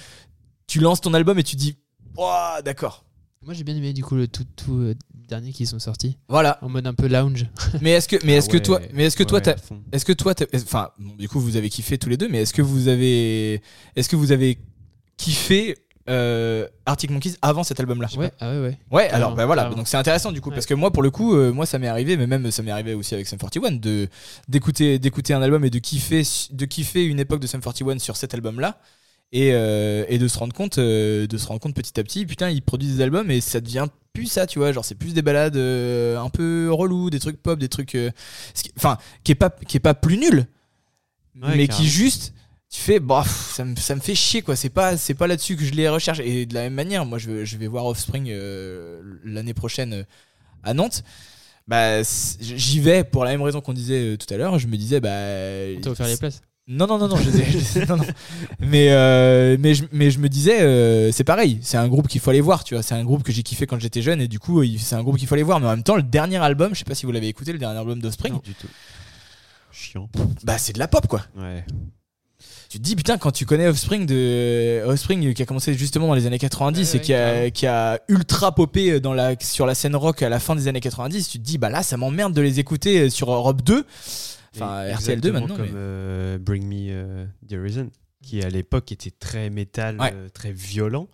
tu 0.67 0.79
lances 0.79 1.01
ton 1.01 1.13
album 1.13 1.37
et 1.37 1.43
tu 1.43 1.57
dis 1.57 1.75
Ouah, 2.17 2.61
d'accord. 2.63 3.03
Moi 3.45 3.53
j'ai 3.53 3.63
bien 3.63 3.75
aimé 3.75 3.93
du 3.93 4.03
coup 4.03 4.15
le 4.15 4.27
tout, 4.27 4.45
tout 4.55 4.93
euh, 5.33 5.39
dernier 5.39 5.51
qui 5.53 5.65
sont 5.65 5.79
sortis 5.79 6.17
Voilà. 6.27 6.57
en 6.61 6.69
mode 6.69 6.87
un 6.87 6.93
peu 6.93 7.07
lounge. 7.07 7.47
Mais 7.81 7.91
est-ce 7.91 8.07
que, 8.07 8.17
mais 8.25 8.33
est-ce 8.33 8.47
Ah 8.49 8.51
que 8.51 8.57
ouais, 8.57 8.63
toi, 8.63 8.79
mais 8.93 9.05
est-ce 9.05 9.15
que 9.15 9.23
toi, 9.23 9.39
ouais, 9.39 9.55
est-ce 9.91 10.05
que 10.05 10.13
toi, 10.13 10.33
t'as- 10.35 10.45
enfin, 10.55 10.89
bon, 10.99 11.15
du 11.17 11.27
coup, 11.29 11.39
vous 11.39 11.55
avez 11.57 11.69
kiffé 11.69 11.97
tous 11.97 12.09
les 12.09 12.17
deux, 12.17 12.27
mais 12.27 12.41
est-ce 12.41 12.53
que 12.53 12.61
vous 12.61 12.87
avez, 12.87 13.61
est-ce 13.95 14.09
que 14.09 14.15
vous 14.15 14.31
avez 14.31 14.57
kiffé 15.17 15.75
euh, 16.09 16.67
Arctic 16.87 17.11
Monkeys 17.11 17.35
avant 17.41 17.63
cet 17.63 17.79
album-là? 17.79 18.07
Ouais, 18.17 18.31
ah 18.39 18.51
ouais, 18.51 18.59
ouais. 18.61 18.77
Ouais, 18.91 19.09
alors 19.09 19.35
bah 19.35 19.45
voilà, 19.45 19.69
donc 19.69 19.87
c'est 19.87 19.97
intéressant 19.97 20.31
du 20.31 20.41
coup 20.41 20.49
Ouais. 20.49 20.55
parce 20.55 20.65
que 20.65 20.73
moi 20.73 20.91
pour 20.91 21.03
le 21.03 21.11
coup, 21.11 21.35
euh, 21.35 21.51
moi 21.51 21.67
ça 21.67 21.77
m'est 21.77 21.87
arrivé, 21.87 22.17
mais 22.17 22.25
même 22.25 22.49
ça 22.49 22.63
m'est 22.63 22.71
arrivé 22.71 22.95
aussi 22.95 23.13
avec 23.13 23.27
Sum 23.27 23.37
41 23.37 23.73
de 23.73 24.07
d'écouter 24.47 24.97
d'écouter 24.97 25.33
un 25.35 25.41
album 25.43 25.63
et 25.65 25.69
de 25.69 25.77
kiffer 25.77 26.23
de 26.51 26.65
kiffer 26.65 27.05
une 27.05 27.19
époque 27.19 27.41
de 27.41 27.47
Sum 27.47 27.61
41 27.61 27.99
sur 27.99 28.15
cet 28.17 28.33
album-là 28.33 28.79
et, 29.31 29.51
euh, 29.53 30.05
et 30.09 30.17
de 30.17 30.27
se 30.27 30.37
rendre 30.39 30.53
compte 30.53 30.77
euh, 30.79 31.27
de 31.27 31.37
se 31.37 31.47
rendre 31.47 31.59
compte 31.59 31.75
petit 31.75 31.99
à 31.99 32.03
petit, 32.03 32.25
putain 32.25 32.49
ils 32.49 32.61
produisent 32.61 32.97
des 32.97 33.03
albums 33.03 33.29
et 33.31 33.41
ça 33.41 33.61
devient 33.61 33.87
plus 34.13 34.25
ça, 34.25 34.47
tu 34.47 34.59
vois, 34.59 34.71
genre 34.71 34.83
c'est 34.85 34.95
plus 34.95 35.13
des 35.13 35.21
balades 35.21 35.55
euh, 35.55 36.17
un 36.19 36.29
peu 36.29 36.69
relou, 36.71 37.09
des 37.09 37.19
trucs 37.19 37.41
pop, 37.41 37.59
des 37.59 37.69
trucs, 37.69 37.95
enfin 38.77 38.97
qui 39.23 39.31
est 39.31 39.35
pas 39.35 39.49
qui 39.67 39.77
est 39.77 39.79
pas 39.81 39.93
plus 39.93 40.17
nul, 40.17 40.47
Ouais, 41.41 41.55
mais 41.55 41.67
qui 41.67 41.87
juste 41.87 42.33
tu 42.71 42.81
fais 42.81 42.99
bah 42.99 43.21
pff, 43.23 43.53
ça 43.55 43.65
me, 43.65 43.75
ça 43.75 43.95
me 43.95 43.99
fait 44.01 44.13
chier 44.15 44.41
quoi. 44.41 44.55
C'est 44.55 44.69
pas 44.69 44.97
c'est 44.97 45.13
pas 45.15 45.25
là-dessus 45.27 45.55
que 45.55 45.63
je 45.63 45.73
les 45.73 45.87
recherche. 45.89 46.19
Et 46.19 46.45
de 46.45 46.53
la 46.53 46.61
même 46.63 46.73
manière 46.73 47.05
moi 47.05 47.17
je, 47.17 47.31
vais- 47.31 47.45
je 47.45 47.57
vais 47.57 47.67
voir 47.67 47.85
Offspring 47.85 48.31
l'année 49.23 49.53
prochaine 49.53 50.05
à 50.63 50.73
Nantes. 50.73 51.03
Bah 51.67 52.01
j'y 52.41 52.79
vais 52.79 53.03
pour 53.03 53.23
la 53.25 53.31
même 53.31 53.41
raison 53.43 53.61
qu'on 53.61 53.73
disait 53.73 54.17
tout 54.17 54.31
à 54.33 54.37
l'heure. 54.37 54.57
Je 54.59 54.67
me 54.67 54.75
disais 54.77 54.99
bah 54.99 55.09
On 55.77 55.81
t'a 55.81 55.91
offert 55.91 56.07
les 56.07 56.17
places. 56.17 56.41
Non 56.69 56.85
non 56.87 56.97
non 56.99 57.07
non 57.07 57.15
je 57.17 57.29
les 57.31 57.79
ai- 57.81 57.85
non, 57.87 57.97
non. 57.97 58.05
mais 58.59 58.87
euh, 58.91 59.57
mais 59.59 59.73
je, 59.73 59.83
mais 59.91 60.11
je 60.11 60.19
me 60.19 60.29
disais 60.29 60.61
euh, 60.61 61.11
c'est 61.11 61.23
pareil 61.23 61.57
c'est 61.63 61.77
un 61.77 61.87
groupe 61.87 62.07
qu'il 62.07 62.21
faut 62.21 62.29
aller 62.29 62.41
voir 62.41 62.63
tu 62.63 62.75
vois 62.75 62.83
c'est 62.83 62.93
un 62.95 63.03
groupe 63.03 63.23
que 63.23 63.31
j'ai 63.31 63.41
kiffé 63.43 63.65
quand 63.65 63.79
j'étais 63.79 64.01
jeune 64.03 64.21
et 64.21 64.27
du 64.27 64.37
coup 64.39 64.63
c'est 64.77 64.95
un 64.95 65.01
groupe 65.01 65.17
qu'il 65.17 65.27
faut 65.27 65.33
aller 65.33 65.43
voir 65.43 65.59
mais 65.59 65.65
en 65.67 65.71
même 65.71 65.83
temps 65.83 65.95
le 65.95 66.03
dernier 66.03 66.37
album 66.37 66.73
je 66.75 66.79
sais 66.79 66.85
pas 66.85 66.93
si 66.95 67.05
vous 67.07 67.11
l'avez 67.11 67.27
écouté 67.27 67.51
le 67.53 67.57
dernier 67.59 67.79
album 67.79 67.99
d'Offspring 67.99 68.33
Non, 68.33 68.41
du 68.45 68.53
tout. 68.53 68.67
Chiant. 69.71 70.09
bah 70.43 70.57
c'est 70.57 70.73
de 70.73 70.79
la 70.79 70.87
pop 70.87 71.07
quoi 71.07 71.23
Ouais. 71.37 71.63
tu 72.69 72.77
te 72.77 72.83
dis 72.83 72.95
putain 72.95 73.17
quand 73.17 73.31
tu 73.31 73.45
connais 73.45 73.67
Offspring 73.67 74.05
de 74.05 74.83
Offspring 74.85 75.33
qui 75.33 75.41
a 75.41 75.45
commencé 75.45 75.73
justement 75.73 76.07
dans 76.07 76.13
les 76.15 76.27
années 76.27 76.37
90 76.39 76.93
Ouais, 76.93 76.97
et 76.97 77.01
qui 77.01 77.13
a, 77.13 77.49
qui 77.49 77.65
a 77.65 77.99
ultra 78.09 78.53
popé 78.53 78.99
dans 78.99 79.13
la, 79.13 79.33
sur 79.39 79.65
la 79.65 79.73
scène 79.75 79.95
rock 79.95 80.21
à 80.21 80.29
la 80.29 80.39
fin 80.39 80.55
des 80.55 80.67
années 80.67 80.81
90 80.81 81.29
tu 81.29 81.39
te 81.39 81.43
dis 81.43 81.57
bah 81.57 81.69
là 81.69 81.81
ça 81.81 81.97
m'emmerde 81.97 82.33
de 82.33 82.41
les 82.41 82.59
écouter 82.59 83.09
sur 83.09 83.31
Europe 83.31 83.61
2 83.63 83.85
enfin 84.61 84.85
Et 84.85 84.91
RTL2 84.93 85.11
exactement 85.13 85.39
maintenant 85.41 85.55
Comme 85.57 85.65
mais- 85.65 85.71
euh, 85.75 86.37
Bring 86.39 86.65
Me 86.67 86.89
euh, 86.91 87.25
the 87.47 87.53
Horizon, 87.53 87.89
qui 88.23 88.41
à 88.41 88.49
l'époque 88.49 88.91
était 88.91 89.11
très 89.11 89.49
métal, 89.49 89.99
Ouais. 89.99 90.11
euh, 90.13 90.29
très 90.29 90.51
violent. 90.51 91.07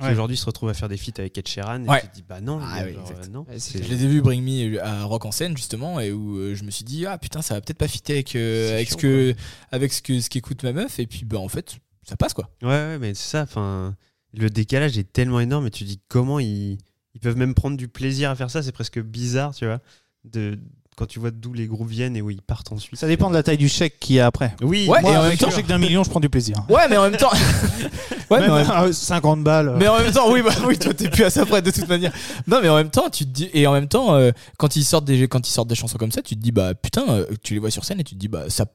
Ouais. 0.00 0.12
Aujourd'hui 0.12 0.36
se 0.36 0.46
retrouve 0.46 0.68
à 0.68 0.74
faire 0.74 0.88
des 0.88 0.96
feats 0.96 1.18
avec 1.18 1.36
Ed 1.36 1.48
Sheeran. 1.48 1.82
Et 1.84 1.88
Ouais. 1.88 2.00
tu 2.02 2.08
te 2.08 2.14
dis, 2.14 2.22
bah 2.28 2.40
non, 2.40 2.60
Ah 2.62 2.82
oui, 2.86 2.94
genre, 2.94 3.10
euh, 3.20 3.26
non. 3.32 3.44
Je 3.50 3.78
les 3.78 4.04
ai 4.04 4.06
vus 4.06 4.22
Bring 4.22 4.44
Me 4.44 4.80
à 4.80 5.02
Rock 5.02 5.24
en 5.24 5.32
scène 5.32 5.56
justement 5.56 5.98
et 5.98 6.12
où 6.12 6.54
je 6.54 6.62
me 6.62 6.70
suis 6.70 6.84
dit 6.84 7.04
ah 7.06 7.18
putain 7.18 7.42
ça 7.42 7.54
va 7.54 7.60
peut-être 7.60 7.78
pas 7.78 7.88
fitter 7.88 8.12
avec, 8.12 8.36
euh, 8.36 8.74
avec, 8.74 8.90
ce 8.90 8.96
que, 8.96 9.34
avec 9.72 9.92
ce 9.92 10.00
que 10.00 10.20
ce 10.20 10.30
qu'écoute 10.30 10.62
ma 10.62 10.72
meuf 10.72 11.00
et 11.00 11.06
puis 11.08 11.24
bah 11.24 11.38
en 11.38 11.48
fait 11.48 11.78
ça 12.04 12.16
passe 12.16 12.32
quoi 12.32 12.48
Ouais, 12.62 12.68
ouais, 12.68 12.98
mais 13.00 13.12
c'est 13.14 13.28
ça. 13.28 13.42
Enfin, 13.42 13.96
le 14.34 14.48
décalage 14.50 14.96
est 14.98 15.12
tellement 15.12 15.40
énorme 15.40 15.66
et 15.66 15.70
tu 15.70 15.82
te 15.82 15.88
dis 15.88 16.00
comment 16.06 16.38
ils, 16.38 16.78
ils 17.14 17.20
peuvent 17.20 17.36
même 17.36 17.54
prendre 17.54 17.76
du 17.76 17.88
plaisir 17.88 18.30
à 18.30 18.36
faire 18.36 18.50
ça. 18.52 18.62
C'est 18.62 18.70
presque 18.72 19.00
bizarre, 19.00 19.52
tu 19.52 19.64
vois. 19.66 19.80
De, 20.24 20.58
quand 20.98 21.06
tu 21.06 21.20
vois 21.20 21.30
d'où 21.30 21.52
les 21.52 21.66
groupes 21.66 21.88
viennent 21.88 22.16
et 22.16 22.22
où 22.22 22.28
ils 22.30 22.42
partent 22.42 22.72
ensuite. 22.72 22.98
Ça 22.98 23.06
dépend 23.06 23.30
de 23.30 23.34
la 23.34 23.42
taille 23.44 23.56
du 23.56 23.68
chèque 23.68 23.98
qu'il 24.00 24.16
y 24.16 24.20
a 24.20 24.26
après. 24.26 24.54
Oui, 24.62 24.86
Ouais, 24.88 25.00
Moi, 25.00 25.12
et 25.12 25.16
en 25.16 25.20
avec 25.20 25.30
même 25.30 25.38
temps- 25.38 25.46
un 25.54 25.56
chèque 25.56 25.66
d'un 25.68 25.78
million, 25.78 26.02
je 26.02 26.10
prends 26.10 26.18
du 26.20 26.28
plaisir. 26.28 26.56
ouais 26.68 26.88
mais 26.90 26.96
en 26.96 27.04
même 27.04 27.16
temps 27.16 27.30
ouais 28.30 28.40
mais 28.40 28.48
en 28.48 28.56
Même 28.56 28.66
même 28.66 28.70
à 28.70 28.92
50 28.92 29.42
balles. 29.44 29.74
Mais 29.78 29.86
en 29.88 29.98
même 29.98 30.10
temps, 30.12 30.30
oui, 30.32 30.42
bah 30.42 30.50
oui, 30.66 30.76
toi 30.78 30.92
t'es 30.92 31.08
plus 31.08 31.24
à 31.24 31.30
ça 31.30 31.46
près 31.46 31.62
de 31.62 31.70
toute 31.70 31.88
manière. 31.88 32.12
Non, 32.46 32.58
mais 32.62 32.68
en 32.68 32.76
même 32.76 32.90
temps, 32.90 33.08
tu 33.10 33.24
te 33.24 33.30
dis, 33.30 33.48
et 33.54 33.66
en 33.66 33.72
même 33.72 33.88
temps, 33.88 34.14
euh, 34.14 34.32
quand 34.58 34.76
ils 34.76 34.84
sortent 34.84 35.04
des, 35.04 35.28
quand 35.28 35.48
ils 35.48 35.52
sortent 35.52 35.68
des 35.68 35.74
chansons 35.74 35.98
comme 35.98 36.12
ça, 36.12 36.20
tu 36.22 36.34
te 36.36 36.40
dis, 36.42 36.52
bah 36.52 36.74
putain, 36.74 37.04
euh, 37.08 37.26
tu 37.42 37.54
les 37.54 37.60
vois 37.60 37.70
sur 37.70 37.84
scène 37.84 38.00
et 38.00 38.04
tu 38.04 38.14
te 38.14 38.20
dis, 38.20 38.28
bah 38.28 38.44
ça, 38.48 38.66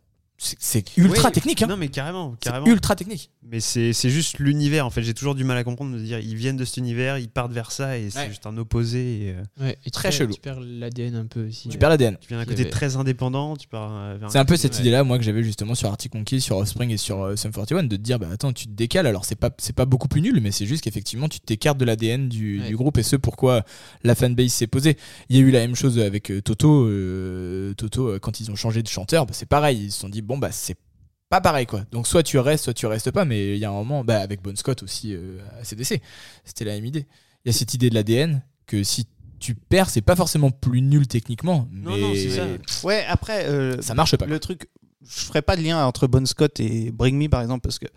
c'est- 0.60 0.98
ultra 0.98 1.26
Ouais, 1.28 1.32
technique, 1.32 1.62
hein. 1.62 1.68
Non, 1.68 1.78
mais 1.78 1.88
carrément, 1.90 2.36
C'est 2.42 2.50
carrément. 2.50 2.68
ultra 2.68 2.96
technique. 2.96 3.30
Mais 3.50 3.60
c'est 3.60 3.94
c'est 3.94 4.10
juste 4.10 4.40
l'univers. 4.40 4.86
En 4.86 4.90
fait, 4.90 5.04
j'ai 5.04 5.14
toujours 5.14 5.36
du 5.36 5.44
mal 5.44 5.58
à 5.58 5.64
comprendre 5.64 5.94
de 5.96 6.00
dire 6.00 6.20
ils 6.20 6.36
viennent 6.36 6.58
de 6.58 6.66
cet 6.66 6.78
univers, 6.78 7.18
ils 7.18 7.30
partent 7.30 7.52
vers 7.52 7.72
ça 7.72 7.98
et 7.98 8.10
c'est 8.10 8.20
Ouais. 8.20 8.30
juste 8.30 8.46
un 8.46 8.58
opposé. 8.58 9.28
et, 9.28 9.30
euh, 9.32 9.44
Ouais, 9.66 9.72
et 9.86 9.90
tu 9.90 9.92
Très 9.92 10.12
chelou. 10.12 10.34
Tu 10.34 10.40
perds 10.42 10.60
l'ADN 10.60 11.16
un 11.16 11.26
peu 11.26 11.48
aussi. 11.48 11.70
Tu 11.70 11.78
perds 11.78 11.90
l'ADN. 11.90 12.18
tu 12.20 12.28
viens 12.30 12.38
d'un 12.38 12.46
côté 12.46 12.62
avait- 12.62 12.70
très 12.70 12.96
indépendant, 12.96 13.56
tu 13.56 13.68
pars 13.68 13.92
euh, 13.94 14.18
C'est 14.30 14.38
un 14.40 14.46
peu 14.46 14.56
cette 14.58 14.80
idée-là, 14.80 15.04
moi, 15.04 15.18
que 15.18 15.24
j'avais 15.24 15.44
justement 15.44 15.76
sur 15.76 15.88
Arctic 15.90 16.14
Monkey, 16.16 16.40
sur 16.40 16.58
Offspring 16.58 16.90
et 16.92 16.98
sur 16.98 17.22
euh, 17.24 17.36
Sum 17.36 17.52
41, 17.52 17.84
de 17.84 17.96
te 17.96 18.02
dire, 18.02 18.20
bah 18.20 18.28
attends, 18.32 18.54
tu 18.54 18.66
te 18.66 18.72
décales. 18.72 19.08
Alors, 19.08 19.26
c'est 19.26 19.36
pas, 19.36 19.50
c'est 19.58 19.76
pas 19.76 19.86
beaucoup 19.86 20.08
plus 20.08 20.22
nul, 20.22 20.40
mais 20.42 20.52
c'est 20.52 20.66
juste 20.66 20.84
qu'effectivement, 20.84 21.28
tu 21.30 21.40
t'écartes 21.40 21.78
de 21.78 21.86
l'ADN 21.86 22.28
du, 22.30 22.62
Ouais. 22.62 22.68
du 22.68 22.76
groupe 22.76 22.98
et 22.98 23.04
ce 23.04 23.16
pourquoi 23.16 23.64
la 24.04 24.16
fanbase 24.16 24.52
s'est 24.52 24.68
posée. 24.68 24.98
Il 25.30 25.36
y 25.38 25.40
a 25.40 25.42
eu 25.44 25.52
la 25.52 25.60
même 25.60 25.76
chose 25.76 26.00
avec 26.00 26.32
euh, 26.32 26.42
Toto. 26.42 26.88
euh, 26.88 27.74
Toto, 27.76 28.20
quand 28.20 28.40
ils 28.40 28.50
ont 28.52 28.56
changé 28.56 28.82
de 28.84 28.88
chanteur, 28.88 29.26
bah, 29.26 29.34
c'est 29.36 29.48
pareil. 29.48 29.86
Ils 29.86 29.92
se 29.92 30.00
sont 30.00 30.10
dit, 30.10 30.22
bon, 30.22 30.33
bah 30.38 30.52
c'est 30.52 30.78
pas 31.30 31.42
pareil, 31.42 31.66
quoi. 31.66 31.84
Donc, 31.92 32.08
soit 32.08 32.22
tu 32.24 32.38
restes, 32.38 32.66
soit 32.66 32.74
tu 32.74 32.86
restes 32.86 33.10
pas, 33.12 33.26
mais 33.26 33.56
il 33.56 33.58
y 33.58 33.66
a 33.66 33.70
un 33.70 33.74
moment, 33.74 34.04
bah, 34.04 34.20
avec 34.20 34.42
Bon 34.42 34.56
Scott 34.56 34.84
aussi 34.84 35.16
euh, 35.16 35.40
à 35.60 35.64
CDC, 35.64 36.00
c'était 36.46 36.66
la 36.66 36.74
même 36.74 36.86
idée. 36.86 37.08
Il 37.44 37.48
y 37.48 37.56
a 37.56 37.58
cette 37.58 37.74
idée 37.74 37.90
de 37.90 37.96
l'ADN 37.96 38.44
que 38.68 38.84
si 38.84 39.08
tu 39.40 39.56
perds, 39.56 39.90
c'est 39.90 40.02
pas 40.02 40.16
forcément 40.16 40.52
plus 40.52 40.82
nul 40.82 41.08
techniquement, 41.08 41.68
mais 41.72 41.90
Non, 41.90 41.98
non, 41.98 42.14
c'est 42.14 42.30
ça. 42.30 42.46
Ouais, 42.86 43.04
après, 43.08 43.46
euh, 43.46 43.82
ça 43.82 43.94
marche 43.94 44.16
pas. 44.16 44.26
le 44.26 44.40
truc, 44.40 44.70
je 45.02 45.20
ferais 45.26 45.42
pas 45.42 45.58
de 45.58 45.62
lien 45.62 45.86
entre 45.86 46.08
Bon 46.08 46.26
Scott 46.26 46.60
et 46.60 46.92
Bring 46.92 47.18
Me 47.18 47.28
par 47.28 47.42
exemple 47.42 47.62
parce 47.62 47.80
que 47.80 47.88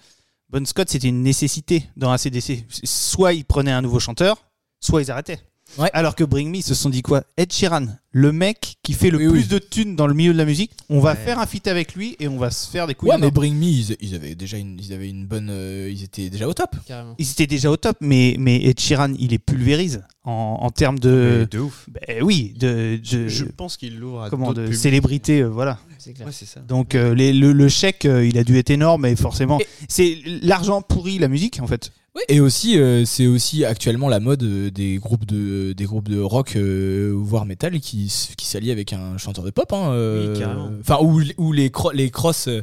Bon 0.49 0.67
Scott 0.67 0.89
c'était 0.89 1.09
une 1.09 1.23
nécessité 1.23 1.89
dans 1.97 2.11
un 2.11 2.19
CDC. 2.19 2.65
Soit 2.69 3.35
ils 3.35 3.45
prenaient 3.45 3.71
un 3.71 3.83
nouveau 3.83 4.01
chanteur, 4.01 4.49
soit 4.81 5.03
ils 5.03 5.11
arrêtaient. 5.11 5.41
Ouais. 5.79 5.91
Alors 5.93 6.15
que 6.15 6.25
Bring 6.25 6.51
Me 6.51 6.57
ils 6.57 6.63
se 6.63 6.75
sont 6.75 6.89
dit 6.91 7.03
quoi? 7.03 7.23
Ed 7.37 7.53
Sheeran, 7.53 7.87
le 8.13 8.33
mec 8.33 8.77
qui 8.83 8.93
fait 8.95 9.11
le 9.11 9.19
Oui, 9.19 9.29
plus 9.29 9.41
oui. 9.41 9.47
de 9.47 9.59
thunes 9.59 9.95
dans 9.97 10.07
le 10.07 10.15
milieu 10.15 10.33
de 10.33 10.39
la 10.39 10.45
musique, 10.45 10.73
on 10.89 11.01
va 11.01 11.11
Ouais. 11.11 11.17
faire 11.17 11.39
un 11.39 11.47
feat 11.47 11.67
avec 11.69 11.95
lui 11.95 12.17
et 12.19 12.29
on 12.29 12.39
va 12.39 12.51
se 12.51 12.69
faire 12.71 12.87
des 12.87 12.95
couilles. 12.95 13.11
Ouais, 13.11 13.19
mais. 13.19 13.31
Bring 13.31 13.55
Me, 13.55 13.65
ils, 13.65 13.97
ils 14.01 14.15
avaient 14.15 14.35
déjà 14.35 14.57
une, 14.57 14.79
ils 14.81 14.93
avaient 14.93 15.09
une 15.11 15.27
bonne, 15.27 15.49
euh, 15.51 15.91
ils 15.93 16.03
étaient 16.03 16.31
déjà 16.31 16.49
au 16.49 16.55
top. 16.55 16.77
Carrément. 16.87 17.15
Ils 17.19 17.31
étaient 17.31 17.47
déjà 17.47 17.71
au 17.71 17.77
top, 17.77 17.97
mais, 18.01 18.37
mais 18.39 18.57
Ed 18.65 18.81
Sheeran 18.81 19.13
il 19.19 19.33
est 19.35 19.39
pulvérise 19.39 20.03
en, 20.25 20.59
en 20.63 20.71
termes 20.71 20.99
de. 20.99 21.41
Mais 21.41 21.47
de 21.47 21.59
ouf. 21.63 21.87
Ben 21.89 22.23
oui, 22.23 22.55
de, 22.59 22.99
de- 23.13 23.29
Je 23.29 23.45
pense 23.45 23.77
qu'il 23.77 23.99
l'ouvre 23.99 24.23
à 24.23 24.31
comment, 24.31 24.53
de 24.53 24.63
publics. 24.63 24.79
célébrité, 24.81 25.41
euh, 25.43 25.49
voilà. 25.49 25.79
C'est 25.99 26.13
clair. 26.13 26.27
Ouais, 26.27 26.33
c'est 26.33 26.47
ça. 26.47 26.61
Donc 26.61 26.95
euh, 26.95 27.15
les- 27.15 27.33
le, 27.33 27.53
le 27.53 27.69
chèque, 27.69 28.05
euh, 28.05 28.27
il 28.27 28.39
a 28.39 28.45
dû 28.45 28.57
être 28.59 28.71
énorme 28.71 29.07
et 29.07 29.17
forcément, 29.17 29.59
Et- 29.61 29.67
c'est 29.89 30.19
l'argent 30.43 30.83
pourri 30.83 31.19
la 31.19 31.29
musique 31.29 31.59
en 31.61 31.67
fait. 31.67 31.93
Et 32.31 32.41
aussi, 32.41 32.79
euh, 32.79 33.05
c'est 33.05 33.27
aussi 33.27 33.65
actuellement 33.67 34.09
la 34.09 34.21
mode 34.21 34.43
euh, 34.43 34.71
des 34.71 34.97
groupes 34.97 35.27
de, 35.27 35.75
des 35.75 35.85
groupes 35.85 36.09
de 36.09 36.19
rock, 36.19 36.57
euh, 36.57 37.13
voire 37.15 37.45
metal, 37.45 37.79
qui, 37.81 38.07
s- 38.07 38.31
qui 38.39 38.47
s'allient 38.47 38.71
avec 38.71 38.95
un 38.95 39.19
chanteur 39.19 39.45
de 39.45 39.51
pop. 39.51 39.71
Hein, 39.75 39.91
euh, 39.91 40.33
Oui, 40.33 40.39
carrément. 40.41 40.71
Enfin, 40.81 40.97
ou, 41.03 41.21
ou 41.37 41.53
les, 41.53 41.69
cro- 41.69 41.93
les 41.95 42.11
crosses. 42.11 42.49
euh, 42.49 42.63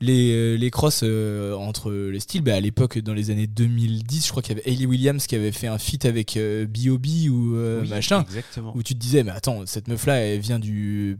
Les, 0.00 0.30
euh, 0.32 0.56
les 0.56 0.70
crosses 0.70 1.00
euh, 1.04 1.54
entre 1.54 1.90
les 1.92 2.20
styles, 2.20 2.42
bah, 2.42 2.54
à 2.54 2.60
l'époque, 2.60 2.98
dans 3.00 3.14
les 3.14 3.30
années 3.30 3.46
2010, 3.48 4.26
je 4.26 4.30
crois 4.30 4.42
qu'il 4.42 4.56
y 4.56 4.60
avait 4.60 4.68
Hayley 4.70 4.86
Williams 4.86 5.26
qui 5.26 5.34
avait 5.36 5.50
fait 5.52 5.66
un 5.68 5.78
feat 5.78 6.04
avec 6.04 6.36
euh, 6.36 6.66
B.O.B. 6.66 7.06
ou 7.30 7.54
euh, 7.56 7.82
Oui, 7.82 7.88
machin. 7.88 8.22
Exactement. 8.28 8.72
où 8.76 8.82
tu 8.84 8.94
te 8.94 8.98
disais 9.00 9.22
mais 9.24 9.32
attends 9.32 9.64
cette 9.66 9.88
meuf 9.88 10.06
là 10.06 10.14
elle 10.16 10.38
vient 10.40 10.58
du 10.60 11.18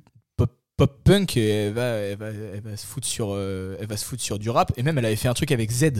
pop, 0.79 1.01
punk 1.05 1.37
et 1.37 1.49
elle 1.49 1.75
va, 1.75 1.83
elle 1.97 2.17
va, 2.17 2.29
elle 2.29 2.61
va 2.63 2.77
se 2.79 2.87
foutre 2.87 3.07
sur 3.07 3.29
euh, 3.35 3.77
elle 3.81 3.87
va 3.87 3.99
se 3.99 4.05
foutre 4.07 4.23
sur 4.23 4.39
du 4.39 4.49
rap 4.49 4.73
et 4.79 4.83
même 4.83 4.97
elle 4.97 5.05
avait 5.05 5.17
fait 5.17 5.29
un 5.29 5.35
truc 5.35 5.53
avec 5.53 5.71
Z 5.71 5.83
Et 5.85 5.95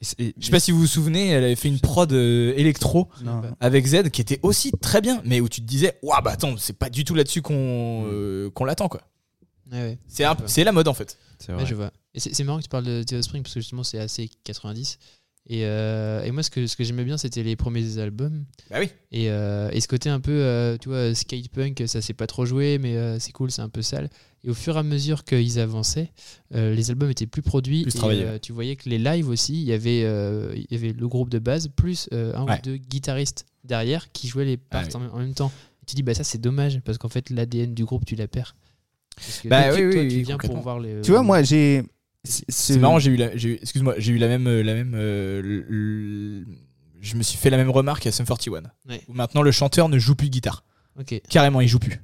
c'est- 0.00 0.20
et- 0.20 0.34
je 0.38 0.46
sais 0.46 0.50
pas 0.50 0.60
si 0.60 0.70
vous 0.72 0.78
vous 0.78 0.86
souvenez 0.86 1.28
elle 1.28 1.44
avait 1.44 1.54
fait 1.56 1.68
une 1.68 1.80
prod 1.80 2.10
euh, 2.12 2.54
électro 2.56 3.08
Non. 3.22 3.42
avec 3.60 3.86
Z 3.86 4.08
qui 4.10 4.22
était 4.22 4.40
aussi 4.42 4.72
très 4.80 5.00
bien 5.02 5.20
mais 5.26 5.40
où 5.40 5.48
tu 5.50 5.60
te 5.60 5.66
disais 5.66 5.98
waouh 6.02 6.22
bah 6.22 6.30
attends 6.32 6.56
c'est 6.56 6.78
pas 6.78 6.88
du 6.88 7.04
tout 7.04 7.14
là-dessus 7.14 7.42
qu'on 7.42 8.04
euh, 8.06 8.50
qu'on 8.50 8.64
l'attend 8.64 8.88
quoi 8.88 9.02
Ouais, 9.72 9.78
ouais. 9.80 9.98
c'est 10.06 10.24
un- 10.24 10.36
c'est 10.46 10.64
la 10.64 10.72
mode 10.72 10.88
en 10.88 10.94
fait 10.94 11.18
c'est 11.38 11.52
Ouais, 11.52 11.66
je 11.66 11.74
vois. 11.74 11.90
Et 12.14 12.20
c'est 12.20 12.44
marrant 12.44 12.58
que 12.58 12.62
tu 12.62 12.68
parles 12.70 12.84
de 12.84 13.02
The 13.02 13.14
Offspring 13.14 13.42
parce 13.42 13.52
que 13.54 13.60
justement 13.60 13.82
c'est 13.82 13.98
assez 13.98 14.30
90. 14.44 14.98
Et, 15.46 15.66
euh, 15.66 16.22
et 16.22 16.30
moi 16.30 16.42
ce 16.42 16.50
que, 16.50 16.66
ce 16.66 16.74
que 16.74 16.84
j'aimais 16.84 17.04
bien 17.04 17.18
c'était 17.18 17.42
les 17.42 17.54
premiers 17.54 17.98
albums. 17.98 18.44
bah 18.70 18.78
oui 18.80 18.88
Et, 19.12 19.28
euh, 19.28 19.68
et 19.72 19.80
ce 19.82 19.88
côté 19.88 20.08
un 20.08 20.20
peu, 20.20 20.32
euh, 20.32 20.78
tu 20.78 20.88
vois, 20.88 21.14
skate 21.14 21.48
punk, 21.50 21.82
ça 21.86 22.00
s'est 22.00 22.14
pas 22.14 22.26
trop 22.26 22.46
joué, 22.46 22.78
mais 22.78 22.96
euh, 22.96 23.18
c'est 23.18 23.32
cool, 23.32 23.50
c'est 23.50 23.60
un 23.60 23.68
peu 23.68 23.82
sale. 23.82 24.08
Et 24.42 24.48
au 24.50 24.54
fur 24.54 24.76
et 24.76 24.78
à 24.78 24.82
mesure 24.82 25.22
qu'ils 25.24 25.58
avançaient, 25.60 26.12
euh, 26.54 26.74
les 26.74 26.90
albums 26.90 27.10
étaient 27.10 27.26
plus 27.26 27.42
produits. 27.42 27.82
Plus 27.82 27.94
et, 27.94 28.00
euh, 28.24 28.38
tu 28.40 28.52
voyais 28.52 28.76
que 28.76 28.88
les 28.88 28.98
lives 28.98 29.28
aussi, 29.28 29.52
il 29.54 29.64
y 29.68 29.72
avait, 29.72 30.02
euh, 30.04 30.52
il 30.54 30.66
y 30.70 30.74
avait 30.76 30.92
le 30.92 31.08
groupe 31.08 31.28
de 31.28 31.38
base 31.38 31.68
plus 31.68 32.08
euh, 32.14 32.34
un 32.34 32.44
Ouais. 32.46 32.58
ou 32.58 32.62
deux 32.62 32.76
guitaristes 32.76 33.44
derrière 33.64 34.12
qui 34.12 34.28
jouaient 34.28 34.44
les 34.46 34.56
parts 34.56 34.84
Ah 34.94 34.98
oui. 34.98 35.06
en, 35.12 35.16
en 35.16 35.18
même 35.18 35.34
temps. 35.34 35.52
Et 35.82 35.86
tu 35.86 35.94
dis, 35.94 36.02
bah 36.02 36.14
ça 36.14 36.24
c'est 36.24 36.40
dommage 36.40 36.80
parce 36.80 36.96
qu'en 36.96 37.08
fait 37.10 37.28
l'ADN 37.28 37.74
du 37.74 37.84
groupe 37.84 38.06
tu 38.06 38.16
la 38.16 38.28
perds. 38.28 38.54
Parce 39.16 39.40
que 39.40 39.48
Bah 39.48 39.68
oui, 39.72 39.76
toi, 39.92 40.02
oui, 40.02 40.08
tu 40.08 40.16
oui, 40.16 40.22
viens 40.22 40.38
pour 40.38 40.56
voir 40.58 40.80
les. 40.80 41.02
Tu 41.02 41.10
vois, 41.10 41.22
moi 41.22 41.42
j'ai. 41.42 41.82
C'est- 42.24 42.78
marrant 42.78 42.98
j'ai 42.98 43.10
eu 43.10 43.16
la, 43.16 43.32
excuse-moi 43.34 43.94
j'ai 43.98 44.12
eu 44.12 44.18
la 44.18 44.28
même 44.28 44.46
euh, 44.46 44.62
la 44.62 44.74
même 44.74 44.94
euh, 44.96 46.42
je 47.00 47.16
me 47.16 47.22
suis 47.22 47.36
fait 47.38 47.50
la 47.50 47.56
même 47.56 47.70
remarque 47.70 48.06
à 48.06 48.12
Sum 48.12 48.26
41 48.26 48.62
Ouais. 48.88 49.02
où 49.08 49.12
maintenant 49.12 49.42
le 49.42 49.50
chanteur 49.52 49.88
ne 49.88 49.98
joue 49.98 50.14
plus 50.14 50.28
de 50.28 50.32
guitare 50.32 50.64
Ok. 50.98 51.20
carrément 51.28 51.60
il 51.60 51.68
joue 51.68 51.78
plus 51.78 52.00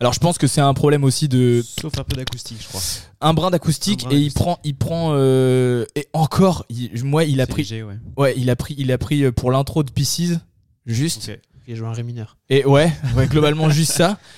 alors 0.00 0.14
je 0.14 0.18
pense 0.18 0.38
que 0.38 0.46
c'est 0.46 0.62
un 0.62 0.72
problème 0.72 1.04
aussi 1.04 1.28
de 1.28 1.62
Sauf 1.62 1.98
un 1.98 2.04
peu 2.04 2.16
d'acoustique, 2.16 2.56
je 2.62 2.68
crois. 2.68 2.80
un 3.20 3.34
brin 3.34 3.50
d'acoustique 3.50 4.06
et 4.10 4.16
il 4.16 4.32
prend 4.32 4.58
il 4.64 4.74
prend 4.74 5.10
euh, 5.14 5.84
et 5.94 6.08
encore 6.14 6.64
il- 6.70 7.04
moi 7.04 7.24
il 7.24 7.40
a 7.40 7.44
C'est 7.44 7.50
pris 7.52 7.62
léger, 7.62 7.82
ouais. 7.82 7.98
ouais 8.16 8.34
il 8.38 8.48
a 8.48 8.56
pris 8.56 8.74
il 8.78 8.90
a 8.92 8.98
pris 8.98 9.24
euh, 9.24 9.32
pour 9.32 9.50
l'intro 9.50 9.82
de 9.82 9.90
Pieces 9.90 10.38
Juste. 10.86 11.28
Ok. 11.30 11.40
Il 11.68 11.76
joue 11.76 11.86
un 11.86 11.92
ré 11.92 12.02
mineur. 12.02 12.36
Et 12.48 12.64
ouais, 12.64 12.90
ouais, 13.14 13.26
globalement 13.28 13.68
juste 13.70 13.92
ça. 13.92 14.18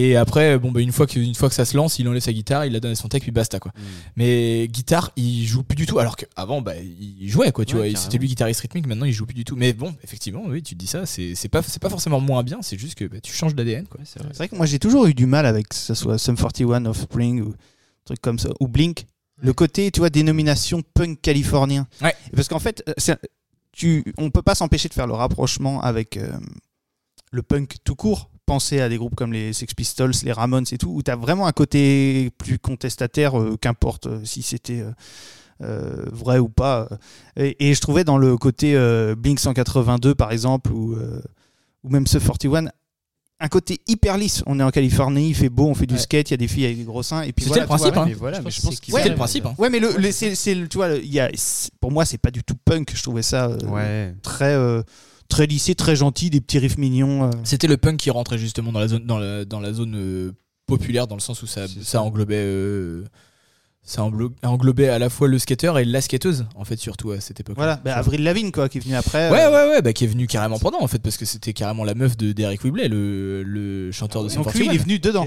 Et 0.00 0.14
après, 0.14 0.60
bon, 0.60 0.70
bah, 0.70 0.80
une, 0.80 0.92
fois 0.92 1.08
que, 1.08 1.18
une 1.18 1.34
fois 1.34 1.48
que 1.48 1.56
ça 1.56 1.64
se 1.64 1.76
lance, 1.76 1.98
il 1.98 2.06
enlève 2.06 2.22
sa 2.22 2.32
guitare, 2.32 2.64
il 2.64 2.72
la 2.72 2.78
donne 2.78 2.92
à 2.92 2.94
son 2.94 3.08
tech, 3.08 3.20
puis 3.20 3.32
basta 3.32 3.58
quoi. 3.58 3.72
Mm. 3.74 3.82
Mais 4.14 4.68
guitare, 4.68 5.10
il 5.16 5.44
joue 5.44 5.64
plus 5.64 5.74
du 5.74 5.86
tout. 5.86 5.98
Alors 5.98 6.16
qu'avant, 6.16 6.62
bah, 6.62 6.74
il 6.76 7.28
jouait 7.28 7.50
quoi, 7.50 7.64
tu 7.64 7.74
Ouais, 7.74 7.90
vois. 7.90 8.00
C'était 8.00 8.18
lui 8.18 8.28
guitariste 8.28 8.60
rythmique, 8.60 8.86
maintenant 8.86 9.06
il 9.06 9.12
joue 9.12 9.26
plus 9.26 9.34
du 9.34 9.44
tout. 9.44 9.56
Mais 9.56 9.72
bon, 9.72 9.92
effectivement, 10.04 10.44
oui, 10.46 10.62
tu 10.62 10.76
te 10.76 10.78
dis 10.78 10.86
ça, 10.86 11.04
c'est 11.04 11.48
pas, 11.48 11.62
pas 11.62 11.90
forcément 11.90 12.20
moins 12.20 12.44
bien, 12.44 12.58
c'est 12.62 12.78
juste 12.78 12.94
que 12.94 13.06
bah, 13.06 13.20
tu 13.20 13.32
changes 13.32 13.56
d'ADN 13.56 13.86
c'est 14.04 14.22
vrai. 14.22 14.48
Que 14.48 14.54
moi 14.54 14.66
j'ai 14.66 14.78
toujours 14.78 15.06
eu 15.06 15.14
du 15.14 15.26
mal 15.26 15.46
avec 15.46 15.70
que 15.70 15.74
ce 15.74 15.94
soit 15.94 16.16
Sum 16.16 16.36
41, 16.36 16.86
Offspring 16.86 17.40
ou 17.40 17.54
truc 18.04 18.20
comme 18.20 18.38
ça, 18.38 18.50
ou 18.60 18.68
Blink. 18.68 19.04
Le 19.40 19.52
côté, 19.52 19.90
tu 19.90 20.00
vois, 20.00 20.10
dénomination 20.10 20.82
punk 20.94 21.20
californien. 21.20 21.86
Ouais. 22.02 22.14
Parce 22.34 22.48
qu'en 22.48 22.58
fait, 22.58 22.82
euh, 22.88 23.14
tu, 23.72 24.04
on 24.16 24.30
peut 24.30 24.42
pas 24.42 24.54
s'empêcher 24.54 24.88
de 24.88 24.94
faire 24.94 25.06
le 25.06 25.14
rapprochement 25.14 25.80
avec 25.80 26.16
euh, 26.16 26.30
le 27.30 27.42
punk 27.42 27.76
tout 27.84 27.94
court. 27.94 28.30
Penser 28.48 28.80
à 28.80 28.88
des 28.88 28.96
groupes 28.96 29.14
comme 29.14 29.32
les 29.32 29.52
Sex 29.52 29.74
Pistols, 29.74 30.12
les 30.24 30.32
Ramones 30.32 30.64
et 30.72 30.78
tout, 30.78 30.88
où 30.90 31.02
tu 31.02 31.10
as 31.10 31.16
vraiment 31.16 31.46
un 31.46 31.52
côté 31.52 32.30
plus 32.38 32.58
contestataire, 32.58 33.38
euh, 33.38 33.56
qu'importe 33.60 34.06
euh, 34.06 34.20
si 34.24 34.42
c'était 34.42 34.82
euh, 35.62 36.04
vrai 36.10 36.38
ou 36.38 36.48
pas. 36.48 36.88
Et, 37.36 37.68
et 37.68 37.74
je 37.74 37.80
trouvais 37.80 38.04
dans 38.04 38.16
le 38.18 38.36
côté 38.36 38.74
euh, 38.74 39.14
Blink 39.14 39.38
182, 39.38 40.14
par 40.14 40.32
exemple, 40.32 40.72
ou, 40.72 40.94
euh, 40.94 41.20
ou 41.84 41.90
même 41.90 42.06
ce 42.06 42.18
41, 42.18 42.70
un 43.40 43.48
côté 43.48 43.80
hyper 43.86 44.16
lisse. 44.18 44.42
On 44.46 44.58
est 44.58 44.62
en 44.62 44.70
Californie, 44.70 45.28
il 45.28 45.34
fait 45.34 45.48
beau, 45.48 45.66
on 45.68 45.74
fait 45.74 45.86
du 45.86 45.94
Ouais. 45.94 46.00
skate, 46.00 46.30
il 46.30 46.32
y 46.32 46.34
a 46.34 46.38
des 46.38 46.48
filles 46.48 46.64
avec 46.64 46.78
des 46.78 46.84
gros 46.84 47.02
seins. 47.02 47.22
Et 47.22 47.32
puis 47.32 47.44
C'était 47.44 47.60
voilà, 47.60 47.62
le 47.62 47.66
vois, 47.68 47.76
principe, 47.76 47.96
hein. 47.98 48.04
Mais 48.08 48.14
voilà, 48.14 48.36
Je 48.38 48.40
mais 48.40 48.44
pense 48.44 48.54
je 48.54 48.60
que 48.60 48.66
pense 48.66 48.74
c'est 48.76 48.80
qu'il 48.80 48.94
Ouais, 48.94 49.00
C'était 49.00 49.10
le 49.10 49.16
principe. 49.16 49.46
hein. 49.46 49.54
Ouais, 49.58 49.68
mais 49.70 49.78
le, 49.78 49.92
le- 49.96 50.10
c'est, 50.10 50.34
c'est 50.34 50.54
le- 50.54 50.68
tu 50.68 50.78
vois, 50.78 50.88
le- 50.88 51.04
y 51.04 51.20
a, 51.20 51.30
pour 51.80 51.92
moi, 51.92 52.04
c'est 52.04 52.18
pas 52.18 52.30
du 52.30 52.42
tout 52.42 52.56
punk. 52.64 52.92
Je 52.94 53.02
trouvais 53.02 53.22
ça 53.22 53.46
euh, 53.46 53.58
Ouais. 53.68 54.14
très, 54.22 54.54
euh, 54.54 54.82
très 55.28 55.46
lissé, 55.46 55.74
très 55.74 55.96
gentil, 55.96 56.30
des 56.30 56.40
petits 56.40 56.58
riffs 56.58 56.78
mignons. 56.78 57.24
euh. 57.24 57.30
C'était 57.44 57.66
le 57.68 57.76
punk 57.76 57.98
qui 57.98 58.10
rentrait 58.10 58.38
justement 58.38 58.72
dans 58.72 58.80
la 58.80 58.88
zone, 58.88 59.04
dans 59.06 59.18
la, 59.18 59.44
dans 59.44 59.60
la 59.60 59.72
zone 59.72 59.94
euh, 59.96 60.32
populaire, 60.66 61.06
dans 61.06 61.14
le 61.16 61.20
sens 61.20 61.42
où 61.42 61.46
ça, 61.46 61.66
ça 61.68 61.74
ça. 61.82 62.02
englobait. 62.02 62.36
euh, 62.36 63.04
ça 63.82 64.02
englo- 64.02 64.32
englobait 64.42 64.88
à 64.88 64.98
la 64.98 65.08
fois 65.08 65.28
le 65.28 65.38
skater 65.38 65.72
et 65.80 65.84
la 65.86 66.02
skateuse, 66.02 66.44
en 66.56 66.64
fait, 66.66 66.76
surtout 66.76 67.12
à 67.12 67.20
cette 67.20 67.40
époque. 67.40 67.56
Voilà, 67.56 67.76
bah, 67.82 67.96
Avril 67.96 68.22
Lavigne, 68.22 68.50
quoi, 68.50 68.68
qui 68.68 68.76
est 68.76 68.80
venu 68.82 68.94
après. 68.94 69.30
Ouais, 69.30 69.40
euh, 69.44 69.50
ouais, 69.66 69.70
ouais, 69.76 69.82
bah, 69.82 69.94
qui 69.94 70.04
est 70.04 70.08
venu 70.08 70.26
carrément 70.26 70.58
pendant, 70.58 70.82
en 70.82 70.86
fait, 70.88 70.98
parce 70.98 71.16
que 71.16 71.24
c'était 71.24 71.54
carrément 71.54 71.84
la 71.84 71.94
meuf 71.94 72.14
de 72.16 72.32
Derek 72.32 72.62
Whibley, 72.64 72.88
le, 72.88 73.42
le 73.44 73.90
chanteur 73.92 74.22
de 74.24 74.28
Sum 74.28 74.42
Donc 74.42 74.52
lui, 74.52 74.66
il 74.66 74.72
est 74.72 74.76
41. 74.78 74.82
venu 74.84 74.98
dedans. 74.98 75.26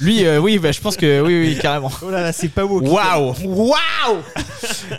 Lui, 0.00 0.24
euh, 0.24 0.38
oui, 0.40 0.58
bah, 0.58 0.72
je 0.72 0.80
pense 0.80 0.96
que 0.96 1.20
oui, 1.22 1.40
oui, 1.54 1.58
carrément. 1.60 1.90
Oh 2.02 2.10
là 2.10 2.20
là, 2.22 2.32
c'est 2.32 2.48
pas 2.48 2.66
beau. 2.66 2.80
Waouh 2.80 3.34
Waouh 3.44 4.22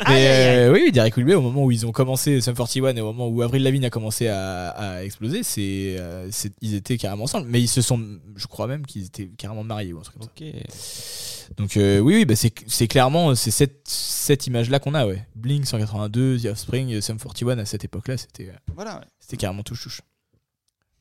Mais 0.08 0.28
euh, 0.68 0.74
oui, 0.74 0.82
oui, 0.86 0.92
Derek 0.92 1.16
Whibley, 1.18 1.36
au 1.36 1.42
moment 1.42 1.64
où 1.66 1.72
ils 1.72 1.86
ont 1.86 1.92
commencé 1.92 2.42
Sum 2.42 2.56
41 2.56 2.96
et 2.96 3.02
au 3.02 3.06
moment 3.14 3.28
où 3.28 3.42
Avril 3.42 3.64
Lavigne 3.64 3.86
a 3.86 3.90
commencé 3.90 4.28
à, 4.28 4.70
à 4.70 5.04
exploser, 5.04 5.44
c'est, 5.44 5.96
euh, 6.00 6.28
c'est- 6.32 6.54
ils 6.62 6.74
étaient 6.76 6.98
carrément 6.98 7.26
ensemble. 7.26 7.48
Mais 7.50 7.62
ils 7.62 7.68
se 7.68 7.82
sont, 7.82 8.00
je 8.36 8.48
crois 8.48 8.68
même 8.68 8.86
qu'ils 8.86 9.06
étaient 9.06 9.28
carrément 9.38 9.64
mariés 9.64 9.94
ou 9.94 10.00
un 10.00 10.02
truc 10.02 10.18
comme 10.18 10.24
ça. 10.28 10.32
Ok. 10.36 11.58
Donc 11.58 11.78
euh, 11.78 12.00
oui, 12.00 12.16
oui 12.16 12.26
bah, 12.26 12.36
c'est, 12.36 12.52
c'est 12.68 12.88
clairement 12.88 13.34
c'est 13.34 13.52
cette, 13.52 13.82
cette 13.88 14.48
image-là 14.48 14.80
qu'on 14.80 14.94
a, 14.96 15.06
ouais. 15.08 15.26
Blink 15.36 15.66
182, 15.66 16.40
The 16.40 16.46
Offspring, 16.48 17.00
Sum 17.02 17.18
41 17.18 17.60
à 17.60 17.66
cette 17.66 17.86
époque-là, 17.86 18.18
c'était, 18.18 18.50
Voilà. 18.76 18.96
ouais. 18.96 19.06
c'était 19.20 19.38
carrément 19.38 19.64
touche-touche. 19.64 20.02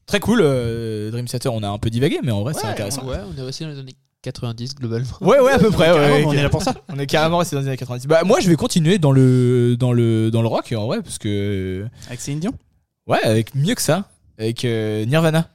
Très 0.07 0.21
cool, 0.21 0.41
euh, 0.43 1.11
Dream 1.11 1.27
Theater, 1.27 1.53
on 1.53 1.63
a 1.63 1.69
un 1.69 1.79
peu 1.79 1.91
divagué, 1.91 2.21
mais 2.23 2.31
en 2.33 2.43
vrai 2.43 2.55
c'est 2.55 2.67
intéressant. 2.67 3.05
Ouais, 3.07 3.19
on 3.29 3.37
est 3.41 3.45
resté 3.45 3.65
dans 3.65 3.71
les 3.71 3.79
années 3.81 3.97
90 4.23 4.75
globalement. 4.77 5.09
Ouais, 5.21 5.41
ouais, 5.41 5.53
à 5.53 5.59
peu 5.59 5.71
près. 5.73 5.93
ouais, 5.93 6.25
on 6.25 6.33
est 6.33 6.43
là 6.43 6.49
pour 6.49 6.63
ça. 6.63 6.75
On 6.89 6.99
est 6.99 7.07
carrément 7.07 7.39
resté 7.39 7.57
dans 7.57 7.63
les 7.63 7.69
années 7.69 7.77
90. 7.77 8.07
Bah, 8.07 8.23
moi, 8.25 8.39
je 8.41 8.49
vais 8.49 8.57
continuer 8.57 8.99
dans 8.99 9.11
le, 9.13 9.77
dans 9.77 9.93
le, 9.93 10.31
dans 10.31 10.43
le 10.43 10.49
rock, 10.49 10.73
en 10.77 10.87
vrai, 10.87 11.03
parce 11.03 11.19
que. 11.19 11.87
Avec 12.07 12.21
Céline 12.21 12.41
Dion? 12.41 12.53
Ouais, 13.07 13.23
avec 13.23 13.55
mieux 13.55 13.75
que 13.75 13.83
ça. 13.83 14.05
Avec 14.39 14.65
euh, 14.65 15.05
Nirvana. 15.07 15.49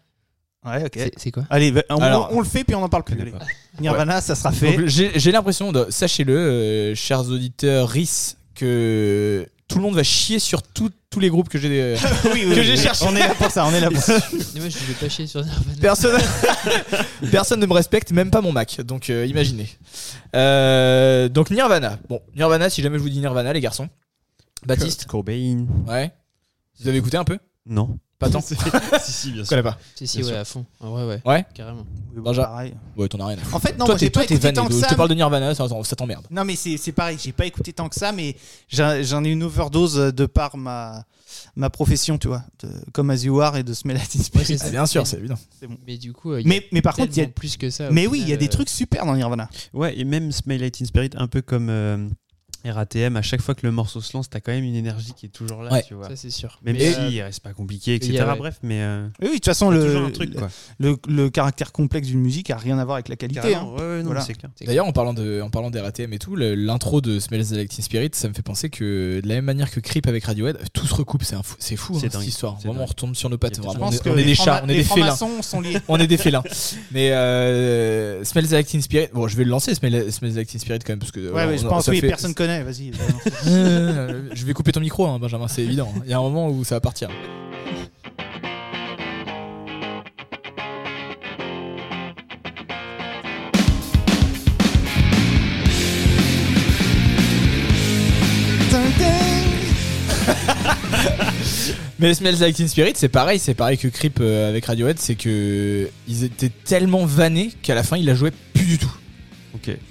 Ouais, 0.66 0.84
ok. 0.86 1.12
C'est- 1.18 1.32
quoi? 1.32 1.43
Allez, 1.49 1.72
bah, 1.72 1.84
on, 1.89 1.95
Alors- 1.97 2.30
on 2.34 2.39
le 2.39 2.45
fait, 2.45 2.64
puis 2.64 2.76
on 2.76 2.84
en 2.84 2.89
parle 2.89 3.04
plus. 3.04 3.20
Allez. 3.20 3.34
Nirvana, 3.80 4.22
ça 4.22 4.36
sera 4.36 4.52
fait. 4.52 4.78
Donc, 4.78 4.86
J'ai 4.88 5.32
l'impression, 5.32 5.72
de- 5.72 5.88
sachez-le, 5.89 6.38
euh, 6.38 6.95
chers 6.95 7.28
auditeurs 7.30 7.88
RIS, 7.89 8.36
que 8.56 9.45
tout 9.72 9.78
le 9.78 9.84
monde 9.84 9.95
va 9.95 10.03
chier 10.03 10.38
sur 10.39 10.61
tout- 10.61 10.91
tous 11.09 11.19
les 11.22 11.30
groupes 11.30 11.47
que 11.49 11.57
j'ai. 11.57 11.82
euh, 11.82 11.95
oui, 12.26 12.43
oui, 12.45 12.55
que 12.55 12.59
oui. 12.59 12.63
j'ai 12.65 12.76
cherché. 12.78 13.05
On 13.07 13.15
est 13.15 13.19
là 13.19 13.34
pour 13.36 13.49
ça, 13.49 13.65
on 13.65 13.74
est 13.74 13.80
là 13.80 13.89
pour 13.89 14.01
ça. 14.01 14.17
Mais 14.53 14.59
Moi, 14.59 14.69
je 14.69 14.78
vais 14.80 14.93
pas 14.99 15.07
chier 15.09 15.28
sur 15.28 15.41
Nirvana. 15.43 15.76
Personne, 15.82 16.22
personne 17.32 17.59
ne 17.59 17.65
me 17.65 17.74
respecte, 17.74 18.11
même 18.11 18.30
pas 18.32 18.41
mon 18.41 18.51
Mac. 18.51 18.82
Donc, 18.82 19.09
euh, 19.09 19.26
imaginez. 19.26 19.69
Euh, 20.36 21.30
donc, 21.30 21.51
Nirvana. 21.51 21.99
Bon, 22.09 22.22
Nirvana, 22.36 22.69
si 22.69 22.82
jamais 22.82 22.97
je 22.97 23.03
vous 23.03 23.09
dis 23.09 23.19
Nirvana, 23.19 23.53
les 23.53 23.61
garçons. 23.61 23.88
Baptiste 24.65 25.05
Cobain. 25.05 25.65
Ouais. 25.88 26.11
Vous 26.80 26.88
avez 26.88 26.97
écouté 26.97 27.17
un 27.17 27.24
peu? 27.24 27.38
Non. 27.65 27.97
Pas 28.22 28.30
tant 28.30 28.39
si, 28.41 28.55
si, 29.11 29.32
bien 29.32 29.43
sûr. 29.43 29.49
connais 29.49 29.63
pas. 29.63 29.78
Si, 29.95 30.07
si, 30.07 30.17
Bien 30.19 30.28
ouais, 30.28 30.32
sûr. 30.34 30.39
à 30.41 30.45
fond. 30.45 30.65
En 30.80 30.91
vrai, 30.91 31.05
ouais. 31.07 31.22
Ouais. 31.26 31.45
Carrément. 31.55 31.86
Benja. 32.15 32.43
pareil. 32.43 32.74
Ouais, 32.95 33.07
t'en 33.09 33.19
as 33.19 33.26
rien 33.26 33.38
à 33.38 33.41
foutre. 33.41 33.55
En 33.55 33.59
fait, 33.59 33.72
non, 33.72 33.86
toi, 33.86 33.88
moi, 33.88 33.97
j'ai 33.97 34.05
t'es, 34.05 34.11
toi, 34.11 34.22
pas 34.22 34.28
t'es 34.28 34.34
écouté 34.36 34.47
vanné. 34.47 34.55
tant 34.55 34.65
que 34.67 34.72
donc 34.74 34.80
ça. 34.82 34.88
Je 34.88 34.93
te 34.93 34.97
parle 34.97 35.09
de 35.09 35.15
Nirvana, 35.15 35.55
ça, 35.55 35.67
ça 35.84 35.95
t'emmerde. 35.95 36.28
Non, 36.30 36.45
mais 36.45 36.55
c'est 36.55 36.78
c'est 36.78 36.91
pareil, 36.91 37.17
j'ai 37.19 37.32
pas 37.32 37.45
écouté 37.47 37.74
tant 37.74 37.89
que 37.89 37.95
ça, 37.95 38.11
mais 38.11 38.36
j'ai- 38.69 39.03
j'en 39.03 39.24
ai 39.24 39.30
une 39.30 39.41
overdose 39.43 39.95
de 39.95 40.26
par 40.28 40.55
ma, 40.55 41.03
ma 41.55 41.72
profession, 41.72 42.19
tu 42.19 42.28
vois, 42.28 42.43
de, 42.61 42.69
comme 42.93 43.09
As 43.09 43.24
You 43.24 43.41
Are 43.41 43.57
et 43.57 43.63
de 43.63 43.74
Smell 43.74 43.97
Like 43.97 44.09
Teen 44.09 44.22
Spirit. 44.22 44.43
Ouais, 44.43 44.45
c'est 44.45 44.57
ça. 44.65 44.69
bien 44.69 44.86
sûr, 44.86 45.07
c'est 45.07 45.17
évident. 45.17 45.38
Mais 45.88 45.97
du 45.97 46.13
coup, 46.13 46.34
euh, 46.34 46.41
il 46.41 46.47
y 46.47 46.51
a 46.51 46.53
mais, 46.53 46.67
mais 46.72 46.82
par 46.84 46.95
contre, 46.95 47.09
il 47.13 47.17
y 47.17 47.22
a, 47.22 47.24
tellement 47.24 47.34
plus 47.34 47.57
que 47.57 47.72
ça. 47.72 47.89
au 47.89 47.91
mais 47.91 48.05
oui, 48.05 48.19
il 48.19 48.22
y 48.22 48.24
a 48.24 48.26
final, 48.26 48.38
des 48.39 48.45
euh, 48.45 48.49
trucs 48.49 48.69
super 48.69 49.05
dans 49.05 49.15
Nirvana. 49.15 49.49
Ouais, 49.74 49.97
et 49.99 50.03
même 50.03 50.32
Smile 50.32 50.61
Light 50.61 50.80
in 50.80 50.86
Spirit, 50.86 51.09
un 51.15 51.28
peu 51.28 51.41
comme 51.41 51.69
euh, 51.72 52.07
RATM, 52.70 53.16
à 53.18 53.22
chaque 53.22 53.41
fois 53.41 53.55
que 53.55 53.66
le 53.66 53.72
morceau 53.72 54.01
se 54.01 54.16
lance, 54.16 54.30
t'as 54.30 54.39
quand 54.39 54.51
même 54.51 54.64
une 54.64 54.76
énergie 54.76 55.14
qui 55.16 55.26
est 55.26 55.30
toujours 55.30 55.64
là, 55.64 55.72
Ouais. 55.72 55.84
tu 55.88 55.93
vois. 55.95 56.07
Ça, 56.09 56.16
c'est 56.16 56.30
sûr. 56.30 56.59
Même 56.64 56.76
Mais, 56.76 56.91
si 56.93 56.99
euh, 56.99 57.09
il 57.09 57.22
reste 57.22 57.39
pas 57.39 57.53
compliqué, 57.53 57.95
etc. 57.95 58.24
ouais. 58.28 58.36
Bref, 58.38 58.59
mais 58.62 58.82
euh, 58.82 59.07
Oui, 59.22 59.28
de 59.30 59.34
toute 59.36 59.45
façon, 59.45 59.72
le, 59.72 59.82
toujours 59.84 60.01
un 60.05 60.12
truc, 60.12 60.36
quoi. 60.36 60.49
le, 60.80 60.97
le 61.07 61.30
caractère 61.30 61.72
complexe 61.72 62.07
d'une 62.09 62.20
musique 62.22 62.49
a 62.51 62.57
rien 62.57 62.78
à 62.78 62.86
voir 62.86 62.95
avec 62.97 63.09
la 63.09 63.16
qualité. 63.16 63.55
Hein. 63.55 63.68
ouais, 63.80 64.01
Voilà. 64.03 64.26
D'ailleurs, 64.66 64.86
en 64.88 64.91
parlant 64.91 65.14
de, 65.14 65.41
en 65.41 65.49
parlant 65.49 65.72
des 65.72 65.80
RATM 65.80 66.14
et 66.14 66.20
tout, 66.20 66.36
le- 66.36 66.55
l'intro 66.55 67.01
de 67.01 67.20
Smells 67.20 67.51
Like 67.51 67.70
Teen 67.70 67.84
Spirit, 67.84 68.09
ça 68.14 68.28
me 68.28 68.34
fait 68.34 68.41
penser 68.43 68.70
que 68.70 69.22
de 69.24 69.28
la 69.28 69.36
même 69.36 69.45
manière 69.45 69.72
que 69.72 69.80
Creep 69.80 70.07
avec 70.07 70.26
Radiohead, 70.26 70.57
tout 70.74 70.86
se 70.86 70.93
recoupe. 70.93 71.24
C'est 71.24 71.36
un 71.36 71.43
fou, 71.43 71.55
c'est 71.59 71.76
fou 71.76 71.97
C'est 71.99 72.07
hein, 72.07 72.20
cette 72.20 72.28
histoire. 72.28 72.59
Vraiment, 72.59 72.84
on 72.84 72.86
retombe 72.86 73.16
sur 73.16 73.30
nos 73.30 73.38
pattes. 73.38 73.57
Vraiment, 73.59 73.88
on 73.88 73.91
est, 73.91 74.07
on 74.07 74.16
des 74.16 74.36
chats, 74.36 74.62
on 74.66 74.70
est 74.70 74.76
des 74.76 74.84
félins. 74.84 75.16
On 75.88 75.97
est 75.97 76.07
des 76.07 76.18
félins. 76.18 76.43
Mais 76.91 77.12
euh, 77.12 78.24
Smells 78.24 78.49
Like 78.51 78.68
Teen 78.68 78.82
Spirit, 78.82 79.07
bon, 79.14 79.28
je 79.28 79.36
vais 79.38 79.43
le 79.43 79.49
lancer, 79.49 79.74
Smells 79.76 80.12
Like 80.36 80.47
Teen 80.47 80.59
Spirit 80.59 80.80
quand 80.80 80.89
même, 80.93 80.99
parce 80.99 81.12
que. 81.12 81.32
Ouais, 81.32 81.57
je 81.57 81.66
on- 81.66 81.70
pense, 81.70 81.88
oui, 81.88 82.01
personne 82.01 82.34
connaît, 82.34 82.51
vas-y. 82.60 82.91
Euh, 83.47 84.30
je 84.34 84.45
vais 84.45 84.54
couper 84.54 84.72
ton 84.72 84.80
micro, 84.80 85.08
hein, 85.08 85.18
Benjamin, 85.20 85.47
c'est 85.47 85.64
évident. 85.64 85.91
Il 86.06 86.12
y 86.12 86.14
a 86.14 86.20
un 86.20 86.22
moment 86.22 86.49
où 86.49 86.64
ça 86.64 86.76
va 86.76 86.82
partir. 86.82 87.10
Mais 101.99 102.14
Smells 102.14 102.39
Like 102.39 102.56
Teen 102.56 102.68
Spirit, 102.68 102.93
c'est 102.95 103.10
pareil, 103.10 103.39
c'est 103.39 103.54
pareil 103.54 103.78
que 103.78 103.88
Creep 103.88 104.20
euh, 104.22 104.49
avec 104.49 104.66
Radiohead, 104.66 104.97
c'est 104.99 105.16
que 105.16 105.89
ils 106.08 106.24
étaient 106.24 106.49
tellement 106.49 107.06
vannés 107.06 107.52
qu'à 107.62 107.76
la 107.76 107.84
fin 107.84 107.97
ils 107.97 108.06
la 108.06 108.16
jouaient 108.16 108.32
plus 108.54 108.66
du 108.66 108.78
tout. 108.78 108.91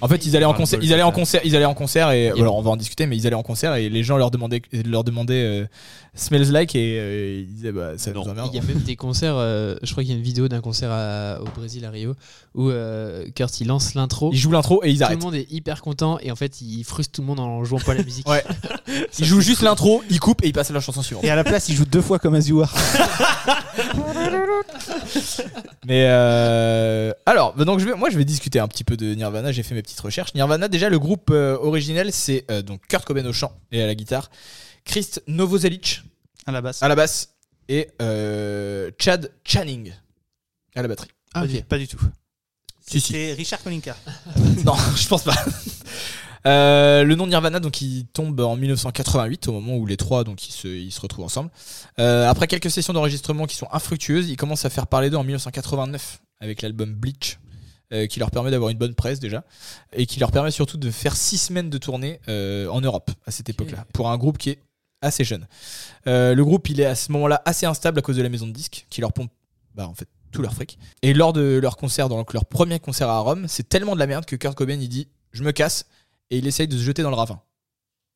En 0.00 0.08
fait, 0.08 0.26
ils 0.26 0.36
allaient 0.36 0.44
en 0.46 0.54
concert, 0.54 0.78
ils 0.82 0.92
allaient 0.92 1.02
en 1.02 1.12
concert, 1.12 1.40
ils 1.44 1.54
allaient 1.56 1.64
en 1.64 1.74
concert 1.74 2.10
et 2.10 2.20
Yeah. 2.24 2.34
alors 2.42 2.56
on 2.56 2.62
va 2.62 2.70
en 2.70 2.76
discuter, 2.76 3.06
mais 3.06 3.16
ils 3.16 3.26
allaient 3.26 3.34
en 3.36 3.42
concert 3.42 3.74
et 3.74 3.88
les 3.88 4.02
gens 4.04 4.16
leur 4.16 4.30
demandaient, 4.30 4.62
leur 4.86 5.04
demandaient 5.04 5.34
euh, 5.44 5.66
Smells 6.14 6.50
Like 6.50 6.74
et 6.74 6.98
euh, 6.98 7.40
ils 7.40 7.52
disaient 7.54 7.72
bah 7.72 7.92
ça 7.96 8.10
Non. 8.12 8.24
nous 8.24 8.30
emmerde. 8.30 8.50
Il 8.52 8.56
y 8.56 8.60
a 8.60 8.62
même 8.66 8.80
des 8.82 8.96
concerts, 8.96 9.34
euh, 9.36 9.76
je 9.82 9.90
crois 9.92 10.02
qu'il 10.02 10.12
y 10.12 10.14
a 10.14 10.18
une 10.18 10.24
vidéo 10.24 10.48
d'un 10.48 10.60
concert 10.60 10.90
à- 10.90 11.40
au 11.40 11.46
Brésil 11.58 11.84
à 11.84 11.90
Rio 11.90 12.14
où 12.54 12.68
euh, 12.70 13.26
Kurt 13.34 13.60
il 13.60 13.68
lance 13.68 13.94
l'intro. 13.94 14.30
Ils 14.32 14.38
jouent 14.38 14.50
l'intro 14.52 14.82
et 14.84 14.90
ils 14.90 14.94
Tout 14.94 15.00
le 15.00 15.04
arrêtent. 15.06 15.22
monde 15.22 15.34
est 15.34 15.50
hyper 15.50 15.82
content 15.82 16.18
et 16.20 16.30
en 16.30 16.36
fait 16.36 16.60
il 16.60 16.82
frustre 16.84 17.12
tout 17.12 17.20
le 17.22 17.26
monde 17.28 17.40
en 17.40 17.62
jouant 17.64 17.78
pas 17.80 17.94
la 17.94 18.02
musique. 18.02 18.28
Ouais. 18.28 18.44
Ils 19.20 19.24
jouent 19.24 19.40
juste 19.40 19.62
l'intro, 19.62 20.02
ils 20.10 20.18
coupent 20.18 20.42
et 20.44 20.48
ils 20.48 20.52
passent 20.52 20.70
à 20.70 20.74
la 20.74 20.80
chanson 20.80 21.00
suivante. 21.02 21.22
Et 21.24 21.30
à 21.30 21.36
la 21.36 21.44
place, 21.44 21.68
ils 21.68 21.76
jouent 21.76 21.84
deux 21.84 22.00
fois 22.00 22.18
comme 22.18 22.34
As 22.34 22.48
You 22.48 22.60
Are. 22.62 22.74
Mais 25.86 26.04
euh, 26.08 27.12
alors, 27.26 27.54
bah 27.56 27.64
donc 27.64 27.78
je 27.80 27.84
vais, 27.86 27.94
moi 27.94 28.10
je 28.10 28.16
vais 28.18 28.24
discuter 28.24 28.58
un 28.58 28.68
petit 28.68 28.84
peu 28.84 28.96
de 28.96 29.14
Nirvana. 29.14 29.49
J'ai 29.52 29.62
fait 29.62 29.74
mes 29.74 29.82
petites 29.82 30.00
recherches. 30.00 30.34
Nirvana, 30.34 30.68
déjà 30.68 30.88
le 30.88 30.98
groupe 30.98 31.30
euh, 31.30 31.56
originel, 31.60 32.12
c'est 32.12 32.44
euh, 32.50 32.62
donc 32.62 32.86
Kurt 32.88 33.04
Cobain 33.04 33.24
au 33.26 33.32
chant 33.32 33.52
et 33.72 33.82
à 33.82 33.86
la 33.86 33.94
guitare, 33.94 34.30
Chris 34.84 35.08
Novoselic 35.26 36.02
À 36.46 36.52
la 36.52 36.60
basse. 36.60 36.82
à 36.82 36.88
la 36.88 36.94
basse 36.94 37.34
et 37.68 37.88
euh, 38.02 38.90
Chad 38.98 39.30
Channing 39.44 39.92
à 40.74 40.82
la 40.82 40.88
batterie. 40.88 41.08
Ah, 41.34 41.40
Pas 41.42 41.46
du- 41.46 41.56
ok. 41.58 41.64
Pas 41.64 41.78
du 41.78 41.88
tout. 41.88 42.00
Si, 42.86 43.00
si. 43.00 43.12
C'est 43.12 43.32
Richard 43.34 43.62
Kolinka. 43.62 43.96
non, 44.64 44.74
je 44.96 45.06
pense 45.06 45.22
pas. 45.22 45.34
Euh, 46.46 47.04
le 47.04 47.14
nom 47.16 47.24
de 47.26 47.30
Nirvana, 47.30 47.60
donc, 47.60 47.82
il 47.82 48.06
tombe 48.06 48.40
en 48.40 48.56
1988, 48.56 49.48
au 49.48 49.52
moment 49.52 49.76
où 49.76 49.84
les 49.86 49.96
trois 49.98 50.24
donc, 50.24 50.48
ils 50.48 50.52
se, 50.52 50.68
ils 50.68 50.90
se 50.90 51.00
retrouvent 51.00 51.24
ensemble. 51.26 51.50
Euh, 51.98 52.28
après 52.28 52.46
quelques 52.46 52.70
sessions 52.70 52.92
d'enregistrement 52.94 53.46
qui 53.46 53.56
sont 53.56 53.68
infructueuses, 53.72 54.30
ils 54.30 54.36
commencent 54.36 54.64
à 54.64 54.70
faire 54.70 54.86
parler 54.86 55.10
d'eux 55.10 55.18
en 55.18 55.24
1989 55.24 56.20
avec 56.40 56.62
l'album 56.62 56.94
Bleach, 56.94 57.38
euh, 57.92 58.06
qui 58.06 58.18
leur 58.20 58.30
permet 58.30 58.50
d'avoir 58.50 58.70
une 58.70 58.78
bonne 58.78 58.94
presse 58.94 59.20
déjà, 59.20 59.44
et 59.92 60.06
qui 60.06 60.20
leur 60.20 60.30
permet 60.32 60.50
surtout 60.50 60.76
de 60.76 60.90
faire 60.90 61.16
six 61.16 61.38
semaines 61.38 61.70
de 61.70 61.78
tournée 61.78 62.20
euh, 62.28 62.68
en 62.68 62.80
Europe 62.80 63.10
à 63.26 63.30
cette 63.30 63.48
époque-là, 63.48 63.84
pour 63.92 64.10
un 64.10 64.16
groupe 64.18 64.38
qui 64.38 64.50
est 64.50 64.58
assez 65.02 65.24
jeune. 65.24 65.46
Euh, 66.06 66.34
le 66.34 66.44
groupe, 66.44 66.68
il 66.68 66.80
est 66.80 66.84
à 66.86 66.94
ce 66.94 67.10
moment-là 67.12 67.40
assez 67.44 67.66
instable 67.66 67.98
à 67.98 68.02
cause 68.02 68.16
de 68.16 68.22
la 68.22 68.28
maison 68.28 68.46
de 68.46 68.52
disques 68.52 68.86
qui 68.90 69.00
leur 69.00 69.12
pompe, 69.12 69.30
bah, 69.74 69.88
en 69.88 69.94
fait, 69.94 70.08
tout 70.30 70.42
leur 70.42 70.52
fric. 70.54 70.78
Et 71.02 71.12
lors 71.14 71.32
de 71.32 71.58
leur 71.60 71.76
concert, 71.76 72.08
donc 72.08 72.32
leur 72.34 72.44
premier 72.44 72.78
concert 72.78 73.08
à 73.08 73.18
Rome, 73.20 73.46
c'est 73.48 73.68
tellement 73.68 73.94
de 73.94 73.98
la 73.98 74.06
merde 74.06 74.24
que 74.26 74.36
Kurt 74.36 74.54
Cobain 74.54 74.78
il 74.80 74.88
dit 74.88 75.08
je 75.32 75.42
me 75.42 75.52
casse 75.52 75.86
et 76.30 76.38
il 76.38 76.46
essaye 76.46 76.68
de 76.68 76.76
se 76.76 76.82
jeter 76.82 77.02
dans 77.02 77.10
le 77.10 77.16
ravin 77.16 77.40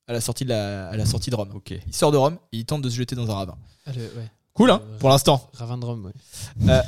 à 0.06 0.12
la 0.12 0.20
sortie 0.20 0.44
de 0.44 0.50
la, 0.50 0.88
à 0.90 0.96
la 0.96 1.06
sortie 1.06 1.30
de 1.30 1.34
Rome. 1.36 1.50
Ok. 1.54 1.70
Il 1.86 1.94
sort 1.94 2.12
de 2.12 2.16
Rome 2.18 2.38
et 2.52 2.58
il 2.58 2.64
tente 2.66 2.82
de 2.82 2.90
se 2.90 2.94
jeter 2.96 3.16
dans 3.16 3.28
un 3.30 3.34
ravin. 3.34 3.56
Ah, 3.86 3.92
le- 3.96 4.02
ouais. 4.02 4.30
Cool, 4.52 4.70
hein, 4.70 4.82
Euh, 4.84 4.98
pour 4.98 5.08
l'instant. 5.08 5.50
Ravin 5.54 5.78
de 5.78 5.84
Rome, 5.86 6.04
ouais. 6.06 6.12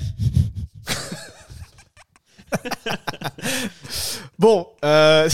Bon, 4.38 4.68
euh... 4.84 5.28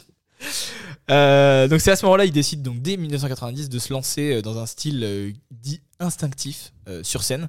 euh, 1.10 1.68
donc 1.68 1.80
c'est 1.80 1.90
à 1.90 1.96
ce 1.96 2.04
moment-là, 2.04 2.26
il 2.26 2.32
décide 2.32 2.62
donc 2.62 2.82
dès 2.82 2.96
1990 2.96 3.68
de 3.68 3.78
se 3.78 3.92
lancer 3.92 4.34
euh, 4.34 4.42
dans 4.42 4.58
un 4.58 4.66
style 4.66 5.02
euh, 5.02 5.32
dit 5.50 5.80
instinctif 5.98 6.72
euh, 6.88 7.02
sur 7.02 7.22
scène, 7.22 7.48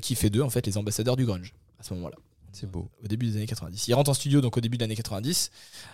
qui 0.00 0.14
fait 0.14 0.30
d'eux 0.30 0.42
en 0.42 0.50
fait 0.50 0.66
les 0.66 0.78
ambassadeurs 0.78 1.16
du 1.16 1.24
grunge 1.24 1.52
à 1.80 1.82
ce 1.82 1.94
moment-là. 1.94 2.16
C'est 2.52 2.70
beau. 2.70 2.90
Au 3.04 3.06
début 3.06 3.26
des 3.26 3.36
années 3.36 3.46
90. 3.46 3.88
Il 3.88 3.94
rentre 3.94 4.10
en 4.10 4.14
studio 4.14 4.40
donc 4.40 4.56
au 4.56 4.60
début 4.60 4.78
de 4.78 4.82
l'année 4.82 4.96
90, 4.96 5.50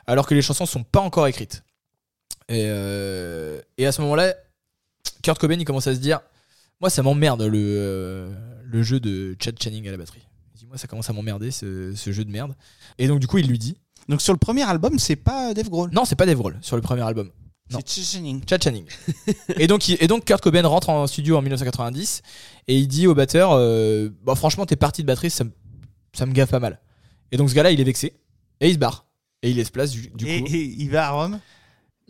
alors 0.06 0.26
que 0.26 0.34
les 0.34 0.42
chansons 0.42 0.64
sont 0.64 0.84
pas 0.84 1.00
encore 1.00 1.26
écrites. 1.26 1.64
Et, 2.48 2.62
et 2.62 3.86
à 3.86 3.92
ce 3.92 4.00
moment-là, 4.02 4.34
Kurt 5.22 5.38
Cobain 5.38 5.58
il 5.58 5.64
commence 5.64 5.86
à 5.86 5.94
se 5.94 5.98
dire, 5.98 6.20
moi 6.80 6.88
ça 6.88 7.02
m'emmerde 7.02 7.42
le, 7.42 8.32
le 8.64 8.82
jeu 8.82 9.00
de 9.00 9.36
Chad 9.40 9.60
Channing 9.60 9.88
à 9.88 9.90
la 9.90 9.96
batterie. 9.96 10.22
Moi 10.72 10.78
ça 10.78 10.86
commence 10.88 11.10
à 11.10 11.12
m'emmerder 11.12 11.50
ce, 11.50 11.92
ce 11.94 12.12
jeu 12.12 12.24
de 12.24 12.30
merde. 12.30 12.54
Et 12.98 13.06
donc 13.08 13.20
du 13.20 13.26
coup 13.26 13.36
il 13.36 13.46
lui 13.46 13.58
dit, 13.58 13.76
Donc 14.08 14.22
sur 14.22 14.32
le 14.32 14.38
premier 14.38 14.62
album, 14.62 14.98
c'est 14.98 15.16
pas 15.16 15.52
Dave 15.52 15.68
Grohl. 15.68 15.90
non 15.92 16.06
c'est 16.06 16.16
pas 16.16 16.24
Dave 16.24 16.38
Grohl 16.38 16.56
sur 16.62 16.76
le 16.76 16.82
premier 16.82 17.02
album. 17.02 17.28
non. 17.70 17.78
C'est 17.84 18.02
Channing. 18.02 18.40
Chad 18.48 18.62
Channing. 18.64 18.86
et, 19.56 19.66
donc, 19.66 19.86
il- 19.90 19.98
et 20.00 20.06
donc 20.06 20.24
Kurt 20.24 20.42
Cobain 20.42 20.66
rentre 20.66 20.88
en 20.88 21.06
studio 21.06 21.36
en 21.36 21.42
1990 21.42 22.22
et 22.68 22.78
il 22.78 22.88
dit 22.88 23.06
au 23.06 23.14
batteur 23.14 23.52
euh, 23.52 24.08
Bon, 24.24 24.34
franchement, 24.34 24.64
tes 24.64 24.76
parties 24.76 25.02
de 25.02 25.06
batterie, 25.08 25.28
ça, 25.30 25.44
me- 25.44 25.52
ça 26.14 26.24
me 26.24 26.32
gaffe 26.32 26.50
pas 26.50 26.58
mal. 26.58 26.80
Et 27.32 27.36
donc 27.36 27.50
ce 27.50 27.54
gars-là, 27.54 27.70
il 27.70 27.78
est 27.78 27.84
vexé 27.84 28.14
et 28.60 28.68
il 28.68 28.72
se 28.72 28.78
barre. 28.78 29.04
Et 29.42 29.50
il 29.50 29.56
laisse 29.56 29.70
place 29.70 29.90
du, 29.90 30.08
du 30.14 30.26
Et, 30.26 30.40
coup. 30.40 30.48
et 30.54 30.74
il 30.78 30.88
va 30.90 31.08
à 31.08 31.10
Rome. 31.10 31.38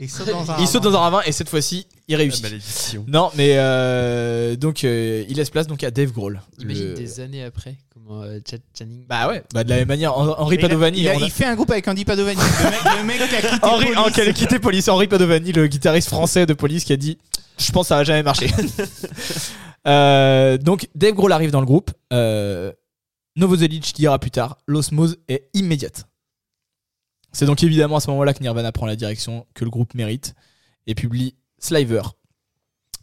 Il 0.02 0.10
saute 0.10 0.28
dans 0.28 0.50
un 0.50 0.56
il 0.58 0.66
saute 0.66 0.82
ravin. 0.82 0.90
dans 0.90 0.96
un 0.98 1.00
ravin 1.00 1.20
et 1.24 1.32
cette 1.32 1.48
fois-ci, 1.48 1.86
il 2.08 2.16
réussit. 2.16 2.42
malédiction. 2.42 3.04
Non, 3.08 3.30
mais 3.36 3.54
euh, 3.56 4.56
donc 4.56 4.84
euh, 4.84 5.24
il 5.28 5.36
laisse 5.36 5.50
place 5.50 5.66
donc 5.66 5.82
à 5.84 5.90
Dave 5.90 6.10
Grohl. 6.12 6.42
Imagine 6.60 6.88
Le- 6.88 6.94
des 6.94 7.20
années 7.20 7.44
après, 7.44 7.76
comment 7.94 8.22
euh, 8.22 8.38
Chad 8.48 8.60
Channing. 8.76 9.04
Bah 9.08 9.28
ouais, 9.28 9.42
bah 9.54 9.64
de 9.64 9.70
la 9.70 9.76
même 9.76 9.88
manière, 9.88 10.10
Hen- 10.12 10.34
Henri 10.38 10.56
Et 10.56 10.58
il 10.58 10.64
a- 10.64 10.68
Padovani. 10.68 10.98
Il, 11.00 11.08
a- 11.08 11.14
on 11.16 11.22
a- 11.22 11.24
il 11.26 11.30
fait 11.30 11.44
un 11.46 11.54
groupe 11.54 11.70
avec 11.70 11.86
Andy 11.88 12.04
Padovani. 12.04 12.38
Le 12.40 12.70
mec, 12.70 12.80
le 12.98 13.04
mec 13.04 13.28
qui 13.28 13.36
a 13.36 13.40
quitté 13.40 13.66
Henri, 13.66 13.84
Police. 13.86 13.98
en 13.98 14.10
qui 14.10 14.20
a 14.20 14.32
quitté 14.32 14.58
Police, 14.58 14.88
Henri 14.88 15.06
Padovani, 15.06 15.52
le 15.52 15.66
guitariste 15.68 16.08
français 16.08 16.46
de 16.46 16.54
Police, 16.54 16.84
qui 16.84 16.92
a 16.92 16.96
dit 16.96 17.16
Je 17.58 17.70
pense 17.72 17.84
que 17.84 17.88
ça 17.88 17.96
va 17.96 18.04
jamais 18.04 18.22
marcher. 18.22 18.48
Euh, 19.86 20.58
donc, 20.58 20.88
Dave 20.94 21.14
Grohl 21.14 21.32
arrive 21.32 21.50
dans 21.50 21.60
le 21.60 21.66
groupe. 21.66 21.90
Euh, 22.12 22.72
Novoselic 23.36 23.92
dira 23.96 24.18
plus 24.18 24.30
tard 24.30 24.58
L'osmose 24.66 25.16
est 25.28 25.48
immédiate. 25.54 26.04
C'est 27.32 27.46
donc 27.46 27.62
évidemment 27.62 27.96
à 27.96 28.00
ce 28.00 28.10
moment-là 28.10 28.34
que 28.34 28.42
Nirvana 28.42 28.72
prend 28.72 28.86
la 28.86 28.96
direction 28.96 29.46
que 29.54 29.64
le 29.64 29.70
groupe 29.70 29.94
mérite 29.94 30.34
et 30.86 30.94
publie 30.94 31.34
Sliver, 31.58 32.02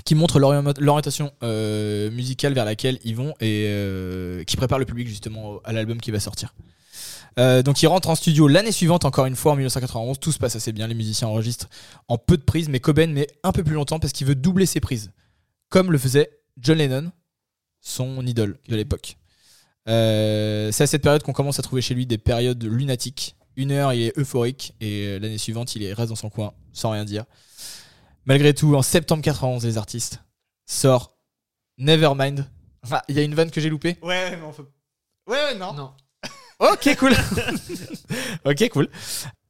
qui 0.06 0.16
montre 0.16 0.40
l'orient- 0.40 0.74
l'orientation 0.80 1.32
euh, 1.44 2.12
musicale 2.12 2.54
vers 2.54 2.66
laquelle 2.66 3.00
ils 3.04 3.16
vont 3.16 3.34
et 3.40 3.66
euh, 3.68 4.44
qui 4.44 4.56
prépare 4.58 4.78
le 4.80 4.86
public 4.86 5.08
justement 5.08 5.60
à 5.64 5.74
l'album 5.74 6.00
qui 6.00 6.12
va 6.12 6.20
sortir. 6.20 6.54
Euh, 7.40 7.64
donc 7.64 7.82
il 7.82 7.88
rentre 7.88 8.10
en 8.10 8.16
studio 8.16 8.48
l'année 8.48 8.72
suivante, 8.72 9.06
encore 9.06 9.26
une 9.26 9.36
fois 9.36 9.54
en 9.54 9.56
1991. 9.56 10.20
Tout 10.20 10.32
se 10.32 10.40
passe 10.40 10.56
assez 10.56 10.72
bien, 10.74 10.88
les 10.88 10.94
musiciens 10.96 11.28
enregistrent 11.28 11.70
en 12.08 12.18
peu 12.18 12.38
de 12.38 12.44
prises, 12.44 12.70
mais 12.70 12.80
Cobain 12.80 13.08
met 13.08 13.28
un 13.44 13.52
peu 13.52 13.64
plus 13.64 13.76
longtemps 13.76 14.00
parce 14.00 14.14
qu'il 14.14 14.28
veut 14.28 14.36
doubler 14.36 14.66
ses 14.66 14.80
prises, 14.80 15.12
comme 15.70 15.92
le 15.92 15.98
faisait 15.98 16.30
John 16.58 16.78
Lennon, 16.78 17.12
son 17.82 18.26
idole 18.26 18.60
de 18.68 18.76
l'époque. 18.76 19.16
C'est 19.88 20.82
à 20.84 20.88
cette 20.88 21.02
période 21.02 21.24
qu'on 21.24 21.34
commence 21.34 21.58
à 21.60 21.62
trouver 21.64 21.82
chez 21.82 21.94
lui 21.96 22.06
des 22.06 22.18
périodes 22.18 22.64
lunatiques. 22.64 23.36
Une 23.60 23.74
heure, 23.74 23.92
il 23.92 24.04
est 24.04 24.18
euphorique, 24.18 24.74
et 24.80 25.04
euh, 25.06 25.20
l'année 25.20 25.38
suivante, 25.38 25.76
il 25.76 25.84
est- 25.84 25.92
reste 25.92 26.08
dans 26.08 26.16
son 26.16 26.30
coin, 26.30 26.54
sans 26.72 26.92
rien 26.92 27.04
dire. 27.04 27.26
Malgré 28.24 28.54
tout, 28.54 28.74
en 28.74 28.82
septembre 28.82 29.22
91, 29.22 29.66
les 29.66 29.78
artistes 29.78 30.22
sort 30.66 31.18
Nevermind. 31.78 32.46
Ah, 32.90 33.04
il 33.10 33.18
y 33.18 33.20
a 33.20 33.24
une 33.24 33.36
vanne 33.36 33.52
que 33.52 33.60
j'ai 33.60 33.70
loupée 33.70 33.98
Ouais, 34.02 34.08
ouais, 34.30 34.38
mais 34.38 34.44
on 34.44 34.54
fait. 34.54 34.62
Ouais, 35.28 35.36
ouais, 35.36 35.56
non. 35.56 35.74
Non. 35.74 35.92
Ok, 36.60 36.96
cool. 36.98 37.12
ok, 38.46 38.70
cool. 38.70 38.90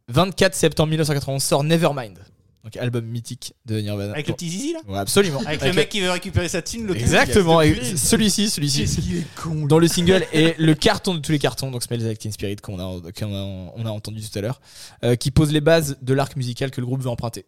24 0.07 0.55
septembre 0.55 0.89
1991 0.89 1.43
sort 1.43 1.63
Nevermind. 1.63 2.17
Donc, 2.63 2.75
album 2.75 3.05
mythique 3.05 3.53
de 3.65 3.79
Nirvana. 3.79 4.11
Avec 4.11 4.27
le 4.27 4.33
petit 4.33 4.49
zizi 4.49 4.73
là 4.73 4.79
Ouais, 4.87 4.97
absolument. 4.97 5.39
Avec, 5.45 5.63
le 5.63 5.73
mec 5.73 5.89
qui 5.89 6.01
veut 6.01 6.11
récupérer 6.11 6.49
sa 6.49 6.61
thune, 6.61 6.89
Exactement. 6.93 7.61
Et 7.61 7.75
celui-ci, 7.95 8.49
celui-ci. 8.49 8.81
Qu'est-ce 8.81 8.99
qu'il 8.99 9.17
est 9.17 9.35
con. 9.35 9.65
Dans 9.65 9.79
le 9.79 9.87
single 9.89 10.25
et 10.33 10.55
le 10.57 10.73
carton 10.73 11.13
de 11.13 11.19
tous 11.19 11.31
les 11.31 11.39
cartons, 11.39 11.71
donc 11.71 11.83
Smells 11.83 12.03
Like 12.03 12.19
Teen 12.19 12.31
Spirit 12.31 12.57
qu'on 12.57 12.79
a, 12.79 13.11
qu'on 13.17 13.33
a, 13.33 13.71
on 13.75 13.85
a 13.85 13.89
entendu 13.89 14.21
tout 14.21 14.37
à 14.37 14.41
l'heure, 14.41 14.59
euh, 15.03 15.15
qui 15.15 15.31
pose 15.31 15.53
les 15.53 15.61
bases 15.61 15.97
de 16.01 16.13
l'arc 16.13 16.35
musical 16.35 16.69
que 16.71 16.81
le 16.81 16.85
groupe 16.85 17.01
veut 17.01 17.09
emprunter. 17.09 17.45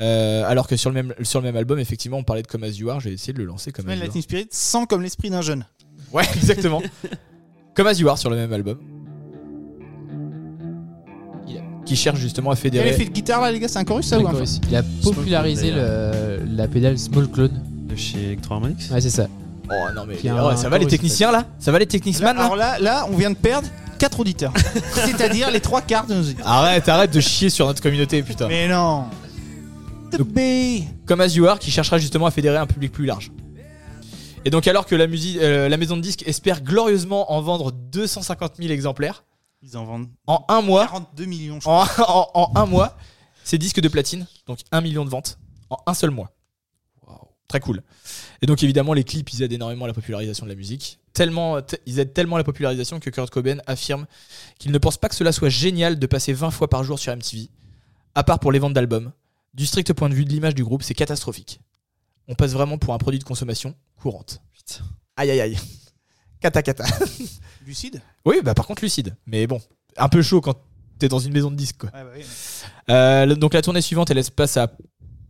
Euh, 0.00 0.44
alors 0.46 0.66
que 0.66 0.76
sur 0.76 0.90
le, 0.90 0.94
même, 0.94 1.14
sur 1.22 1.40
le 1.40 1.44
même 1.44 1.56
album, 1.56 1.78
effectivement, 1.78 2.16
on 2.16 2.24
parlait 2.24 2.42
de 2.42 2.48
Come 2.48 2.64
As 2.64 2.70
You 2.70 2.90
Are, 2.90 2.98
j'ai 2.98 3.12
essayé 3.12 3.32
de 3.32 3.38
le 3.38 3.44
lancer 3.44 3.70
comme 3.70 3.84
As 3.84 3.92
Smell 3.92 3.98
You 3.98 4.02
la 4.02 4.06
Are. 4.08 4.12
Teen 4.12 4.22
Spirit 4.22 4.48
sans 4.50 4.86
comme 4.86 5.02
l'esprit 5.02 5.30
d'un 5.30 5.42
jeune. 5.42 5.64
Ouais, 6.12 6.24
exactement. 6.36 6.82
Comme 7.74 7.86
As 7.86 7.98
You 7.98 8.06
Are 8.08 8.18
sur 8.18 8.28
le 8.28 8.36
même 8.36 8.52
album. 8.52 8.78
Qui 11.84 11.96
cherche 11.96 12.18
justement 12.20 12.50
à 12.50 12.54
Quel 12.54 12.62
fédérer. 12.62 12.88
effet 12.90 13.04
de 13.04 13.10
guitare 13.10 13.40
là, 13.40 13.50
les 13.50 13.58
gars 13.58 13.68
C'est 13.68 13.78
un 13.78 13.84
chorus 13.84 14.06
ça 14.06 14.18
ou 14.18 14.26
un 14.26 14.30
Chorus. 14.32 14.60
Il 14.68 14.76
a 14.76 14.82
popularisé 15.02 15.70
le- 15.72 16.40
la 16.54 16.68
pédale 16.68 16.98
Small 16.98 17.28
Clone. 17.28 17.60
De 17.88 17.96
chez 17.96 18.22
Electro 18.24 18.54
Harmonix 18.54 18.90
Ouais, 18.90 19.00
c'est 19.00 19.10
ça. 19.10 19.26
Oh 19.68 19.74
non, 19.94 20.02
mais 20.06 20.16
oh, 20.24 20.56
ça 20.56 20.68
va 20.68 20.78
les 20.78 20.86
techniciens 20.86 21.32
là? 21.32 21.46
Ça 21.58 21.72
va 21.72 21.78
les 21.78 21.86
techniciens 21.86 22.32
là 22.32 22.40
Alors 22.40 22.56
là, 22.56 22.78
là, 22.78 23.06
on 23.10 23.16
vient 23.16 23.30
de 23.30 23.36
perdre 23.36 23.68
4 23.98 24.20
auditeurs. 24.20 24.52
C'est-à-dire 24.94 25.50
les 25.50 25.60
trois 25.60 25.80
quarts 25.80 26.06
de 26.06 26.14
nos 26.14 26.20
auditeurs. 26.20 26.46
Arrête, 26.46 26.88
arrête 26.88 27.12
de 27.12 27.20
chier 27.20 27.50
sur 27.50 27.66
notre 27.66 27.82
communauté, 27.82 28.22
putain. 28.22 28.48
Mais 28.48 28.68
non. 28.68 29.04
The 30.10 30.22
Bay. 30.22 30.82
comme 31.06 31.20
As 31.20 31.34
You 31.34 31.46
Are 31.46 31.58
qui 31.58 31.70
cherchera 31.70 31.98
justement 31.98 32.26
à 32.26 32.30
fédérer 32.30 32.56
un 32.58 32.66
public 32.66 32.92
plus 32.92 33.06
large. 33.06 33.30
Et 34.44 34.50
donc 34.50 34.66
alors 34.66 34.86
que 34.86 34.94
la, 34.94 35.06
musique, 35.06 35.38
euh, 35.40 35.68
la 35.68 35.76
maison 35.76 35.96
de 35.96 36.02
disques 36.02 36.24
espère 36.26 36.62
glorieusement 36.62 37.32
en 37.32 37.40
vendre 37.40 37.72
250 37.72 38.54
000 38.58 38.72
exemplaires 38.72 39.24
Ils 39.62 39.76
en 39.76 39.84
vendent 39.84 40.08
en 40.26 40.44
un 40.48 40.60
mois, 40.60 40.86
42 40.86 41.24
millions, 41.24 41.56
je 41.56 41.60
crois. 41.60 41.88
en, 42.08 42.28
en- 42.34 42.50
en 42.56 42.60
un 42.60 42.66
mois, 42.66 42.96
ces 43.44 43.58
disques 43.58 43.80
de 43.80 43.88
platine, 43.88 44.26
donc 44.46 44.60
1 44.72 44.80
million 44.80 45.04
de 45.04 45.10
ventes 45.10 45.38
en 45.70 45.76
un 45.86 45.94
seul 45.94 46.10
mois. 46.10 46.30
Très 47.48 47.60
cool. 47.60 47.82
Et 48.40 48.46
donc 48.46 48.62
évidemment 48.62 48.94
les 48.94 49.04
clips 49.04 49.30
ils 49.34 49.42
aident 49.42 49.52
énormément 49.52 49.84
à 49.84 49.88
la 49.88 49.92
popularisation 49.94 50.46
de 50.46 50.50
la 50.50 50.56
musique. 50.56 50.98
Tellement, 51.12 51.60
te- 51.60 51.76
ils 51.84 51.98
aident 51.98 52.14
tellement 52.14 52.36
à 52.36 52.38
la 52.38 52.44
popularisation 52.44 52.98
que 52.98 53.10
Kurt 53.10 53.28
Cobain 53.28 53.58
affirme 53.66 54.06
qu'il 54.58 54.72
ne 54.72 54.78
pense 54.78 54.96
pas 54.96 55.10
que 55.10 55.14
cela 55.14 55.32
soit 55.32 55.50
génial 55.50 55.98
de 55.98 56.06
passer 56.06 56.32
20 56.32 56.50
fois 56.50 56.68
par 56.70 56.82
jour 56.82 56.98
sur 56.98 57.12
MTV, 57.14 57.50
à 58.14 58.24
part 58.24 58.38
pour 58.40 58.52
les 58.52 58.58
ventes 58.58 58.72
d'albums. 58.72 59.12
Du 59.52 59.66
strict 59.66 59.92
point 59.92 60.08
de 60.08 60.14
vue 60.14 60.24
de 60.24 60.30
l'image 60.30 60.54
du 60.54 60.64
groupe, 60.64 60.82
c'est 60.82 60.94
catastrophique. 60.94 61.60
On 62.26 62.34
passe 62.34 62.52
vraiment 62.52 62.78
pour 62.78 62.94
un 62.94 62.98
produit 62.98 63.18
de 63.18 63.24
consommation 63.24 63.74
courante. 64.00 64.40
Aïe 65.16 65.30
aïe 65.30 65.40
aïe. 65.42 65.58
Kata 66.42 66.62
kata. 66.62 66.84
Lucide? 67.66 68.00
Oui, 68.24 68.36
bah 68.42 68.54
par 68.54 68.66
contre 68.66 68.82
lucide. 68.82 69.14
Mais 69.26 69.46
bon, 69.46 69.60
un 69.96 70.08
peu 70.08 70.22
chaud 70.22 70.40
quand 70.40 70.56
t'es 70.98 71.08
dans 71.08 71.20
une 71.20 71.32
maison 71.32 71.50
de 71.50 71.56
disques 71.56 71.78
quoi. 71.78 71.90
Ouais, 71.94 72.02
bah 72.02 72.10
oui. 72.16 72.24
Euh, 72.90 73.34
donc 73.36 73.54
la 73.54 73.62
tournée 73.62 73.80
suivante, 73.80 74.10
elle 74.10 74.16
laisse 74.16 74.30
place 74.30 74.56
à 74.56 74.68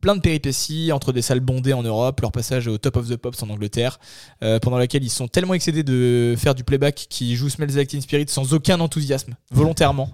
plein 0.01 0.17
de 0.17 0.21
péripéties 0.21 0.91
entre 0.91 1.13
des 1.13 1.23
salles 1.23 1.41
bondées 1.41 1.75
en 1.75 1.83
Europe, 1.83 2.21
leur 2.21 2.33
passage 2.33 2.67
au 2.67 2.79
Top 2.79 2.97
of 2.97 3.09
the 3.09 3.17
Pops 3.17 3.43
en 3.43 3.51
Angleterre, 3.51 4.01
euh, 4.43 4.59
pendant 4.59 4.79
laquelle 4.79 5.05
ils 5.05 5.11
sont 5.11 5.29
tellement 5.29 5.55
excédés 5.55 5.83
de 5.85 6.35
faire 6.37 6.55
du 6.55 6.65
playback 6.65 7.07
qu'ils 7.09 7.37
jouent 7.37 7.51
Smells 7.51 7.77
Like 7.77 7.89
Teen 7.89 8.01
Spirit 8.01 8.27
sans 8.29 8.55
aucun 8.55 8.81
enthousiasme, 8.81 9.37
volontairement. 9.51 10.11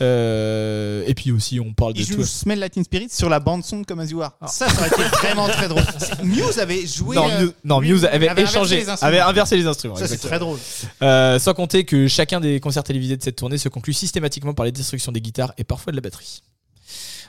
Euh, 0.00 1.04
et 1.06 1.14
puis 1.14 1.30
aussi, 1.30 1.60
on 1.60 1.72
parle 1.74 1.92
de 1.94 2.02
jouent 2.02 2.16
tout. 2.16 2.24
Smell 2.24 2.68
Teen 2.70 2.84
Spirit 2.84 3.08
sur 3.10 3.28
la 3.28 3.40
bande 3.40 3.64
son 3.64 3.80
de 3.80 3.86
Comme 3.86 4.00
As 4.00 4.06
You 4.06 4.22
Are. 4.22 4.32
Ça, 4.46 4.68
ça 4.68 4.78
aurait 4.78 4.88
été 4.88 5.02
vraiment 5.16 5.48
très 5.48 5.68
drôle. 5.68 5.82
Muse 6.22 6.58
avait 6.58 6.86
joué. 6.86 7.16
Non, 7.16 7.28
euh, 7.28 7.40
Muse, 7.40 7.54
non, 7.64 7.80
Muse 7.80 8.04
avait, 8.06 8.42
échangé, 8.42 8.84
avait 9.00 9.20
inversé 9.20 9.56
les 9.56 9.66
instruments. 9.66 9.96
Ça, 9.96 10.08
c'est 10.08 10.18
très 10.18 10.38
drôle. 10.38 10.58
Euh, 11.02 11.38
sans 11.38 11.54
compter 11.54 11.84
que 11.84 12.08
chacun 12.08 12.40
des 12.40 12.60
concerts 12.60 12.84
télévisés 12.84 13.16
de 13.16 13.22
cette 13.22 13.36
tournée 13.36 13.58
se 13.58 13.68
conclut 13.68 13.92
systématiquement 13.92 14.54
par 14.54 14.64
les 14.64 14.72
destructions 14.72 15.12
des 15.12 15.20
guitares 15.20 15.52
et 15.58 15.64
parfois 15.64 15.90
de 15.90 15.96
la 15.96 16.02
batterie. 16.02 16.42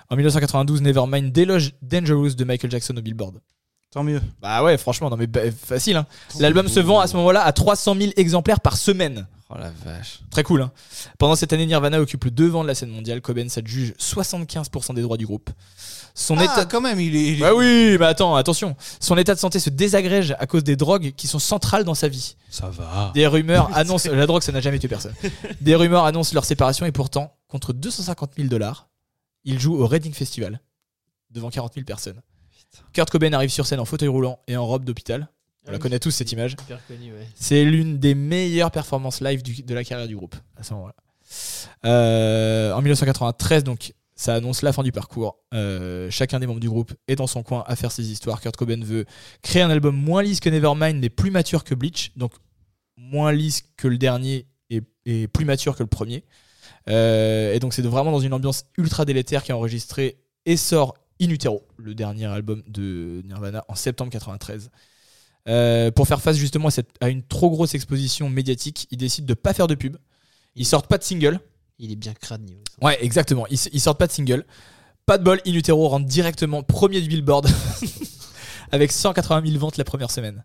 En 0.09 0.15
1992, 0.15 0.81
Nevermind 0.81 1.31
déloge 1.31 1.73
Dangerous 1.81 2.31
de 2.31 2.43
Michael 2.43 2.71
Jackson 2.71 2.95
au 2.97 3.01
Billboard. 3.01 3.39
Tant 3.91 4.03
mieux. 4.03 4.21
Bah 4.41 4.63
ouais, 4.63 4.77
franchement, 4.77 5.11
non 5.11 5.17
mais 5.17 5.27
bah, 5.27 5.41
facile. 5.51 5.97
Hein. 5.97 6.07
L'album 6.39 6.67
se 6.67 6.79
vend 6.79 6.99
à 6.99 7.05
ce 7.05 7.15
moment-là 7.17 7.43
à 7.43 7.51
300 7.51 7.95
000 7.95 8.11
exemplaires 8.15 8.59
par 8.59 8.75
semaine. 8.75 9.27
Oh 9.55 9.59
la 9.59 9.69
vache. 9.69 10.21
Très 10.31 10.41
cool. 10.41 10.63
Hein. 10.63 10.71
Pendant 11.19 11.35
cette 11.35 11.53
année, 11.53 11.67
Nirvana 11.67 11.99
occupe 12.01 12.23
le 12.25 12.31
devant 12.31 12.63
de 12.63 12.67
la 12.67 12.73
scène 12.73 12.89
mondiale. 12.89 13.21
Cobain 13.21 13.47
s'adjuge 13.49 13.93
75% 13.99 14.95
des 14.95 15.01
droits 15.03 15.17
du 15.17 15.27
groupe. 15.27 15.51
Son 16.15 16.37
Ah, 16.39 16.43
état. 16.45 16.65
quand 16.65 16.81
même, 16.81 16.99
il 16.99 17.15
est. 17.15 17.35
Bah 17.39 17.53
oui, 17.53 17.97
mais 17.99 18.05
attends, 18.05 18.35
attention. 18.35 18.75
Son 18.99 19.15
état 19.17 19.35
de 19.35 19.39
santé 19.39 19.59
se 19.59 19.69
désagrège 19.69 20.35
à 20.39 20.47
cause 20.47 20.63
des 20.63 20.75
drogues 20.75 21.13
qui 21.15 21.27
sont 21.27 21.37
centrales 21.39 21.83
dans 21.83 21.93
sa 21.93 22.07
vie. 22.07 22.35
Ça 22.49 22.69
va. 22.69 23.11
Des 23.13 23.27
rumeurs 23.27 23.69
annoncent. 23.77 24.09
La 24.11 24.25
drogue, 24.25 24.41
ça 24.41 24.51
n'a 24.51 24.61
jamais 24.61 24.79
tué 24.79 24.87
personne. 24.87 25.13
Des 25.61 25.75
rumeurs 25.75 26.05
annoncent 26.05 26.33
leur 26.33 26.45
séparation 26.45 26.85
et 26.87 26.91
pourtant, 26.91 27.35
contre 27.47 27.73
250 27.73 28.31
000 28.37 28.47
dollars, 28.47 28.87
il 29.43 29.59
joue 29.59 29.75
au 29.75 29.85
Reading 29.85 30.13
Festival 30.13 30.61
devant 31.29 31.49
40 31.51 31.73
000 31.75 31.85
personnes. 31.85 32.21
Kurt 32.91 33.09
Cobain 33.11 33.33
arrive 33.33 33.51
sur 33.51 33.67
scène 33.67 33.79
en 33.79 33.85
fauteuil 33.85 34.07
roulant 34.07 34.39
et 34.47 34.57
en 34.57 34.65
robe 34.65 34.83
d'hôpital. 34.85 35.29
On 35.65 35.71
la 35.71 35.77
oui. 35.77 35.81
connaît 35.81 35.99
tous 35.99 36.11
cette 36.11 36.31
image. 36.31 36.55
Ouais. 36.69 37.27
C'est 37.35 37.63
l'une 37.63 37.97
des 37.99 38.15
meilleures 38.15 38.71
performances 38.71 39.21
live 39.21 39.41
du- 39.43 39.63
de 39.63 39.73
la 39.73 39.83
carrière 39.83 40.07
du 40.07 40.15
groupe 40.15 40.35
à 40.57 40.63
ce 40.63 40.73
moment-là. 40.73 40.95
Euh, 41.85 42.73
en 42.73 42.81
1993, 42.81 43.63
donc, 43.63 43.93
ça 44.15 44.35
annonce 44.35 44.61
la 44.61 44.71
fin 44.73 44.83
du 44.83 44.91
parcours. 44.91 45.37
Euh, 45.53 46.09
chacun 46.11 46.39
des 46.39 46.47
membres 46.47 46.59
du 46.59 46.69
groupe 46.69 46.93
est 47.07 47.15
dans 47.15 47.27
son 47.27 47.43
coin 47.43 47.63
à 47.67 47.75
faire 47.75 47.91
ses 47.91 48.11
histoires. 48.11 48.41
Kurt 48.41 48.55
Cobain 48.55 48.83
veut 48.83 49.05
créer 49.41 49.61
un 49.63 49.69
album 49.69 49.95
moins 49.95 50.21
lisse 50.21 50.39
que 50.39 50.49
Nevermind, 50.49 50.99
mais 50.99 51.09
plus 51.09 51.31
mature 51.31 51.63
que 51.63 51.73
Bleach. 51.73 52.11
Donc, 52.15 52.33
moins 52.97 53.31
lisse 53.31 53.63
que 53.75 53.87
le 53.87 53.97
dernier 53.97 54.45
et, 54.69 54.81
et 55.05 55.27
plus 55.27 55.45
mature 55.45 55.75
que 55.75 55.83
le 55.83 55.87
premier. 55.89 56.23
Euh, 56.89 57.53
et 57.53 57.59
donc, 57.59 57.73
c'est 57.73 57.81
vraiment 57.81 58.11
dans 58.11 58.19
une 58.19 58.33
ambiance 58.33 58.65
ultra 58.77 59.05
délétère 59.05 59.43
qui 59.43 59.51
a 59.51 59.57
enregistré 59.57 60.17
et 60.45 60.57
sort 60.57 60.95
In 61.21 61.29
Utero, 61.29 61.65
le 61.77 61.95
dernier 61.95 62.25
album 62.25 62.63
de 62.67 63.21
Nirvana, 63.25 63.63
en 63.67 63.75
septembre 63.75 64.11
93. 64.11 64.69
Euh, 65.49 65.91
pour 65.91 66.07
faire 66.07 66.21
face 66.21 66.37
justement 66.37 66.69
à, 66.69 66.71
cette- 66.71 66.95
à 67.01 67.09
une 67.09 67.21
trop 67.23 67.49
grosse 67.49 67.75
exposition 67.75 68.29
médiatique, 68.29 68.87
ils 68.91 68.97
décident 68.97 69.25
de 69.27 69.33
pas 69.33 69.53
faire 69.53 69.67
de 69.67 69.75
pub. 69.75 69.97
Ils 70.55 70.65
sortent 70.65 70.87
pas 70.87 70.97
de 70.97 71.03
single. 71.03 71.39
Il 71.79 71.91
est 71.91 71.95
bien 71.97 72.13
crade 72.13 72.41
niveau. 72.43 72.61
Ouais, 72.81 72.97
exactement. 73.03 73.45
Ils, 73.49 73.59
ils 73.73 73.81
sortent 73.81 73.99
pas 73.99 74.07
de 74.07 74.11
single. 74.11 74.45
Pas 75.05 75.17
de 75.17 75.23
bol, 75.23 75.41
In 75.45 75.53
Utero 75.53 75.87
rentre 75.89 76.05
directement 76.05 76.63
premier 76.63 77.01
du 77.01 77.09
Billboard 77.09 77.49
avec 78.71 78.91
180 78.91 79.43
000 79.45 79.57
ventes 79.59 79.77
la 79.77 79.83
première 79.83 80.11
semaine. 80.11 80.43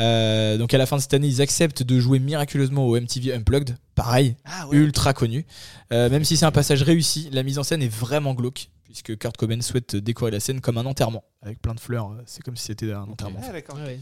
Euh, 0.00 0.56
donc 0.56 0.72
à 0.72 0.78
la 0.78 0.86
fin 0.86 0.96
de 0.96 1.02
cette 1.02 1.14
année, 1.14 1.26
ils 1.26 1.42
acceptent 1.42 1.82
de 1.82 1.98
jouer 2.00 2.18
miraculeusement 2.18 2.86
au 2.86 2.98
MTV 2.98 3.34
Unplugged. 3.34 3.76
Pareil, 3.94 4.36
Ah 4.44 4.66
ultra 4.70 5.12
connu. 5.12 5.44
Euh, 5.92 6.08
même 6.08 6.24
si 6.24 6.36
c'est 6.36 6.46
un 6.46 6.50
passage 6.52 6.82
réussi, 6.82 7.28
la 7.32 7.42
mise 7.42 7.58
en 7.58 7.62
scène 7.62 7.82
est 7.82 7.92
vraiment 7.92 8.34
glauque, 8.34 8.68
puisque 8.92 9.16
Kurt 9.16 9.38
Cobain 9.38 9.60
souhaite 9.62 9.96
décorer 9.96 10.30
la 10.30 10.38
scène 10.38 10.60
comme 10.60 10.76
un 10.76 10.84
enterrement, 10.84 11.24
avec 11.40 11.62
plein 11.62 11.74
de 11.74 11.80
fleurs. 11.80 12.14
C'est 12.26 12.42
comme 12.42 12.56
si 12.56 12.66
c'était 12.66 12.92
un 12.92 13.04
enterrement. 13.04 13.40
Ah, 13.42 13.50
ouais. 13.50 13.98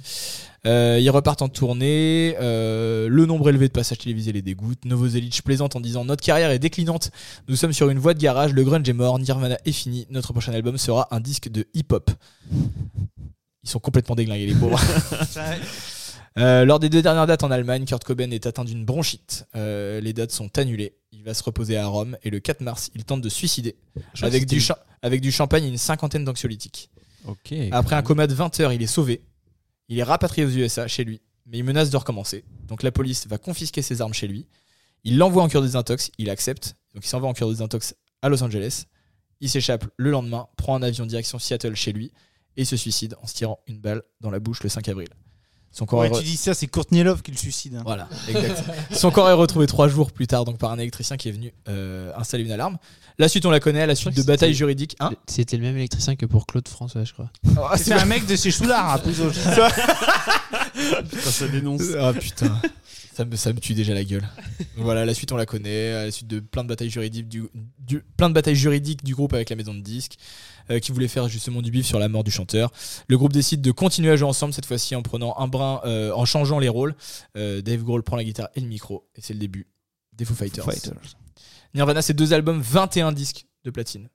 Euh, 0.66 0.98
ils 1.00 1.08
repartent 1.10 1.42
en 1.42 1.48
tournée. 1.48 2.34
euh, 2.40 3.08
le 3.08 3.24
nombre 3.24 3.48
élevé 3.48 3.68
de 3.68 3.72
passages 3.72 3.98
télévisés 3.98 4.32
les 4.32 4.42
dégoûte. 4.42 4.84
Novoselic 4.84 5.42
plaisante 5.44 5.76
en 5.76 5.80
disant 5.80 6.04
Notre 6.04 6.24
carrière 6.24 6.50
est 6.50 6.58
déclinante. 6.58 7.12
Nous 7.46 7.54
sommes 7.54 7.72
sur 7.72 7.88
une 7.88 8.00
voie 8.00 8.14
de 8.14 8.18
garage. 8.18 8.52
Le 8.52 8.64
grunge 8.64 8.88
est 8.88 8.92
mort. 8.92 9.20
Nirvana 9.20 9.58
est 9.64 9.72
fini. 9.72 10.08
Notre 10.10 10.32
prochain 10.32 10.52
album 10.52 10.76
sera 10.76 11.06
un 11.12 11.20
disque 11.20 11.48
de 11.48 11.68
hip-hop. 11.72 12.10
Ils 13.62 13.70
sont 13.70 13.78
complètement 13.78 14.16
déglingués, 14.16 14.46
les 14.46 14.54
pauvres. 14.54 14.80
Euh, 16.38 16.64
lors 16.64 16.78
des 16.78 16.88
deux 16.88 17.02
dernières 17.02 17.26
dates 17.26 17.42
en 17.42 17.50
Allemagne, 17.50 17.84
Kurt 17.84 18.04
Cobain 18.04 18.30
est 18.30 18.46
atteint 18.46 18.64
d'une 18.64 18.84
bronchite. 18.84 19.46
Euh, 19.56 20.00
les 20.00 20.12
dates 20.12 20.30
sont 20.30 20.56
annulées. 20.58 20.96
Il 21.12 21.24
va 21.24 21.34
se 21.34 21.42
reposer 21.42 21.76
à 21.76 21.86
Rome 21.86 22.16
et 22.22 22.30
le 22.30 22.38
4 22.40 22.60
mars, 22.60 22.90
il 22.94 23.04
tente 23.04 23.20
de 23.20 23.28
se 23.28 23.36
suicider 23.36 23.76
avec 24.28 24.46
du, 24.46 24.60
c'était- 24.60 24.66
cha- 24.74 24.84
avec 25.02 25.20
du 25.20 25.32
champagne 25.32 25.64
et 25.64 25.68
une 25.68 25.76
cinquantaine 25.78 26.24
d'anxiolytiques. 26.24 26.90
Ok. 27.26 27.52
Après 27.72 27.96
un 27.96 28.02
coma 28.02 28.26
de 28.26 28.34
20 28.34 28.60
heures, 28.60 28.72
il 28.72 28.80
est 28.82 28.86
sauvé. 28.86 29.22
Il 29.88 29.98
est 29.98 30.02
rapatrié 30.04 30.46
aux 30.46 30.50
USA 30.50 30.86
chez 30.86 31.02
lui, 31.04 31.20
mais 31.46 31.58
il 31.58 31.64
menace 31.64 31.90
de 31.90 31.96
recommencer. 31.96 32.44
Donc 32.68 32.82
la 32.84 32.92
police 32.92 33.26
va 33.26 33.36
confisquer 33.38 33.82
ses 33.82 34.00
armes 34.00 34.14
chez 34.14 34.28
lui. 34.28 34.46
Il 35.02 35.18
l'envoie 35.18 35.42
en 35.42 35.48
cure 35.48 35.62
des 35.62 35.74
intox, 35.76 36.10
il 36.18 36.30
accepte. 36.30 36.76
Donc 36.94 37.04
il 37.04 37.08
s'en 37.08 37.18
va 37.20 37.26
en 37.26 37.32
cure 37.34 37.50
des 37.50 37.60
intox 37.60 37.94
à 38.22 38.28
Los 38.28 38.42
Angeles. 38.42 38.84
Il 39.40 39.50
s'échappe 39.50 39.84
le 39.96 40.10
lendemain, 40.10 40.48
prend 40.56 40.76
un 40.76 40.82
avion 40.82 41.06
direction 41.06 41.38
Seattle 41.38 41.74
chez 41.74 41.92
lui 41.92 42.12
et 42.56 42.64
se 42.64 42.76
suicide 42.76 43.16
en 43.20 43.26
se 43.26 43.34
tirant 43.34 43.58
une 43.66 43.80
balle 43.80 44.02
dans 44.20 44.30
la 44.30 44.38
bouche 44.38 44.62
le 44.62 44.68
5 44.68 44.88
avril. 44.88 45.08
Son 45.72 45.86
corps, 45.86 46.00
Ouais, 46.00 46.08
est 46.08 46.10
re- 46.10 46.18
tu 46.18 46.24
dis 46.24 46.36
ça, 46.36 46.52
c'est 46.52 46.66
Courtney 46.66 47.02
Love 47.04 47.22
qui 47.22 47.30
le 47.30 47.36
suicide. 47.36 47.76
hein. 47.76 47.82
voilà, 47.84 48.08
exact. 48.28 48.64
Son 48.92 49.10
corps 49.12 49.28
est 49.30 49.34
retrouvé 49.34 49.66
trois 49.68 49.86
jours 49.88 50.10
plus 50.10 50.26
tard 50.26 50.44
donc 50.44 50.58
par 50.58 50.72
un 50.72 50.78
électricien 50.78 51.16
qui 51.16 51.28
est 51.28 51.32
venu 51.32 51.52
euh, 51.68 52.12
installer 52.16 52.42
une 52.44 52.50
alarme. 52.52 52.76
La 53.18 53.28
suite, 53.28 53.44
on 53.46 53.50
la 53.50 53.60
connaît, 53.60 53.82
à 53.82 53.86
la 53.86 53.94
suite 53.94 54.16
de 54.16 54.22
que 54.22 54.26
batailles 54.26 54.48
c'était- 54.48 54.58
juridiques. 54.58 54.96
Hein 54.98 55.10
C'était 55.26 55.56
le 55.58 55.62
même 55.62 55.76
électricien 55.76 56.16
que 56.16 56.26
pour 56.26 56.46
Claude 56.46 56.66
François, 56.66 57.04
je 57.04 57.12
crois. 57.12 57.30
Ah, 57.70 57.76
C'est 57.76 57.92
un 57.92 58.04
mec 58.06 58.26
de 58.26 58.34
chez 58.34 58.50
Soulard, 58.50 58.90
à 58.90 58.98
Pouzo. 58.98 59.30
ça 61.20 61.48
dénonce. 61.48 61.82
Ah 61.98 62.12
putain. 62.12 62.60
Ça 63.12 63.24
me, 63.24 63.36
ça 63.36 63.52
me 63.52 63.58
tue 63.60 63.74
déjà 63.74 63.92
la 63.92 64.04
gueule. 64.04 64.26
Voilà, 64.76 65.04
la 65.04 65.12
suite 65.14 65.32
on 65.32 65.36
la 65.36 65.44
connaît, 65.46 65.92
à 65.92 66.04
la 66.06 66.10
suite 66.10 66.28
de 66.28 66.40
plein 66.40 66.62
de 66.64 66.68
batailles 66.68 66.90
juridiques 66.90 67.28
du, 67.28 67.44
du- 67.78 68.02
plein 68.16 68.28
de 68.28 68.34
batailles 68.34 68.54
juridiques 68.56 69.04
du 69.04 69.14
groupe 69.14 69.34
avec 69.34 69.50
la 69.50 69.56
maison 69.56 69.74
de 69.74 69.80
disques, 69.80 70.14
euh, 70.14 70.49
qui 70.78 70.92
voulait 70.92 71.08
faire 71.08 71.28
justement 71.28 71.62
du 71.62 71.70
bif 71.72 71.84
sur 71.86 71.98
la 71.98 72.08
mort 72.08 72.22
du 72.22 72.30
chanteur. 72.30 72.70
Le 73.08 73.18
groupe 73.18 73.32
décide 73.32 73.60
de 73.62 73.72
continuer 73.72 74.10
à 74.12 74.16
jouer 74.16 74.28
ensemble 74.28 74.52
cette 74.54 74.66
fois-ci 74.66 74.94
en 74.94 75.02
prenant 75.02 75.36
un 75.38 75.48
brin, 75.48 75.80
euh, 75.84 76.12
en 76.12 76.24
changeant 76.24 76.58
les 76.60 76.68
rôles. 76.68 76.94
Euh, 77.36 77.60
Dave 77.62 77.82
Grohl 77.82 78.02
prend 78.04 78.16
la 78.16 78.22
guitare 78.24 78.48
et 78.54 78.60
le 78.60 78.66
micro, 78.68 79.08
et 79.16 79.20
c'est 79.22 79.32
le 79.32 79.40
début 79.40 79.66
des 80.12 80.24
Foo 80.24 80.34
Fighters. 80.34 80.64
Nirvana, 81.74 82.02
c'est 82.02 82.14
deux 82.14 82.32
albums, 82.32 82.60
21 82.60 83.12
disques 83.12 83.46
de 83.64 83.70
platine 83.70 84.08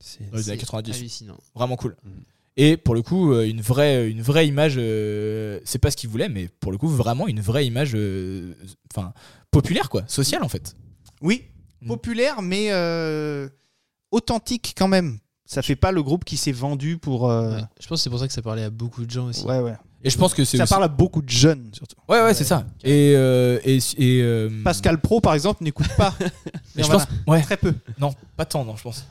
C'est- 0.00 0.28
dans 0.30 0.36
les 0.36 0.48
années 0.50 0.58
C'est 0.58 0.66
90. 0.66 0.96
Hallucinant. 0.96 1.38
Vraiment 1.54 1.76
cool. 1.76 1.96
Mhm. 2.04 2.12
Et 2.56 2.76
pour 2.76 2.94
le 2.94 3.02
coup, 3.02 3.32
euh, 3.32 3.48
une 3.48 3.60
vraie, 3.60 4.08
une 4.08 4.22
vraie 4.22 4.46
image, 4.46 4.74
euh, 4.76 5.58
c'est 5.64 5.80
pas 5.80 5.90
ce 5.90 5.96
qu'il 5.96 6.08
voulait, 6.08 6.28
mais 6.28 6.46
pour 6.60 6.70
le 6.70 6.78
coup, 6.78 6.88
vraiment 6.88 7.26
une 7.26 7.40
vraie 7.40 7.66
image 7.66 7.92
euh, 7.96 8.54
enfin, 8.94 9.12
populaire, 9.50 9.88
quoi, 9.90 10.04
sociale 10.06 10.44
en 10.44 10.48
fait. 10.48 10.76
Oui, 11.20 11.42
Mm. 11.82 11.88
populaire, 11.88 12.42
mais 12.42 12.68
euh, 12.70 13.48
authentique 14.12 14.74
quand 14.78 14.86
même. 14.88 15.18
Ça 15.46 15.60
fait 15.62 15.76
pas 15.76 15.92
le 15.92 16.02
groupe 16.02 16.24
qui 16.24 16.36
s'est 16.36 16.52
vendu 16.52 16.96
pour. 16.98 17.30
euh, 17.30 17.56
Ouais. 17.56 17.62
Je 17.80 17.86
pense 17.86 17.98
que 18.00 18.02
c'est 18.04 18.10
pour 18.10 18.18
ça 18.18 18.26
que 18.26 18.32
ça 18.32 18.42
parlait 18.42 18.62
à 18.64 18.70
beaucoup 18.70 19.04
de 19.04 19.10
gens 19.10 19.26
aussi. 19.26 19.44
Ouais, 19.44 19.60
ouais. 19.60 19.74
Et 20.02 20.10
je 20.10 20.18
pense 20.18 20.34
que 20.34 20.44
c'est. 20.44 20.56
Ça 20.56 20.64
aussi- 20.64 20.70
parle 20.70 20.84
à 20.84 20.88
beaucoup 20.88 21.22
de 21.22 21.28
jeunes, 21.30 21.68
surtout. 21.72 21.96
Ouais, 22.08 22.22
ouais, 22.22 22.34
c'est 22.34 22.44
ça. 22.44 22.66
Et. 22.82 23.14
euh, 23.16 23.58
et, 23.64 23.78
et, 23.98 24.22
euh, 24.22 24.50
Pascal 24.64 25.00
Pro, 25.00 25.20
par 25.20 25.34
exemple, 25.34 25.62
n'écoute 25.64 25.88
pas. 25.96 26.14
mais 26.76 26.82
je 26.82 26.88
pense. 26.90 27.04
Ouais, 27.26 27.42
Très 27.42 27.56
peu. 27.56 27.74
non, 27.98 28.14
pas 28.36 28.44
tant, 28.44 28.64
non, 28.64 28.76
je 28.76 28.82
pense. 28.82 29.04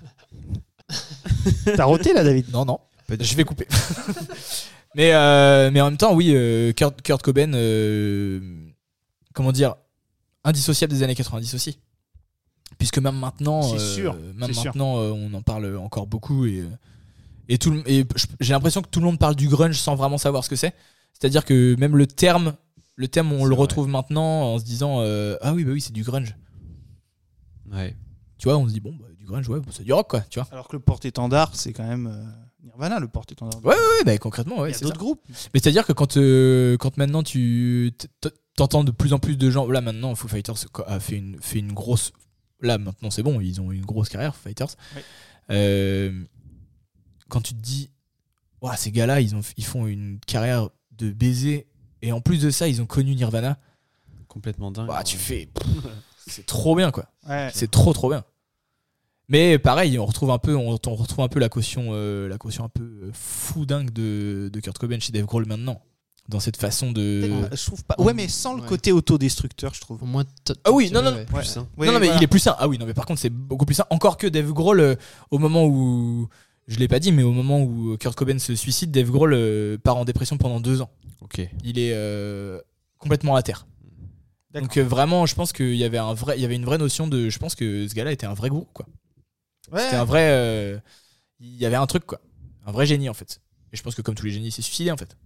T'as 1.75 1.85
roté 1.85 2.13
là, 2.13 2.23
David? 2.23 2.51
Non, 2.51 2.65
non. 2.65 2.79
Je 3.19 3.35
vais 3.35 3.43
couper. 3.43 3.67
mais, 4.95 5.13
euh, 5.13 5.69
mais 5.71 5.81
en 5.81 5.85
même 5.85 5.97
temps, 5.97 6.13
oui, 6.15 6.31
euh, 6.33 6.71
Kurt, 6.73 7.01
Kurt 7.01 7.21
Cobain, 7.21 7.53
euh, 7.53 8.39
comment 9.33 9.51
dire, 9.51 9.75
indissociable 10.43 10.93
des 10.93 11.03
années 11.03 11.15
90 11.15 11.53
aussi. 11.53 11.79
Puisque 12.77 12.97
même 12.99 13.17
maintenant, 13.17 13.73
euh, 13.73 13.77
sûr, 13.79 14.15
même 14.35 14.51
maintenant 14.65 14.97
euh, 14.97 15.11
on 15.11 15.33
en 15.33 15.41
parle 15.41 15.75
encore 15.77 16.07
beaucoup. 16.07 16.45
Et, 16.45 16.59
euh, 16.61 16.67
et, 17.49 17.57
tout 17.57 17.71
le- 17.71 17.83
et 17.89 18.05
je- 18.15 18.25
j'ai 18.39 18.53
l'impression 18.53 18.81
que 18.81 18.89
tout 18.89 18.99
le 18.99 19.05
monde 19.05 19.19
parle 19.19 19.35
du 19.35 19.47
grunge 19.47 19.77
sans 19.79 19.95
vraiment 19.95 20.17
savoir 20.17 20.43
ce 20.43 20.49
que 20.49 20.55
c'est. 20.55 20.73
C'est-à-dire 21.13 21.45
que 21.45 21.75
même 21.79 21.95
le 21.95 22.07
terme, 22.07 22.53
le 22.95 23.07
terme 23.07 23.31
on 23.33 23.45
le 23.45 23.53
vrai. 23.55 23.61
retrouve 23.61 23.87
maintenant 23.87 24.53
en 24.53 24.59
se 24.59 24.63
disant 24.65 24.97
euh, 25.01 25.35
Ah 25.41 25.53
oui, 25.53 25.63
bah 25.63 25.71
oui, 25.71 25.81
c'est 25.81 25.93
du 25.93 26.03
grunge. 26.03 26.35
Ouais. 27.71 27.95
Tu 28.37 28.47
vois, 28.47 28.57
on 28.57 28.67
se 28.67 28.73
dit 28.73 28.79
Bon, 28.79 28.93
bah, 28.99 29.07
du 29.17 29.25
grunge, 29.25 29.47
ouais, 29.49 29.59
bah, 29.59 29.67
c'est 29.71 29.83
du 29.83 29.93
rock, 29.93 30.09
quoi. 30.09 30.21
Tu 30.29 30.39
vois. 30.39 30.47
Alors 30.51 30.67
que 30.67 30.75
le 30.75 30.81
porte-étendard, 30.81 31.51
c'est 31.55 31.73
quand 31.73 31.87
même 31.87 32.07
euh, 32.07 32.23
Nirvana, 32.63 32.99
le 32.99 33.07
porte-étendard. 33.07 33.63
Ouais, 33.63 33.75
ouais, 33.75 34.03
bah, 34.05 34.17
concrètement, 34.17 34.59
ouais, 34.59 34.69
Il 34.69 34.71
y 34.73 34.75
a 34.75 34.77
c'est 34.79 34.85
d'autres 34.85 34.97
groupes. 34.99 35.21
Mais 35.53 35.59
c'est-à-dire 35.61 35.85
que 35.85 35.93
quand, 35.93 36.17
euh, 36.17 36.77
quand 36.77 36.97
maintenant 36.97 37.23
tu 37.23 37.91
t'entends 38.55 38.83
de 38.83 38.91
plus 38.91 39.13
en 39.13 39.19
plus 39.19 39.37
de 39.37 39.49
gens, 39.49 39.65
là 39.69 39.81
maintenant 39.81 40.13
Foo 40.15 40.27
Fighters 40.27 40.55
a 40.87 40.99
fait 40.99 41.17
une, 41.17 41.37
fait 41.41 41.59
une 41.59 41.71
grosse. 41.73 42.11
Là 42.63 42.77
maintenant 42.79 43.11
c'est 43.11 43.23
bon, 43.23 43.39
ils 43.39 43.61
ont 43.61 43.71
une 43.71 43.85
grosse 43.85 44.09
carrière, 44.09 44.35
Fighters. 44.35 44.75
Oui. 44.95 45.01
Euh, 45.51 46.23
quand 47.29 47.41
tu 47.41 47.53
te 47.53 47.61
dis, 47.61 47.89
ces 48.77 48.91
gars-là, 48.91 49.21
ils, 49.21 49.35
ont, 49.35 49.41
ils 49.57 49.65
font 49.65 49.87
une 49.87 50.19
carrière 50.25 50.69
de 50.91 51.11
baiser, 51.11 51.67
et 52.01 52.11
en 52.11 52.21
plus 52.21 52.41
de 52.41 52.49
ça, 52.49 52.67
ils 52.67 52.81
ont 52.81 52.85
connu 52.85 53.13
Nirvana, 53.15 53.59
Complètement 54.33 54.71
dingue. 54.71 54.89
Ouah, 54.89 55.03
tu 55.03 55.17
fais. 55.17 55.47
C'est 56.27 56.45
trop 56.47 56.75
bien 56.75 56.89
quoi. 56.89 57.05
Ouais. 57.29 57.51
C'est 57.53 57.69
trop 57.69 57.93
trop 57.93 58.09
bien. 58.09 58.23
Mais 59.29 59.59
pareil, 59.59 59.99
on 59.99 60.05
retrouve 60.05 60.31
un 60.31 60.39
peu, 60.39 60.55
on, 60.55 60.71
on 60.71 60.95
retrouve 60.95 61.23
un 61.23 61.27
peu 61.27 61.39
la 61.39 61.49
caution, 61.49 61.89
euh, 61.91 62.27
la 62.27 62.37
caution 62.39 62.63
un 62.63 62.69
peu 62.69 62.83
euh, 62.83 63.11
fou 63.13 63.65
dingue 63.65 63.91
de, 63.91 64.49
de 64.51 64.59
Kurt 64.59 64.77
Cobain 64.77 64.99
chez 64.99 65.11
Dave 65.11 65.25
Grohl 65.25 65.45
maintenant, 65.45 65.81
dans 66.29 66.39
cette 66.39 66.57
façon 66.57 66.91
de. 66.91 67.21
Je 67.51 67.65
trouve 67.65 67.83
pas. 67.83 67.95
Ouais, 67.97 68.13
mais 68.13 68.27
sans 68.27 68.55
le 68.55 68.61
Ouais. 68.61 68.67
côté 68.67 68.91
autodestructeur, 68.91 69.73
je 69.73 69.81
trouve. 69.81 70.01
Au 70.03 70.05
moins, 70.05 70.23
Ah 70.63 70.71
oui, 70.71 70.89
non, 70.91 71.01
non, 71.01 71.13
ouais. 71.13 71.25
Plus, 71.25 71.57
hein. 71.57 71.67
Ouais, 71.77 71.87
non, 71.87 71.93
non, 71.93 71.99
mais 71.99 72.05
voilà. 72.07 72.21
il 72.21 72.23
est 72.23 72.27
plus 72.27 72.39
sain. 72.39 72.55
Ah 72.59 72.67
oui, 72.67 72.77
non, 72.77 72.85
mais 72.85 72.93
par 72.93 73.05
contre, 73.05 73.19
c'est 73.19 73.29
beaucoup 73.29 73.65
plus 73.65 73.75
sain. 73.75 73.85
Encore 73.89 74.17
que 74.17 74.27
Dave 74.27 74.51
Grohl, 74.51 74.79
euh, 74.79 74.95
au 75.31 75.37
moment 75.39 75.65
où. 75.65 76.27
Je 76.67 76.79
l'ai 76.79 76.87
pas 76.87 76.99
dit, 76.99 77.11
mais 77.11 77.23
au 77.23 77.33
moment 77.33 77.61
où 77.61 77.97
Kurt 77.97 78.15
Cobain 78.15 78.39
se 78.39 78.55
suicide, 78.55 78.89
Dave 78.89 79.11
Grohl 79.11 79.33
euh, 79.33 79.77
part 79.77 79.97
en 79.97 80.05
dépression 80.05 80.37
pendant 80.37 80.61
deux 80.61 80.79
ans. 80.81 80.89
Ok. 81.19 81.41
Il 81.65 81.77
est 81.77 81.91
euh, 81.93 82.61
complètement 82.99 83.35
à 83.35 83.43
terre. 83.43 83.67
Donc 84.53 84.77
euh, 84.77 84.83
vraiment, 84.83 85.25
je 85.25 85.35
pense 85.35 85.51
qu'il 85.51 85.75
y 85.75 85.83
avait 85.83 85.97
un 85.97 86.13
vrai, 86.13 86.37
il 86.37 86.41
y 86.41 86.45
avait 86.45 86.55
une 86.55 86.63
vraie 86.63 86.77
notion 86.77 87.07
de. 87.07 87.27
Je 87.29 87.37
pense 87.37 87.55
que 87.55 87.85
ce 87.87 87.93
gars-là 87.93 88.13
était 88.13 88.27
un 88.27 88.33
vrai 88.33 88.47
gourou, 88.49 88.67
quoi. 88.73 88.85
Ouais. 89.73 89.81
C'était 89.81 89.95
un 89.97 90.05
vrai. 90.05 90.27
euh, 90.29 90.79
il 91.41 91.55
y 91.57 91.65
avait 91.65 91.75
un 91.75 91.85
truc, 91.87 92.05
quoi. 92.05 92.21
Un 92.65 92.71
vrai 92.71 92.85
génie, 92.85 93.09
en 93.09 93.13
fait. 93.13 93.41
Et 93.73 93.75
je 93.77 93.83
pense 93.83 93.93
que 93.95 94.01
comme 94.01 94.15
tous 94.15 94.25
les 94.27 94.31
génies, 94.31 94.47
il 94.47 94.51
s'est 94.51 94.61
suicidé, 94.61 94.89
en 94.91 94.95
fait. 94.97 95.17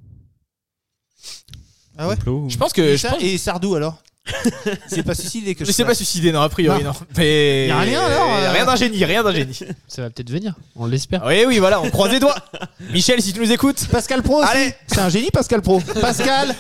Ah 1.98 2.08
ouais 2.08 2.16
Complot 2.16 2.44
ou- 2.46 2.50
Je 2.50 2.58
pense 2.58 2.74
que. 2.74 2.82
Et, 2.82 2.92
Je 2.98 3.02
ça- 3.02 3.10
pense... 3.12 3.24
et 3.24 3.38
Sardou 3.38 3.76
alors 3.76 4.02
C'est 4.90 5.04
pas 5.04 5.16
suicidé 5.16 5.56
que 5.56 5.64
Je 5.64 5.70
je 5.72 5.76
sais 5.76 5.84
pas 5.86 5.92
sache. 5.92 5.98
suicidé, 6.06 6.34
non, 6.34 6.42
a 6.42 6.50
priori, 6.50 6.84
non. 6.84 6.92
Mais. 7.18 7.68
Y 7.68 7.72
a 7.72 7.80
rien, 7.80 8.02
alors, 8.04 8.36
euh 8.36 8.52
Rien 8.52 8.66
d'un 8.66 8.76
génie, 8.76 9.06
rien 9.06 9.24
d'un 9.24 9.34
génie. 9.34 9.58
Ça 9.88 10.02
va 10.02 10.10
peut-être 10.10 10.30
venir, 10.30 10.54
on 10.76 10.86
l'espère. 10.86 11.24
Oui, 11.26 11.46
oui, 11.48 11.60
voilà, 11.60 11.80
on 11.82 11.90
croise 11.90 12.12
les 12.12 12.20
doigts. 12.20 12.36
Michel, 12.92 13.22
si 13.22 13.32
tu 13.32 13.40
nous 13.40 13.52
écoutes. 13.54 13.88
Pascal 13.88 14.22
Pro 14.24 14.42
aussi. 14.44 14.50
Allez. 14.52 14.74
C'est 14.88 15.00
un 15.00 15.08
génie, 15.10 15.32
Pascal 15.32 15.62
Pro. 15.62 15.80
Pascal 16.02 16.54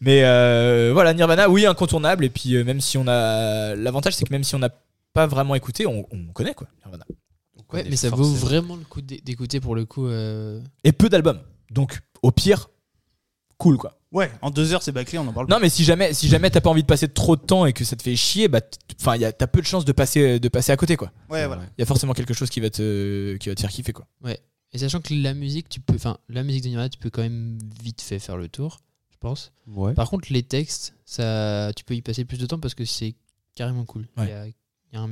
Mais 0.00 0.22
euh, 0.24 0.90
voilà, 0.92 1.12
Nirvana, 1.14 1.48
oui, 1.48 1.66
incontournable. 1.66 2.24
Et 2.24 2.30
puis, 2.30 2.54
euh, 2.54 2.64
même 2.64 2.80
si 2.80 2.98
on 2.98 3.06
a. 3.08 3.74
L'avantage, 3.74 4.14
c'est 4.14 4.24
que 4.24 4.32
même 4.32 4.44
si 4.44 4.54
on 4.54 4.58
n'a 4.60 4.70
pas 5.14 5.26
vraiment 5.26 5.54
écouté, 5.54 5.86
on, 5.86 6.06
on 6.12 6.32
connaît, 6.32 6.54
quoi, 6.54 6.68
Nirvana. 6.84 7.04
Ouais, 7.72 7.84
mais 7.88 7.96
ça 7.96 8.08
vaut 8.10 8.24
vraiment 8.24 8.76
le 8.76 8.84
coup 8.84 9.00
d'é- 9.02 9.20
d'écouter 9.24 9.60
pour 9.60 9.74
le 9.74 9.84
coup. 9.84 10.06
euh, 10.06 10.60
Et 10.84 10.92
peu 10.92 11.08
d'albums. 11.08 11.40
Donc, 11.70 12.00
au 12.22 12.30
pire, 12.32 12.70
cool 13.58 13.76
quoi. 13.76 13.94
Ouais, 14.10 14.30
en 14.40 14.50
deux 14.50 14.72
heures, 14.72 14.82
c'est 14.82 14.92
bâclé, 14.92 15.18
on 15.18 15.26
en 15.28 15.32
parle 15.34 15.48
Non, 15.50 15.58
mais 15.60 15.68
si 15.68 15.84
jamais, 15.84 16.14
si 16.14 16.28
jamais 16.28 16.48
t'as 16.48 16.62
pas 16.62 16.70
envie 16.70 16.80
de 16.82 16.86
passer 16.86 17.08
trop 17.08 17.36
de 17.36 17.42
temps 17.42 17.66
et 17.66 17.74
que 17.74 17.84
ça 17.84 17.94
te 17.94 18.02
fait 18.02 18.16
chier, 18.16 18.48
bah, 18.48 18.60
enfin, 18.98 19.18
t'as 19.18 19.46
peu 19.46 19.60
de 19.60 19.66
chances 19.66 19.84
de 19.84 19.92
passer, 19.92 20.40
de 20.40 20.48
passer 20.48 20.72
à 20.72 20.76
côté 20.78 20.96
quoi. 20.96 21.12
Ouais, 21.28 21.46
voilà. 21.46 21.62
Il 21.76 21.80
y 21.80 21.82
a 21.82 21.86
forcément 21.86 22.14
quelque 22.14 22.32
chose 22.32 22.48
qui 22.48 22.60
va 22.60 22.70
te, 22.70 23.36
qui 23.36 23.50
va 23.50 23.54
te 23.54 23.60
faire 23.60 23.70
kiffer 23.70 23.92
quoi. 23.92 24.06
Et 24.72 24.78
sachant 24.78 25.00
que 25.00 25.12
la 25.14 25.34
musique, 25.34 25.68
tu 25.68 25.80
peux, 25.80 25.94
enfin, 25.94 26.18
la 26.28 26.42
musique 26.42 26.62
de 26.64 26.68
Nirvana, 26.68 26.88
tu 26.90 26.98
peux 26.98 27.10
quand 27.10 27.22
même 27.22 27.58
vite 27.82 28.00
fait 28.02 28.18
faire 28.18 28.36
le 28.38 28.48
tour, 28.48 28.80
je 29.10 29.16
pense. 29.18 29.52
Ouais. 29.66 29.92
Par 29.94 30.08
contre, 30.10 30.30
les 30.32 30.42
textes, 30.42 30.94
ça, 31.06 31.70
tu 31.76 31.84
peux 31.84 31.94
y 31.94 32.02
passer 32.02 32.24
plus 32.24 32.38
de 32.38 32.46
temps 32.46 32.58
parce 32.58 32.74
que 32.74 32.84
c'est 32.86 33.14
carrément 33.54 33.84
cool. 33.84 34.08
Il 34.16 34.22
Ouais. 34.22 34.28
y, 34.28 34.32
a, 34.32 34.46
il 34.46 34.54
y 34.92 34.96
a 34.96 35.00
un 35.00 35.08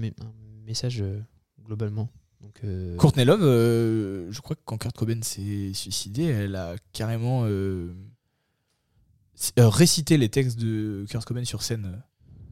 message 0.67 1.01
euh, 1.03 1.21
globalement. 1.65 2.09
Donc, 2.47 2.61
euh, 2.65 2.97
Courtney 2.97 3.25
Love, 3.25 3.43
euh, 3.43 4.31
je 4.31 4.41
crois 4.41 4.55
que 4.57 4.61
quand 4.65 4.79
Kurt 4.79 4.97
Cobain 4.97 5.21
s'est 5.23 5.73
suicidé, 5.75 6.25
elle 6.25 6.55
a 6.57 6.77
carrément 6.93 7.43
euh, 7.45 7.93
euh, 9.59 9.69
récité 9.69 10.17
les 10.17 10.29
textes 10.29 10.59
de 10.59 11.05
Kurt 11.11 11.25
Cobain 11.25 11.45
sur 11.45 11.63
scène. 11.63 12.03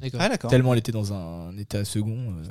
D'accord. 0.01 0.21
Ah. 0.23 0.37
Tellement 0.49 0.73
elle 0.73 0.81
était 0.81 0.93
dans 0.93 1.13
un 1.15 1.57
état 1.57 1.85
second. 1.85 2.33
euh, 2.39 2.43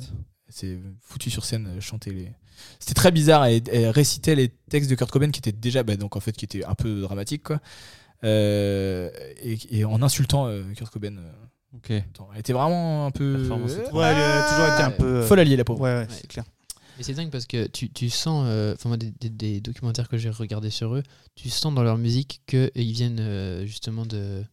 elle 0.47 0.53
s'est 0.53 0.79
foutue 1.01 1.29
sur 1.29 1.43
scène, 1.45 1.79
chanter 1.81 2.11
les. 2.11 2.31
C'était 2.79 2.93
très 2.93 3.11
bizarre. 3.11 3.45
Elle, 3.45 3.61
elle 3.71 3.89
récitait 3.89 4.35
les 4.35 4.49
textes 4.69 4.89
de 4.89 4.95
Kurt 4.95 5.11
Cobain 5.11 5.29
qui 5.31 5.39
étaient 5.39 5.51
déjà, 5.51 5.83
bah, 5.83 5.95
donc 5.97 6.15
en 6.15 6.19
fait, 6.19 6.31
qui 6.31 6.45
étaient 6.45 6.63
un 6.63 6.75
peu 6.75 7.01
dramatiques, 7.01 7.43
quoi. 7.43 7.59
Euh, 8.23 9.09
et, 9.41 9.57
et 9.79 9.85
en 9.85 10.01
insultant 10.01 10.47
euh, 10.47 10.63
Kurt 10.75 10.91
Cobain. 10.91 11.17
euh, 11.17 11.99
elle 12.33 12.39
était 12.39 12.53
vraiment 12.53 13.05
un 13.07 13.11
peu. 13.11 13.35
Performance 13.37 13.71
euh, 13.73 13.81
étrange. 13.81 13.93
Ouais, 13.99 14.05
elle 14.05 14.21
a 14.21 14.47
toujours 14.49 14.73
été 14.75 14.83
un 14.83 14.91
peu. 14.91 15.05
euh, 15.17 15.25
Folle 15.27 15.39
alliée, 15.39 15.57
la 15.57 15.63
pauvre. 15.65 15.81
Ouais, 15.81 15.93
ouais, 15.93 15.99
Ouais. 16.01 16.07
c'est 16.09 16.27
clair. 16.27 16.45
Mais 16.97 17.03
c'est 17.03 17.13
dingue 17.13 17.29
parce 17.31 17.45
que 17.47 17.67
tu, 17.67 17.89
tu 17.89 18.09
sens, 18.09 18.45
euh, 18.47 18.73
enfin 18.75 18.89
moi 18.89 18.97
des, 18.97 19.11
des- 19.11 19.29
des 19.29 19.61
documentaires 19.61 20.07
que 20.07 20.17
j'ai 20.17 20.29
regardés 20.29 20.69
sur 20.69 20.93
eux, 20.95 21.03
tu 21.35 21.49
sens 21.49 21.73
dans 21.73 21.83
leur 21.83 21.97
musique 21.97 22.41
qu'ils 22.45 22.91
viennent 22.93 23.19
euh, 23.19 23.65
justement 23.65 24.05
de 24.05 24.43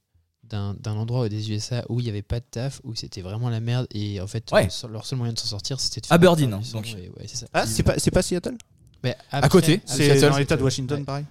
d'un 0.44 0.74
endroit 0.96 1.28
des 1.28 1.52
USA 1.52 1.84
où 1.88 2.00
il 2.00 2.02
n'y 2.02 2.08
avait 2.08 2.22
pas 2.22 2.40
de 2.40 2.44
taf, 2.50 2.80
où 2.82 2.92
c'était 2.96 3.20
vraiment 3.20 3.50
la 3.50 3.60
merde 3.60 3.86
et 3.92 4.20
en 4.20 4.26
fait 4.26 4.50
Ouais. 4.50 4.64
le 4.64 4.70
seul- 4.70 4.90
leur 4.90 5.06
seul 5.06 5.16
moyen 5.18 5.32
de 5.32 5.38
s'en 5.38 5.46
sortir 5.46 5.78
c'était 5.78 6.00
de 6.00 6.06
faire 6.06 6.14
Aberdeen, 6.16 6.52
hein, 6.54 6.60
donc. 6.72 6.88
et 6.88 7.08
ouais, 7.10 7.26
c'est 7.28 7.36
ça. 7.36 7.46
Ah, 7.52 7.66
c'est 7.66 7.84
pas, 8.10 8.22
Seattle? 8.22 8.56
Mais 9.04 9.16
À 9.30 9.48
côté, 9.48 9.80
C'est 9.86 10.20
dans 10.20 10.36
l'état 10.36 10.56
de 10.56 10.60
ouais, 10.60 10.64
Washington, 10.64 11.04
pareil. 11.04 11.24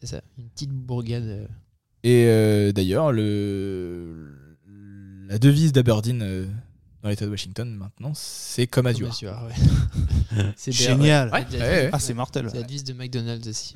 C'est 0.00 0.06
ça, 0.06 0.20
une 0.38 0.48
petite 0.50 0.70
bourgade. 0.70 1.24
euh, 1.24 1.46
Et 2.04 2.26
euh, 2.28 2.70
d'ailleurs, 2.70 3.10
le 3.10 4.56
la 5.28 5.38
devise 5.40 5.72
d'Aberdeen 5.72 6.22
euh, 6.22 6.46
dans 7.02 7.08
l'état 7.08 7.24
de 7.26 7.30
Washington 7.30 7.68
maintenant, 7.74 8.12
c'est 8.14 8.66
comme 8.68 8.84
comme 8.84 8.86
Azure. 8.92 9.08
Azure, 9.10 9.48
ouais. 9.48 9.54
C'est 10.56 10.72
Génial. 10.72 11.30
Ouais, 11.30 11.46
C'est 11.50 11.56
ouais, 11.56 11.62
ouais. 11.62 11.90
Ah, 11.92 11.98
c'est 11.98 12.14
mortel. 12.14 12.48
C'est 12.50 12.58
la 12.58 12.62
devise 12.62 12.84
de 12.84 12.92
McDonald's 12.92 13.48
aussi. 13.48 13.74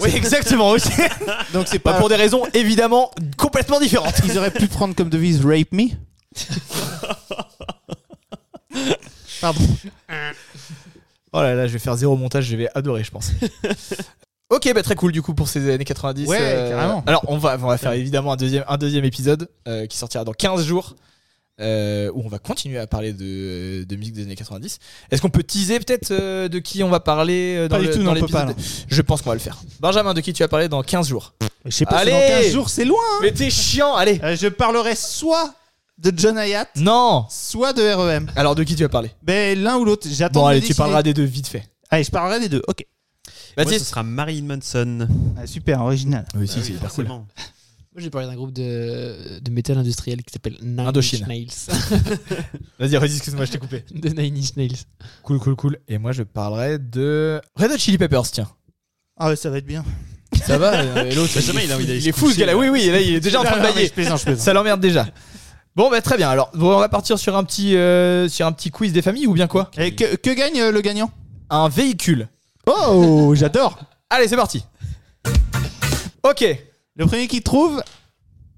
Oui, 0.00 0.10
exactement. 0.14 0.70
aussi. 0.70 0.90
Donc 1.52 1.66
c'est 1.68 1.78
Pas 1.78 1.94
pas 1.94 1.98
pour 1.98 2.08
des 2.08 2.16
raisons 2.16 2.44
évidemment 2.52 3.10
complètement 3.36 3.80
différentes. 3.80 4.14
Ils 4.24 4.36
auraient 4.38 4.50
pu 4.50 4.66
prendre 4.66 4.94
comme 4.94 5.08
devise 5.08 5.44
Rape 5.44 5.72
Me. 5.72 5.88
Pardon. 9.40 9.60
Oh 11.32 11.42
là 11.42 11.54
là, 11.54 11.66
je 11.66 11.72
vais 11.72 11.78
faire 11.78 11.96
zéro 11.96 12.16
montage, 12.16 12.44
je 12.44 12.56
vais 12.56 12.68
adorer, 12.74 13.04
je 13.04 13.10
pense. 13.10 13.32
ok, 14.50 14.72
bah 14.74 14.82
très 14.82 14.94
cool 14.94 15.12
du 15.12 15.20
coup 15.20 15.34
pour 15.34 15.48
ces 15.48 15.72
années 15.72 15.84
90. 15.84 16.28
Ouais, 16.28 16.38
carrément. 16.70 17.02
Alors 17.06 17.24
on 17.28 17.38
va, 17.38 17.56
on 17.60 17.66
va 17.66 17.76
faire 17.76 17.92
évidemment 17.92 18.32
un 18.32 18.36
deuxième, 18.36 18.64
un 18.68 18.76
deuxième 18.76 19.04
épisode 19.04 19.48
euh, 19.68 19.86
qui 19.86 19.98
sortira 19.98 20.24
dans 20.24 20.32
15 20.32 20.64
jours. 20.64 20.94
Euh, 21.60 22.10
où 22.14 22.22
on 22.24 22.28
va 22.28 22.38
continuer 22.38 22.78
à 22.78 22.86
parler 22.86 23.12
de, 23.12 23.84
de 23.84 23.96
musique 23.96 24.14
des 24.14 24.22
années 24.24 24.34
90. 24.36 24.78
Est-ce 25.10 25.22
qu'on 25.22 25.30
peut 25.30 25.42
teaser 25.44 25.78
peut-être 25.80 26.10
euh, 26.10 26.48
de 26.48 26.58
qui 26.58 26.82
on 26.82 26.88
va 26.90 27.00
parler 27.00 27.54
euh, 27.56 27.68
dans 27.68 27.76
Pas 27.76 27.82
du 27.82 27.88
le- 27.88 27.92
tout, 27.94 27.98
dans 27.98 28.04
non, 28.04 28.10
on 28.10 28.14
peut 28.14 28.20
l'épisode 28.22 28.40
pas, 28.46 28.52
non. 28.52 28.56
Je 28.88 29.02
pense 29.02 29.22
qu'on 29.22 29.30
va 29.30 29.34
le 29.34 29.40
faire. 29.40 29.58
Benjamin, 29.80 30.14
de 30.14 30.20
qui 30.20 30.32
tu 30.32 30.42
vas 30.42 30.48
parler 30.48 30.68
dans 30.68 30.82
15 30.82 31.08
jours? 31.08 31.34
Je 31.64 31.70
sais 31.70 31.84
pas, 31.86 31.98
Allez 31.98 32.10
c'est 32.12 32.34
dans 32.36 32.42
15 32.42 32.52
jours, 32.52 32.70
c'est 32.70 32.84
loin. 32.84 32.98
Mais 33.22 33.32
t'es 33.32 33.50
chiant, 33.50 33.94
allez 33.94 34.20
Euh, 34.22 34.36
je 34.36 34.48
parlerai 34.48 34.94
soit 34.96 35.54
de 35.98 36.12
John 36.16 36.36
Hayat, 36.36 36.66
Non 36.76 37.26
soit 37.30 37.72
de 37.72 37.82
REM. 37.82 38.30
Alors 38.34 38.54
de 38.56 38.64
qui 38.64 38.74
tu 38.74 38.82
vas 38.82 38.88
parler? 38.88 39.10
Ben 39.22 39.56
l'un 39.62 39.76
ou 39.76 39.84
l'autre. 39.84 40.08
J'attends. 40.10 40.40
Bon 40.40 40.46
allez, 40.46 40.60
tu 40.60 40.74
parleras 40.74 41.02
des 41.04 41.14
deux 41.14 41.22
vite 41.24 41.46
fait. 41.46 41.62
Allez, 41.88 42.02
je 42.04 42.10
parlerai 42.10 42.40
des 42.40 42.48
deux. 42.48 42.62
Ok. 42.66 42.84
Moi, 43.56 43.66
ce 43.72 43.78
sera 43.78 44.02
Marilyn 44.02 44.56
Manson. 44.56 45.06
Ah, 45.40 45.46
super, 45.46 45.80
original. 45.82 46.26
Oui, 46.34 46.50
Ah 46.52 46.58
oui, 46.60 46.76
forcément. 46.80 47.26
Moi 47.94 48.02
j'ai 48.02 48.10
parlé 48.10 48.26
d'un 48.26 48.34
groupe 48.34 48.50
de, 48.52 49.38
de 49.40 49.50
métal 49.52 49.78
industriel 49.78 50.20
qui 50.24 50.32
s'appelle 50.32 50.56
Nine 50.60 50.80
Indochine. 50.80 51.22
Inch 51.22 51.28
Nails. 51.28 51.46
Vas-y, 52.80 52.96
redis, 52.96 53.14
excuse-moi, 53.14 53.44
je 53.44 53.52
t'ai 53.52 53.58
coupé. 53.58 53.84
de 53.92 54.08
Nine 54.08 54.36
Inch 54.36 54.56
Nails. 54.56 54.78
Cool, 55.22 55.38
cool, 55.38 55.54
cool. 55.54 55.78
Et 55.86 55.98
moi, 55.98 56.10
je 56.10 56.24
parlerai 56.24 56.80
de 56.80 57.40
Red 57.54 57.70
Hot 57.70 57.78
Chili 57.78 57.96
Peppers, 57.96 58.28
tiens. 58.32 58.48
Ah 59.16 59.28
ouais, 59.28 59.36
ça 59.36 59.48
va 59.48 59.58
être 59.58 59.66
bien. 59.66 59.84
Ça 60.44 60.58
va 60.58 60.74
euh, 60.80 61.04
Et 61.04 61.14
l'autre, 61.14 61.30
il 61.36 61.70
a 61.70 61.76
envie 61.76 61.86
d'aller 61.86 62.00
il 62.00 62.08
est 62.08 62.10
fou 62.10 62.32
ce 62.32 62.36
gars-là. 62.36 62.54
là. 62.54 62.58
Oui, 62.58 62.68
oui, 62.68 62.90
là, 62.90 63.00
il 63.00 63.14
est 63.14 63.20
déjà 63.20 63.40
en 63.40 63.44
train 63.44 63.58
de 63.58 63.62
bailler. 63.62 63.86
Je 63.86 63.92
plaisante, 63.92 64.18
je 64.18 64.24
plaisante. 64.24 64.44
Ça 64.44 64.52
l'emmerde 64.52 64.80
déjà. 64.80 65.06
Bon, 65.76 65.88
bah 65.88 66.02
très 66.02 66.16
bien. 66.16 66.28
Alors, 66.28 66.50
bon, 66.52 66.74
on 66.74 66.80
va 66.80 66.88
partir 66.88 67.16
sur 67.16 67.36
un 67.36 67.44
petit, 67.44 67.76
euh, 67.76 68.28
sur 68.28 68.44
un 68.44 68.50
petit 68.50 68.72
quiz 68.72 68.92
des 68.92 69.02
familles 69.02 69.28
ou 69.28 69.34
bien 69.34 69.46
quoi 69.46 69.70
Et 69.76 69.94
que, 69.94 70.16
que 70.16 70.30
gagne 70.30 70.60
euh, 70.60 70.72
le 70.72 70.80
gagnant? 70.80 71.12
Un 71.48 71.68
véhicule. 71.68 72.26
Oh, 72.66 73.34
j'adore. 73.36 73.78
Allez, 74.10 74.26
c'est 74.26 74.36
parti. 74.36 74.64
Ok. 76.24 76.44
Le 76.96 77.06
premier 77.06 77.28
qui 77.28 77.42
trouve. 77.42 77.82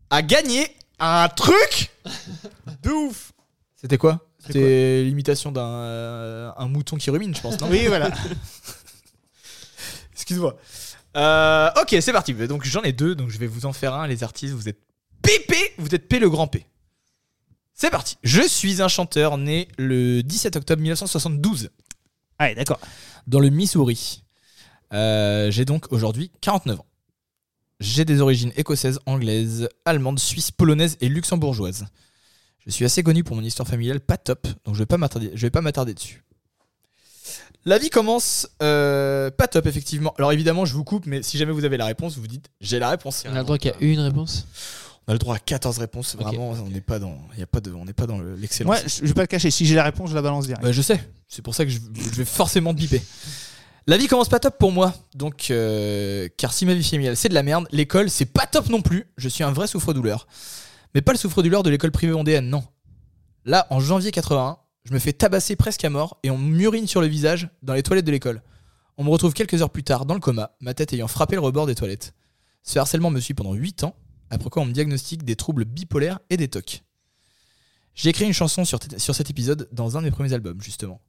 À 0.09 0.23
gagner 0.23 0.69
un 1.01 1.29
truc 1.29 1.91
de 2.83 2.91
ouf. 2.91 3.33
C'était 3.75 3.99
quoi? 3.99 4.21
C'était 4.39 5.03
l'imitation 5.03 5.51
d'un 5.51 5.67
euh, 5.67 6.53
un 6.57 6.69
mouton 6.69 6.97
qui 6.97 7.11
rumine, 7.11 7.35
je 7.35 7.41
pense. 7.41 7.61
Non? 7.61 7.67
Oui, 7.69 7.87
voilà. 7.89 8.11
Excuse-moi. 10.13 10.57
Euh, 11.17 11.71
ok, 11.83 11.97
c'est 12.01 12.13
parti. 12.13 12.35
Donc 12.35 12.65
j'en 12.65 12.83
ai 12.83 12.93
deux, 12.93 13.15
donc 13.15 13.31
je 13.31 13.39
vais 13.39 13.49
vous 13.49 13.67
en 13.67 13.73
faire 13.73 13.95
un. 13.95 14.07
Les 14.07 14.23
artistes, 14.23 14.55
vous 14.55 14.69
êtes 14.69 14.79
PP, 15.23 15.55
vous 15.79 15.95
êtes 15.95 16.09
P 16.09 16.21
le 16.21 16.31
grand 16.31 16.47
P. 16.47 16.67
C'est 17.75 17.91
parti. 17.91 18.17
Je 18.23 18.47
suis 18.47 18.81
un 18.81 18.89
chanteur 18.89 19.39
né 19.39 19.69
le 19.77 20.23
17 20.23 20.57
octobre 20.57 20.81
1972 20.81 21.71
Allez, 22.39 22.55
d'accord. 22.55 22.81
dans 23.27 23.41
le 23.41 23.51
Missouri. 23.51 24.23
Euh, 24.93 25.51
J'ai 25.51 25.65
donc 25.65 25.93
aujourd'hui 25.93 26.31
49 26.41 26.81
ans. 26.81 26.86
J'ai 27.81 28.05
des 28.05 28.21
origines 28.21 28.53
écossaises, 28.57 28.99
anglaises, 29.07 29.69
allemandes, 29.85 30.19
suisses, 30.19 30.51
polonaises 30.51 30.97
et 31.01 31.09
luxembourgeoises. 31.09 31.87
Je 32.67 32.71
suis 32.73 32.85
assez 32.85 33.03
connu 33.03 33.23
pour 33.23 33.37
mon 33.37 33.43
histoire 33.43 33.69
familiale 33.69 34.01
pas 34.01 34.17
top, 34.17 34.47
donc 34.65 34.75
je 34.75 34.81
vais 34.81 34.87
pas 34.87 34.97
m'attarder, 34.99 35.31
je 35.35 35.41
vais 35.43 35.51
pas 35.51 35.61
m'attarder 35.61 35.95
dessus. 35.95 36.23
La 37.65 37.79
vie 37.79 37.91
commence 37.91 38.49
euh, 38.63 39.31
pas 39.31 39.49
top 39.49 39.67
effectivement. 39.67 40.15
Alors 40.19 40.33
évidemment, 40.33 40.65
je 40.65 40.73
vous 40.75 40.85
coupe, 40.85 41.07
mais 41.07 41.23
si 41.23 41.37
jamais 41.37 41.53
vous 41.53 41.65
avez 41.65 41.77
la 41.77 41.87
réponse, 41.87 42.15
vous 42.15 42.23
vous 42.23 42.29
dites 42.29 42.49
j'ai 42.61 42.79
la 42.79 42.89
réponse. 42.91 43.25
On 43.29 43.35
a 43.35 43.39
le 43.39 43.45
droit 43.45 43.59
qu'il 43.59 43.73
y 43.73 43.75
a 43.75 43.77
une 43.93 44.01
réponse? 44.01 44.47
On 45.09 45.13
a 45.13 45.15
le 45.15 45.19
droit 45.19 45.37
à 45.37 45.39
14 45.39 45.79
réponses. 45.79 46.17
Vraiment, 46.17 46.51
on 46.51 46.69
n'est 46.69 46.81
pas 46.81 46.99
dans, 46.99 47.17
il 47.35 47.41
y 47.41 47.43
a 47.43 47.47
pas 47.47 47.61
de, 47.61 47.73
on 47.73 47.85
n'est 47.85 47.93
pas 47.93 48.07
dans 48.07 48.19
le- 48.19 48.35
l'excellence. 48.37 48.77
Ouais, 48.77 48.89
je 48.89 49.01
je 49.03 49.07
vais 49.07 49.15
pas 49.15 49.21
le 49.23 49.27
cacher. 49.29 49.51
Si 49.53 49.65
j'ai 49.67 49.75
la 49.77 49.85
réponse, 49.85 50.11
je 50.11 50.15
la 50.17 50.23
balance 50.23 50.47
direct. 50.47 50.63
Bah, 50.65 50.73
je 50.73 50.83
sais, 50.83 51.01
c'est 51.29 51.43
pour 51.43 51.55
ça 51.55 51.65
que 51.65 51.71
je, 51.71 51.79
je 51.95 52.11
vais 52.17 52.25
forcément 52.25 52.73
te 52.73 52.79
biper. 52.79 53.01
La 53.89 53.97
vie 53.97 54.09
commence 54.09 54.29
pas 54.29 54.41
top 54.41 54.59
pour 54.59 54.73
moi, 54.73 54.93
donc 55.15 55.49
euh, 55.53 56.29
car 56.37 56.53
si 56.53 56.67
ma 56.67 56.75
vie 56.75 56.83
familiale 56.83 57.17
c'est 57.17 57.29
de 57.29 57.35
la 57.35 57.45
merde, 57.45 57.69
l'école 57.71 58.11
c'est 58.11 58.27
pas 58.27 58.45
top 58.45 58.69
non 58.69 58.83
plus. 58.83 59.05
Je 59.17 59.29
suis 59.29 59.45
un 59.45 59.53
vrai 59.53 59.69
souffre-douleur, 59.69 60.27
mais 60.93 61.03
pas 61.03 61.13
le 61.13 61.19
souffre-douleur 61.19 61.63
de 61.63 61.71
l'école 61.71 61.93
privée 61.93 62.13
vendéenne, 62.13 62.49
non. 62.49 62.65
Là, 63.45 63.69
en 63.71 63.79
janvier 63.79 64.11
81, 64.11 64.59
je 64.85 64.93
me 64.93 64.99
fais 64.99 65.13
tabasser 65.13 65.55
presque 65.55 65.85
à 65.85 65.91
mort 65.91 66.19
et 66.25 66.31
on 66.31 66.39
m'urine 66.39 66.89
sur 66.89 67.01
le 67.01 67.07
visage 67.07 67.49
dans 67.63 67.75
les 67.75 67.85
toilettes 67.85 68.05
de 68.05 68.11
l'école. 68.11 68.43
On 68.97 69.05
me 69.05 69.11
retrouve 69.11 69.35
quelques 69.35 69.63
heures 69.63 69.71
plus 69.71 69.85
tard 69.85 70.05
dans 70.05 70.15
le 70.15 70.21
coma, 70.21 70.57
ma 70.59 70.75
tête 70.75 70.93
ayant 70.93 71.07
frappé 71.07 71.37
le 71.37 71.41
rebord 71.41 71.67
des 71.67 71.77
toilettes. 71.77 72.13
Ce 72.65 72.81
harcèlement 72.81 73.11
me 73.11 73.21
suit 73.21 73.35
pendant 73.35 73.55
8 73.55 73.85
ans, 73.85 73.95
après 74.31 74.51
quoi 74.51 74.63
on 74.63 74.67
me 74.67 74.73
diagnostique 74.73 75.25
des 75.25 75.37
troubles 75.37 75.65
bipolaires 75.65 76.19
et 76.29 76.37
des 76.37 76.49
TOC. 76.49 76.83
J'ai 77.95 78.11
écrit 78.11 78.25
une 78.25 78.33
chanson 78.33 78.65
sur, 78.65 78.81
sur 78.97 79.15
cet 79.15 79.31
épisode 79.31 79.69
dans 79.71 79.97
un 79.97 80.01
de 80.01 80.07
mes 80.07 80.11
premiers 80.11 80.33
albums, 80.33 80.61
justement. 80.61 81.01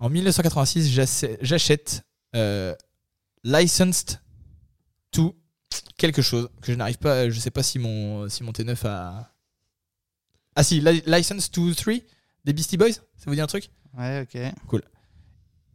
En 0.00 0.08
1986, 0.08 0.88
j'asse- 0.90 1.26
j'achète 1.40 2.02
euh, 2.34 2.74
Licensed 3.44 4.20
to 5.12 5.36
quelque 5.96 6.22
chose 6.22 6.48
que 6.62 6.72
je 6.72 6.76
n'arrive 6.76 6.98
pas. 6.98 7.28
Je 7.30 7.38
sais 7.38 7.50
pas 7.50 7.62
si 7.62 7.78
mon, 7.78 8.28
si 8.28 8.42
mon 8.42 8.52
T9 8.52 8.86
a. 8.86 9.34
Ah 10.56 10.62
si, 10.62 10.80
Li- 10.80 11.02
Licensed 11.06 11.52
to 11.52 11.72
3 11.74 11.94
des 12.44 12.52
Beastie 12.52 12.76
Boys 12.76 12.92
Ça 12.92 13.24
vous 13.26 13.34
dit 13.34 13.40
un 13.40 13.46
truc? 13.46 13.70
Ouais, 13.96 14.22
ok. 14.22 14.80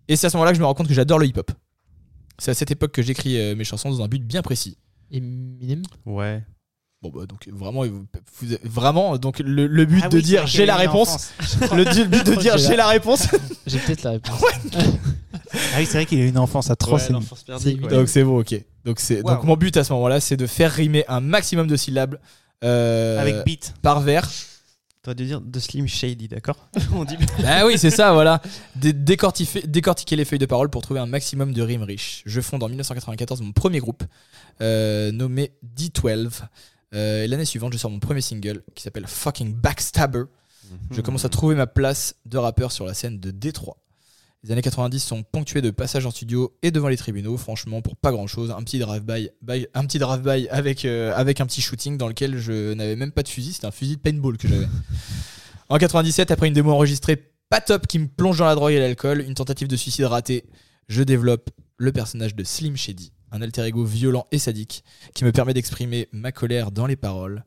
Et 0.07 0.15
c'est 0.15 0.27
à 0.27 0.29
ce 0.29 0.37
moment-là 0.37 0.51
que 0.51 0.55
je 0.57 0.61
me 0.61 0.65
rends 0.65 0.73
compte 0.73 0.87
que 0.87 0.93
j'adore 0.93 1.19
le 1.19 1.27
hip-hop. 1.27 1.51
C'est 2.39 2.51
à 2.51 2.53
cette 2.53 2.71
époque 2.71 2.91
que 2.91 3.01
j'écris 3.01 3.39
euh, 3.39 3.55
mes 3.55 3.63
chansons 3.63 3.89
dans 3.89 4.03
un 4.03 4.07
but 4.07 4.19
bien 4.25 4.41
précis. 4.41 4.77
Eminem? 5.11 5.83
Ouais. 6.05 6.43
Bon 7.11 7.19
bah 7.19 7.25
donc 7.27 7.47
vraiment, 7.51 7.83
vraiment 8.63 9.17
donc 9.17 9.39
le, 9.39 9.67
le 9.67 9.85
but 9.85 10.01
Ah 10.05 10.09
de 10.09 10.17
oui, 10.17 10.23
dire 10.23 10.47
j'ai 10.47 10.65
la 10.65 10.75
réponse, 10.75 11.33
le 11.71 12.05
but 12.05 12.25
de 12.25 12.35
dire 12.35 12.57
j'ai 12.57 12.75
la 12.75 12.87
réponse. 12.87 13.27
J'ai 13.67 13.79
peut-être 13.79 14.03
la 14.03 14.11
réponse. 14.11 14.41
Ah 15.73 15.77
oui, 15.79 15.85
c'est 15.85 15.93
vrai 15.99 16.05
qu'il 16.05 16.19
a 16.19 16.23
eu 16.23 16.27
une 16.29 16.37
enfance 16.37 16.69
atroce. 16.69 17.09
Ouais. 17.09 17.75
Donc 17.89 18.09
c'est 18.09 18.23
bon, 18.23 18.39
ok. 18.39 18.55
Donc, 18.83 18.99
c'est, 18.99 19.21
Wow. 19.21 19.35
donc 19.35 19.43
mon 19.43 19.55
but 19.55 19.77
à 19.77 19.83
ce 19.83 19.93
moment-là, 19.93 20.19
c'est 20.19 20.35
de 20.37 20.47
faire 20.47 20.71
rimer 20.71 21.05
un 21.07 21.21
maximum 21.21 21.67
de 21.67 21.75
syllabes 21.75 22.19
euh, 22.63 23.19
Avec 23.21 23.45
beat. 23.45 23.73
par 23.81 24.01
vers 24.01 24.27
T'aurais 25.05 25.15
dû 25.15 25.25
dire 25.25 25.39
de 25.39 25.59
Slim 25.59 25.87
Shady, 25.87 26.27
d'accord 26.27 26.57
On 26.95 27.05
dit 27.05 27.15
Bah 27.43 27.65
oui, 27.65 27.77
c'est 27.77 27.91
ça, 27.91 28.11
voilà. 28.13 28.41
Décortiquer 28.75 30.15
les 30.15 30.25
feuilles 30.25 30.39
de 30.39 30.47
parole 30.47 30.69
pour 30.69 30.81
trouver 30.81 30.99
un 30.99 31.05
maximum 31.05 31.53
de 31.53 31.61
rimes 31.61 31.83
riches. 31.83 32.23
Je 32.25 32.41
fonde 32.41 32.63
en 32.63 32.67
1994 32.67 33.41
mon 33.41 33.51
premier 33.51 33.79
groupe, 33.79 34.03
euh, 34.61 35.11
nommé 35.11 35.51
D12. 35.77 36.41
Euh, 36.95 37.23
et 37.23 37.27
l'année 37.27 37.45
suivante, 37.45 37.73
je 37.73 37.77
sors 37.77 37.91
mon 37.91 37.99
premier 37.99 38.21
single 38.21 38.63
qui 38.73 38.83
s'appelle 38.83 39.05
Fucking 39.07 39.53
Backstabber. 39.53 40.23
Je 40.91 41.01
commence 41.01 41.25
à 41.25 41.29
trouver 41.29 41.53
ma 41.55 41.67
place 41.67 42.15
de 42.25 42.37
rappeur 42.37 42.71
sur 42.71 42.85
la 42.85 42.93
scène 42.95 43.19
de 43.19 43.29
Détroit. 43.31 43.77
Les 44.43 44.51
années 44.51 44.61
90 44.61 44.99
sont 44.99 45.23
ponctuées 45.23 45.61
de 45.61 45.71
passages 45.71 46.05
en 46.05 46.11
studio 46.11 46.55
et 46.61 46.71
devant 46.71 46.87
les 46.87 46.97
tribunaux, 46.97 47.35
franchement, 47.37 47.81
pour 47.81 47.95
pas 47.95 48.11
grand 48.11 48.27
chose. 48.27 48.51
Un 48.51 48.61
petit 48.63 48.79
drive-by 48.79 49.29
by- 49.41 49.67
un 49.73 49.85
petit 49.85 49.99
drive-by 49.99 50.47
avec, 50.49 50.85
euh, 50.85 51.13
avec 51.15 51.41
un 51.41 51.45
petit 51.45 51.61
shooting 51.61 51.97
dans 51.97 52.07
lequel 52.07 52.37
je 52.39 52.73
n'avais 52.73 52.95
même 52.95 53.11
pas 53.11 53.23
de 53.23 53.27
fusil, 53.27 53.53
c'était 53.53 53.65
un 53.67 53.71
fusil 53.71 53.97
de 53.97 54.01
paintball 54.01 54.37
que 54.37 54.47
j'avais. 54.47 54.67
En 55.69 55.79
97, 55.79 56.29
après 56.29 56.47
une 56.47 56.53
démo 56.53 56.71
enregistrée 56.71 57.15
pas 57.49 57.59
top 57.59 57.87
qui 57.87 57.97
me 57.97 58.07
plonge 58.07 58.37
dans 58.37 58.45
la 58.45 58.53
drogue 58.53 58.73
et 58.73 58.79
l'alcool, 58.79 59.21
une 59.27 59.33
tentative 59.33 59.67
de 59.67 59.75
suicide 59.75 60.05
ratée, 60.05 60.45
je 60.89 61.01
développe 61.01 61.49
le 61.77 61.91
personnage 61.91 62.35
de 62.35 62.43
Slim 62.43 62.77
Shady, 62.77 63.11
un 63.35 63.41
alter 63.41 63.63
ego 63.65 63.83
violent 63.83 64.27
et 64.31 64.39
sadique 64.39 64.83
qui 65.13 65.25
me 65.25 65.31
permet 65.31 65.53
d'exprimer 65.53 66.07
ma 66.11 66.31
colère 66.31 66.71
dans 66.71 66.87
les 66.87 66.95
paroles. 66.95 67.43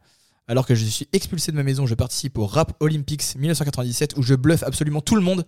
Alors 0.47 0.67
que 0.67 0.75
je 0.75 0.85
suis 0.85 1.09
expulsé 1.13 1.51
de 1.51 1.57
ma 1.57 1.63
maison, 1.63 1.87
je 1.87 1.95
participe 1.95 2.39
au 2.39 2.47
Rap 2.47 2.75
Olympics 2.81 3.35
1997 3.37 4.17
où 4.17 4.23
je 4.23 4.35
bluffe 4.35 4.63
absolument 4.63 5.01
tout 5.01 5.15
le 5.17 5.21
monde 5.23 5.47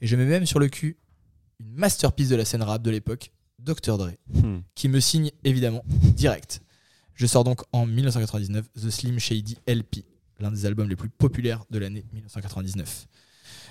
et 0.00 0.06
je 0.06 0.16
mets 0.16 0.24
même 0.26 0.46
sur 0.46 0.58
le 0.58 0.68
cul 0.68 0.96
une 1.60 1.72
masterpiece 1.74 2.28
de 2.28 2.36
la 2.36 2.44
scène 2.44 2.62
rap 2.62 2.82
de 2.82 2.90
l'époque, 2.90 3.32
Dr. 3.58 3.98
Dre 3.98 4.10
Hmm. 4.32 4.58
qui 4.74 4.88
me 4.88 5.00
signe 5.00 5.30
évidemment 5.44 5.82
direct. 5.88 6.60
Je 7.14 7.26
sors 7.26 7.42
donc 7.42 7.62
en 7.72 7.84
1999 7.86 8.66
The 8.80 8.90
Slim 8.90 9.18
Shady 9.18 9.58
LP, 9.66 10.04
l'un 10.38 10.52
des 10.52 10.66
albums 10.66 10.88
les 10.88 10.94
plus 10.96 11.08
populaires 11.08 11.64
de 11.70 11.78
l'année 11.80 12.04
1999. 12.12 13.08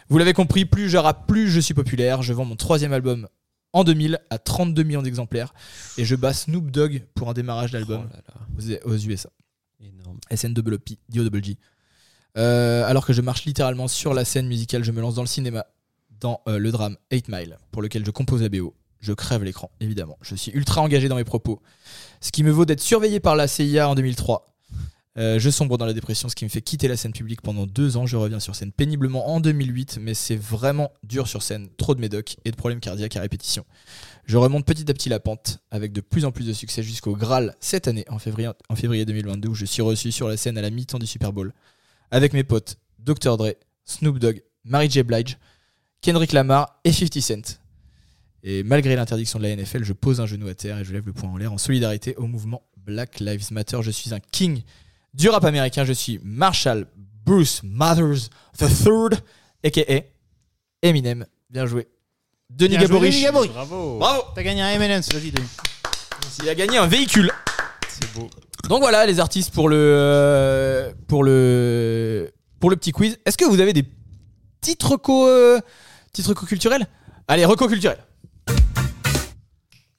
Vous 0.10 0.18
l'avez 0.18 0.34
compris, 0.34 0.66
plus 0.66 0.90
je 0.90 0.98
rappe, 0.98 1.28
plus 1.28 1.50
je 1.50 1.60
suis 1.62 1.74
populaire. 1.74 2.22
Je 2.22 2.34
vends 2.34 2.46
mon 2.46 2.56
troisième 2.58 2.92
album 2.94 3.28
en 3.74 3.84
2000 3.84 4.20
à 4.30 4.38
32 4.38 4.84
millions 4.84 5.02
d'exemplaires 5.02 5.54
et 5.98 6.06
je 6.06 6.16
bats 6.16 6.34
Snoop 6.34 6.72
Dogg 6.72 7.04
pour 7.16 7.30
un 7.30 7.34
démarrage 7.34 7.72
d'album 7.72 8.08
Oh 8.58 8.62
aux, 8.86 8.94
aux 8.94 8.98
USA. 8.98 9.30
énorme. 9.80 10.18
SNWP. 10.34 10.98
Euh, 12.38 12.86
alors 12.86 13.06
que 13.06 13.14
je 13.14 13.22
marche 13.22 13.46
littéralement 13.46 13.88
sur 13.88 14.14
la 14.14 14.26
scène 14.26 14.48
musicale, 14.48 14.84
je 14.84 14.92
me 14.92 15.02
lance 15.02 15.16
dans 15.16 15.24
le 15.24 15.28
cinéma, 15.28 15.66
dans 16.20 16.42
euh, 16.48 16.60
le 16.60 16.72
drame 16.72 16.98
8 17.12 17.30
Mile, 17.30 17.58
pour 17.72 17.82
lequel 17.82 18.06
je 18.06 18.12
compose 18.12 18.42
la 18.42 18.50
BO. 18.50 18.76
Je 19.00 19.14
crève 19.14 19.44
l'écran, 19.44 19.72
évidemment. 19.80 20.18
Je 20.22 20.36
suis 20.36 20.52
ultra 20.52 20.82
engagé 20.82 21.08
dans 21.08 21.16
mes 21.16 21.24
propos. 21.24 21.62
Ce 22.22 22.32
qui 22.32 22.44
me 22.44 22.52
vaut 22.52 22.66
d'être 22.66 22.82
surveillé 22.82 23.20
par 23.20 23.36
la 23.36 23.48
CIA 23.48 23.90
en 23.90 23.96
2003. 23.96 24.57
Euh, 25.18 25.40
je 25.40 25.50
sombre 25.50 25.80
dans 25.80 25.86
la 25.86 25.94
dépression, 25.94 26.30
ce 26.30 26.36
qui 26.36 26.46
me 26.46 26.50
fait 26.50 26.62
quitter 26.62 26.88
la 26.88 26.96
scène 26.96 27.12
publique 27.12 27.42
pendant 27.42 27.66
deux 27.66 27.98
ans. 27.98 28.06
Je 28.06 28.18
reviens 28.18 28.40
sur 28.40 28.56
scène 28.56 28.72
péniblement 28.72 29.30
en 29.30 29.40
2008, 29.40 29.98
mais 30.00 30.14
c'est 30.14 30.36
vraiment 30.36 30.92
dur 31.04 31.28
sur 31.28 31.42
scène. 31.42 31.70
Trop 31.78 31.96
de 31.96 32.02
médocs 32.02 32.38
et 32.46 32.52
de 32.52 32.56
problèmes 32.56 32.80
cardiaques 32.80 33.16
à 33.16 33.22
répétition. 33.22 33.66
Je 34.26 34.38
remonte 34.38 34.66
petit 34.66 34.90
à 34.90 34.94
petit 34.94 35.10
la 35.10 35.20
pente, 35.20 35.60
avec 35.72 35.92
de 35.92 36.02
plus 36.02 36.26
en 36.26 36.32
plus 36.32 36.46
de 36.46 36.54
succès 36.54 36.84
jusqu'au 36.84 37.16
Graal 37.16 37.56
cette 37.60 37.88
année, 37.88 38.06
en 38.10 38.20
février, 38.20 38.50
en 38.70 38.76
février 38.76 39.06
2022, 39.06 39.50
où 39.50 39.56
je 39.56 39.66
suis 39.66 39.82
reçu 39.82 40.12
sur 40.12 40.28
la 40.28 40.38
scène 40.38 40.58
à 40.58 40.62
la 40.62 40.70
mi-temps 40.70 41.00
du 41.00 41.08
Super 41.08 41.34
Bowl, 41.34 41.52
avec 42.12 42.34
mes 42.34 42.44
potes 42.44 42.78
Dr. 43.00 43.38
Dre, 43.38 43.54
Snoop 43.86 44.20
Dogg, 44.20 44.44
Mary 44.66 44.90
J. 44.90 45.02
Blige, 45.02 45.38
Kendrick 46.02 46.32
Lamar 46.32 46.80
et 46.84 46.92
50 46.92 47.22
Cent. 47.22 47.60
Et 48.44 48.64
malgré 48.64 48.96
l'interdiction 48.96 49.40
de 49.40 49.46
la 49.46 49.56
NFL, 49.56 49.84
je 49.84 49.94
pose 49.94 50.22
un 50.22 50.28
genou 50.28 50.48
à 50.48 50.54
terre 50.54 50.78
et 50.78 50.86
je 50.86 50.94
lève 50.94 51.06
le 51.06 51.14
poing 51.14 51.30
en 51.30 51.38
l'air 51.38 51.52
en 51.52 51.58
solidarité 51.58 52.16
au 52.18 52.28
mouvement 52.28 52.62
Black 52.78 53.20
Lives 53.20 53.52
Matter. 53.52 53.80
Je 53.82 53.92
suis 53.92 54.14
un 54.14 54.20
king 54.20 54.62
du 55.18 55.30
rap 55.30 55.44
américain. 55.44 55.84
Je 55.84 55.94
suis 55.94 56.20
Marshall 56.24 56.86
Bruce 57.26 57.62
Mathers 57.64 58.30
III, 58.62 59.18
a.k.a. 59.64 60.04
Eminem. 60.82 61.26
Bien 61.50 61.66
joué. 61.66 61.88
Denis 62.50 62.78
Gaborich. 62.78 63.22
Bravo 63.52 63.98
Bravo 63.98 64.24
T'as 64.36 64.44
gagné 64.44 64.62
un 64.62 64.70
M&M's, 64.70 65.12
vas-y 65.12 65.32
Denis. 65.32 65.50
Il 66.44 66.50
a 66.50 66.56
gagné 66.56 66.78
un 66.78 66.88
véhicule. 66.88 67.32
C'est 67.90 68.14
beau. 68.14 68.30
Donc 68.70 68.80
voilà 68.80 69.06
les 69.06 69.20
artistes 69.20 69.54
pour 69.54 69.70
le 69.70 69.76
euh, 69.78 70.94
pour 71.08 71.24
le 71.24 72.32
pour 72.60 72.70
le 72.70 72.76
petit 72.76 72.92
quiz. 72.92 73.18
Est-ce 73.26 73.38
que 73.38 73.46
vous 73.46 73.60
avez 73.60 73.74
des 73.74 73.84
petites 74.62 74.84
recos 74.84 75.28
euh, 75.30 75.60
petites 76.12 76.28
recos 76.28 76.48
culturelles? 76.48 76.88
Allez, 77.28 77.44
recos 77.46 77.68
culturelles. 77.68 78.04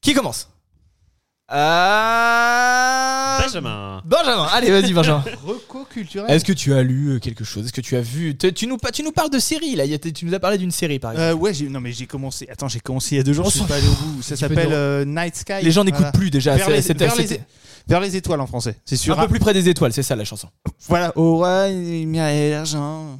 Qui 0.01 0.15
commence? 0.15 0.49
Ah 1.51 3.39
Benjamin 3.43 4.03
Benjamin, 4.05 4.47
allez 4.53 4.71
vas-y 4.71 4.93
Benjamin. 4.93 5.25
Reco 5.47 5.85
culturel. 5.89 6.31
Est-ce 6.31 6.45
que 6.45 6.53
tu 6.53 6.75
as 6.75 6.83
lu 6.83 7.09
euh, 7.15 7.19
quelque 7.19 7.43
chose? 7.45 7.65
Est-ce 7.65 7.73
que 7.73 7.81
tu 7.81 7.97
as 7.97 8.01
vu? 8.03 8.37
Tu, 8.37 8.53
tu 8.53 8.67
nous 8.67 8.77
pa- 8.77 8.91
tu 8.91 9.03
nous 9.03 9.13
parles 9.13 9.31
de 9.31 9.39
séries 9.39 9.75
là, 9.75 9.85
tu 9.99 10.25
nous 10.27 10.35
as 10.35 10.41
parlé 10.41 10.59
d'une 10.59 10.71
série 10.71 10.99
par 10.99 11.13
exemple. 11.13 11.31
Euh, 11.31 11.35
ouais, 11.35 11.53
non 11.71 11.81
mais 11.81 11.93
j'ai 11.93 12.07
commencé. 12.07 12.47
Attends, 12.51 12.69
j'ai 12.69 12.81
commencé 12.81 13.15
il 13.15 13.19
y 13.19 13.21
a 13.21 13.25
deux 13.25 13.33
jours. 13.33 13.47
Je 13.47 13.59
suis 13.59 13.67
pas 13.67 13.77
allé 13.77 13.87
au 13.89 13.93
bout. 13.93 14.21
Ça 14.23 14.37
s'appelle 14.37 14.73
euh, 14.73 15.05
Night 15.07 15.37
Sky. 15.37 15.55
Les 15.63 15.71
gens 15.71 15.85
n'écoutent 15.85 16.01
Voilà. 16.01 16.13
plus 16.13 16.31
déjà, 16.31 16.55
Vers 16.57 16.69
les, 16.69 16.81
vers, 16.81 17.17
les, 17.17 17.27
c'était- 17.27 17.41
vers 17.87 18.01
les 18.01 18.17
étoiles 18.17 18.41
en 18.43 18.47
français. 18.47 18.77
C'est 18.85 18.97
sur 18.97 19.19
un 19.19 19.23
peu 19.23 19.29
plus 19.29 19.41
près 19.41 19.55
des 19.55 19.69
étoiles, 19.71 19.93
c'est 19.95 20.03
ça 20.03 20.17
la 20.17 20.25
chanson. 20.27 20.49
Voilà. 20.89 21.13
Oh 21.17 21.39
ouais, 21.43 21.75
il 21.75 22.15
y 22.15 22.21
a 22.21 22.51
l'argent. 22.51 23.17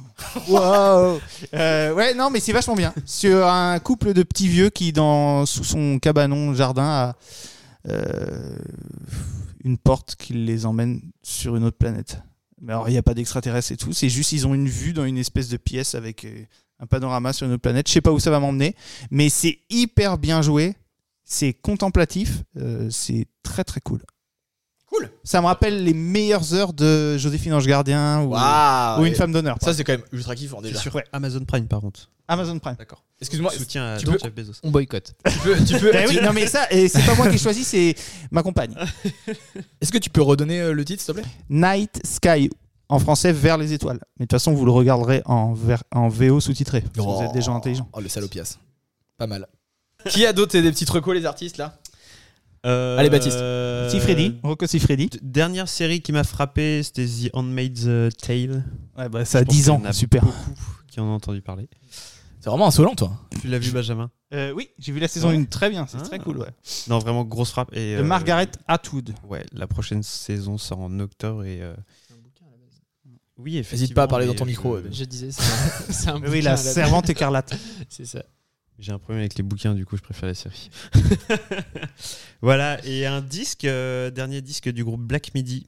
Wow. 0.47 1.19
Euh, 1.55 1.93
ouais, 1.93 2.13
non, 2.13 2.29
mais 2.29 2.39
c'est 2.39 2.53
vachement 2.53 2.75
bien. 2.75 2.93
Sur 3.05 3.47
un 3.47 3.79
couple 3.79 4.13
de 4.13 4.21
petits 4.21 4.47
vieux 4.47 4.69
qui, 4.69 4.93
dans 4.93 5.47
sous 5.47 5.63
son 5.63 5.97
cabanon 5.97 6.53
jardin, 6.53 6.83
a 6.87 7.07
euh, 7.07 7.13
une 7.85 9.77
porte 9.77 10.15
qui 10.15 10.33
les 10.33 10.65
emmène 10.65 11.01
sur 11.21 11.55
une 11.55 11.63
autre 11.63 11.77
planète. 11.77 12.21
Mais 12.61 12.73
alors, 12.73 12.89
il 12.89 12.91
n'y 12.91 12.97
a 12.97 13.03
pas 13.03 13.13
d'extraterrestres 13.13 13.71
et 13.71 13.77
tout. 13.77 13.93
C'est 13.93 14.09
juste, 14.09 14.31
ils 14.31 14.45
ont 14.47 14.53
une 14.53 14.67
vue 14.67 14.93
dans 14.93 15.05
une 15.05 15.17
espèce 15.17 15.49
de 15.49 15.57
pièce 15.57 15.95
avec 15.95 16.25
euh, 16.25 16.43
un 16.79 16.85
panorama 16.85 17.33
sur 17.33 17.47
une 17.47 17.53
autre 17.53 17.61
planète. 17.61 17.87
Je 17.87 17.93
sais 17.93 18.01
pas 18.01 18.11
où 18.11 18.19
ça 18.19 18.31
va 18.31 18.39
m'emmener, 18.39 18.75
mais 19.11 19.29
c'est 19.29 19.59
hyper 19.69 20.17
bien 20.17 20.41
joué. 20.41 20.75
C'est 21.23 21.53
contemplatif. 21.53 22.43
euh, 22.57 22.89
c'est 22.89 23.27
très 23.43 23.63
très 23.63 23.79
cool. 23.81 24.03
Cool. 24.89 25.09
Ça 25.23 25.39
me 25.41 25.45
rappelle 25.45 25.83
les 25.83 25.93
meilleures 25.93 26.53
heures 26.53 26.73
de 26.73 27.17
Joséphine 27.17 27.53
Ange 27.53 27.67
Gardien 27.67 28.21
ou, 28.23 28.35
Une 29.05 29.15
femme 29.15 29.31
d'honneur. 29.31 29.57
Ça 29.61 29.73
c'est 29.73 29.83
quand 29.83 29.93
même 29.93 30.03
ultra 30.11 30.35
kiffant 30.35 30.61
déjà. 30.61 30.79
Sur 30.79 30.99
Amazon 31.11 31.45
Prime 31.45 31.67
par 31.67 31.81
contre. 31.81 32.09
Amazon 32.27 32.59
Prime. 32.59 32.75
D'accord. 32.77 33.03
Excuse-moi, 33.21 33.51
Soutien 33.51 33.95
à 33.95 33.97
peux- 33.99 34.17
Jeff 34.19 34.33
Bezos. 34.33 34.53
On 34.63 34.69
boycotte. 34.71 35.13
tu 35.25 35.39
peux, 35.39 35.55
tu 35.65 35.77
peux- 35.79 35.91
Eh 35.95 36.07
oui, 36.07 36.19
non 36.21 36.31
mais 36.31 36.45
ça, 36.47 36.67
c'est 36.69 37.05
pas 37.05 37.15
moi 37.15 37.27
qui 37.27 37.35
ai 37.35 37.39
choisi, 37.39 37.63
c'est 37.63 37.95
ma 38.31 38.43
compagne. 38.43 38.75
est-ce 39.81 39.91
que 39.91 39.97
tu 39.97 40.09
peux 40.09 40.21
redonner 40.21 40.61
euh, 40.61 40.73
le 40.73 40.85
titre 40.85 41.01
s'il 41.03 41.13
te 41.15 41.19
plaît? 41.19 41.29
Night 41.49 41.99
Sky, 42.05 42.49
en 42.87 42.99
français, 42.99 43.31
vers 43.31 43.57
les 43.57 43.73
étoiles. 43.73 43.99
Mais 44.19 44.25
de 44.25 44.27
toute 44.27 44.33
façon, 44.39 44.53
vous 44.53 44.63
le 44.65 44.71
regarderez 44.71 45.21
en, 45.25 45.53
ver- 45.53 45.83
en 45.91 46.07
VO 46.07 46.39
sous-titré. 46.39 46.83
Vous 46.95 47.21
êtes 47.23 47.33
des 47.33 47.41
gens 47.41 47.55
intelligents. 47.55 47.89
Oh 47.93 47.99
le 47.99 48.09
salopias. 48.09 48.57
Pas 49.17 49.27
mal. 49.27 49.47
Qui 50.07 50.25
a 50.25 50.31
d'autres 50.31 50.57
des 50.57 50.71
petites 50.71 50.89
recos 50.89 51.13
les 51.15 51.25
artistes 51.25 51.57
là? 51.57 51.77
Euh, 52.65 52.97
Allez, 52.97 53.09
Baptiste. 53.09 53.39
Si 53.89 53.99
Freddy, 53.99 54.37
Rocco 54.43 54.67
Siffredi. 54.67 55.07
d- 55.07 55.19
Dernière 55.21 55.67
série 55.69 56.01
qui 56.01 56.11
m'a 56.11 56.23
frappé, 56.23 56.83
c'était 56.83 57.05
The 57.05 57.29
Handmaid's 57.33 57.83
euh, 57.87 58.09
Tale. 58.11 58.63
Ouais, 58.97 59.07
bah, 59.09 59.23
ça 59.25 59.39
a 59.39 59.41
Je 59.41 59.45
pense 59.45 59.55
10 59.55 59.61
qu'il 59.63 59.67
y 59.67 59.87
ans, 59.87 59.93
super. 59.93 60.25
Beaucoup 60.25 60.51
qui 60.87 60.99
en 60.99 61.05
ont 61.05 61.13
entendu 61.13 61.41
parler. 61.41 61.69
C'est 62.41 62.49
vraiment 62.49 62.67
insolent 62.67 62.95
toi. 62.95 63.11
Tu 63.41 63.47
l'as 63.47 63.59
vu, 63.59 63.71
Benjamin 63.71 64.09
Euh, 64.33 64.51
oui, 64.53 64.69
j'ai 64.77 64.91
vu 64.91 64.99
la 64.99 65.07
saison 65.07 65.29
Ouais. 65.29 65.35
1, 65.37 65.45
très 65.45 65.69
bien, 65.69 65.87
c'est 65.87 65.97
Ah. 65.99 66.05
très 66.05 66.19
cool. 66.19 66.37
Ouais. 66.39 66.47
Non, 66.87 66.99
vraiment 66.99 67.23
grosse 67.25 67.51
frappe. 67.51 67.69
Et, 67.73 67.95
De 67.95 68.01
euh, 68.01 68.03
Margaret 68.03 68.49
Atwood. 68.67 69.13
Ouais, 69.27 69.45
la 69.53 69.67
prochaine 69.67 70.03
saison 70.03 70.57
sort 70.57 70.79
en 70.79 70.99
octobre 70.99 71.43
et. 71.45 71.61
euh, 71.61 71.73
Oui, 73.37 73.57
effectivement. 73.57 73.81
N'hésite 73.81 73.95
pas 73.95 74.03
à 74.03 74.07
parler 74.07 74.25
dans 74.25 74.35
ton 74.35 74.45
micro, 74.45 74.75
euh, 74.75 74.83
Je 74.91 75.05
disais, 75.05 75.29
c'est 75.31 76.09
un, 76.09 76.15
un 76.15 76.19
Oui, 76.21 76.25
bouquin 76.27 76.41
la 76.43 76.49
la- 76.51 76.57
servante 76.57 77.09
écarlate. 77.09 77.53
C'est 77.89 78.03
ça. 78.05 78.23
J'ai 78.79 78.91
un 78.93 78.97
problème 78.99 79.19
avec 79.19 79.35
les 79.35 79.43
bouquins, 79.43 79.73
du 79.73 79.85
coup, 79.85 79.97
je 79.97 80.01
préfère 80.01 80.27
la 80.29 80.33
série. 80.35 80.69
voilà, 82.41 82.77
et 82.85 83.05
un 83.05 83.19
disque, 83.21 83.65
euh, 83.65 84.09
dernier 84.09 84.41
disque 84.41 84.69
du 84.69 84.83
groupe 84.85 85.01
Black 85.01 85.33
Midi. 85.35 85.67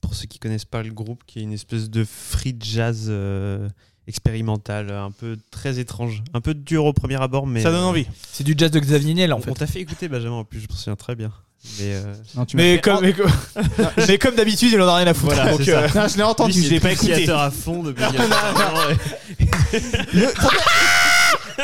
Pour 0.00 0.14
ceux 0.14 0.26
qui 0.26 0.38
connaissent 0.38 0.64
pas 0.64 0.82
le 0.82 0.90
groupe, 0.92 1.22
qui 1.26 1.38
est 1.38 1.42
une 1.42 1.52
espèce 1.52 1.88
de 1.90 2.04
free 2.04 2.56
jazz 2.58 3.06
euh, 3.08 3.68
expérimental, 4.08 4.90
un 4.90 5.10
peu 5.10 5.36
très 5.50 5.78
étrange, 5.78 6.22
un 6.34 6.40
peu 6.40 6.54
dur 6.54 6.86
au 6.86 6.92
premier 6.92 7.20
abord, 7.22 7.46
mais 7.46 7.60
Ça 7.62 7.70
donne 7.70 7.82
euh, 7.82 7.86
envie. 7.86 8.06
C'est 8.32 8.44
du 8.44 8.54
jazz 8.56 8.70
de 8.70 8.80
Xavier 8.80 9.14
Niel 9.14 9.32
en 9.32 9.38
On 9.38 9.40
fait. 9.42 9.52
t'a 9.52 9.66
fait 9.66 9.80
écouter 9.80 10.08
Benjamin 10.08 10.36
en 10.36 10.44
plus, 10.44 10.60
je 10.60 10.66
me 10.68 10.74
souviens 10.74 10.96
très 10.96 11.14
bien. 11.14 11.32
Mais 11.78 11.94
euh, 11.94 12.14
Non, 12.34 12.44
tu 12.44 12.56
m'as 12.56 12.62
Mais 12.64 12.80
comme, 12.80 13.00
mais, 13.02 13.12
comme- 13.12 13.30
mais 14.08 14.18
comme 14.18 14.34
d'habitude, 14.34 14.70
il 14.72 14.80
en 14.80 14.88
a 14.88 14.96
rien 14.96 15.06
à 15.06 15.14
foutre. 15.14 15.34
Voilà, 15.34 15.52
Donc, 15.56 15.68
euh, 15.68 15.88
Non, 15.94 16.08
je 16.08 16.16
l'ai 16.16 16.22
entendu, 16.24 16.58
lui, 16.58 16.64
je 16.66 16.70
l'ai 16.70 16.80
pas 16.80 16.90
écouté. 16.92 17.28
à 17.30 17.50
fond 17.52 17.84
depuis. 17.84 18.02
il 18.12 18.18
y 18.18 18.22
a 18.22 18.26
longtemps, 18.26 18.90
et- 18.90 20.16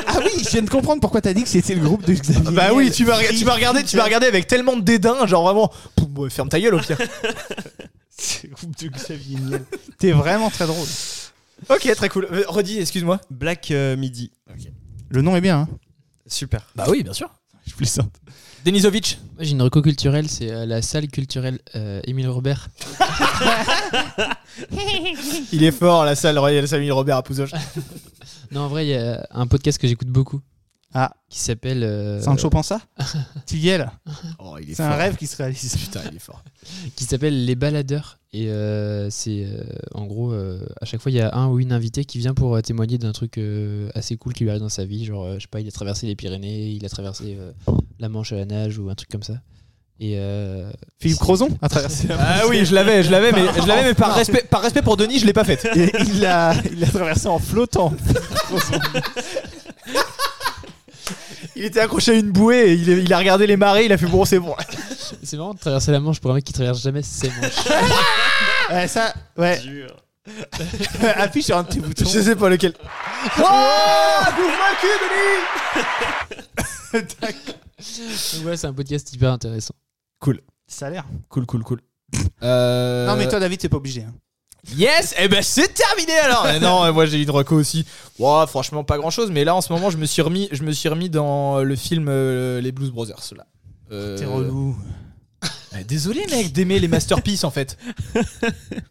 Ah 0.07 0.19
oui, 0.25 0.43
je 0.43 0.49
viens 0.51 0.63
de 0.63 0.71
comprendre 0.71 1.01
pourquoi 1.01 1.21
t'as 1.21 1.33
dit 1.33 1.43
que 1.43 1.49
c'était 1.49 1.75
le 1.75 1.81
groupe 1.81 2.05
de 2.05 2.13
Xavier. 2.13 2.53
Bah 2.53 2.71
oui, 2.73 2.91
tu 2.91 3.05
m'as 3.05 3.19
tu 3.29 3.45
m'as 3.45 3.55
regardé, 3.55 3.85
tu 3.85 3.97
m'as 3.97 4.05
regardé 4.05 4.27
avec 4.27 4.47
tellement 4.47 4.77
de 4.77 4.83
dédain, 4.83 5.27
genre 5.27 5.45
vraiment. 5.45 5.73
Poum, 5.97 6.19
ouais, 6.19 6.31
Ferme 6.31 6.49
ta 6.49 6.61
gueule 6.61 6.75
au 6.75 6.81
pire. 6.81 6.99
C'est 8.11 8.49
le 8.49 8.55
groupe 8.55 8.77
de 8.79 8.89
Xavier 8.89 9.39
Niel. 9.39 9.65
T'es 9.99 10.13
vraiment 10.13 10.51
très 10.51 10.67
drôle. 10.67 10.87
ok, 11.69 11.95
très 11.95 12.09
cool. 12.09 12.29
Euh, 12.33 12.45
Redis, 12.49 12.81
excuse-moi. 12.81 13.21
Black 13.31 13.71
euh, 13.71 13.97
Midi. 13.97 14.33
Le 15.11 15.23
nom 15.23 15.37
est 15.37 15.41
bien. 15.41 15.61
Hein. 15.61 15.69
Super. 16.27 16.67
Bah 16.75 16.87
oui, 16.89 17.03
bien 17.03 17.13
sûr. 17.13 17.31
Je 17.67 17.75
plaisante. 17.75 18.11
Denisovic. 18.65 19.19
Moi, 19.37 19.45
J'ai 19.45 19.53
une 19.53 19.63
reco 19.63 19.81
culturelle, 19.83 20.29
c'est 20.29 20.51
euh, 20.51 20.67
la 20.67 20.83
salle 20.83 21.09
culturelle 21.09 21.61
euh, 21.77 22.01
Émile 22.05 22.29
Robert. 22.29 22.69
Il 25.53 25.63
est 25.63 25.71
fort, 25.71 26.05
la 26.05 26.15
salle 26.15 26.39
Royal 26.39 26.67
Samuel 26.67 26.93
Robert 26.93 27.19
à 27.19 27.23
Pouzoche. 27.23 27.53
Non, 28.51 28.63
en 28.63 28.69
vrai, 28.69 28.87
il 28.87 28.91
y 28.91 28.95
a 28.95 29.27
un 29.31 29.47
podcast 29.47 29.79
que 29.79 29.87
j'écoute 29.89 30.09
beaucoup 30.09 30.41
Ah, 30.95 31.15
qui 31.29 31.39
s'appelle. 31.39 31.83
euh, 31.85 32.21
Sancho 32.21 32.49
Panza 32.51 32.81
Tu 33.47 33.57
y 33.57 33.69
es 33.69 33.79
là 33.79 33.93
Oh, 34.39 34.57
il 34.61 34.71
est 34.71 34.75
C'est 34.75 34.83
un 34.83 34.95
rêve 34.95 35.17
qui 35.17 35.27
se 35.27 35.37
réalise. 35.37 35.77
Putain, 35.77 36.01
il 36.11 36.17
est 36.17 36.21
fort. 36.21 36.43
qui 36.97 37.05
s'appelle 37.05 37.45
Les 37.45 37.55
Baladeurs. 37.55 38.19
Et 38.35 38.49
euh, 38.51 39.09
c'est 39.11 39.45
euh, 39.47 39.65
en 39.95 40.05
gros, 40.05 40.33
euh, 40.33 40.61
à 40.83 40.85
chaque 40.85 41.01
fois, 41.01 41.11
il 41.11 41.15
y 41.15 41.21
a 41.21 41.35
un 41.35 41.49
ou 41.49 41.59
une 41.61 41.73
invité 41.73 42.05
qui 42.05 42.19
vient 42.19 42.35
pour 42.35 42.57
euh, 42.57 42.61
témoigner 42.61 42.99
d'un 42.99 43.13
truc 43.13 43.39
euh, 43.39 43.89
assez 43.95 44.17
cool 44.19 44.35
qui 44.35 44.45
lui 44.45 44.51
arrive 44.51 44.61
dans 44.63 44.69
sa 44.69 44.85
vie. 44.85 45.05
Genre, 45.07 45.25
euh, 45.25 45.35
je 45.37 45.41
sais 45.41 45.49
pas, 45.49 45.61
il 45.61 45.69
a 45.69 45.71
traversé 45.71 46.07
les 46.07 46.15
Pyrénées, 46.17 46.69
il 46.71 46.85
a 46.85 46.89
traversé 46.91 47.37
euh, 47.39 47.53
la 47.99 48.09
Manche 48.11 48.33
à 48.33 48.37
la 48.37 48.45
nage 48.45 48.79
ou 48.79 48.91
un 48.91 48.95
truc 48.95 49.09
comme 49.11 49.23
ça. 49.23 49.41
Et 50.01 50.15
euh, 50.17 50.71
Philippe 51.01 51.19
Crozon 51.19 51.49
a 51.61 51.69
traversé 51.69 52.07
la 52.07 52.17
Ah 52.21 52.47
oui, 52.49 52.65
je 52.65 52.73
l'avais, 52.73 53.03
je 53.03 53.11
l'avais, 53.11 53.33
mais, 53.33 53.43
je 53.61 53.67
l'avais, 53.67 53.83
mais 53.83 53.95
par, 53.95 54.15
respect, 54.15 54.45
par 54.49 54.63
respect 54.63 54.83
pour 54.83 54.97
Denis, 54.97 55.19
je 55.19 55.27
l'ai 55.27 55.33
pas 55.33 55.43
faite. 55.45 55.69
Et 55.75 55.93
il 56.07 56.21
l'a 56.21 56.55
il 56.71 56.79
l'a 56.79 56.87
traversé 56.87 57.27
en 57.27 57.41
flottant. 57.41 57.93
Il 61.57 61.65
était 61.65 61.81
accroché 61.81 62.13
à 62.13 62.15
une 62.15 62.31
bouée 62.31 62.69
et 62.69 62.73
il, 62.75 62.89
il 62.89 63.13
a 63.13 63.19
regardé 63.19 63.49
les 63.49 63.57
marées, 63.57 63.87
il 63.87 63.93
a 63.93 63.99
fait 63.99 64.07
bon, 64.07 64.25
c'est 64.25 64.39
bon. 64.39 64.55
c'est 65.25 65.37
marrant 65.37 65.55
de 65.55 65.59
traverser 65.59 65.91
la 65.91 65.99
Manche 65.99 66.21
pour 66.21 66.31
un 66.31 66.35
mec 66.35 66.45
qui 66.45 66.53
traverse 66.53 66.81
jamais 66.81 67.03
ses 67.03 67.29
manches. 67.29 67.65
Ouais, 68.71 68.87
ça, 68.87 69.15
ouais. 69.39 69.59
Appuie 71.17 71.43
sur 71.43 71.57
un 71.57 71.65
petit 71.65 71.81
bouton. 71.81 72.05
Je 72.05 72.21
sais 72.21 72.37
pas 72.37 72.51
lequel. 72.51 72.75
Oh 73.39 73.43
Bouffe-moi 74.37 74.69
le 74.71 74.77
cul, 74.79 74.87
Denis 76.93 77.07
Donc 78.35 78.47
ouais, 78.47 78.57
c'est 78.57 78.67
un 78.67 78.75
podcast 78.75 79.11
hyper 79.13 79.33
intéressant. 79.33 79.75
Ça 80.71 80.87
a 80.89 80.91
l'air. 80.91 81.07
Cool, 81.31 81.47
cool, 81.47 81.63
cool. 81.65 81.81
Euh... 82.43 83.07
Non, 83.07 83.17
mais 83.17 83.27
toi, 83.29 83.41
David, 83.41 83.59
t'es 83.59 83.69
pas 83.71 83.79
obligé. 83.79 84.03
hein. 84.03 84.13
Yes 84.77 85.15
Eh 85.19 85.29
ben 85.29 85.41
c'est 85.43 85.73
terminé 85.73 86.13
alors 86.19 86.45
Euh, 86.45 86.59
Non, 86.59 86.93
moi 86.93 87.07
j'ai 87.07 87.23
une 87.23 87.31
reco 87.31 87.55
aussi. 87.55 87.87
Ouah, 88.19 88.47
franchement 88.47 88.83
pas 88.85 88.99
grand 88.99 89.09
chose, 89.09 89.31
mais 89.31 89.45
là 89.45 89.55
en 89.55 89.61
ce 89.63 89.73
moment 89.73 89.89
je 89.89 89.97
me 89.97 90.05
suis 90.05 90.21
remis, 90.21 90.49
je 90.53 90.63
me 90.65 90.73
suis 90.73 90.89
remis 90.91 91.09
dans 91.09 91.63
le 91.63 91.77
film 91.77 92.07
euh, 92.09 92.61
Les 92.61 92.73
Blues 92.73 92.91
Brothers 92.91 93.23
là. 93.37 93.47
Euh, 93.93 94.19
T'es 94.19 94.27
relou. 94.27 94.77
euh, 95.75 95.83
désolé 95.87 96.27
mec 96.31 96.53
d'aimer 96.53 96.81
les 96.81 96.89
masterpieces 96.89 97.45
en 97.45 97.51
fait. 97.51 97.79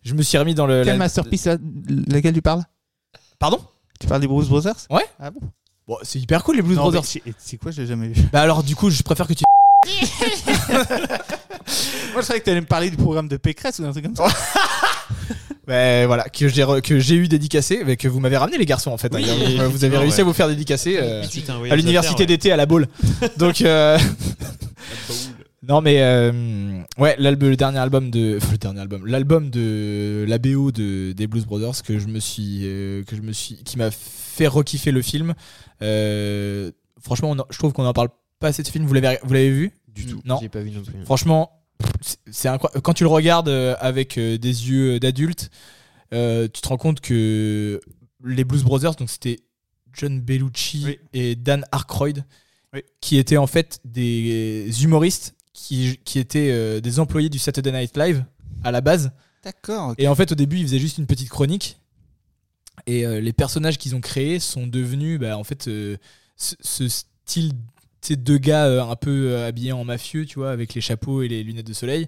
Je 0.03 0.13
me 0.15 0.23
suis 0.23 0.37
remis 0.37 0.55
dans 0.55 0.65
le. 0.65 0.79
Quel 0.83 0.93
la- 0.93 0.97
masterpiece 0.97 1.45
là, 1.45 1.57
laquelle 2.07 2.33
tu 2.33 2.41
parles? 2.41 2.63
Pardon? 3.37 3.59
Tu 3.99 4.07
parles 4.07 4.21
des 4.21 4.27
Bruce 4.27 4.47
Brothers? 4.47 4.87
Ouais. 4.89 5.05
Ah 5.19 5.29
bon? 5.31 5.41
Bon, 5.85 5.97
c'est 6.01 6.19
hyper 6.19 6.43
cool 6.43 6.55
les 6.55 6.61
Blues 6.61 6.77
Non, 6.77 6.83
Brothers. 6.83 7.01
mais 7.01 7.21
C'est 7.25 7.33
c'est 7.37 7.57
quoi, 7.57 7.71
je 7.71 7.81
l'ai 7.81 7.87
jamais 7.87 8.07
vu? 8.07 8.21
Bah 8.31 8.41
alors 8.41 8.63
du 8.63 8.75
coup 8.75 8.89
je 8.89 9.03
préfère 9.03 9.27
que 9.27 9.33
tu. 9.33 9.43
Moi, 12.13 12.21
je 12.21 12.25
savais 12.25 12.39
que 12.39 12.45
t'allais 12.45 12.61
me 12.61 12.65
parler 12.65 12.89
du 12.89 12.97
programme 12.97 13.27
de 13.27 13.37
Pécresse 13.37 13.79
ou 13.79 13.85
un 13.85 13.91
truc 13.91 14.05
comme 14.05 14.15
ça. 14.15 14.25
Ouais, 15.67 16.05
voilà, 16.07 16.23
que 16.29 16.47
j'ai 16.47 16.63
re- 16.63 16.81
que 16.81 16.99
j'ai 16.99 17.15
eu 17.15 17.27
dédicacé, 17.27 17.83
mais 17.85 17.97
que 17.97 18.07
vous 18.07 18.19
m'avez 18.19 18.37
ramené 18.37 18.57
les 18.57 18.65
garçons 18.65 18.91
en 18.91 18.97
fait. 18.97 19.13
hein. 19.13 19.19
vous, 19.65 19.71
vous 19.71 19.83
avez 19.83 19.97
réussi 19.97 20.21
à 20.21 20.23
vous 20.23 20.33
faire 20.33 20.47
dédicacer 20.47 20.97
euh, 20.99 21.21
à 21.71 21.75
l'université 21.75 22.25
d'été 22.25 22.51
à 22.51 22.57
la 22.57 22.65
Baule. 22.65 22.87
Donc 23.37 23.61
euh, 23.61 23.97
non 25.67 25.81
mais 25.81 26.01
euh, 26.01 26.79
ouais, 26.97 27.15
l'album, 27.19 27.49
le 27.49 27.55
dernier 27.57 27.79
album 27.79 28.09
de, 28.09 28.37
enfin, 28.41 28.51
le 28.53 28.57
dernier 28.57 28.79
album, 28.81 29.05
l'album 29.05 29.49
de 29.49 30.25
la 30.27 30.37
BO 30.37 30.71
de 30.71 31.11
des 31.11 31.27
Blues 31.27 31.45
Brothers 31.45 31.83
que 31.83 31.99
je 31.99 32.07
me 32.07 32.19
suis, 32.19 32.61
euh, 32.63 33.03
que 33.03 33.15
je 33.15 33.21
me 33.21 33.33
suis, 33.33 33.55
qui 33.63 33.77
m'a 33.77 33.89
fait 33.91 34.47
rekiffer 34.47 34.91
le 34.91 35.01
film. 35.01 35.33
Euh, 35.81 36.71
franchement, 37.01 37.31
on 37.31 37.39
en- 37.39 37.45
je 37.49 37.57
trouve 37.57 37.73
qu'on 37.73 37.85
en 37.85 37.93
parle 37.93 38.09
pas 38.39 38.47
assez 38.49 38.61
de 38.61 38.67
ce 38.67 38.71
film. 38.71 38.85
Vous 38.85 38.93
l'avez, 38.93 39.17
vous 39.23 39.33
l'avez 39.33 39.51
vu? 39.51 39.71
Du 39.87 40.05
tout. 40.05 40.21
Non. 40.25 40.37
J'ai 40.41 40.49
pas 40.49 40.61
vu 40.61 40.71
non 40.71 40.81
plus. 40.83 41.03
Franchement, 41.05 41.51
c'est- 42.31 42.47
incroyable. 42.47 42.81
Quand 42.81 42.93
tu 42.93 43.03
le 43.03 43.09
regardes 43.09 43.49
euh, 43.49 43.75
avec 43.79 44.17
euh, 44.17 44.37
des 44.37 44.69
yeux 44.69 44.99
d'adulte, 44.99 45.49
euh, 46.13 46.47
tu 46.51 46.61
te 46.61 46.67
rends 46.67 46.77
compte 46.77 47.01
que 47.01 47.79
les 48.23 48.43
Blues 48.43 48.63
Brothers, 48.63 48.95
donc 48.95 49.09
c'était 49.09 49.39
John 49.93 50.21
Bellucci 50.21 50.83
Oui. 50.85 50.99
et 51.13 51.35
Dan 51.35 51.65
Aykroyd, 51.73 52.23
Oui. 52.73 52.81
qui 53.01 53.17
étaient 53.17 53.37
en 53.37 53.47
fait 53.47 53.79
des 53.85 54.69
humoristes 54.83 55.35
qui, 55.53 55.99
qui 56.05 56.19
étaient 56.19 56.51
euh, 56.51 56.79
des 56.79 56.99
employés 56.99 57.29
du 57.29 57.39
Saturday 57.39 57.71
Night 57.71 57.97
Live 57.97 58.23
à 58.63 58.71
la 58.71 58.81
base. 58.81 59.11
D'accord. 59.43 59.95
Et 59.97 60.07
en 60.07 60.13
fait, 60.15 60.31
au 60.31 60.35
début, 60.35 60.57
ils 60.57 60.63
faisaient 60.63 60.79
juste 60.79 60.97
une 60.99 61.07
petite 61.07 61.29
chronique. 61.29 61.77
Et 62.85 63.05
euh, 63.05 63.19
les 63.19 63.33
personnages 63.33 63.77
qu'ils 63.77 63.95
ont 63.95 64.01
créés 64.01 64.39
sont 64.39 64.67
devenus, 64.67 65.19
bah, 65.19 65.37
en 65.37 65.43
fait, 65.43 65.67
euh, 65.67 65.97
ce, 66.35 66.55
ce 66.61 66.87
style 66.87 67.53
sais, 68.01 68.15
deux 68.15 68.37
gars 68.37 68.65
euh, 68.65 68.83
un 68.83 68.95
peu 68.95 69.31
euh, 69.31 69.47
habillés 69.47 69.71
en 69.71 69.83
mafieux, 69.83 70.25
tu 70.25 70.39
vois, 70.39 70.51
avec 70.51 70.73
les 70.73 70.81
chapeaux 70.81 71.21
et 71.21 71.27
les 71.27 71.43
lunettes 71.43 71.67
de 71.67 71.73
soleil. 71.73 72.07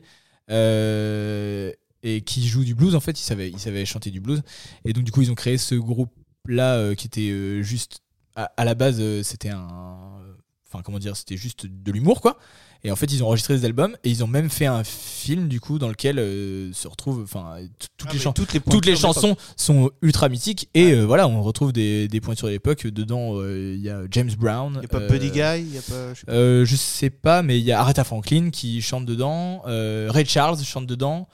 euh, 0.52 1.72
et 2.02 2.22
qui 2.22 2.48
jouent 2.48 2.64
du 2.64 2.76
blues, 2.76 2.96
en 2.96 3.02
fait, 3.02 3.20
ils 3.20 3.24
savaient, 3.24 3.50
ils 3.50 3.86
chanter 3.86 4.10
du 4.10 4.22
blues. 4.22 4.42
Et 4.86 4.94
donc, 4.94 5.04
du 5.04 5.12
coup, 5.12 5.22
ils 5.22 5.32
ont 5.32 5.36
créé 5.36 5.58
ce 5.58 5.76
groupe-là 5.76 6.76
euh, 6.76 6.96
qui 6.96 7.08
était 7.08 7.64
juste. 7.64 8.02
À, 8.36 8.64
la 8.64 8.74
base, 8.74 9.02
c'était 9.24 9.50
un. 9.50 10.22
Enfin, 10.66 10.82
comment 10.84 11.00
dire, 11.00 11.18
c'était 11.18 11.36
juste 11.36 11.66
de 11.66 11.92
l'humour, 11.92 12.22
quoi. 12.22 12.40
Et 12.86 12.92
en 12.92 12.96
fait, 12.96 13.12
ils 13.12 13.22
ont 13.24 13.28
enregistré 13.28 13.56
des 13.58 13.66
albums 13.66 13.98
et 14.06 14.10
ils 14.10 14.24
ont 14.24 14.28
même 14.28 14.50
fait 14.50 14.66
un 14.66 14.86
film, 14.86 15.50
du 15.50 15.60
coup, 15.60 15.80
dans 15.80 15.90
lequel 15.90 16.18
euh, 16.18 16.72
se 16.72 16.88
retrouvent. 16.88 17.22
Enfin, 17.22 17.58
t- 17.78 17.88
toutes 17.98 18.10
Ah, 18.12 18.14
les 18.14 18.34
toutes 18.34 18.54
les, 18.54 18.60
toutes 18.62 18.86
les 18.86 18.96
chansons 18.96 19.36
sont 19.58 19.92
ultra 20.02 20.30
mythiques 20.30 20.70
et 20.74 20.94
euh, 20.94 21.04
voilà 21.04 21.28
on 21.28 21.42
retrouve 21.44 21.74
des, 21.74 22.08
des 22.08 22.22
pointures 22.22 22.48
de 22.48 22.54
l'époque 22.54 22.88
dedans 22.88 23.34
euh, 23.36 23.74
il 23.76 23.82
y 23.82 23.90
a 23.90 24.04
James 24.12 24.32
Brown 24.40 24.80
d'époque. 24.80 25.02
Y 25.02 25.04
a 25.04 25.08
pas 25.08 25.14
Buddy 25.14 25.32
Guy, 25.32 25.74
y 25.74 25.78
a 25.78 25.82
pas. 25.82 26.14
je 26.14 26.20
sais 26.22 26.26
pas. 26.26 26.66
je 26.66 26.76
sais 26.78 27.10
pas 27.10 27.42
mais 27.44 27.60
il 27.60 27.66
y 27.66 27.74
a 27.74 27.82
Aretha 27.82 28.06
Franklin 28.06 28.50
qui 28.52 28.82
chante 28.82 29.06
dedans 29.06 29.62
euh, 29.68 30.08
Ray 30.10 30.26
Charles 30.26 30.60
chante 30.64 30.86
dedans 30.88 31.28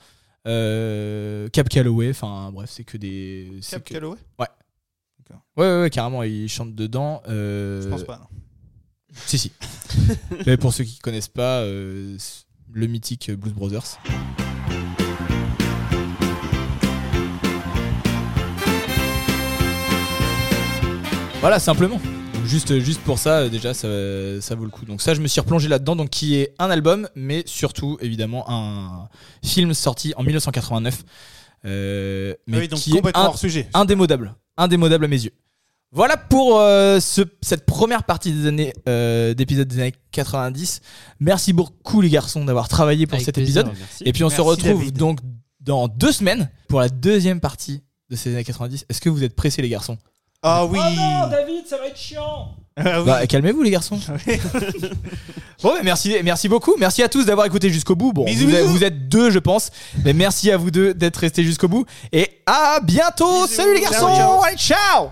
Cap 0.44 1.68
Calloway 1.68 2.10
enfin 2.10 2.50
bref 2.52 2.70
c'est 2.72 2.84
que 2.84 2.96
des 2.96 3.50
Cap 3.70 3.84
que- 3.84 3.94
Calloway? 3.94 4.16
Ouais, 4.40 4.46
ouais 5.56 5.80
ouais 5.82 5.90
carrément 5.90 6.22
il 6.22 6.48
chante 6.48 6.74
dedans 6.74 7.22
euh, 7.28 7.82
Je 7.82 7.88
pense 7.88 8.04
pas. 8.04 8.16
non. 8.18 8.38
Si 9.26 9.38
si 9.38 9.52
mais 10.46 10.56
pour 10.56 10.72
ceux 10.72 10.84
qui 10.84 10.98
connaissent 10.98 11.28
pas 11.28 11.60
euh, 11.60 12.16
le 12.72 12.86
mythique 12.86 13.30
Blues 13.32 13.54
Brothers 13.54 13.98
Voilà, 21.40 21.58
simplement. 21.60 22.00
Donc 22.34 22.44
juste, 22.44 22.78
juste 22.80 23.00
pour 23.02 23.18
ça, 23.18 23.40
euh, 23.40 23.48
déjà, 23.48 23.72
ça, 23.74 23.88
ça 24.40 24.54
vaut 24.54 24.64
le 24.64 24.70
coup. 24.70 24.84
Donc 24.84 25.00
ça, 25.00 25.14
je 25.14 25.20
me 25.20 25.28
suis 25.28 25.40
replongé 25.40 25.68
là-dedans, 25.68 25.94
donc 25.96 26.10
qui 26.10 26.36
est 26.36 26.54
un 26.58 26.70
album, 26.70 27.08
mais 27.14 27.42
surtout, 27.46 27.98
évidemment, 28.00 28.44
un 28.50 29.08
film 29.44 29.72
sorti 29.74 30.12
en 30.16 30.22
1989. 30.22 31.04
euh, 31.66 32.34
mais 32.46 32.56
Ah 32.56 32.60
oui, 32.60 32.68
donc 32.68 32.80
qui 32.80 32.90
est 32.90 32.94
complètement 32.96 33.22
un- 33.22 33.26
hors 33.26 33.38
sujet. 33.38 33.68
indémodable. 33.74 34.34
Indémodable 34.56 35.04
à 35.04 35.08
mes 35.08 35.22
yeux. 35.24 35.32
Voilà 35.96 36.16
pour 36.18 36.60
euh, 36.60 37.00
ce- 37.00 37.22
cette 37.42 37.64
première 37.66 38.04
partie 38.04 38.30
des 38.30 38.46
années 38.46 38.72
euh, 38.88 39.32
d'épisode 39.34 39.66
des 39.66 39.80
années 39.80 39.94
90. 40.12 40.80
Merci 41.20 41.52
beaucoup 41.54 42.00
les 42.02 42.10
garçons 42.10 42.44
d'avoir 42.44 42.68
travaillé 42.68 43.06
pour 43.06 43.14
Avec 43.14 43.24
cet 43.24 43.34
plaisir. 43.36 43.62
épisode. 43.66 43.76
Et 44.06 44.12
puis 44.12 44.22
on 44.22 44.28
se 44.28 44.34
Merci, 44.36 44.48
retrouve 44.48 44.78
David. 44.80 44.96
donc 44.98 45.20
dans 45.60 45.88
deux 45.88 46.12
semaines 46.12 46.50
pour 46.68 46.80
la 46.80 46.88
deuxième 46.90 47.40
partie 47.40 47.82
de 48.10 48.14
ces 48.16 48.32
années 48.34 48.44
90. 48.44 48.84
Est-ce 48.88 49.00
que 49.00 49.08
vous 49.08 49.24
êtes 49.24 49.34
pressés 49.34 49.62
les 49.62 49.68
garçons? 49.70 49.96
Ah 50.42 50.66
oui. 50.66 50.78
David, 50.78 51.66
ça 51.66 51.78
va 51.78 51.86
être 51.86 51.96
chiant 51.96 52.54
Ah 52.76 53.00
oui. 53.00 53.06
Bah, 53.06 53.26
calmez-vous 53.26 53.62
les 53.62 53.70
garçons. 53.70 53.98
bon, 55.62 55.70
bah, 55.74 55.80
merci, 55.82 56.14
merci 56.22 56.48
beaucoup. 56.48 56.74
Merci 56.78 57.02
à 57.02 57.08
tous 57.08 57.24
d'avoir 57.24 57.46
écouté 57.46 57.70
jusqu'au 57.70 57.96
bout. 57.96 58.12
Bon, 58.12 58.26
Bisous, 58.26 58.46
vous, 58.46 58.54
êtes, 58.54 58.62
bisous. 58.62 58.74
vous 58.74 58.84
êtes 58.84 59.08
deux, 59.08 59.30
je 59.30 59.38
pense. 59.38 59.70
Mais 60.04 60.12
merci 60.12 60.52
à 60.52 60.56
vous 60.58 60.70
deux 60.70 60.92
d'être 60.94 61.16
restés 61.16 61.42
jusqu'au 61.42 61.68
bout. 61.68 61.86
Et 62.12 62.42
à 62.44 62.80
bientôt. 62.82 63.44
Bisous. 63.46 63.54
Salut 63.54 63.74
les 63.74 63.80
Ciao, 63.82 63.90
garçons. 63.92 64.14
ciao. 64.14 64.42
Allez, 64.44 64.56
ciao 64.58 65.10